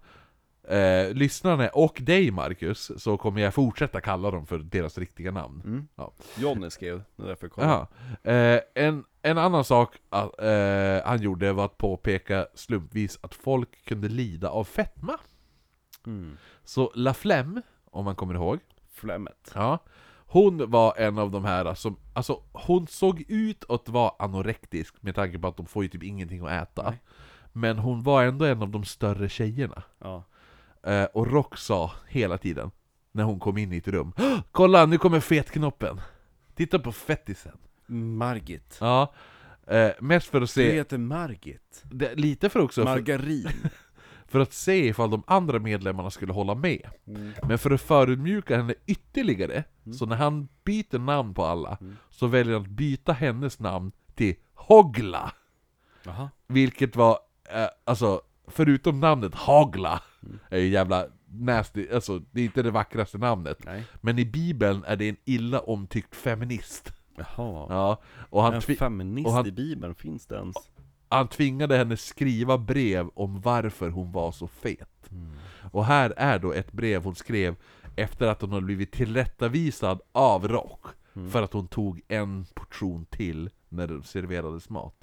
eh, 0.70 1.14
lyssnarna 1.14 1.70
och 1.70 1.98
dig 2.02 2.32
Marcus, 2.32 2.92
så 2.98 3.18
kommer 3.18 3.42
jag 3.42 3.54
fortsätta 3.54 4.02
kalla 4.02 4.32
dem 4.32 4.46
för 4.46 4.58
deras 4.58 4.98
riktiga 4.98 5.32
namn. 5.32 5.62
mm. 5.66 5.88
Ja. 5.96 6.14
Johnny 6.38 6.70
skrev, 6.70 7.04
det 7.16 7.24
är 7.24 7.28
därför 7.28 7.46
jag 7.46 7.52
kollade. 7.52 7.88
Eh, 8.24 8.84
en, 8.86 9.04
en 9.22 9.38
annan 9.38 9.64
sak 9.64 9.96
att, 10.10 10.40
eh, 10.40 11.06
han 11.06 11.22
gjorde 11.22 11.54
var 11.54 11.66
att 11.66 11.78
påpeka 11.78 12.48
slumpvis 12.54 13.20
att 13.22 13.36
folk 13.36 13.86
kunde 13.86 14.10
lida 14.10 14.50
av 14.50 14.64
fetma. 14.64 15.18
mm. 16.06 16.38
Så 16.64 16.92
La 16.96 17.14
Flemme, 17.14 17.62
om 17.86 18.06
man 18.06 18.16
kommer 18.16 18.34
ihåg, 18.36 18.60
Flemmet 18.94 19.52
Ja. 19.56 19.80
Hon 20.32 20.72
var 20.72 20.94
en 20.98 21.18
av 21.18 21.32
de 21.32 21.46
här 21.46 21.74
som, 21.74 21.96
alltså 22.14 22.42
hon 22.52 22.88
såg 22.88 23.22
ut 23.28 23.64
att 23.70 23.90
vara 23.90 24.12
anorektisk 24.20 25.02
med 25.02 25.16
tanke 25.16 25.40
på 25.40 25.48
att 25.48 25.58
de 25.58 25.66
får 25.66 25.84
ju 25.84 25.90
typ 25.90 26.04
ingenting 26.04 26.46
att 26.46 26.52
äta. 26.52 26.90
Nej. 26.90 27.02
Men 27.54 27.78
hon 27.78 28.04
var 28.04 28.24
ändå 28.24 28.46
en 28.46 28.62
av 28.62 28.70
de 28.70 28.84
större 28.86 29.30
tjejerna. 29.30 29.84
Ja, 30.00 30.24
Eh, 30.84 31.04
och 31.04 31.28
Rock 31.32 31.58
sa 31.58 31.92
hela 32.08 32.38
tiden, 32.38 32.72
när 33.12 33.24
hon 33.24 33.40
kom 33.40 33.58
in 33.58 33.74
i 33.74 33.78
ett 33.78 33.88
rum 33.88 34.14
"Åh, 34.18 34.40
Kolla, 34.52 34.86
nu 34.86 34.98
kommer 34.98 35.20
fetknoppen! 35.20 36.02
Titta 36.56 36.80
på 36.80 36.92
fettisen! 36.92 37.58
Margit 38.18 38.78
Ja, 38.82 39.14
eh, 39.68 39.90
mest 40.00 40.28
för 40.28 40.38
att 40.38 40.44
Du 40.44 40.48
se, 40.48 40.72
heter 40.72 40.98
Margit 40.98 41.84
det, 41.92 42.16
lite 42.16 42.50
för 42.50 42.60
också 42.60 42.82
för, 42.82 42.90
Margarin 42.90 43.48
för 44.28 44.40
att 44.40 44.54
se 44.54 44.88
ifall 44.88 45.10
de 45.12 45.24
andra 45.28 45.60
medlemmarna 45.60 46.10
skulle 46.10 46.34
hålla 46.34 46.56
med. 46.56 46.90
mm. 47.08 47.32
Men 47.44 47.58
för 47.58 47.72
att 47.72 47.82
förödmjuka 47.82 48.58
henne 48.58 48.74
ytterligare, 48.86 49.64
så 50.00 50.06
när 50.06 50.16
han 50.16 50.48
byter 50.64 51.00
namn 51.00 51.34
på 51.34 51.46
alla, 51.46 51.78
Mm. 51.82 51.98
så 52.10 52.28
väljer 52.28 52.54
han 52.54 52.62
att 52.64 52.70
byta 52.70 53.14
hennes 53.14 53.60
namn 53.60 53.92
till 54.16 54.36
Hogla. 54.54 55.32
Jaha 56.04 56.30
Vilket 56.48 56.96
var, 56.96 57.20
eh, 57.54 57.68
alltså, 57.84 58.22
förutom 58.48 59.00
namnet 59.00 59.36
Hagla, 59.36 60.02
Mm. 60.24 60.40
är 60.50 60.58
ju 60.60 60.68
jävla 60.68 61.06
nasty, 61.32 61.88
alltså 61.94 62.20
det 62.32 62.42
är 62.42 62.46
inte 62.46 62.64
det 62.64 62.72
vackraste 62.72 63.18
namnet. 63.18 63.58
Nej 63.66 63.84
Men 64.02 64.20
i 64.20 64.26
bibeln 64.26 64.84
är 64.88 64.96
det 64.96 65.10
en 65.10 65.18
illa 65.26 65.60
omtyckt 65.60 66.16
feminist. 66.16 66.94
Jaha 67.16 67.66
Ja, 67.70 68.02
och 68.30 68.44
han, 68.44 68.54
En 68.54 68.62
feminist 68.62 69.28
och 69.28 69.34
han- 69.34 69.46
i 69.48 69.52
bibeln, 69.52 69.96
finns 69.96 70.26
det 70.28 70.36
ens? 70.36 70.56
han 71.10 71.28
tvingade 71.28 71.78
henne 71.78 71.98
skriva 71.98 72.58
brev 72.58 73.10
om 73.14 73.42
varför 73.42 73.90
hon 73.90 74.12
var 74.12 74.32
så 74.32 74.48
fet. 74.48 75.12
Mm. 75.12 75.32
Och 75.72 75.86
här 75.86 76.14
är 76.18 76.40
då 76.40 76.54
ett 76.54 76.72
brev 76.72 77.04
hon 77.04 77.16
skrev 77.16 77.56
efter 77.96 78.28
att 78.28 78.42
hon 78.42 78.52
hade 78.52 78.66
blivit 78.66 78.92
tillrättavisad 78.92 80.02
av 80.12 80.48
Rock 80.48 80.86
Mm. 81.16 81.32
för 81.32 81.42
att 81.44 81.54
hon 81.54 81.68
tog 81.68 82.02
en 82.08 82.46
portion 82.54 83.06
till 83.06 83.50
när 83.70 83.88
det 83.88 84.04
serverades 84.04 84.70
mat. 84.70 84.96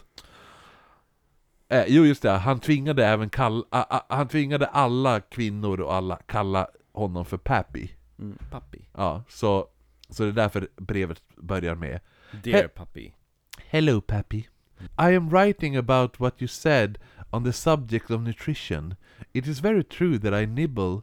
Eh, 1.68 1.84
jo 1.88 2.04
just 2.04 2.22
det, 2.22 2.30
han 2.30 2.60
tvingade 2.60 3.06
även 3.06 3.30
kall, 3.30 3.64
a, 3.70 3.84
a, 3.90 4.02
han 4.08 4.28
tvingade 4.28 4.66
alla 4.66 5.20
kvinnor 5.20 5.80
och 5.80 5.94
alla 5.94 6.16
kalla 6.26 6.68
honom 6.92 7.24
för 7.24 7.36
Pappy. 7.36 7.88
Mm. 8.18 8.38
Pappi 8.50 8.88
Ja, 8.94 9.22
så, 9.28 9.66
så 10.08 10.22
det 10.22 10.28
är 10.28 10.32
därför 10.32 10.68
brevet 10.76 11.22
börjar 11.36 11.74
med 11.74 12.00
Dear 12.42 12.62
He- 12.62 12.68
Pappi 12.68 13.14
Hello, 13.68 14.00
Pappy. 14.00 14.44
I 14.80 15.16
am 15.16 15.30
writing 15.30 15.76
about 15.76 16.20
what 16.20 16.34
you 16.42 16.48
said 16.48 16.98
on 17.30 17.44
the 17.44 17.52
subject 17.52 18.10
of 18.10 18.20
nutrition. 18.20 18.94
It 19.32 19.46
is 19.46 19.60
very 19.60 19.82
true 19.84 20.18
that 20.18 20.42
I 20.42 20.46
nibble, 20.46 21.02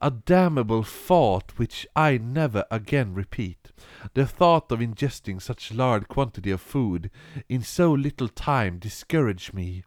a 0.00 0.10
damnable 0.10 0.82
thought 0.82 1.52
which 1.56 1.86
I 1.94 2.18
never 2.18 2.64
again 2.70 3.14
repeat. 3.14 3.72
The 4.14 4.26
thought 4.26 4.70
of 4.72 4.80
ingesting 4.80 5.40
such 5.40 5.72
large 5.72 6.08
quantity 6.08 6.50
of 6.50 6.60
food 6.60 7.10
in 7.48 7.62
so 7.62 7.92
little 7.92 8.28
time 8.28 8.78
discouraged 8.78 9.54
me. 9.54 9.84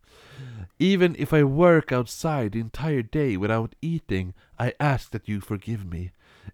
Even 0.79 1.15
if 1.19 1.33
I 1.33 1.43
work 1.43 1.91
outside 1.91 2.53
the 2.53 2.59
entire 2.59 3.03
day 3.03 3.37
without 3.37 3.75
eating, 3.81 4.33
I 4.57 4.73
ask 4.79 5.11
that 5.11 5.27
you 5.27 5.41
forgive 5.41 5.85
me. 5.85 6.11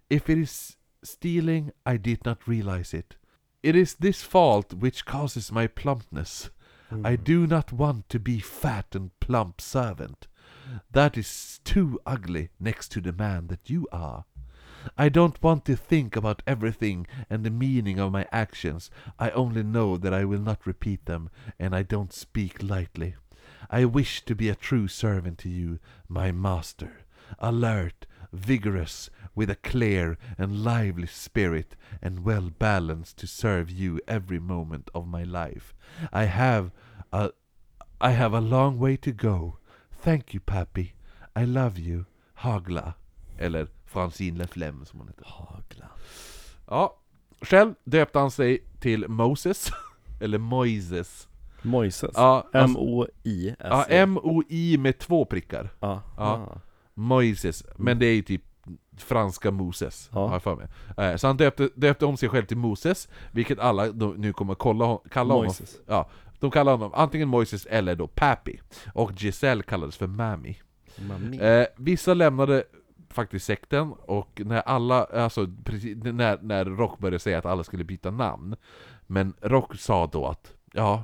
If 0.10 0.30
it 0.30 0.38
is 0.38 0.76
stealing, 1.03 1.72
I 1.86 1.98
did 1.98 2.26
not 2.26 2.48
realize 2.48 2.94
it. 2.94 3.15
It 3.64 3.76
is 3.76 3.95
this 3.95 4.22
fault 4.22 4.74
which 4.74 5.06
causes 5.06 5.52
my 5.52 5.68
plumpness. 5.68 6.49
I 7.03 7.15
hmm. 7.15 7.24
do 7.24 7.48
not 7.48 7.74
want 7.74 8.10
to 8.10 8.19
be 8.19 8.40
fat 8.40 8.88
and 8.94 9.18
plump 9.19 9.60
servant. 9.61 10.28
That 10.91 11.18
is 11.18 11.60
too 11.64 11.99
ugly 12.06 12.49
next 12.60 12.89
to 12.94 13.02
the 13.02 13.14
man 13.14 13.48
that 13.48 13.69
you 13.69 13.88
are. 13.91 14.26
I 14.98 15.10
don't 15.10 15.41
want 15.41 15.65
to 15.65 15.76
think 15.76 16.15
about 16.15 16.44
everything 16.45 17.07
and 17.30 17.44
the 17.44 17.49
meaning 17.49 17.99
of 17.99 18.11
my 18.11 18.26
actions. 18.31 18.89
I 19.19 19.31
only 19.31 19.64
know 19.64 19.98
that 19.98 20.14
I 20.14 20.23
will 20.23 20.39
not 20.39 20.65
repeat 20.65 21.06
them, 21.06 21.30
and 21.60 21.76
I 21.76 21.84
don't 21.84 22.14
speak 22.14 22.61
lightly. 22.61 23.15
I 23.69 23.85
wish 23.85 24.23
to 24.26 24.35
be 24.35 24.49
a 24.49 24.56
true 24.56 24.88
servant 24.88 25.39
to 25.39 25.49
you, 25.49 25.80
my 26.07 26.31
master, 26.31 27.06
alert, 27.39 28.06
vigorous, 28.31 29.10
with 29.35 29.49
a 29.49 29.56
clear 29.56 30.18
and 30.38 30.64
lively 30.64 31.07
spirit, 31.07 31.76
and 32.02 32.23
well 32.23 32.49
balanced 32.49 33.18
to 33.18 33.27
serve 33.27 33.69
you 33.69 33.99
every 34.07 34.39
moment 34.39 34.89
of 34.95 35.07
my 35.07 35.23
life. 35.23 35.73
I 36.14 36.26
have 36.26 36.72
a 37.11 37.31
I 37.99 38.11
have 38.11 38.34
a 38.34 38.41
long 38.41 38.77
way 38.77 38.95
to 38.98 39.11
go. 39.11 39.57
Thank 40.07 40.34
you, 40.35 40.41
Pappy. 40.45 40.93
I 41.39 41.45
love 41.45 41.79
you. 41.79 42.03
Hagla. 42.34 42.93
Eller 43.38 43.67
Francine 43.85 44.38
Leflem 44.38 44.85
som 44.85 44.99
hon 44.99 45.07
heter. 45.07 45.25
Hagla 45.25 45.85
Ja, 46.67 46.97
själv 47.41 47.73
döpte 47.84 48.19
han 48.19 48.31
sig 48.31 48.63
till 48.79 49.07
Moses, 49.07 49.67
eller 50.21 50.38
Moises. 50.38 51.27
Moises 51.61 52.11
Ja, 52.15 52.47
alltså, 52.53 52.77
M-O-I-S 52.79 53.55
ja, 53.59 53.85
M-O-I 53.89 54.77
med 54.77 54.99
två 54.99 55.25
prickar. 55.25 55.69
Ja, 55.79 56.01
Ja. 56.17 56.61
Moises, 56.93 57.63
men 57.77 57.99
det 57.99 58.05
är 58.05 58.15
ju 58.15 58.21
typ 58.21 58.41
franska 58.97 59.51
Moses, 59.51 60.09
Ja. 60.13 60.27
har 60.27 60.34
jag 60.35 60.43
för 60.43 60.55
mig. 60.55 60.67
Eh, 60.97 61.15
Så 61.15 61.27
han 61.27 61.38
döpte, 61.38 61.69
döpte 61.75 62.05
om 62.05 62.17
sig 62.17 62.29
själv 62.29 62.45
till 62.45 62.57
Moses, 62.57 63.07
vilket 63.31 63.59
alla 63.59 63.85
nu 64.17 64.34
kommer 64.34 64.55
kolla, 64.55 64.99
kalla 65.11 65.34
honom 65.34 65.45
Moises 65.45 65.77
Ja, 65.88 66.09
De 66.39 66.51
kallar 66.51 66.72
honom 66.72 66.91
antingen 66.93 67.27
Moises 67.27 67.65
eller 67.65 67.95
då 67.95 68.07
Pappy. 68.07 68.57
Och 68.93 69.11
Giselle 69.11 69.64
kallades 69.64 69.97
för 69.97 70.07
Mammy. 70.07 70.55
Eh, 71.39 71.68
vissa 71.77 72.14
lämnade 72.14 72.64
faktiskt 73.09 73.45
sekten, 73.45 73.91
och 73.91 74.41
när 74.45 74.61
alla, 74.61 75.03
alltså 75.03 75.47
precis, 75.64 75.97
när, 76.03 76.39
när 76.41 76.65
Rock 76.65 76.99
började 76.99 77.19
säga 77.19 77.38
att 77.38 77.45
alla 77.45 77.64
skulle 77.64 77.84
byta 77.84 78.11
namn 78.11 78.55
Men 79.07 79.34
Rock 79.41 79.76
sa 79.80 80.07
då 80.07 80.27
att, 80.27 80.53
ja, 80.73 81.03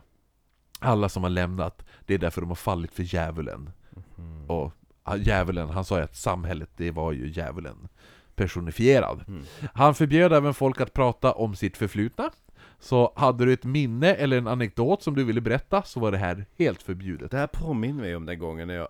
alla 0.79 1.09
som 1.09 1.23
har 1.23 1.29
lämnat, 1.29 1.85
det 2.05 2.13
är 2.13 2.17
därför 2.17 2.41
de 2.41 2.49
har 2.49 2.55
fallit 2.55 2.93
för 2.93 3.03
djävulen 3.15 3.69
Mhm. 4.15 4.49
Och 4.49 4.73
djävulen, 5.17 5.69
han 5.69 5.85
sa 5.85 5.97
ju 5.97 6.03
att 6.03 6.15
samhället, 6.15 6.69
det 6.75 6.91
var 6.91 7.11
ju 7.11 7.29
djävulen 7.29 7.87
personifierad 8.35 9.23
Mm. 9.27 9.43
Han 9.73 9.95
förbjöd 9.95 10.33
även 10.33 10.53
folk 10.53 10.81
att 10.81 10.93
prata 10.93 11.31
om 11.31 11.55
sitt 11.55 11.77
förflutna 11.77 12.31
Så 12.83 13.13
hade 13.15 13.45
du 13.45 13.53
ett 13.53 13.63
minne 13.63 14.13
eller 14.13 14.37
en 14.37 14.47
anekdot 14.47 15.03
som 15.03 15.15
du 15.15 15.23
ville 15.23 15.41
berätta, 15.41 15.83
så 15.83 15.99
var 15.99 16.11
det 16.11 16.17
här 16.17 16.45
helt 16.57 16.83
förbjudet 16.83 17.31
Det 17.31 17.37
här 17.37 17.47
påminner 17.47 18.01
mig 18.01 18.15
om 18.15 18.25
den 18.25 18.39
gången 18.39 18.67
när 18.67 18.75
jag... 18.75 18.87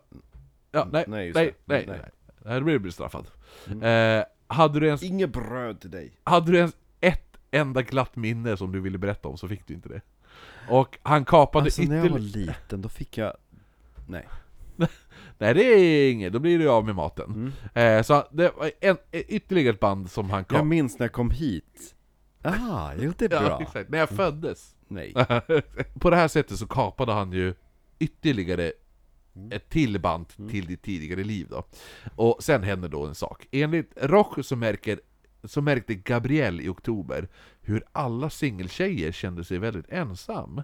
Ja, 0.71 0.87
nej, 0.91 0.91
Nej, 0.91 1.05
nej, 1.07 1.25
just 1.25 1.35
nej, 1.35 1.53
nej, 1.65 1.85
Nej. 1.87 1.99
nej. 2.01 2.51
Här 2.53 2.61
blir 2.61 2.73
du 2.73 2.79
bestraffad. 2.79 3.25
Mm. 3.71 4.19
Eh, 4.19 4.25
hade, 4.47 4.79
du 4.79 4.85
ens, 4.87 5.03
Inget 5.03 5.29
bröd 5.29 5.79
till 5.81 5.91
dig. 5.91 6.11
hade 6.23 6.51
du 6.51 6.57
ens 6.57 6.75
ett 6.99 7.37
enda 7.51 7.81
glatt 7.81 8.15
minne 8.15 8.57
som 8.57 8.71
du 8.71 8.79
ville 8.79 8.97
berätta 8.97 9.27
om 9.27 9.37
så 9.37 9.47
fick 9.47 9.67
du 9.67 9.73
inte 9.73 9.89
det. 9.89 10.01
Och 10.69 10.97
han 11.03 11.25
kapade 11.25 11.65
Alltså 11.65 11.81
när 11.81 11.95
jag 11.95 12.09
var 12.09 12.19
ytterligare... 12.19 12.47
liten, 12.61 12.81
då 12.81 12.89
fick 12.89 13.17
jag... 13.17 13.33
Nej. 14.07 14.27
Nej 15.37 15.53
det 15.53 15.63
är 15.63 16.11
inget, 16.11 16.33
då 16.33 16.39
blir 16.39 16.59
du 16.59 16.69
av 16.69 16.85
med 16.85 16.95
maten. 16.95 17.51
Mm. 17.75 17.97
Eh, 17.97 18.03
så 18.03 18.23
det 18.31 18.51
var 18.57 18.71
en, 18.81 18.97
ytterligare 19.11 19.73
ett 19.73 19.79
band 19.79 20.11
som 20.11 20.29
han 20.29 20.39
Jag 20.39 20.47
kapade. 20.47 20.65
minns 20.69 20.99
när 20.99 21.03
jag 21.05 21.13
kom 21.13 21.31
hit. 21.31 21.95
Ah, 22.43 22.93
är 23.25 23.29
bra. 23.29 23.43
Ja, 23.43 23.61
exakt. 23.61 23.89
När 23.89 23.99
jag 23.99 24.09
föddes. 24.09 24.75
Nej. 24.87 25.13
På 25.99 26.09
det 26.09 26.15
här 26.15 26.27
sättet 26.27 26.57
så 26.57 26.67
kapade 26.67 27.13
han 27.13 27.31
ju 27.31 27.53
ytterligare 27.99 28.71
Mm. 29.35 29.51
ett 29.51 29.69
till 29.69 29.99
band 29.99 30.27
till 30.49 30.65
ditt 30.65 30.81
tidigare 30.81 31.23
liv 31.23 31.47
då. 31.49 31.63
Och 32.15 32.43
sen 32.43 32.63
händer 32.63 32.89
då 32.89 33.05
en 33.05 33.15
sak. 33.15 33.47
Enligt 33.51 33.91
Roch 34.01 34.45
så, 34.45 34.55
märker, 34.55 34.99
så 35.43 35.61
märkte 35.61 35.95
Gabrielle 35.95 36.63
i 36.63 36.69
oktober 36.69 37.27
hur 37.61 37.83
alla 37.91 38.29
singeltjejer 38.29 39.11
kände 39.11 39.43
sig 39.43 39.57
väldigt 39.57 39.89
ensam. 39.89 40.61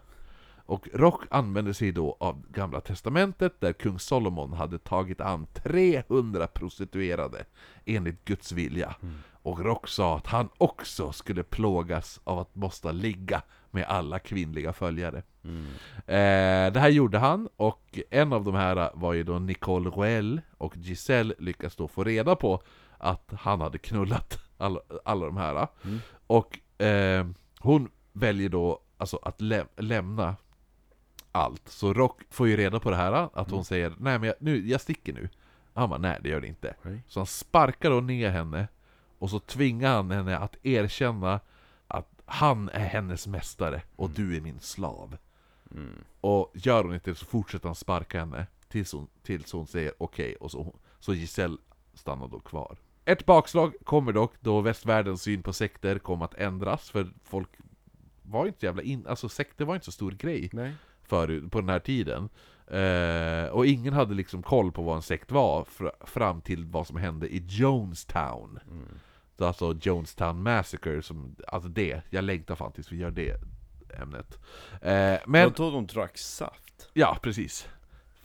Och 0.65 0.87
Roch 0.93 1.21
använde 1.29 1.73
sig 1.73 1.91
då 1.91 2.17
av 2.19 2.45
Gamla 2.51 2.81
Testamentet 2.81 3.61
där 3.61 3.73
kung 3.73 3.99
Solomon 3.99 4.53
hade 4.53 4.77
tagit 4.79 5.21
an 5.21 5.47
300 5.53 6.47
prostituerade 6.47 7.45
enligt 7.85 8.25
Guds 8.25 8.51
vilja. 8.51 8.95
Och 9.41 9.59
Roch 9.65 9.89
sa 9.89 10.17
att 10.17 10.27
han 10.27 10.49
också 10.57 11.11
skulle 11.11 11.43
plågas 11.43 12.19
av 12.23 12.39
att 12.39 12.55
måste 12.55 12.91
ligga 12.91 13.41
med 13.71 13.85
alla 13.87 14.19
kvinnliga 14.19 14.73
följare. 14.73 15.23
Mm. 15.43 15.65
Eh, 15.97 16.73
det 16.73 16.79
här 16.79 16.89
gjorde 16.89 17.17
han, 17.17 17.49
och 17.55 17.99
en 18.09 18.33
av 18.33 18.43
de 18.43 18.55
här 18.55 18.91
var 18.93 19.13
ju 19.13 19.23
då 19.23 19.39
Nicole 19.39 19.89
Roel, 19.89 20.41
och 20.57 20.77
Giselle 20.77 21.35
lyckas 21.39 21.75
då 21.75 21.87
få 21.87 22.03
reda 22.03 22.35
på 22.35 22.61
att 22.97 23.31
han 23.39 23.61
hade 23.61 23.77
knullat 23.77 24.39
alla, 24.57 24.79
alla 25.05 25.25
de 25.25 25.37
här. 25.37 25.67
Mm. 25.85 25.99
Och 26.27 26.81
eh, 26.83 27.27
hon 27.59 27.89
väljer 28.13 28.49
då 28.49 28.79
alltså 28.97 29.19
att 29.23 29.41
lä 29.41 29.65
lämna 29.77 30.35
allt. 31.31 31.69
Så 31.69 31.93
Rock 31.93 32.21
får 32.29 32.47
ju 32.47 32.57
reda 32.57 32.79
på 32.79 32.89
det 32.89 32.95
här, 32.95 33.11
att 33.13 33.49
hon 33.49 33.53
Mm. 33.53 33.63
säger 33.63 33.89
nej 33.97 34.19
men 34.19 34.23
jag, 34.23 34.35
nu, 34.39 34.67
jag 34.67 34.81
sticker 34.81 35.13
nu. 35.13 35.29
Han 35.73 35.89
bara 35.89 35.99
nej 35.99 36.17
det 36.23 36.29
gör 36.29 36.41
det 36.41 36.47
inte. 36.47 36.75
Okej. 36.79 37.03
Så 37.07 37.19
han 37.19 37.27
sparkar 37.27 37.89
då 37.89 37.99
ner 38.01 38.29
henne, 38.29 38.67
och 39.19 39.29
så 39.29 39.39
tvingar 39.39 39.95
han 39.95 40.11
henne 40.11 40.37
att 40.37 40.65
erkänna 40.65 41.39
att 41.87 42.21
han 42.25 42.69
är 42.69 42.87
hennes 42.87 43.27
mästare, 43.27 43.81
och 43.95 44.09
du 44.09 44.37
är 44.37 44.41
min 44.41 44.59
slav. 44.59 45.17
Mm. 45.71 45.93
Och 46.21 46.51
gör 46.53 46.83
hon 46.83 46.93
inte 46.93 47.09
det 47.09 47.15
så 47.15 47.25
fortsätter 47.25 47.67
han 47.67 47.75
sparka 47.75 48.19
henne 48.19 48.47
tills 48.67 48.93
hon, 48.93 49.07
tills 49.23 49.51
hon 49.51 49.67
säger 49.67 49.93
okej, 49.97 50.35
och 50.35 50.51
så, 50.51 50.75
så 50.99 51.13
Giselle 51.13 51.57
stannar 51.93 52.27
då 52.27 52.39
kvar. 52.39 52.77
Ett 53.05 53.25
bakslag 53.25 53.73
kommer 53.83 54.13
dock 54.13 54.33
då 54.39 54.61
västvärldens 54.61 55.21
syn 55.21 55.43
på 55.43 55.53
sekter 55.53 55.99
kom 55.99 56.21
att 56.21 56.33
ändras, 56.33 56.89
för 56.89 57.07
folk 57.23 57.49
var 58.21 58.47
inte 58.47 58.65
jävla 58.65 58.81
in... 58.81 59.07
Alltså 59.07 59.29
sekter 59.29 59.65
var 59.65 59.75
inte 59.75 59.85
så 59.85 59.91
stor 59.91 60.11
grej 60.11 60.49
Nej. 60.53 60.73
förut, 61.03 61.51
på 61.51 61.59
den 61.59 61.69
här 61.69 61.79
tiden. 61.79 62.29
Eh, 62.67 63.51
och 63.51 63.65
ingen 63.65 63.93
hade 63.93 64.13
liksom 64.13 64.43
koll 64.43 64.71
på 64.71 64.81
vad 64.81 64.95
en 64.95 65.01
sekt 65.01 65.31
var 65.31 65.63
fr- 65.63 66.05
fram 66.05 66.41
till 66.41 66.65
vad 66.65 66.87
som 66.87 66.97
hände 66.97 67.33
i 67.35 67.43
Jonestown. 67.47 68.59
Mm. 68.71 68.87
Så 69.39 69.45
alltså 69.45 69.77
Jonestown 69.81 70.43
Massacre, 70.43 71.01
som, 71.01 71.35
alltså 71.47 71.69
det, 71.69 72.01
jag 72.09 72.23
längtar 72.23 72.55
fan 72.55 72.71
tills 72.71 72.91
vi 72.91 72.97
gör 72.97 73.11
det 73.11 73.41
ämnet. 74.01 74.39
Eh, 74.81 74.89
men... 74.91 75.19
Men 75.25 75.53
då 75.55 75.71
de 75.71 75.87
drack 75.87 76.17
saft. 76.17 76.89
Ja, 76.93 77.17
precis. 77.21 77.67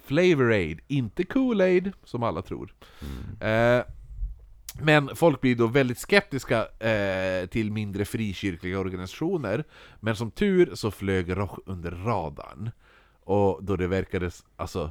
Flavor 0.04 0.52
Aid, 0.52 0.80
inte 0.86 1.22
Kool-Aid, 1.22 1.92
som 2.04 2.22
alla 2.22 2.42
tror. 2.42 2.74
Eh, 3.40 3.82
men 4.80 5.16
folk 5.16 5.40
blir 5.40 5.56
då 5.56 5.66
väldigt 5.66 5.98
skeptiska 5.98 6.68
eh, 6.88 7.46
till 7.46 7.72
mindre 7.72 8.04
frikyrkliga 8.04 8.78
organisationer, 8.78 9.64
men 10.00 10.16
som 10.16 10.30
tur 10.30 10.74
så 10.74 10.90
flög 10.90 11.36
Roch 11.36 11.58
under 11.66 11.90
radarn. 11.90 12.70
Och 13.24 13.64
då 13.64 13.76
det 13.76 13.86
verkade, 13.86 14.30
alltså, 14.56 14.90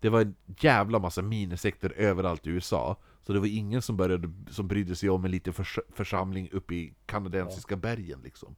det 0.00 0.08
var 0.08 0.20
en 0.20 0.34
jävla 0.60 0.98
massa 0.98 1.22
minisekter 1.22 1.92
överallt 1.96 2.46
i 2.46 2.50
USA, 2.50 2.96
så 3.26 3.32
det 3.32 3.40
var 3.40 3.46
ingen 3.46 3.82
som, 3.82 3.96
började, 3.96 4.30
som 4.50 4.68
brydde 4.68 4.96
sig 4.96 5.10
om 5.10 5.24
en 5.24 5.30
liten 5.30 5.52
förs 5.52 5.78
församling 5.88 6.48
uppe 6.52 6.74
i 6.74 6.94
kanadensiska 7.06 7.76
bergen 7.76 8.20
liksom. 8.24 8.56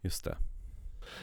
Just 0.00 0.24
det. 0.24 0.36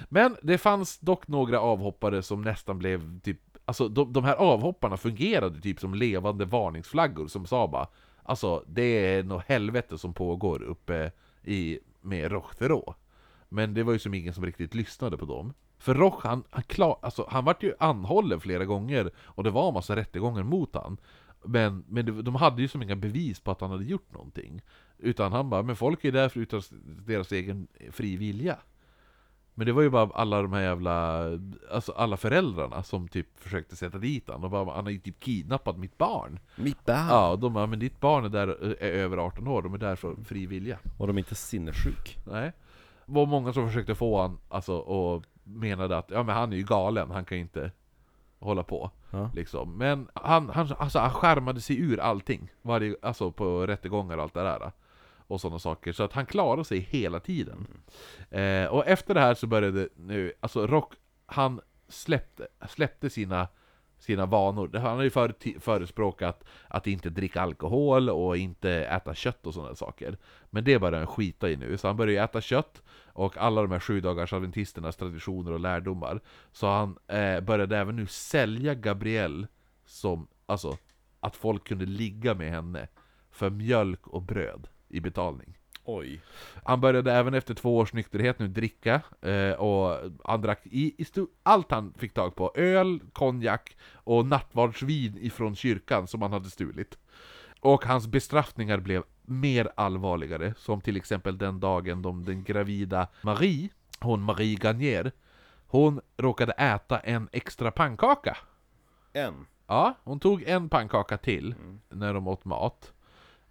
Men 0.10 0.38
det 0.44 0.58
fanns 0.58 1.00
dock 1.00 1.28
några 1.28 1.60
avhoppare 1.60 2.24
som 2.24 2.42
nästan 2.42 2.80
blev 2.80 3.20
typ 3.20 3.40
Alltså 3.66 3.88
de, 3.88 4.14
de 4.14 4.24
här 4.24 4.36
avhopparna 4.36 4.98
fungerade 4.98 5.62
typ 5.62 5.80
som 5.80 5.94
levande 5.94 6.46
varningsflaggor 6.46 7.28
som 7.28 7.46
sa 7.46 7.68
bara 7.68 7.88
Alltså 8.24 8.64
det 8.68 8.84
är 8.84 9.24
något 9.24 9.46
helvete 9.46 9.98
som 9.98 10.14
pågår 10.14 10.62
uppe 10.64 11.12
i, 11.44 11.80
med 12.02 12.32
Rochterå 12.32 12.96
Men 13.50 13.74
det 13.74 13.84
var 13.84 13.94
ju 13.94 14.00
som 14.00 14.14
ingen 14.14 14.34
som 14.34 14.46
riktigt 14.46 14.76
lyssnade 14.76 15.18
på 15.18 15.26
dem 15.26 15.54
För 15.78 15.96
Roch, 15.96 16.24
han, 16.24 16.44
han, 16.50 16.64
klar, 16.64 17.00
alltså, 17.02 17.28
han 17.30 17.46
vart 17.46 17.64
ju 17.64 17.74
anhållen 17.80 18.40
flera 18.40 18.66
gånger 18.66 19.12
Och 19.26 19.44
det 19.44 19.50
var 19.50 19.68
en 19.68 19.74
massa 19.74 19.96
rättegångar 19.96 20.44
mot 20.44 20.76
han 20.76 20.98
Men, 21.43 21.84
men 21.88 22.05
det, 22.05 22.22
de 22.22 22.35
hade 22.35 22.61
ju 22.61 22.68
som 22.68 22.84
inga 22.84 22.95
bevis 22.95 23.39
på 23.39 23.51
att 23.51 23.61
han 23.61 23.72
hade 23.72 23.84
gjort 23.84 24.13
någonting 24.13 24.61
Utan 24.97 25.31
han 25.31 25.49
bara, 25.49 25.63
men 25.63 25.76
folk 25.76 26.05
är 26.05 26.11
där 26.11 26.30
för 26.30 26.39
utan 26.39 26.61
deras 27.05 27.31
egen 27.31 27.68
fri 27.91 28.18
vilja 28.18 28.57
men 29.53 29.65
det 29.65 29.73
var 29.73 29.81
ju 29.81 29.89
bara 29.89 30.09
alla 30.13 30.41
de 30.41 30.53
här 30.53 30.61
jävla, 30.61 31.23
alltså 31.72 31.91
alla 31.91 32.18
föräldrarna 32.18 32.84
som 32.84 33.07
typ 33.07 33.27
försökte 33.35 33.76
sätta 33.76 33.97
dit 33.97 34.30
han 34.30 34.43
och 34.43 34.49
bara, 34.49 34.76
han 34.76 34.85
har 34.85 34.91
ju 34.91 34.99
typ 34.99 35.19
kidnappat 35.19 35.77
mitt 35.77 35.97
barn. 35.97 36.39
Mitt 36.55 36.85
barn. 36.85 37.07
Ja, 37.09 37.35
de 37.35 37.53
bara, 37.53 37.68
men 37.68 37.80
ditt 37.80 37.99
barn 37.99 38.26
är, 38.26 38.30
där, 38.30 38.47
är 38.84 38.91
över 38.91 39.18
18 39.18 39.47
år, 39.47 39.61
de 39.61 39.73
är 39.73 39.77
där 39.77 39.95
för 39.95 40.15
fri 40.23 40.45
vilja. 40.45 40.80
Och 40.97 41.07
de 41.07 41.18
är 41.18 41.19
inte 41.19 41.35
sinnessjuk. 41.35 42.18
Nej. 42.27 42.51
Det 43.05 43.13
var 43.13 43.26
många 43.26 43.53
som 43.53 43.68
försökte 43.68 43.95
få 43.95 44.22
han, 44.22 44.38
alltså, 44.49 44.77
och 44.77 45.23
menade 45.43 45.97
att, 45.97 46.11
ja 46.11 46.23
men 46.23 46.35
han 46.35 46.53
är 46.53 46.57
ju 46.57 46.63
galen, 46.63 47.11
han 47.11 47.26
kan 47.26 47.38
ju 47.38 47.41
inte 47.41 47.72
hålla 48.41 48.63
på. 48.63 48.91
Ja. 49.09 49.30
Liksom. 49.35 49.77
Men 49.77 50.07
han, 50.13 50.49
han, 50.49 50.73
alltså, 50.80 50.99
han 50.99 51.11
skärmade 51.11 51.61
sig 51.61 51.80
ur 51.80 51.99
allting, 51.99 52.51
varje, 52.61 52.95
alltså 53.01 53.31
på 53.31 53.68
rättegångar 53.68 54.18
och 54.18 54.23
allt 54.23 54.34
det 54.34 54.43
där. 54.43 54.72
Och 55.27 55.41
sådana 55.41 55.59
saker, 55.59 55.93
så 55.93 56.03
att 56.03 56.13
han 56.13 56.26
klarade 56.26 56.65
sig 56.65 56.80
hela 56.80 57.19
tiden. 57.19 57.68
Eh, 58.30 58.65
och 58.65 58.88
efter 58.88 59.13
det 59.13 59.19
här 59.19 59.34
så 59.34 59.47
började 59.47 59.89
nu, 59.95 60.34
alltså 60.39 60.68
Rock, 60.68 60.93
han 61.26 61.61
släppte, 61.88 62.47
släppte 62.69 63.09
sina, 63.09 63.47
sina 64.02 64.26
vanor. 64.26 64.78
Han 64.78 64.95
har 64.98 65.03
ju 65.03 65.10
för, 65.10 65.60
förespråkat 65.60 66.44
att 66.68 66.88
inte 66.88 67.10
dricka 67.10 67.41
alkohol 67.41 68.10
och 68.10 68.38
inte 68.38 68.72
äta 68.72 69.15
kött 69.15 69.48
och 69.48 69.53
sådana 69.53 69.76
saker. 69.76 70.18
Men 70.49 70.64
det 70.64 70.80
börjar 70.80 70.98
han 70.98 71.07
skita 71.07 71.49
i 71.49 71.56
nu, 71.56 71.78
så 71.78 71.88
han 71.88 71.98
börjar 71.98 72.11
ju 72.11 72.23
äta 72.23 72.41
kött 72.41 72.82
och 73.06 73.38
alla 73.38 73.61
de 73.61 73.72
här 73.72 73.80
sju 73.80 74.02
dagars 74.02 74.34
adventisternas 74.34 74.95
traditioner 74.95 75.52
och 75.52 75.60
lärdomar. 75.60 76.22
Så 76.52 76.68
han 76.68 76.98
eh, 77.07 77.41
började 77.41 77.78
även 77.78 77.95
nu 77.95 78.06
sälja 78.06 78.76
Gabrielle 78.76 79.48
som, 79.86 80.28
alltså, 80.45 80.78
att 81.19 81.36
folk 81.36 81.68
kunde 81.68 81.86
ligga 81.86 82.34
med 82.34 82.52
henne 82.52 82.88
för 83.32 83.49
mjölk 83.49 84.07
och 84.07 84.22
bröd 84.22 84.68
i 84.88 84.99
betalning. 84.99 85.57
Oj. 85.97 86.22
Han 86.63 86.81
började 86.81 87.13
även 87.13 87.34
efter 87.34 87.53
två 87.53 87.77
års 87.77 87.93
nykterhet 87.93 88.39
nu 88.39 88.47
dricka, 88.47 89.01
eh, 89.22 89.51
och 89.51 90.11
han 90.23 90.41
drack 90.41 90.59
i, 90.63 91.03
i 91.03 91.05
allt 91.43 91.72
han 91.72 91.93
fick 91.97 92.13
tag 92.13 92.35
på. 92.35 92.51
Öl, 92.55 92.99
konjak 93.13 93.77
och 93.93 94.26
nattvardsvin 94.26 95.18
ifrån 95.22 95.55
kyrkan 95.55 96.07
som 96.07 96.22
han 96.22 96.34
hade 96.34 96.49
stulit. 96.49 96.97
Och 97.59 97.85
hans 97.85 98.07
bestraffningar 98.07 98.77
blev 98.77 99.03
mer 99.22 99.72
allvarligare, 99.76 100.53
som 100.57 100.81
till 100.81 100.97
exempel 100.97 101.38
den 101.38 101.59
dagen 101.59 102.01
de, 102.01 102.26
den 102.26 102.43
gravida 102.43 103.07
Marie, 103.22 103.69
hon 103.99 104.22
Marie 104.22 104.55
Garnier, 104.55 105.11
hon 105.68 106.01
råkade 106.18 106.51
äta 106.51 106.99
en 106.99 107.30
extra 107.31 107.72
pannkaka. 107.72 108.38
En. 109.13 109.45
Ja, 109.68 109.93
hon 110.03 110.19
tog 110.19 110.43
en 110.43 110.69
pannkaka 110.69 111.18
till 111.18 111.55
när 111.89 112.13
de 112.13 112.27
åt 112.27 112.45
mat. 112.45 112.93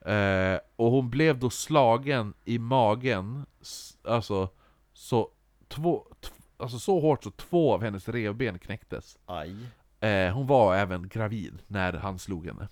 Eh, 0.05 0.59
och 0.77 0.91
hon 0.91 1.11
blev 1.11 1.39
då 1.39 1.51
slagen 1.51 2.35
i 2.45 2.59
magen, 2.59 3.47
alltså, 4.05 4.49
så 4.93 5.31
två, 5.69 6.07
alltså 6.57 6.79
så 6.79 7.01
hårt 7.01 7.25
så 7.25 7.31
två 7.31 7.75
av 7.75 7.83
hennes 7.83 8.09
revben 8.09 8.59
knäcktes. 8.59 9.19
Aj. 9.27 9.57
Eh, 10.01 10.33
hon 10.33 10.47
var 10.47 10.77
även 10.77 11.09
gravid 11.09 11.59
när 11.67 11.93
han 11.93 12.19
slog 12.19 12.47
henne. 12.47 12.69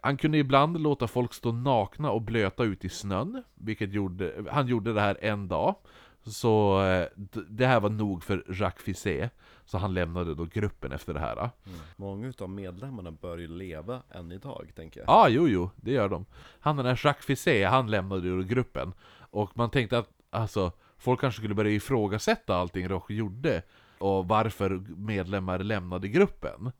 Han 0.00 0.16
kunde 0.16 0.38
ibland 0.38 0.80
låta 0.80 1.06
folk 1.06 1.34
stå 1.34 1.52
nakna 1.52 2.10
och 2.10 2.22
blöta 2.22 2.64
ut 2.64 2.84
i 2.84 2.88
snön, 2.88 3.42
vilket 3.54 3.92
gjorde, 3.92 4.44
han 4.50 4.66
gjorde 4.66 4.92
det 4.92 5.00
här 5.00 5.18
en 5.20 5.48
dag. 5.48 5.74
Så 6.22 6.82
eh, 6.84 7.06
det 7.48 7.66
här 7.66 7.80
var 7.80 7.90
nog 7.90 8.24
för 8.24 8.44
Jacques 8.48 8.84
Fisset, 8.84 9.32
så 9.68 9.78
han 9.78 9.94
lämnade 9.94 10.34
då 10.34 10.44
gruppen 10.44 10.92
efter 10.92 11.14
det 11.14 11.20
här. 11.20 11.36
Ja, 11.36 11.50
Många 11.96 12.26
utav 12.26 12.50
medlemmarna 12.50 13.10
bör 13.10 13.38
ju 13.38 13.48
leva 13.48 14.02
än 14.10 14.32
idag, 14.32 14.72
tänker 14.76 15.00
jag. 15.00 15.10
ah, 15.10 15.28
jo, 15.28 15.48
jo, 15.48 15.70
det 15.76 15.90
gör 15.92 16.08
de. 16.08 16.26
Han 16.60 16.76
den 16.76 16.86
där 16.86 17.00
Jacques 17.04 17.26
Fisset, 17.26 17.68
han 17.68 17.90
lämnade 17.90 18.28
ju 18.28 18.44
gruppen. 18.44 18.92
Och 19.18 19.56
man 19.56 19.70
tänkte 19.70 19.98
att, 19.98 20.08
alltså, 20.30 20.72
folk 20.98 21.20
kanske 21.20 21.40
skulle 21.40 21.54
börja 21.54 21.70
ifrågasätta 21.70 22.56
allting 22.56 22.88
Roche 22.88 23.14
gjorde, 23.14 23.62
och 23.98 24.28
varför 24.28 24.84
medlemmar 24.96 25.58
lämnade 25.58 26.08
gruppen. 26.08 26.72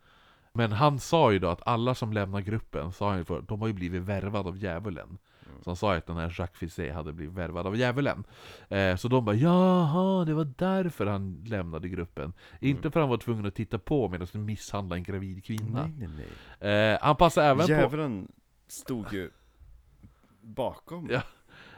Men 0.52 0.72
han 0.72 0.98
sa 0.98 1.32
ju 1.32 1.38
då 1.38 1.48
att 1.48 1.66
alla 1.66 1.94
som 1.94 2.12
lämnar 2.12 2.40
gruppen, 2.40 2.92
sa 2.92 3.08
han 3.08 3.18
ju 3.18 3.24
för, 3.24 3.40
de 3.40 3.60
har 3.60 3.68
ju 3.68 3.74
blivit 3.74 4.02
värvade 4.02 4.48
av 4.48 4.56
djävulen. 4.56 5.18
Så 5.62 5.70
han 5.70 5.76
sa 5.76 5.94
att 5.94 6.06
den 6.06 6.16
här 6.16 6.34
Jacques 6.38 6.58
Fisset 6.58 6.94
hade 6.94 7.12
blivit 7.12 7.34
värvad 7.34 7.66
av 7.66 7.76
djävulen. 7.76 8.24
Eh, 8.68 8.96
så 8.96 9.08
de 9.08 9.24
bara 9.24 9.36
jaha, 9.36 10.24
det 10.24 10.34
var 10.34 10.52
därför 10.56 11.06
han 11.06 11.44
lämnade 11.46 11.88
gruppen. 11.88 12.32
Inte 12.60 12.90
för 12.90 13.00
han 13.00 13.08
var 13.08 13.16
tvungen 13.16 13.46
att 13.46 13.54
titta 13.54 13.78
på 13.78 14.08
medan 14.08 14.28
de 14.32 14.38
misshandlade 14.38 14.98
en 14.98 15.02
gravid 15.02 15.44
kvinna. 15.44 15.82
Nej, 15.82 16.08
nej, 16.16 16.26
nej. 16.60 16.92
Eh, 16.92 16.98
han 17.02 17.16
passade 17.16 17.46
även 17.46 17.66
på... 17.66 17.72
Djävulen 17.72 18.28
stod 18.68 19.12
ju 19.12 19.30
bakom. 20.40 21.08
Ja. 21.10 21.22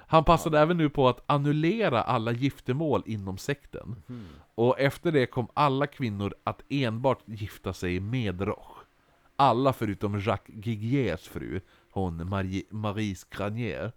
Han 0.07 0.25
passade 0.25 0.61
även 0.61 0.77
nu 0.77 0.89
på 0.89 1.09
att 1.09 1.23
annullera 1.27 2.03
alla 2.03 2.33
giftermål 2.33 3.03
inom 3.07 3.39
sekten. 3.39 4.03
Mhm. 4.07 4.27
Och 4.55 4.81
efter 4.81 5.13
det 5.13 5.27
kom 5.27 5.49
alla 5.55 5.87
kvinnor 5.87 6.35
att 6.45 6.63
enbart 6.69 7.23
gifta 7.27 7.73
sig 7.73 8.01
med 8.01 8.41
Roche. 8.41 8.85
Alla 9.37 9.73
förutom 9.73 10.21
Jacques 10.21 10.67
Gigiers 10.67 11.29
fru, 11.29 11.61
hon 11.91 12.29
Marie, 12.29 12.65
Marise 12.71 13.27
Granier. 13.31 13.93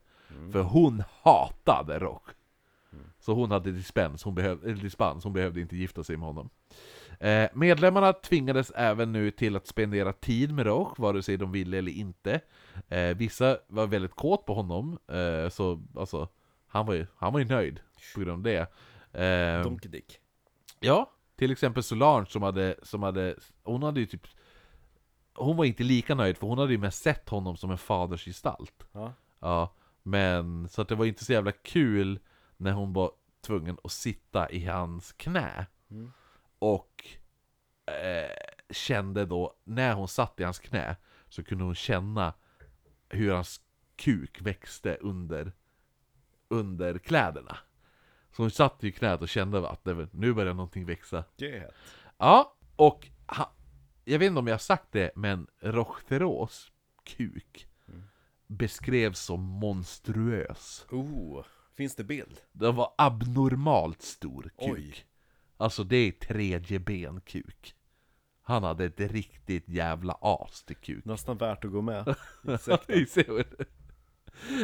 För 0.51 0.61
hon 0.61 1.03
hatade 1.23 1.99
Roche. 1.99 2.33
Så 3.19 3.33
hon 3.33 3.51
hade 3.51 3.71
dispens, 3.71 4.23
hon, 4.23 4.35
behöv, 4.35 4.81
dispens, 4.81 5.23
hon 5.23 5.33
behövde 5.33 5.61
inte 5.61 5.77
gifta 5.77 6.03
sig 6.03 6.17
med 6.17 6.27
honom. 6.27 6.49
Eh, 7.19 7.49
medlemmarna 7.53 8.13
tvingades 8.13 8.71
även 8.75 9.11
nu 9.11 9.31
till 9.31 9.55
att 9.55 9.67
spendera 9.67 10.13
tid 10.13 10.53
med 10.53 10.65
Roche, 10.65 10.95
vare 10.97 11.23
sig 11.23 11.37
de 11.37 11.51
ville 11.51 11.77
eller 11.77 11.91
inte. 11.91 12.41
Eh, 12.87 13.17
vissa 13.17 13.57
var 13.67 13.87
väldigt 13.87 14.15
kåt 14.15 14.45
på 14.45 14.53
honom, 14.53 14.99
eh, 15.07 15.49
så 15.49 15.83
alltså, 15.95 16.27
han 16.67 16.85
var, 16.85 16.93
ju, 16.93 17.05
han 17.15 17.33
var 17.33 17.39
ju 17.39 17.45
nöjd 17.45 17.79
på 18.13 18.19
grund 18.19 18.31
av 18.37 18.41
det. 18.41 18.67
Eh, 19.23 19.63
Donkey 19.63 19.91
Dick. 19.91 20.19
Ja, 20.79 21.11
till 21.35 21.51
exempel 21.51 21.83
Solange 21.83 22.25
som 22.25 22.43
hade, 22.43 22.75
som 22.83 23.03
hade, 23.03 23.35
hon 23.63 23.83
hade 23.83 23.99
ju 23.99 24.05
typ 24.05 24.27
Hon 25.35 25.57
var 25.57 25.65
inte 25.65 25.83
lika 25.83 26.15
nöjd 26.15 26.37
för 26.37 26.47
hon 26.47 26.57
hade 26.57 26.71
ju 26.71 26.77
mest 26.77 27.03
sett 27.03 27.29
honom 27.29 27.57
som 27.57 27.71
en 27.71 27.77
fadersgestalt 27.77 28.83
Ja. 28.91 29.13
Ja, 29.39 29.73
men 30.03 30.69
så 30.69 30.81
att 30.81 30.87
det 30.87 30.95
var 30.95 31.05
inte 31.05 31.25
så 31.25 31.33
jävla 31.33 31.51
kul 31.51 32.19
när 32.57 32.71
hon 32.71 32.93
var 32.93 33.11
tvungen 33.41 33.77
att 33.83 33.91
sitta 33.91 34.49
i 34.51 34.65
hans 34.65 35.11
knä 35.13 35.65
Mm. 35.91 36.11
Och 36.59 37.07
eh, 37.85 38.35
kände 38.69 39.25
då, 39.25 39.53
när 39.63 39.93
hon 39.93 40.07
satt 40.07 40.39
i 40.39 40.43
hans 40.43 40.59
knä 40.59 40.95
Så 41.29 41.43
kunde 41.43 41.63
hon 41.63 41.75
känna 41.75 42.33
hur 43.09 43.33
hans 43.33 43.61
kuk 43.95 44.41
växte 44.41 44.97
under, 45.01 45.51
under 46.47 46.97
kläderna 46.97 47.57
Så 48.31 48.41
hon 48.43 48.51
satt 48.51 48.83
i 48.83 48.91
knät 48.91 49.21
och 49.21 49.29
kände 49.29 49.69
att 49.69 49.83
det, 49.83 49.93
var- 49.93 50.09
nu 50.11 50.33
börjar 50.33 50.53
någonting 50.53 50.85
växa 50.85 51.23
Get. 51.37 51.71
Ja, 52.17 52.55
och 52.75 53.07
ha, 53.27 53.51
jag 54.03 54.19
vet 54.19 54.27
inte 54.27 54.39
om 54.39 54.47
jag 54.47 54.53
har 54.53 54.59
sagt 54.59 54.91
det, 54.91 55.11
men 55.15 55.47
Rocheteros 55.59 56.71
kuk 57.03 57.67
beskrevs 58.47 59.19
som 59.19 59.41
monstruös. 59.41 60.85
Oh, 60.91 61.43
finns 61.73 61.95
det 61.95 62.03
bild? 62.03 62.41
Den 62.51 62.75
var 62.75 62.93
abnormalt 62.97 64.01
stor 64.01 64.41
kuk. 64.43 64.73
Oj. 64.77 64.95
Alltså 65.57 65.83
det 65.83 65.95
är 65.97 66.11
tredje 66.11 66.79
ben 66.79 67.21
kuk. 67.21 67.75
Han 68.41 68.63
hade 68.63 68.85
ett 68.85 68.99
riktigt 68.99 69.69
jävla 69.69 70.17
as 70.21 70.63
till 70.63 70.75
kuk. 70.75 71.05
Nästan 71.05 71.37
värt 71.37 71.65
att 71.65 71.71
gå 71.71 71.81
med. 71.81 72.15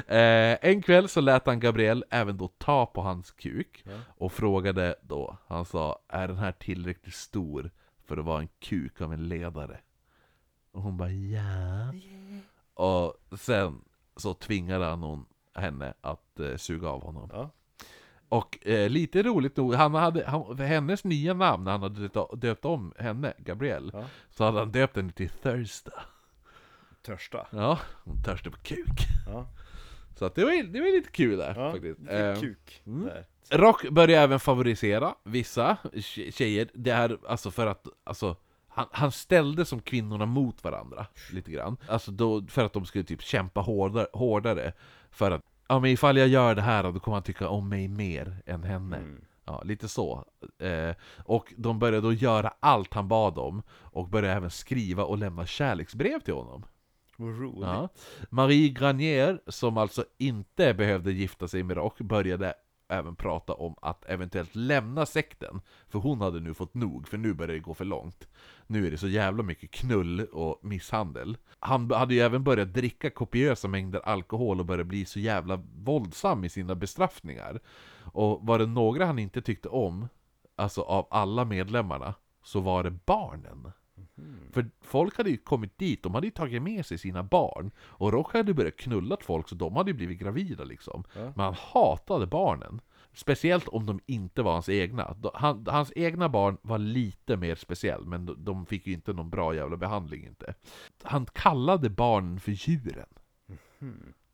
Eh, 0.08 0.58
en 0.62 0.82
kväll 0.82 1.10
så 1.10 1.22
lät 1.22 1.46
han 1.46 1.60
Gabriel 1.60 2.06
även 2.10 2.38
då 2.38 2.48
ta 2.48 2.86
på 2.86 3.02
hans 3.02 3.32
kuk 3.32 3.84
Ja. 3.86 3.92
och 4.18 4.32
frågade 4.32 4.96
då, 5.02 5.38
han 5.48 5.66
sa 5.66 6.00
Är 6.08 6.28
den 6.28 6.38
här 6.38 6.52
tillräckligt 6.52 7.16
stor 7.16 7.72
för 8.10 8.18
att 8.18 8.26
vara 8.26 8.42
en 8.42 8.50
kuk 8.60 9.02
av 9.02 9.14
en 9.14 9.28
ledare? 9.28 9.80
Och 10.72 10.82
hon 10.82 10.98
bara 10.98 11.12
ja 11.12 11.94
Och 12.74 13.38
sen 13.40 13.82
så 14.16 14.34
tvingade 14.34 14.86
han 14.86 15.04
hon, 15.04 15.26
henne 15.54 15.94
att 16.02 16.40
eh, 16.40 16.56
suga 16.56 16.90
av 16.90 17.04
honom 17.04 17.30
Ja. 17.34 17.50
Och 18.30 18.68
eh, 18.68 18.90
lite 18.90 19.24
roligt 19.24 19.58
nog, 19.58 19.74
han 19.74 19.94
hade, 19.94 20.26
han, 20.26 20.58
för 20.58 20.64
hennes 20.64 21.04
nya 21.04 21.34
namn, 21.34 21.64
när 21.64 21.72
han 21.72 21.82
hade 21.82 22.08
döpt, 22.08 22.42
döpt 22.42 22.66
om 22.66 22.94
henne, 22.98 23.34
Gabriel 23.38 23.90
Ja. 23.94 24.06
Så 24.30 24.44
hade 24.44 24.60
han 24.60 24.72
döpt 24.72 24.96
henne 24.96 25.12
till 25.12 25.30
Thirsta 25.30 25.92
Törsta. 27.02 27.48
Ja, 27.52 27.80
hon 28.04 28.24
törstar 28.24 28.52
på 28.52 28.58
kuk 28.58 29.08
Ja. 29.28 29.48
Så 30.16 30.26
att 30.26 30.36
det 30.36 30.46
var, 30.46 30.64
det 30.64 30.80
var 30.80 30.98
lite 30.98 31.12
kul 31.12 31.38
där 31.38 31.56
Ja, 31.56 31.72
faktiskt 31.72 32.00
lite 32.00 32.18
Eh, 32.18 32.40
kuk 32.40 32.82
mm. 32.86 33.10
Rock 33.52 33.90
börjar 33.90 34.24
även 34.24 34.40
favorisera 34.40 35.16
vissa 35.24 35.78
tje- 35.94 36.32
tjejer, 36.32 36.70
det 36.74 36.92
är 36.92 37.18
alltså 37.28 37.52
för 37.52 37.68
att, 37.68 37.88
alltså 38.04 38.36
han, 38.68 38.86
han 38.92 39.12
ställde 39.12 39.66
som 39.66 39.82
kvinnorna 39.82 40.26
mot 40.26 40.64
varandra, 40.64 41.06
lite 41.32 41.52
grann 41.52 41.78
Alltså 41.88 42.12
då, 42.12 42.48
för 42.48 42.66
att 42.66 42.74
de 42.74 42.86
skulle 42.86 43.04
typ 43.04 43.22
kämpa 43.22 43.62
hårdare, 43.62 44.08
hårdare 44.14 44.74
För 45.12 45.32
att, 45.32 45.42
ja 45.68 45.80
men 45.80 45.92
ifall 45.92 46.18
jag 46.18 46.28
gör 46.28 46.56
det 46.56 46.62
här 46.62 46.84
då 46.84 47.00
kommer 47.00 47.16
han 47.16 47.24
tycka 47.24 47.50
om 47.50 47.70
mig 47.70 47.88
mer 47.88 48.42
än 48.46 48.64
henne 48.64 48.98
Mm. 48.98 49.26
Ja, 49.46 49.62
lite 49.66 49.88
så. 49.88 50.26
Eh, 50.60 50.96
och 51.18 51.54
de 51.58 51.80
började 51.80 52.02
då 52.02 52.14
göra 52.14 52.54
allt 52.60 52.94
han 52.94 53.08
bad 53.08 53.38
om, 53.38 53.64
och 53.72 54.10
började 54.10 54.34
även 54.34 54.50
skriva 54.50 55.04
och 55.04 55.18
lämna 55.18 55.46
kärleksbrev 55.46 56.20
till 56.20 56.34
honom. 56.34 56.66
Vad 57.18 57.40
roligt. 57.40 57.62
Ja. 57.62 57.90
Marie 58.30 58.70
Granier, 58.70 59.42
som 59.48 59.78
alltså 59.78 60.06
inte 60.18 60.74
behövde 60.74 61.12
gifta 61.12 61.48
sig 61.48 61.64
med 61.64 61.78
Rock, 61.78 62.02
började 62.02 62.54
även 62.90 63.16
prata 63.16 63.54
om 63.54 63.76
att 63.82 64.06
eventuellt 64.06 64.56
lämna 64.56 65.06
sekten. 65.06 65.62
För 65.88 66.00
hon 66.00 66.22
hade 66.22 66.40
nu 66.40 66.54
fått 66.54 66.74
nog, 66.74 67.08
för 67.08 67.18
nu 67.18 67.34
börjar 67.34 67.54
det 67.54 67.60
gå 67.60 67.74
för 67.74 67.86
långt. 67.86 68.28
Nu 68.68 68.88
är 68.88 68.92
det 68.92 68.98
så 68.98 69.08
jävla 69.08 69.44
mycket 69.44 69.72
knull 69.72 70.26
och 70.26 70.60
misshandel. 70.62 71.38
Han 71.60 71.92
hade 71.92 72.14
ju 72.14 72.20
även 72.20 72.44
börjat 72.44 72.74
dricka 72.74 73.10
kopiösa 73.10 73.68
mängder 73.68 74.00
alkohol 74.00 74.60
och 74.60 74.66
började 74.66 74.84
bli 74.84 75.06
så 75.06 75.20
jävla 75.20 75.64
våldsam 75.76 76.44
i 76.44 76.50
sina 76.50 76.76
bestraffningar. 76.76 77.60
Och 78.14 78.48
var 78.48 78.60
det 78.60 78.66
några 78.66 79.06
han 79.06 79.20
inte 79.20 79.42
tyckte 79.42 79.70
om, 79.70 80.08
alltså 80.56 80.82
av 80.82 81.08
alla 81.12 81.46
medlemmarna, 81.46 82.14
så 82.44 82.60
var 82.60 82.84
det 82.84 82.92
barnen. 83.06 83.72
För 84.52 84.70
folk 84.82 85.18
hade 85.18 85.30
ju 85.30 85.38
kommit 85.38 85.78
dit, 85.78 86.04
de 86.04 86.14
hade 86.16 86.28
ju 86.28 86.32
tagit 86.32 86.62
med 86.62 86.86
sig 86.86 86.98
sina 86.98 87.24
barn. 87.24 87.72
Och 87.80 88.14
Roche 88.14 88.38
hade 88.38 88.54
börjat 88.54 88.78
knulla 88.78 89.18
folk, 89.22 89.50
så 89.50 89.56
de 89.56 89.76
hade 89.76 89.92
ju 89.92 89.98
blivit 89.98 90.20
gravida 90.20 90.64
liksom. 90.64 91.04
Ja. 91.14 91.22
Men 91.22 91.46
han 91.46 91.56
hatade 91.58 92.28
barnen. 92.28 92.82
Speciellt 93.14 93.68
om 93.68 93.86
de 93.86 94.00
inte 94.06 94.42
var 94.42 94.54
hans 94.54 94.70
egna. 94.70 95.16
Han, 95.34 95.66
Hans 95.68 95.94
egna 95.96 96.30
barn 96.30 96.58
var 96.62 96.78
lite 96.78 97.38
mer 97.38 97.56
speciell, 97.56 98.06
men 98.06 98.26
de, 98.26 98.46
de 98.46 98.66
fick 98.66 98.88
ju 98.88 98.94
inte 98.94 99.14
någon 99.14 99.30
bra 99.30 99.56
jävla 99.56 99.78
behandling 99.78 100.26
inte. 100.26 100.54
Han 101.04 101.26
kallade 101.26 101.90
barnen 101.90 102.40
för 102.40 102.52
djuren. 102.52 103.08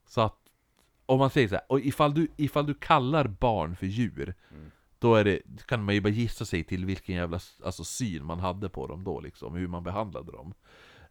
Så 0.08 0.20
att, 0.20 0.38
om 1.06 1.18
man 1.18 1.30
säger 1.30 1.48
så 1.48 1.54
här, 1.54 1.64
och 1.68 1.80
ifall 1.80 2.14
du, 2.14 2.28
ifall 2.36 2.66
du 2.66 2.74
kallar 2.74 3.26
barn 3.26 3.76
för 3.76 3.86
djur 3.86 4.34
Då 4.98 5.14
är 5.14 5.24
det, 5.24 5.42
kan 5.66 5.84
man 5.84 5.94
ju 5.94 6.00
bara 6.00 6.08
gissa 6.08 6.44
sig 6.44 6.64
till 6.64 6.84
vilken 6.86 7.14
jävla 7.14 7.40
alltså, 7.64 7.84
syn 7.84 8.24
man 8.24 8.40
hade 8.40 8.68
på 8.68 8.86
dem 8.86 9.04
då 9.04 9.20
liksom, 9.20 9.54
hur 9.54 9.68
man 9.68 9.84
behandlade 9.84 10.32
dem. 10.32 10.54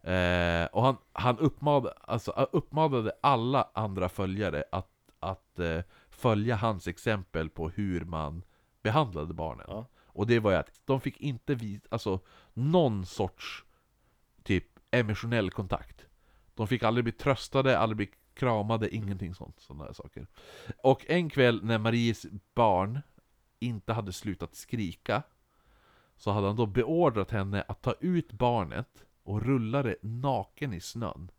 Eh, 0.02 0.66
Och 0.72 0.82
han, 0.82 0.96
han 1.12 1.38
uppmanade, 1.38 1.92
alltså, 2.00 2.48
uppmanade 2.52 3.12
alla 3.22 3.70
andra 3.74 4.08
följare 4.08 4.64
att, 4.72 4.90
att 5.20 5.58
eh, 5.58 5.80
följa 6.10 6.56
hans 6.56 6.88
exempel 6.88 7.50
på 7.50 7.68
hur 7.68 8.04
man 8.04 8.42
behandlade 8.82 9.34
barnen. 9.34 9.66
Ja. 9.68 9.86
Och 10.06 10.26
det 10.26 10.38
var 10.38 10.50
ju 10.50 10.56
att 10.56 10.80
de 10.84 11.00
fick 11.00 11.20
inte 11.20 11.54
vis, 11.54 11.82
alltså 11.88 12.20
någon 12.52 13.06
sorts 13.06 13.64
typ 14.42 14.64
emotionell 14.90 15.50
kontakt. 15.50 16.06
De 16.54 16.68
fick 16.68 16.82
aldrig 16.82 17.04
bli 17.04 17.12
tröstade, 17.12 17.78
aldrig 17.78 17.96
bli 17.96 18.10
kramade, 18.34 18.94
ingenting 18.94 19.34
sånt, 19.34 19.60
sådana 19.60 19.84
här 19.84 19.92
saker. 19.92 20.26
Och 20.82 21.04
en 21.08 21.30
kväll 21.30 21.64
när 21.64 21.78
Maries 21.78 22.26
barn 22.54 23.00
inte 23.58 23.92
hade 23.92 24.12
slutat 24.12 24.54
skrika 24.54 25.22
Så 26.16 26.30
hade 26.30 26.46
han 26.46 26.56
då 26.56 26.66
beordrat 26.66 27.30
henne 27.30 27.64
att 27.68 27.82
ta 27.82 27.94
ut 28.00 28.32
barnet 28.32 29.04
och 29.22 29.42
rulla 29.42 29.82
det 29.82 29.96
naken 30.02 30.72
i 30.72 30.80
snön 30.80 31.30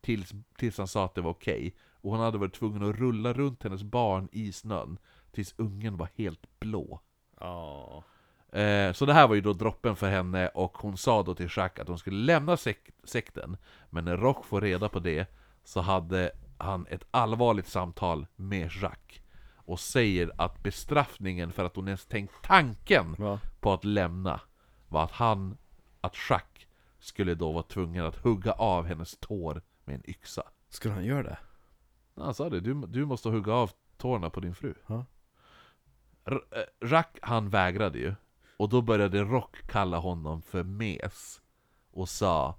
Tills, 0.00 0.32
tills 0.56 0.78
han 0.78 0.88
sa 0.88 1.04
att 1.04 1.14
det 1.14 1.20
var 1.20 1.30
okej 1.30 1.76
Och 2.00 2.10
hon 2.10 2.20
hade 2.20 2.38
varit 2.38 2.54
tvungen 2.54 2.82
att 2.82 2.96
rulla 2.96 3.32
runt 3.32 3.62
hennes 3.62 3.82
barn 3.82 4.28
i 4.32 4.52
snön 4.52 4.98
Tills 5.30 5.54
ungen 5.58 5.96
var 5.96 6.08
helt 6.16 6.60
blå 6.60 7.00
Ja. 7.40 8.04
Eh, 8.52 8.92
så 8.92 9.06
det 9.06 9.12
här 9.12 9.28
var 9.28 9.34
ju 9.34 9.40
då 9.40 9.52
droppen 9.52 9.96
för 9.96 10.10
henne, 10.10 10.48
och 10.48 10.78
hon 10.78 10.96
sa 10.96 11.22
då 11.22 11.34
till 11.34 11.50
Jacques 11.56 11.82
att 11.82 11.88
hon 11.88 11.98
skulle 11.98 12.24
lämna 12.24 12.56
sek 12.56 12.90
sekten. 13.04 13.56
Men 13.90 14.04
när 14.04 14.16
Roch 14.16 14.44
får 14.44 14.60
reda 14.60 14.88
på 14.88 14.98
det, 14.98 15.26
så 15.64 15.80
hade 15.80 16.32
han 16.58 16.86
ett 16.90 17.04
allvarligt 17.10 17.68
samtal 17.68 18.26
med 18.36 18.70
Jacques. 18.82 19.21
Och 19.64 19.80
säger 19.80 20.30
att 20.36 20.62
bestraffningen 20.62 21.52
för 21.52 21.64
att 21.64 21.76
hon 21.76 21.88
ens 21.88 22.06
tänkt 22.06 22.34
tanken 22.42 23.14
Va? 23.18 23.40
på 23.60 23.72
att 23.72 23.84
lämna, 23.84 24.40
var 24.88 25.04
att 25.04 25.12
han, 25.12 25.56
att 26.00 26.16
Jacques, 26.30 26.66
skulle 26.98 27.34
då 27.34 27.52
vara 27.52 27.62
tvungen 27.62 28.06
att 28.06 28.16
hugga 28.16 28.52
av 28.52 28.86
hennes 28.86 29.16
tår 29.20 29.62
med 29.84 29.94
en 29.94 30.10
yxa. 30.10 30.42
Skulle 30.68 30.94
han 30.94 31.04
göra 31.04 31.22
det? 31.22 31.38
Han 32.16 32.34
sa 32.34 32.50
det, 32.50 32.60
du, 32.60 32.74
du 32.74 33.06
måste 33.06 33.28
hugga 33.28 33.52
av 33.52 33.70
tårna 33.96 34.30
på 34.30 34.40
din 34.40 34.54
fru. 34.54 34.74
Ja. 34.86 35.06
Eh, 36.24 36.88
Jacques, 36.90 37.20
han 37.22 37.50
vägrade 37.50 37.98
ju. 37.98 38.14
Och 38.56 38.68
då 38.68 38.82
började 38.82 39.22
Rock 39.22 39.56
kalla 39.66 39.98
honom 39.98 40.42
för 40.42 40.62
mes. 40.62 41.40
Och 41.92 42.08
sa 42.08 42.56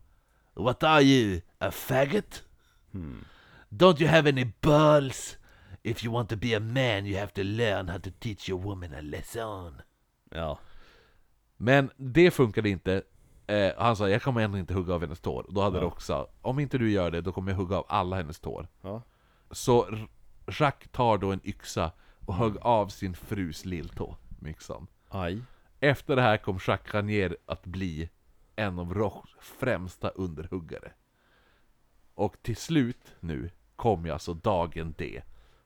What 0.54 0.84
are 0.84 1.02
you? 1.02 1.42
A 1.60 1.72
faggot? 1.72 2.44
Hmm. 2.92 3.26
Don't 3.70 4.02
you 4.02 4.10
have 4.10 4.30
any 4.30 4.52
balls? 4.62 5.38
If 5.84 6.04
you 6.04 6.14
want 6.14 6.30
to 6.30 6.36
be 6.36 6.56
a 6.58 6.60
man 6.60 7.06
you 7.06 7.20
have 7.20 7.32
to 7.34 7.44
learn 7.44 7.90
how 7.90 8.00
to 8.00 8.10
teach 8.20 8.50
your 8.50 8.62
woman 8.62 8.94
a 8.94 9.02
lesson. 9.02 9.82
Ja. 10.30 10.60
Men 11.58 11.90
det 11.98 12.32
funkade 12.32 12.70
inte. 12.70 13.04
Eh, 13.48 13.72
han 13.78 13.96
sa 13.96 14.10
jag 14.10 14.22
kommer 14.22 14.42
ändå 14.42 14.58
inte 14.58 14.74
hugga 14.74 14.94
av 14.94 15.02
hennes 15.02 15.20
tår. 15.20 15.46
Då 15.50 15.62
hade 15.62 15.80
Ja. 15.80 15.96
Sagt 16.00 16.32
om 16.42 16.60
inte 16.60 16.78
du 16.78 16.92
gör 16.92 17.12
det 17.12 17.22
då 17.22 17.32
kommer 17.32 17.52
jag 17.52 17.58
hugga 17.58 17.78
av 17.78 17.86
alla 17.90 18.16
hennes 18.16 18.40
tår. 18.40 18.68
Ja. 18.82 19.02
Så 19.52 19.98
Jacques 20.60 20.92
tar 20.92 21.18
då 21.18 21.32
en 21.32 21.48
yxa 21.48 21.92
och 22.26 22.36
högg 22.36 22.58
av 22.62 22.88
sin 22.88 23.16
frus 23.16 23.66
lilltå 23.66 24.18
med 24.40 24.52
yxan. 24.52 24.88
Aj. 25.10 25.42
Efter 25.80 26.16
det 26.16 26.22
här 26.22 26.38
kom 26.38 26.60
Jacques 26.68 26.94
Ranier 26.94 27.38
att 27.46 27.66
bli 27.66 28.10
en 28.56 28.80
av 28.80 28.94
Rochs 28.94 29.36
främsta 29.40 30.10
underhuggare. 30.10 30.92
Och 32.14 32.36
till 32.42 32.56
slut 32.56 33.16
nu 33.20 33.50
kom 33.76 34.06
ju 34.06 34.12
alltså 34.12 34.34
dagen 34.34 34.94
D. 34.98 35.22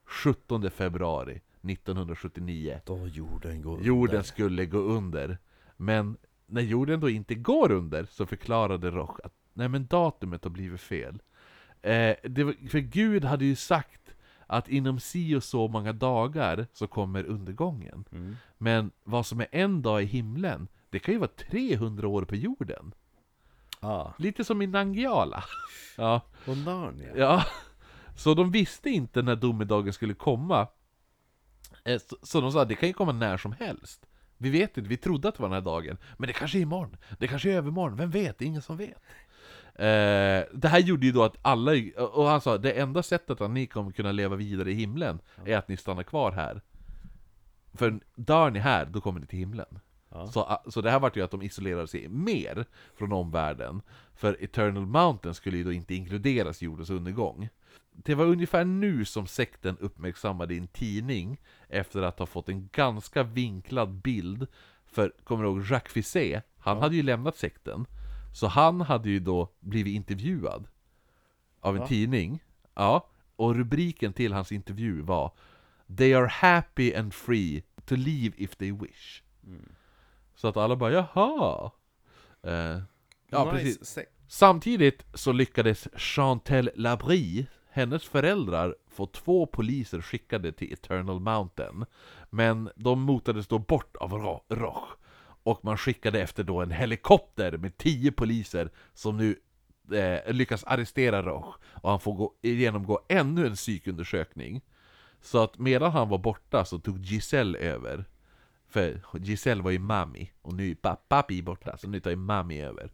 17 0.08 0.72
februari 0.72 1.42
1979. 1.62 2.82
Då 2.86 3.08
jorden 3.08 3.62
går 3.62 3.82
Jorden 3.82 4.24
skulle 4.24 4.66
gå 4.66 4.78
under. 4.78 5.38
Men 5.78 6.18
när 6.46 6.62
jorden 6.62 7.00
då 7.00 7.10
inte 7.10 7.36
går 7.36 7.72
under 7.72 8.06
så 8.06 8.26
förklarade 8.26 8.92
Roch 8.92 9.20
att 9.24 9.34
nej 9.54 9.68
men 9.70 9.88
datumet 9.88 10.44
har 10.44 10.52
blivit 10.52 10.82
fel. 10.82 11.22
Eh, 11.82 12.16
var, 12.24 12.70
för 12.70 12.80
Gud 12.80 13.26
hade 13.26 13.46
ju 13.46 13.56
sagt 13.56 14.02
att 14.48 14.70
inom 14.70 15.00
si 15.00 15.36
och 15.36 15.44
så 15.44 15.68
många 15.68 15.94
dagar 15.94 16.68
så 16.74 16.88
kommer 16.88 17.24
undergången. 17.24 18.06
Mm. 18.12 18.36
Men 18.58 18.92
vad 19.04 19.26
som 19.26 19.40
är 19.40 19.48
en 19.52 19.82
dag 19.82 20.04
i 20.04 20.06
himlen, 20.06 20.68
det 20.90 21.00
kan 21.00 21.14
ju 21.14 21.20
vara 21.20 21.32
300 21.52 22.08
år 22.08 22.22
på 22.22 22.36
jorden. 22.36 22.94
Ah. 23.80 24.12
Lite 24.18 24.44
som 24.44 24.62
i 24.62 24.68
Nangijala. 24.68 25.44
Ja, 25.98 26.22
Och 26.46 26.58
Narnia. 26.58 27.18
ja. 27.18 27.44
Så 28.18 28.34
de 28.34 28.52
visste 28.52 28.90
inte 28.90 29.22
när 29.22 29.36
domedagen 29.36 29.94
skulle 29.94 30.14
komma. 30.14 30.68
Eh, 31.84 32.02
Så, 32.24 32.42
de 32.42 32.52
sa 32.52 32.62
att 32.62 32.70
det 32.70 32.76
kan 32.76 32.90
ju 32.90 32.94
komma 32.94 33.12
när 33.12 33.38
som 33.38 33.52
helst. 33.52 34.06
Vi 34.38 34.50
vet 34.50 34.78
inte, 34.78 34.90
vi 34.90 34.98
trodde 34.98 35.28
att 35.28 35.36
det 35.36 35.42
var 35.42 35.50
den 35.50 35.54
här 35.54 35.72
dagen. 35.72 35.98
Men 36.18 36.28
det 36.28 36.34
kanske 36.34 36.58
är 36.58 36.62
imorgon, 36.62 36.98
det 37.20 37.28
kanske 37.28 37.52
är 37.52 37.56
övermorgon, 37.58 37.98
vem 37.98 38.12
vet? 38.12 38.38
Det 38.38 38.46
är 38.46 38.48
ingen 38.48 38.62
som 38.62 38.78
vet. 38.78 39.02
Eh, 39.76 40.44
det 40.54 40.68
här 40.68 40.80
gjorde 40.80 41.06
ju 41.06 41.12
då 41.12 41.24
att 41.24 41.38
alla, 41.42 41.72
och 41.98 42.26
han 42.26 42.42
sa 42.42 42.58
det 42.58 42.72
enda 42.72 43.04
sättet 43.04 43.42
att 43.42 43.52
ni 43.52 43.68
kommer 43.68 43.92
kunna 43.92 44.12
leva 44.12 44.36
vidare 44.36 44.72
i 44.72 44.74
himlen 44.74 45.20
är 45.46 45.58
att 45.58 45.68
ni 45.68 45.78
stannar 45.78 46.04
kvar 46.04 46.32
här. 46.32 46.62
För 47.74 48.00
dör 48.16 48.52
ni 48.52 48.60
här, 48.60 48.86
då 48.86 49.02
kommer 49.02 49.20
ni 49.20 49.26
till 49.26 49.40
himlen. 49.40 49.80
Ja. 50.10 50.28
Så, 50.28 50.40
ah, 50.40 50.64
så 50.68 50.82
det 50.82 50.92
här 50.92 51.00
vart 51.00 51.18
ju 51.18 51.22
att 51.24 51.32
de 51.32 51.42
isolerade 51.42 51.88
sig 51.88 52.08
mer 52.08 52.66
från 52.96 53.12
omvärlden. 53.12 53.82
För 54.16 54.44
Eternal 54.44 54.86
Mountain 54.86 55.36
skulle 55.36 55.58
ju 55.58 55.64
då 55.64 55.72
inte 55.72 55.96
inkluderas 55.96 56.62
i 56.62 56.66
jordens 56.66 56.90
undergång. 56.90 57.50
Det 58.04 58.16
var 58.16 58.26
ungefär 58.26 58.66
nu 58.66 59.06
som 59.06 59.28
sekten 59.28 59.78
uppmärksammade 59.78 60.56
en 60.56 60.68
tidning 60.68 61.42
efter 61.70 62.02
att 62.02 62.20
ha 62.20 62.26
fått 62.26 62.50
en 62.50 62.70
ganska 62.74 63.24
vinklad 63.24 63.90
bild. 63.90 64.48
För, 64.86 65.14
kommer 65.24 65.44
du 65.44 65.50
ihåg 65.50 65.66
Jacques 65.70 65.94
Fisset? 65.94 66.44
Han 66.58 66.78
hade 66.78 66.96
ju 66.96 67.04
lämnat 67.04 67.38
sekten. 67.38 67.86
Så 68.34 68.48
han 68.48 68.82
hade 68.82 69.10
ju 69.10 69.20
då 69.20 69.52
blivit 69.60 69.96
intervjuad 69.96 70.68
av 71.60 71.76
en 71.76 71.82
Va? 71.82 71.88
tidning. 71.88 72.44
Ja, 72.74 73.10
och 73.36 73.56
rubriken 73.56 74.14
till 74.14 74.34
hans 74.34 74.52
intervju 74.52 75.02
var 75.02 75.32
They 75.98 76.14
are 76.14 76.28
happy 76.28 76.94
and 76.94 77.14
free 77.14 77.64
to 77.86 77.96
leave 77.96 78.36
if 78.38 78.56
they 78.56 78.72
wish. 78.72 79.24
Så 80.36 80.48
att 80.48 80.58
alla 80.58 80.76
bara 80.76 80.92
jaha. 80.92 81.72
Eh, 82.44 82.82
ja, 83.30 83.52
nice. 83.54 83.80
precis. 83.80 83.98
Samtidigt 84.28 85.06
så 85.14 85.32
lyckades 85.32 85.88
Chantel 85.94 86.70
Labrie, 86.76 87.46
hennes 87.78 88.04
föräldrar, 88.04 88.76
får 88.88 89.06
två 89.08 89.46
poliser 89.46 90.02
skickade 90.02 90.52
till 90.52 90.74
Eternal 90.74 91.20
Mountain. 91.20 91.86
Men 92.30 92.70
de 92.76 93.02
motades 93.02 93.48
då 93.48 93.60
bort 93.60 93.96
av 93.96 94.14
Roch. 94.50 94.88
Och 95.44 95.60
man 95.66 95.78
skickade 95.78 96.22
efter 96.22 96.44
då 96.44 96.62
en 96.62 96.72
helikopter 96.72 97.58
med 97.58 97.78
tio 97.78 98.12
poliser 98.12 98.70
som 98.94 99.18
nu 99.18 99.36
eh, 99.98 100.34
lyckas 100.34 100.64
arrestera 100.64 101.22
Roch. 101.24 101.56
Och 101.74 101.90
han 101.90 102.00
får 102.00 102.14
gå, 102.14 102.34
genomgå 102.42 103.00
ännu 103.10 103.48
en 103.48 103.56
psykundersökning. 103.56 104.62
Så 105.22 105.44
att 105.44 105.58
medan 105.58 105.92
han 105.92 106.10
var 106.10 106.18
borta 106.18 106.66
så 106.66 106.80
tog 106.80 107.00
Giselle 107.00 107.58
över. 107.60 108.06
För 108.70 109.02
Giselle 109.14 109.62
var 109.64 109.72
ju 109.72 109.80
mami, 109.80 110.32
och 110.42 110.54
nu 110.54 110.72
är 110.72 110.76
pa- 110.76 110.96
Pappi 111.08 111.42
borta, 111.42 111.78
så 111.78 111.88
nu 111.90 112.00
tar 112.00 112.10
ju 112.10 112.16
mami 112.16 112.62
över. 112.62 112.92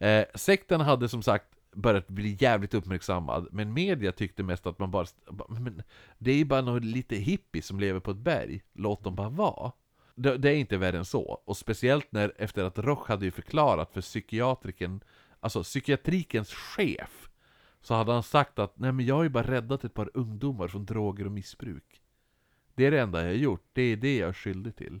Eh, 0.00 0.24
sekten 0.34 0.80
hade 0.80 1.08
som 1.08 1.22
sagt 1.22 1.46
börjat 1.72 2.08
bli 2.08 2.36
jävligt 2.40 2.74
uppmärksammad, 2.74 3.48
men 3.52 3.72
media 3.72 4.12
tyckte 4.12 4.42
mest 4.42 4.66
att 4.66 4.78
man 4.78 4.90
bara... 4.90 5.06
Men 5.48 5.82
det 6.18 6.32
är 6.32 6.36
ju 6.36 6.44
bara 6.44 6.60
några 6.60 6.78
lite 6.78 7.16
hippies 7.16 7.66
som 7.66 7.80
lever 7.80 8.00
på 8.00 8.10
ett 8.10 8.16
berg, 8.16 8.62
låt 8.72 9.04
dem 9.04 9.14
bara 9.14 9.28
vara. 9.28 9.72
Det, 10.14 10.36
det 10.36 10.50
är 10.50 10.54
inte 10.54 10.76
värre 10.76 10.98
än 10.98 11.04
så, 11.04 11.22
och 11.44 11.56
speciellt 11.56 12.12
när 12.12 12.32
efter 12.38 12.64
att 12.64 12.78
Roch 12.78 13.08
hade 13.08 13.24
ju 13.24 13.30
förklarat 13.30 13.92
för 13.92 14.00
psykiatriken, 14.00 15.00
alltså 15.40 15.62
psykiatrikens 15.62 16.52
chef, 16.52 17.30
så 17.80 17.94
hade 17.94 18.12
han 18.12 18.22
sagt 18.22 18.58
att 18.58 18.78
nej 18.78 18.92
men 18.92 19.06
jag 19.06 19.14
har 19.14 19.22
ju 19.22 19.28
bara 19.28 19.50
räddat 19.50 19.84
ett 19.84 19.94
par 19.94 20.10
ungdomar 20.14 20.68
från 20.68 20.84
droger 20.84 21.26
och 21.26 21.32
missbruk. 21.32 22.02
Det 22.74 22.86
är 22.86 22.90
det 22.90 23.00
enda 23.00 23.20
jag 23.20 23.28
har 23.28 23.34
gjort, 23.34 23.64
det 23.72 23.82
är 23.82 23.96
det 23.96 24.16
jag 24.16 24.28
är 24.28 24.32
skyldig 24.32 24.76
till. 24.76 25.00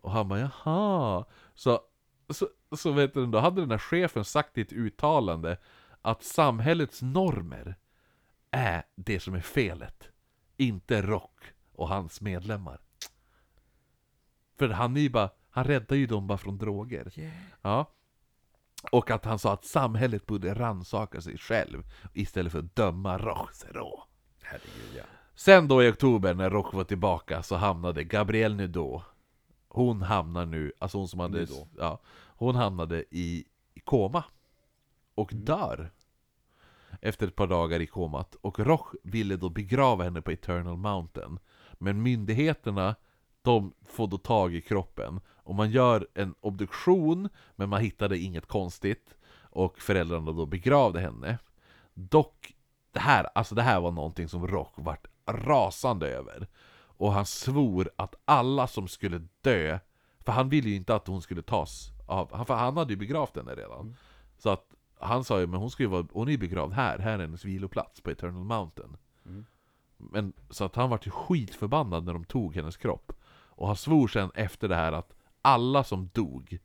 Och 0.00 0.10
han 0.10 0.28
bara 0.28 0.40
jaha. 0.40 1.24
Så, 1.54 1.80
så, 2.30 2.48
så 2.76 2.92
vet 2.92 3.14
du, 3.14 3.26
då 3.26 3.38
hade 3.38 3.60
den 3.60 3.70
här 3.70 3.78
chefen 3.78 4.24
sagt 4.24 4.58
i 4.58 4.60
ett 4.60 4.72
uttalande 4.72 5.56
att 6.02 6.24
samhällets 6.24 7.02
normer 7.02 7.76
är 8.50 8.82
det 8.94 9.20
som 9.20 9.34
är 9.34 9.40
felet. 9.40 10.08
Inte 10.56 11.02
Rock 11.02 11.40
och 11.72 11.88
hans 11.88 12.20
medlemmar. 12.20 12.80
För 14.58 14.68
han 14.68 14.96
är 14.96 15.00
ju 15.00 15.10
bara, 15.10 15.30
han 15.50 15.64
räddar 15.64 15.96
ju 15.96 16.06
dem 16.06 16.26
bara 16.26 16.38
från 16.38 16.58
droger. 16.58 17.32
Ja. 17.62 17.92
Och 18.92 19.10
att 19.10 19.24
han 19.24 19.38
sa 19.38 19.52
att 19.52 19.64
samhället 19.64 20.26
borde 20.26 20.54
rannsaka 20.54 21.20
sig 21.20 21.38
själv 21.38 21.82
istället 22.12 22.52
för 22.52 22.58
att 22.58 22.76
döma 22.76 23.18
Rochzero. 23.18 24.02
Herregud 24.42 24.96
ja. 24.96 25.04
Sen 25.34 25.68
då 25.68 25.82
i 25.82 25.90
oktober 25.90 26.34
när 26.34 26.50
Roch 26.50 26.74
var 26.74 26.84
tillbaka 26.84 27.42
så 27.42 27.56
hamnade 27.56 28.04
Gabrielle 28.04 28.56
Nudo 28.56 29.02
Hon 29.76 30.02
hamnar 30.02 30.46
nu, 30.46 30.72
alltså 30.78 30.98
hon 30.98 31.08
som 31.08 31.20
hade, 31.20 31.46
ja, 31.78 32.00
hon 32.26 32.54
hamnade 32.54 33.04
i, 33.10 33.44
i 33.74 33.80
koma 33.80 34.24
Och 35.14 35.32
Mm. 35.32 35.44
dör 35.44 35.90
Efter 37.00 37.26
ett 37.26 37.36
par 37.36 37.46
dagar 37.46 37.80
i 37.80 37.86
komat 37.86 38.34
Och 38.34 38.58
Roch 38.58 38.94
ville 39.02 39.36
då 39.36 39.48
begrava 39.48 40.04
henne 40.04 40.22
på 40.22 40.30
Eternal 40.30 40.76
Mountain 40.76 41.38
Men 41.72 42.02
myndigheterna 42.02 42.94
de 43.42 43.72
får 43.82 44.06
då 44.06 44.18
tag 44.18 44.54
i 44.54 44.60
kroppen 44.60 45.20
och 45.36 45.54
man 45.54 45.70
gör 45.70 46.08
en 46.14 46.34
obduktion 46.40 47.28
men 47.56 47.68
man 47.68 47.80
hittade 47.80 48.18
inget 48.18 48.46
konstigt 48.46 49.16
och 49.40 49.78
föräldrarna 49.78 50.32
då 50.32 50.46
begravde 50.46 51.00
henne. 51.00 51.38
Dock, 51.94 52.54
det 52.92 53.00
här, 53.00 53.26
alltså 53.34 53.54
det 53.54 53.62
här 53.62 53.80
var 53.80 53.90
någonting 53.90 54.28
som 54.28 54.46
Rock 54.48 54.72
vart 54.76 55.06
rasande 55.26 56.08
över. 56.08 56.48
Och 56.96 57.12
han 57.12 57.26
svor 57.26 57.90
att 57.96 58.14
alla 58.24 58.66
som 58.66 58.88
skulle 58.88 59.26
dö, 59.40 59.78
för 60.20 60.32
han 60.32 60.48
ville 60.48 60.68
ju 60.68 60.76
inte 60.76 60.94
att 60.94 61.06
hon 61.06 61.22
skulle 61.22 61.42
tas 61.42 61.90
av, 62.06 62.34
han- 62.34 62.46
för 62.46 62.54
han 62.54 62.76
hade 62.76 62.92
ju 62.92 62.96
begravt 62.96 63.36
henne 63.36 63.54
redan. 63.54 63.96
Så 64.38 64.50
att 64.50 64.74
han 65.00 65.24
sa 65.24 65.40
ju, 65.40 65.46
men 65.46 65.60
hon 65.60 65.70
ska 65.70 65.82
ju 65.82 65.88
vara, 65.88 66.06
hon 66.12 66.28
är 66.28 66.32
ju 66.32 66.38
begravd 66.38 66.72
här, 66.72 66.98
här 66.98 67.12
är 67.14 67.18
hennes 67.18 67.44
viloplats 67.44 68.00
på 68.00 68.10
Eternal 68.10 68.44
Mountain. 68.44 68.96
Men, 69.96 70.32
så 70.50 70.64
att 70.64 70.76
han 70.76 70.90
vart 70.90 71.06
ju 71.06 71.10
skitförbannad 71.10 72.04
när 72.04 72.12
de 72.12 72.24
tog 72.24 72.54
hennes 72.54 72.76
kropp. 72.76 73.12
Och 73.28 73.66
han 73.66 73.76
svor 73.76 74.08
sen 74.08 74.30
efter 74.34 74.68
det 74.68 74.76
här 74.76 74.92
att 74.92 75.12
alla 75.42 75.84
som 75.84 76.10
dog, 76.12 76.58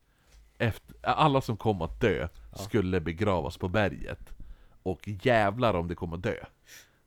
efter, 0.58 0.96
alla 1.04 1.42
som 1.42 1.58
kom 1.58 1.82
att 1.82 2.02
dö, 2.02 2.28
skulle 2.56 3.00
begravas 3.02 3.58
på 3.58 3.68
berget. 3.68 4.34
Och 4.84 5.08
jävlar 5.08 5.74
om 5.74 5.88
det 5.88 5.96
kommer 5.96 6.18
att 6.18 6.24
dö. 6.24 6.36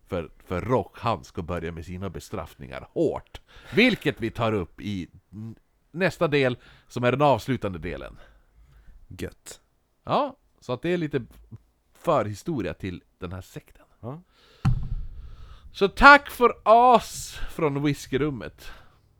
För, 0.06 0.30
för 0.46 0.60
Rock, 0.60 0.98
han 0.98 1.24
ska 1.24 1.42
börja 1.42 1.72
med 1.72 1.84
sina 1.84 2.10
bestraffningar 2.10 2.88
hårt. 2.92 3.40
Vilket 3.74 4.20
vi 4.20 4.30
tar 4.30 4.52
upp 4.52 4.80
i 4.80 5.08
nästa 5.90 6.28
del 6.28 6.56
som 6.88 7.04
är 7.04 7.10
den 7.10 7.22
avslutande 7.22 7.78
delen. 7.78 8.18
Gött. 9.08 9.60
Ja, 10.04 10.36
så 10.60 10.72
att 10.72 10.82
det 10.82 10.88
är 10.88 10.96
lite 10.96 11.22
förhistoria 11.94 12.74
till 12.74 13.02
den 13.18 13.32
här 13.32 13.40
sekten. 13.42 13.84
Ja. 14.00 14.22
Så 15.72 15.88
tack 15.88 16.30
för 16.30 16.68
oss 16.68 17.38
från 17.50 17.82
whiskyrummet. 17.82 18.70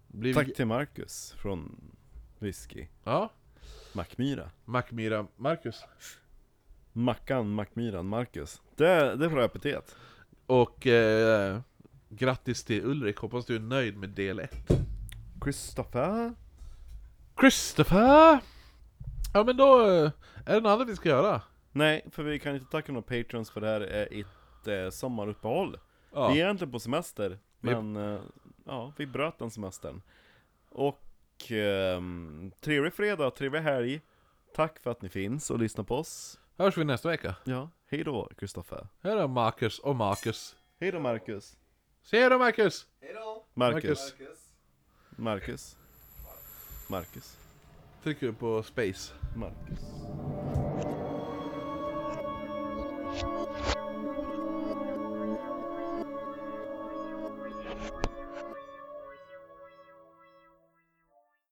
Blir 0.07 0.35
Tack 0.35 0.55
till 0.55 0.67
Marcus 0.67 1.35
från 1.39 1.91
Whisky. 2.39 2.87
Ja, 3.05 3.31
Mackmyra. 3.93 4.51
Mackmyra 4.65 5.27
Marcus. 5.37 5.85
Mackan, 6.93 7.51
Mackmyran, 7.51 8.07
Marcus. 8.07 8.63
Det, 8.77 9.17
det 9.17 9.25
är 9.25 9.29
bra 9.29 9.45
epitet. 9.45 9.97
Och 10.47 10.87
eh, 10.87 11.61
grattis 12.09 12.65
till 12.65 12.85
Ulrik, 12.85 13.17
hoppas 13.19 13.47
du 13.47 13.57
är 13.57 13.61
nöjd 13.61 13.97
med 13.97 14.09
del 14.11 14.39
1. 14.39 14.51
Christopher. 15.43 16.35
Christopher! 17.41 18.39
Ja 19.35 19.45
men 19.45 19.57
då, 19.57 19.81
eh, 19.81 20.11
är 20.47 20.55
det 20.55 20.61
något 20.61 20.71
annat 20.71 20.89
vi 20.89 20.97
ska 20.97 21.09
göra? 21.09 21.43
Nej, 21.73 22.05
för 22.11 22.23
vi 22.23 22.39
kan 22.39 22.55
inte 22.55 22.71
tacka 22.71 22.93
några 22.93 23.23
patrons 23.23 23.51
för 23.51 23.61
det 23.61 23.67
här 23.67 23.81
är 23.81 24.21
ett 24.21 24.69
eh, 24.69 24.91
sommaruppehåll. 24.91 25.79
Ja. 26.13 26.29
Vi 26.29 26.41
är 26.41 26.45
egentligen 26.45 26.73
på 26.73 26.79
semester, 26.81 27.39
Vi- 27.61 27.71
men 27.75 27.97
eh, 27.97 28.21
ja, 28.67 28.93
vi 28.97 29.07
bröt 29.07 29.39
den 29.39 29.51
semestern. 29.51 30.03
Och 30.71 31.53
eh, 31.53 32.01
trevlig 32.61 32.93
fredag, 32.95 33.31
trevlig 33.31 33.61
helg. 33.61 34.01
Tack 34.55 34.79
för 34.79 34.91
att 34.91 35.03
ni 35.03 35.09
finns 35.09 35.51
och 35.51 35.59
lyssnar 35.59 35.85
på 35.85 35.97
oss. 35.97 36.41
Hörs 36.59 36.79
vi 36.79 36.85
nästa 36.85 37.09
vecka. 37.09 37.35
Ja, 37.45 37.71
hej 37.91 38.05
då 38.05 38.29
Kristoffer. 38.39 38.89
Här 39.03 39.17
är 39.17 39.29
Marcus 39.29 39.79
och 39.79 39.97
Marcus. 39.97 40.57
Hej 40.81 40.93
då 40.93 41.01
Marcus. 41.01 41.57
Se 42.03 42.29
då 42.29 42.39
Marcus! 42.39 42.87
Hejdå! 43.01 43.47
Marcus. 43.55 44.15
Marcus. 44.15 44.39
Marcus. 45.17 45.77
Marcus. 46.89 47.39
Trycker 48.03 48.27
du 48.27 48.33
på 48.33 48.63
space. 48.63 49.15
Marcus. 49.37 49.79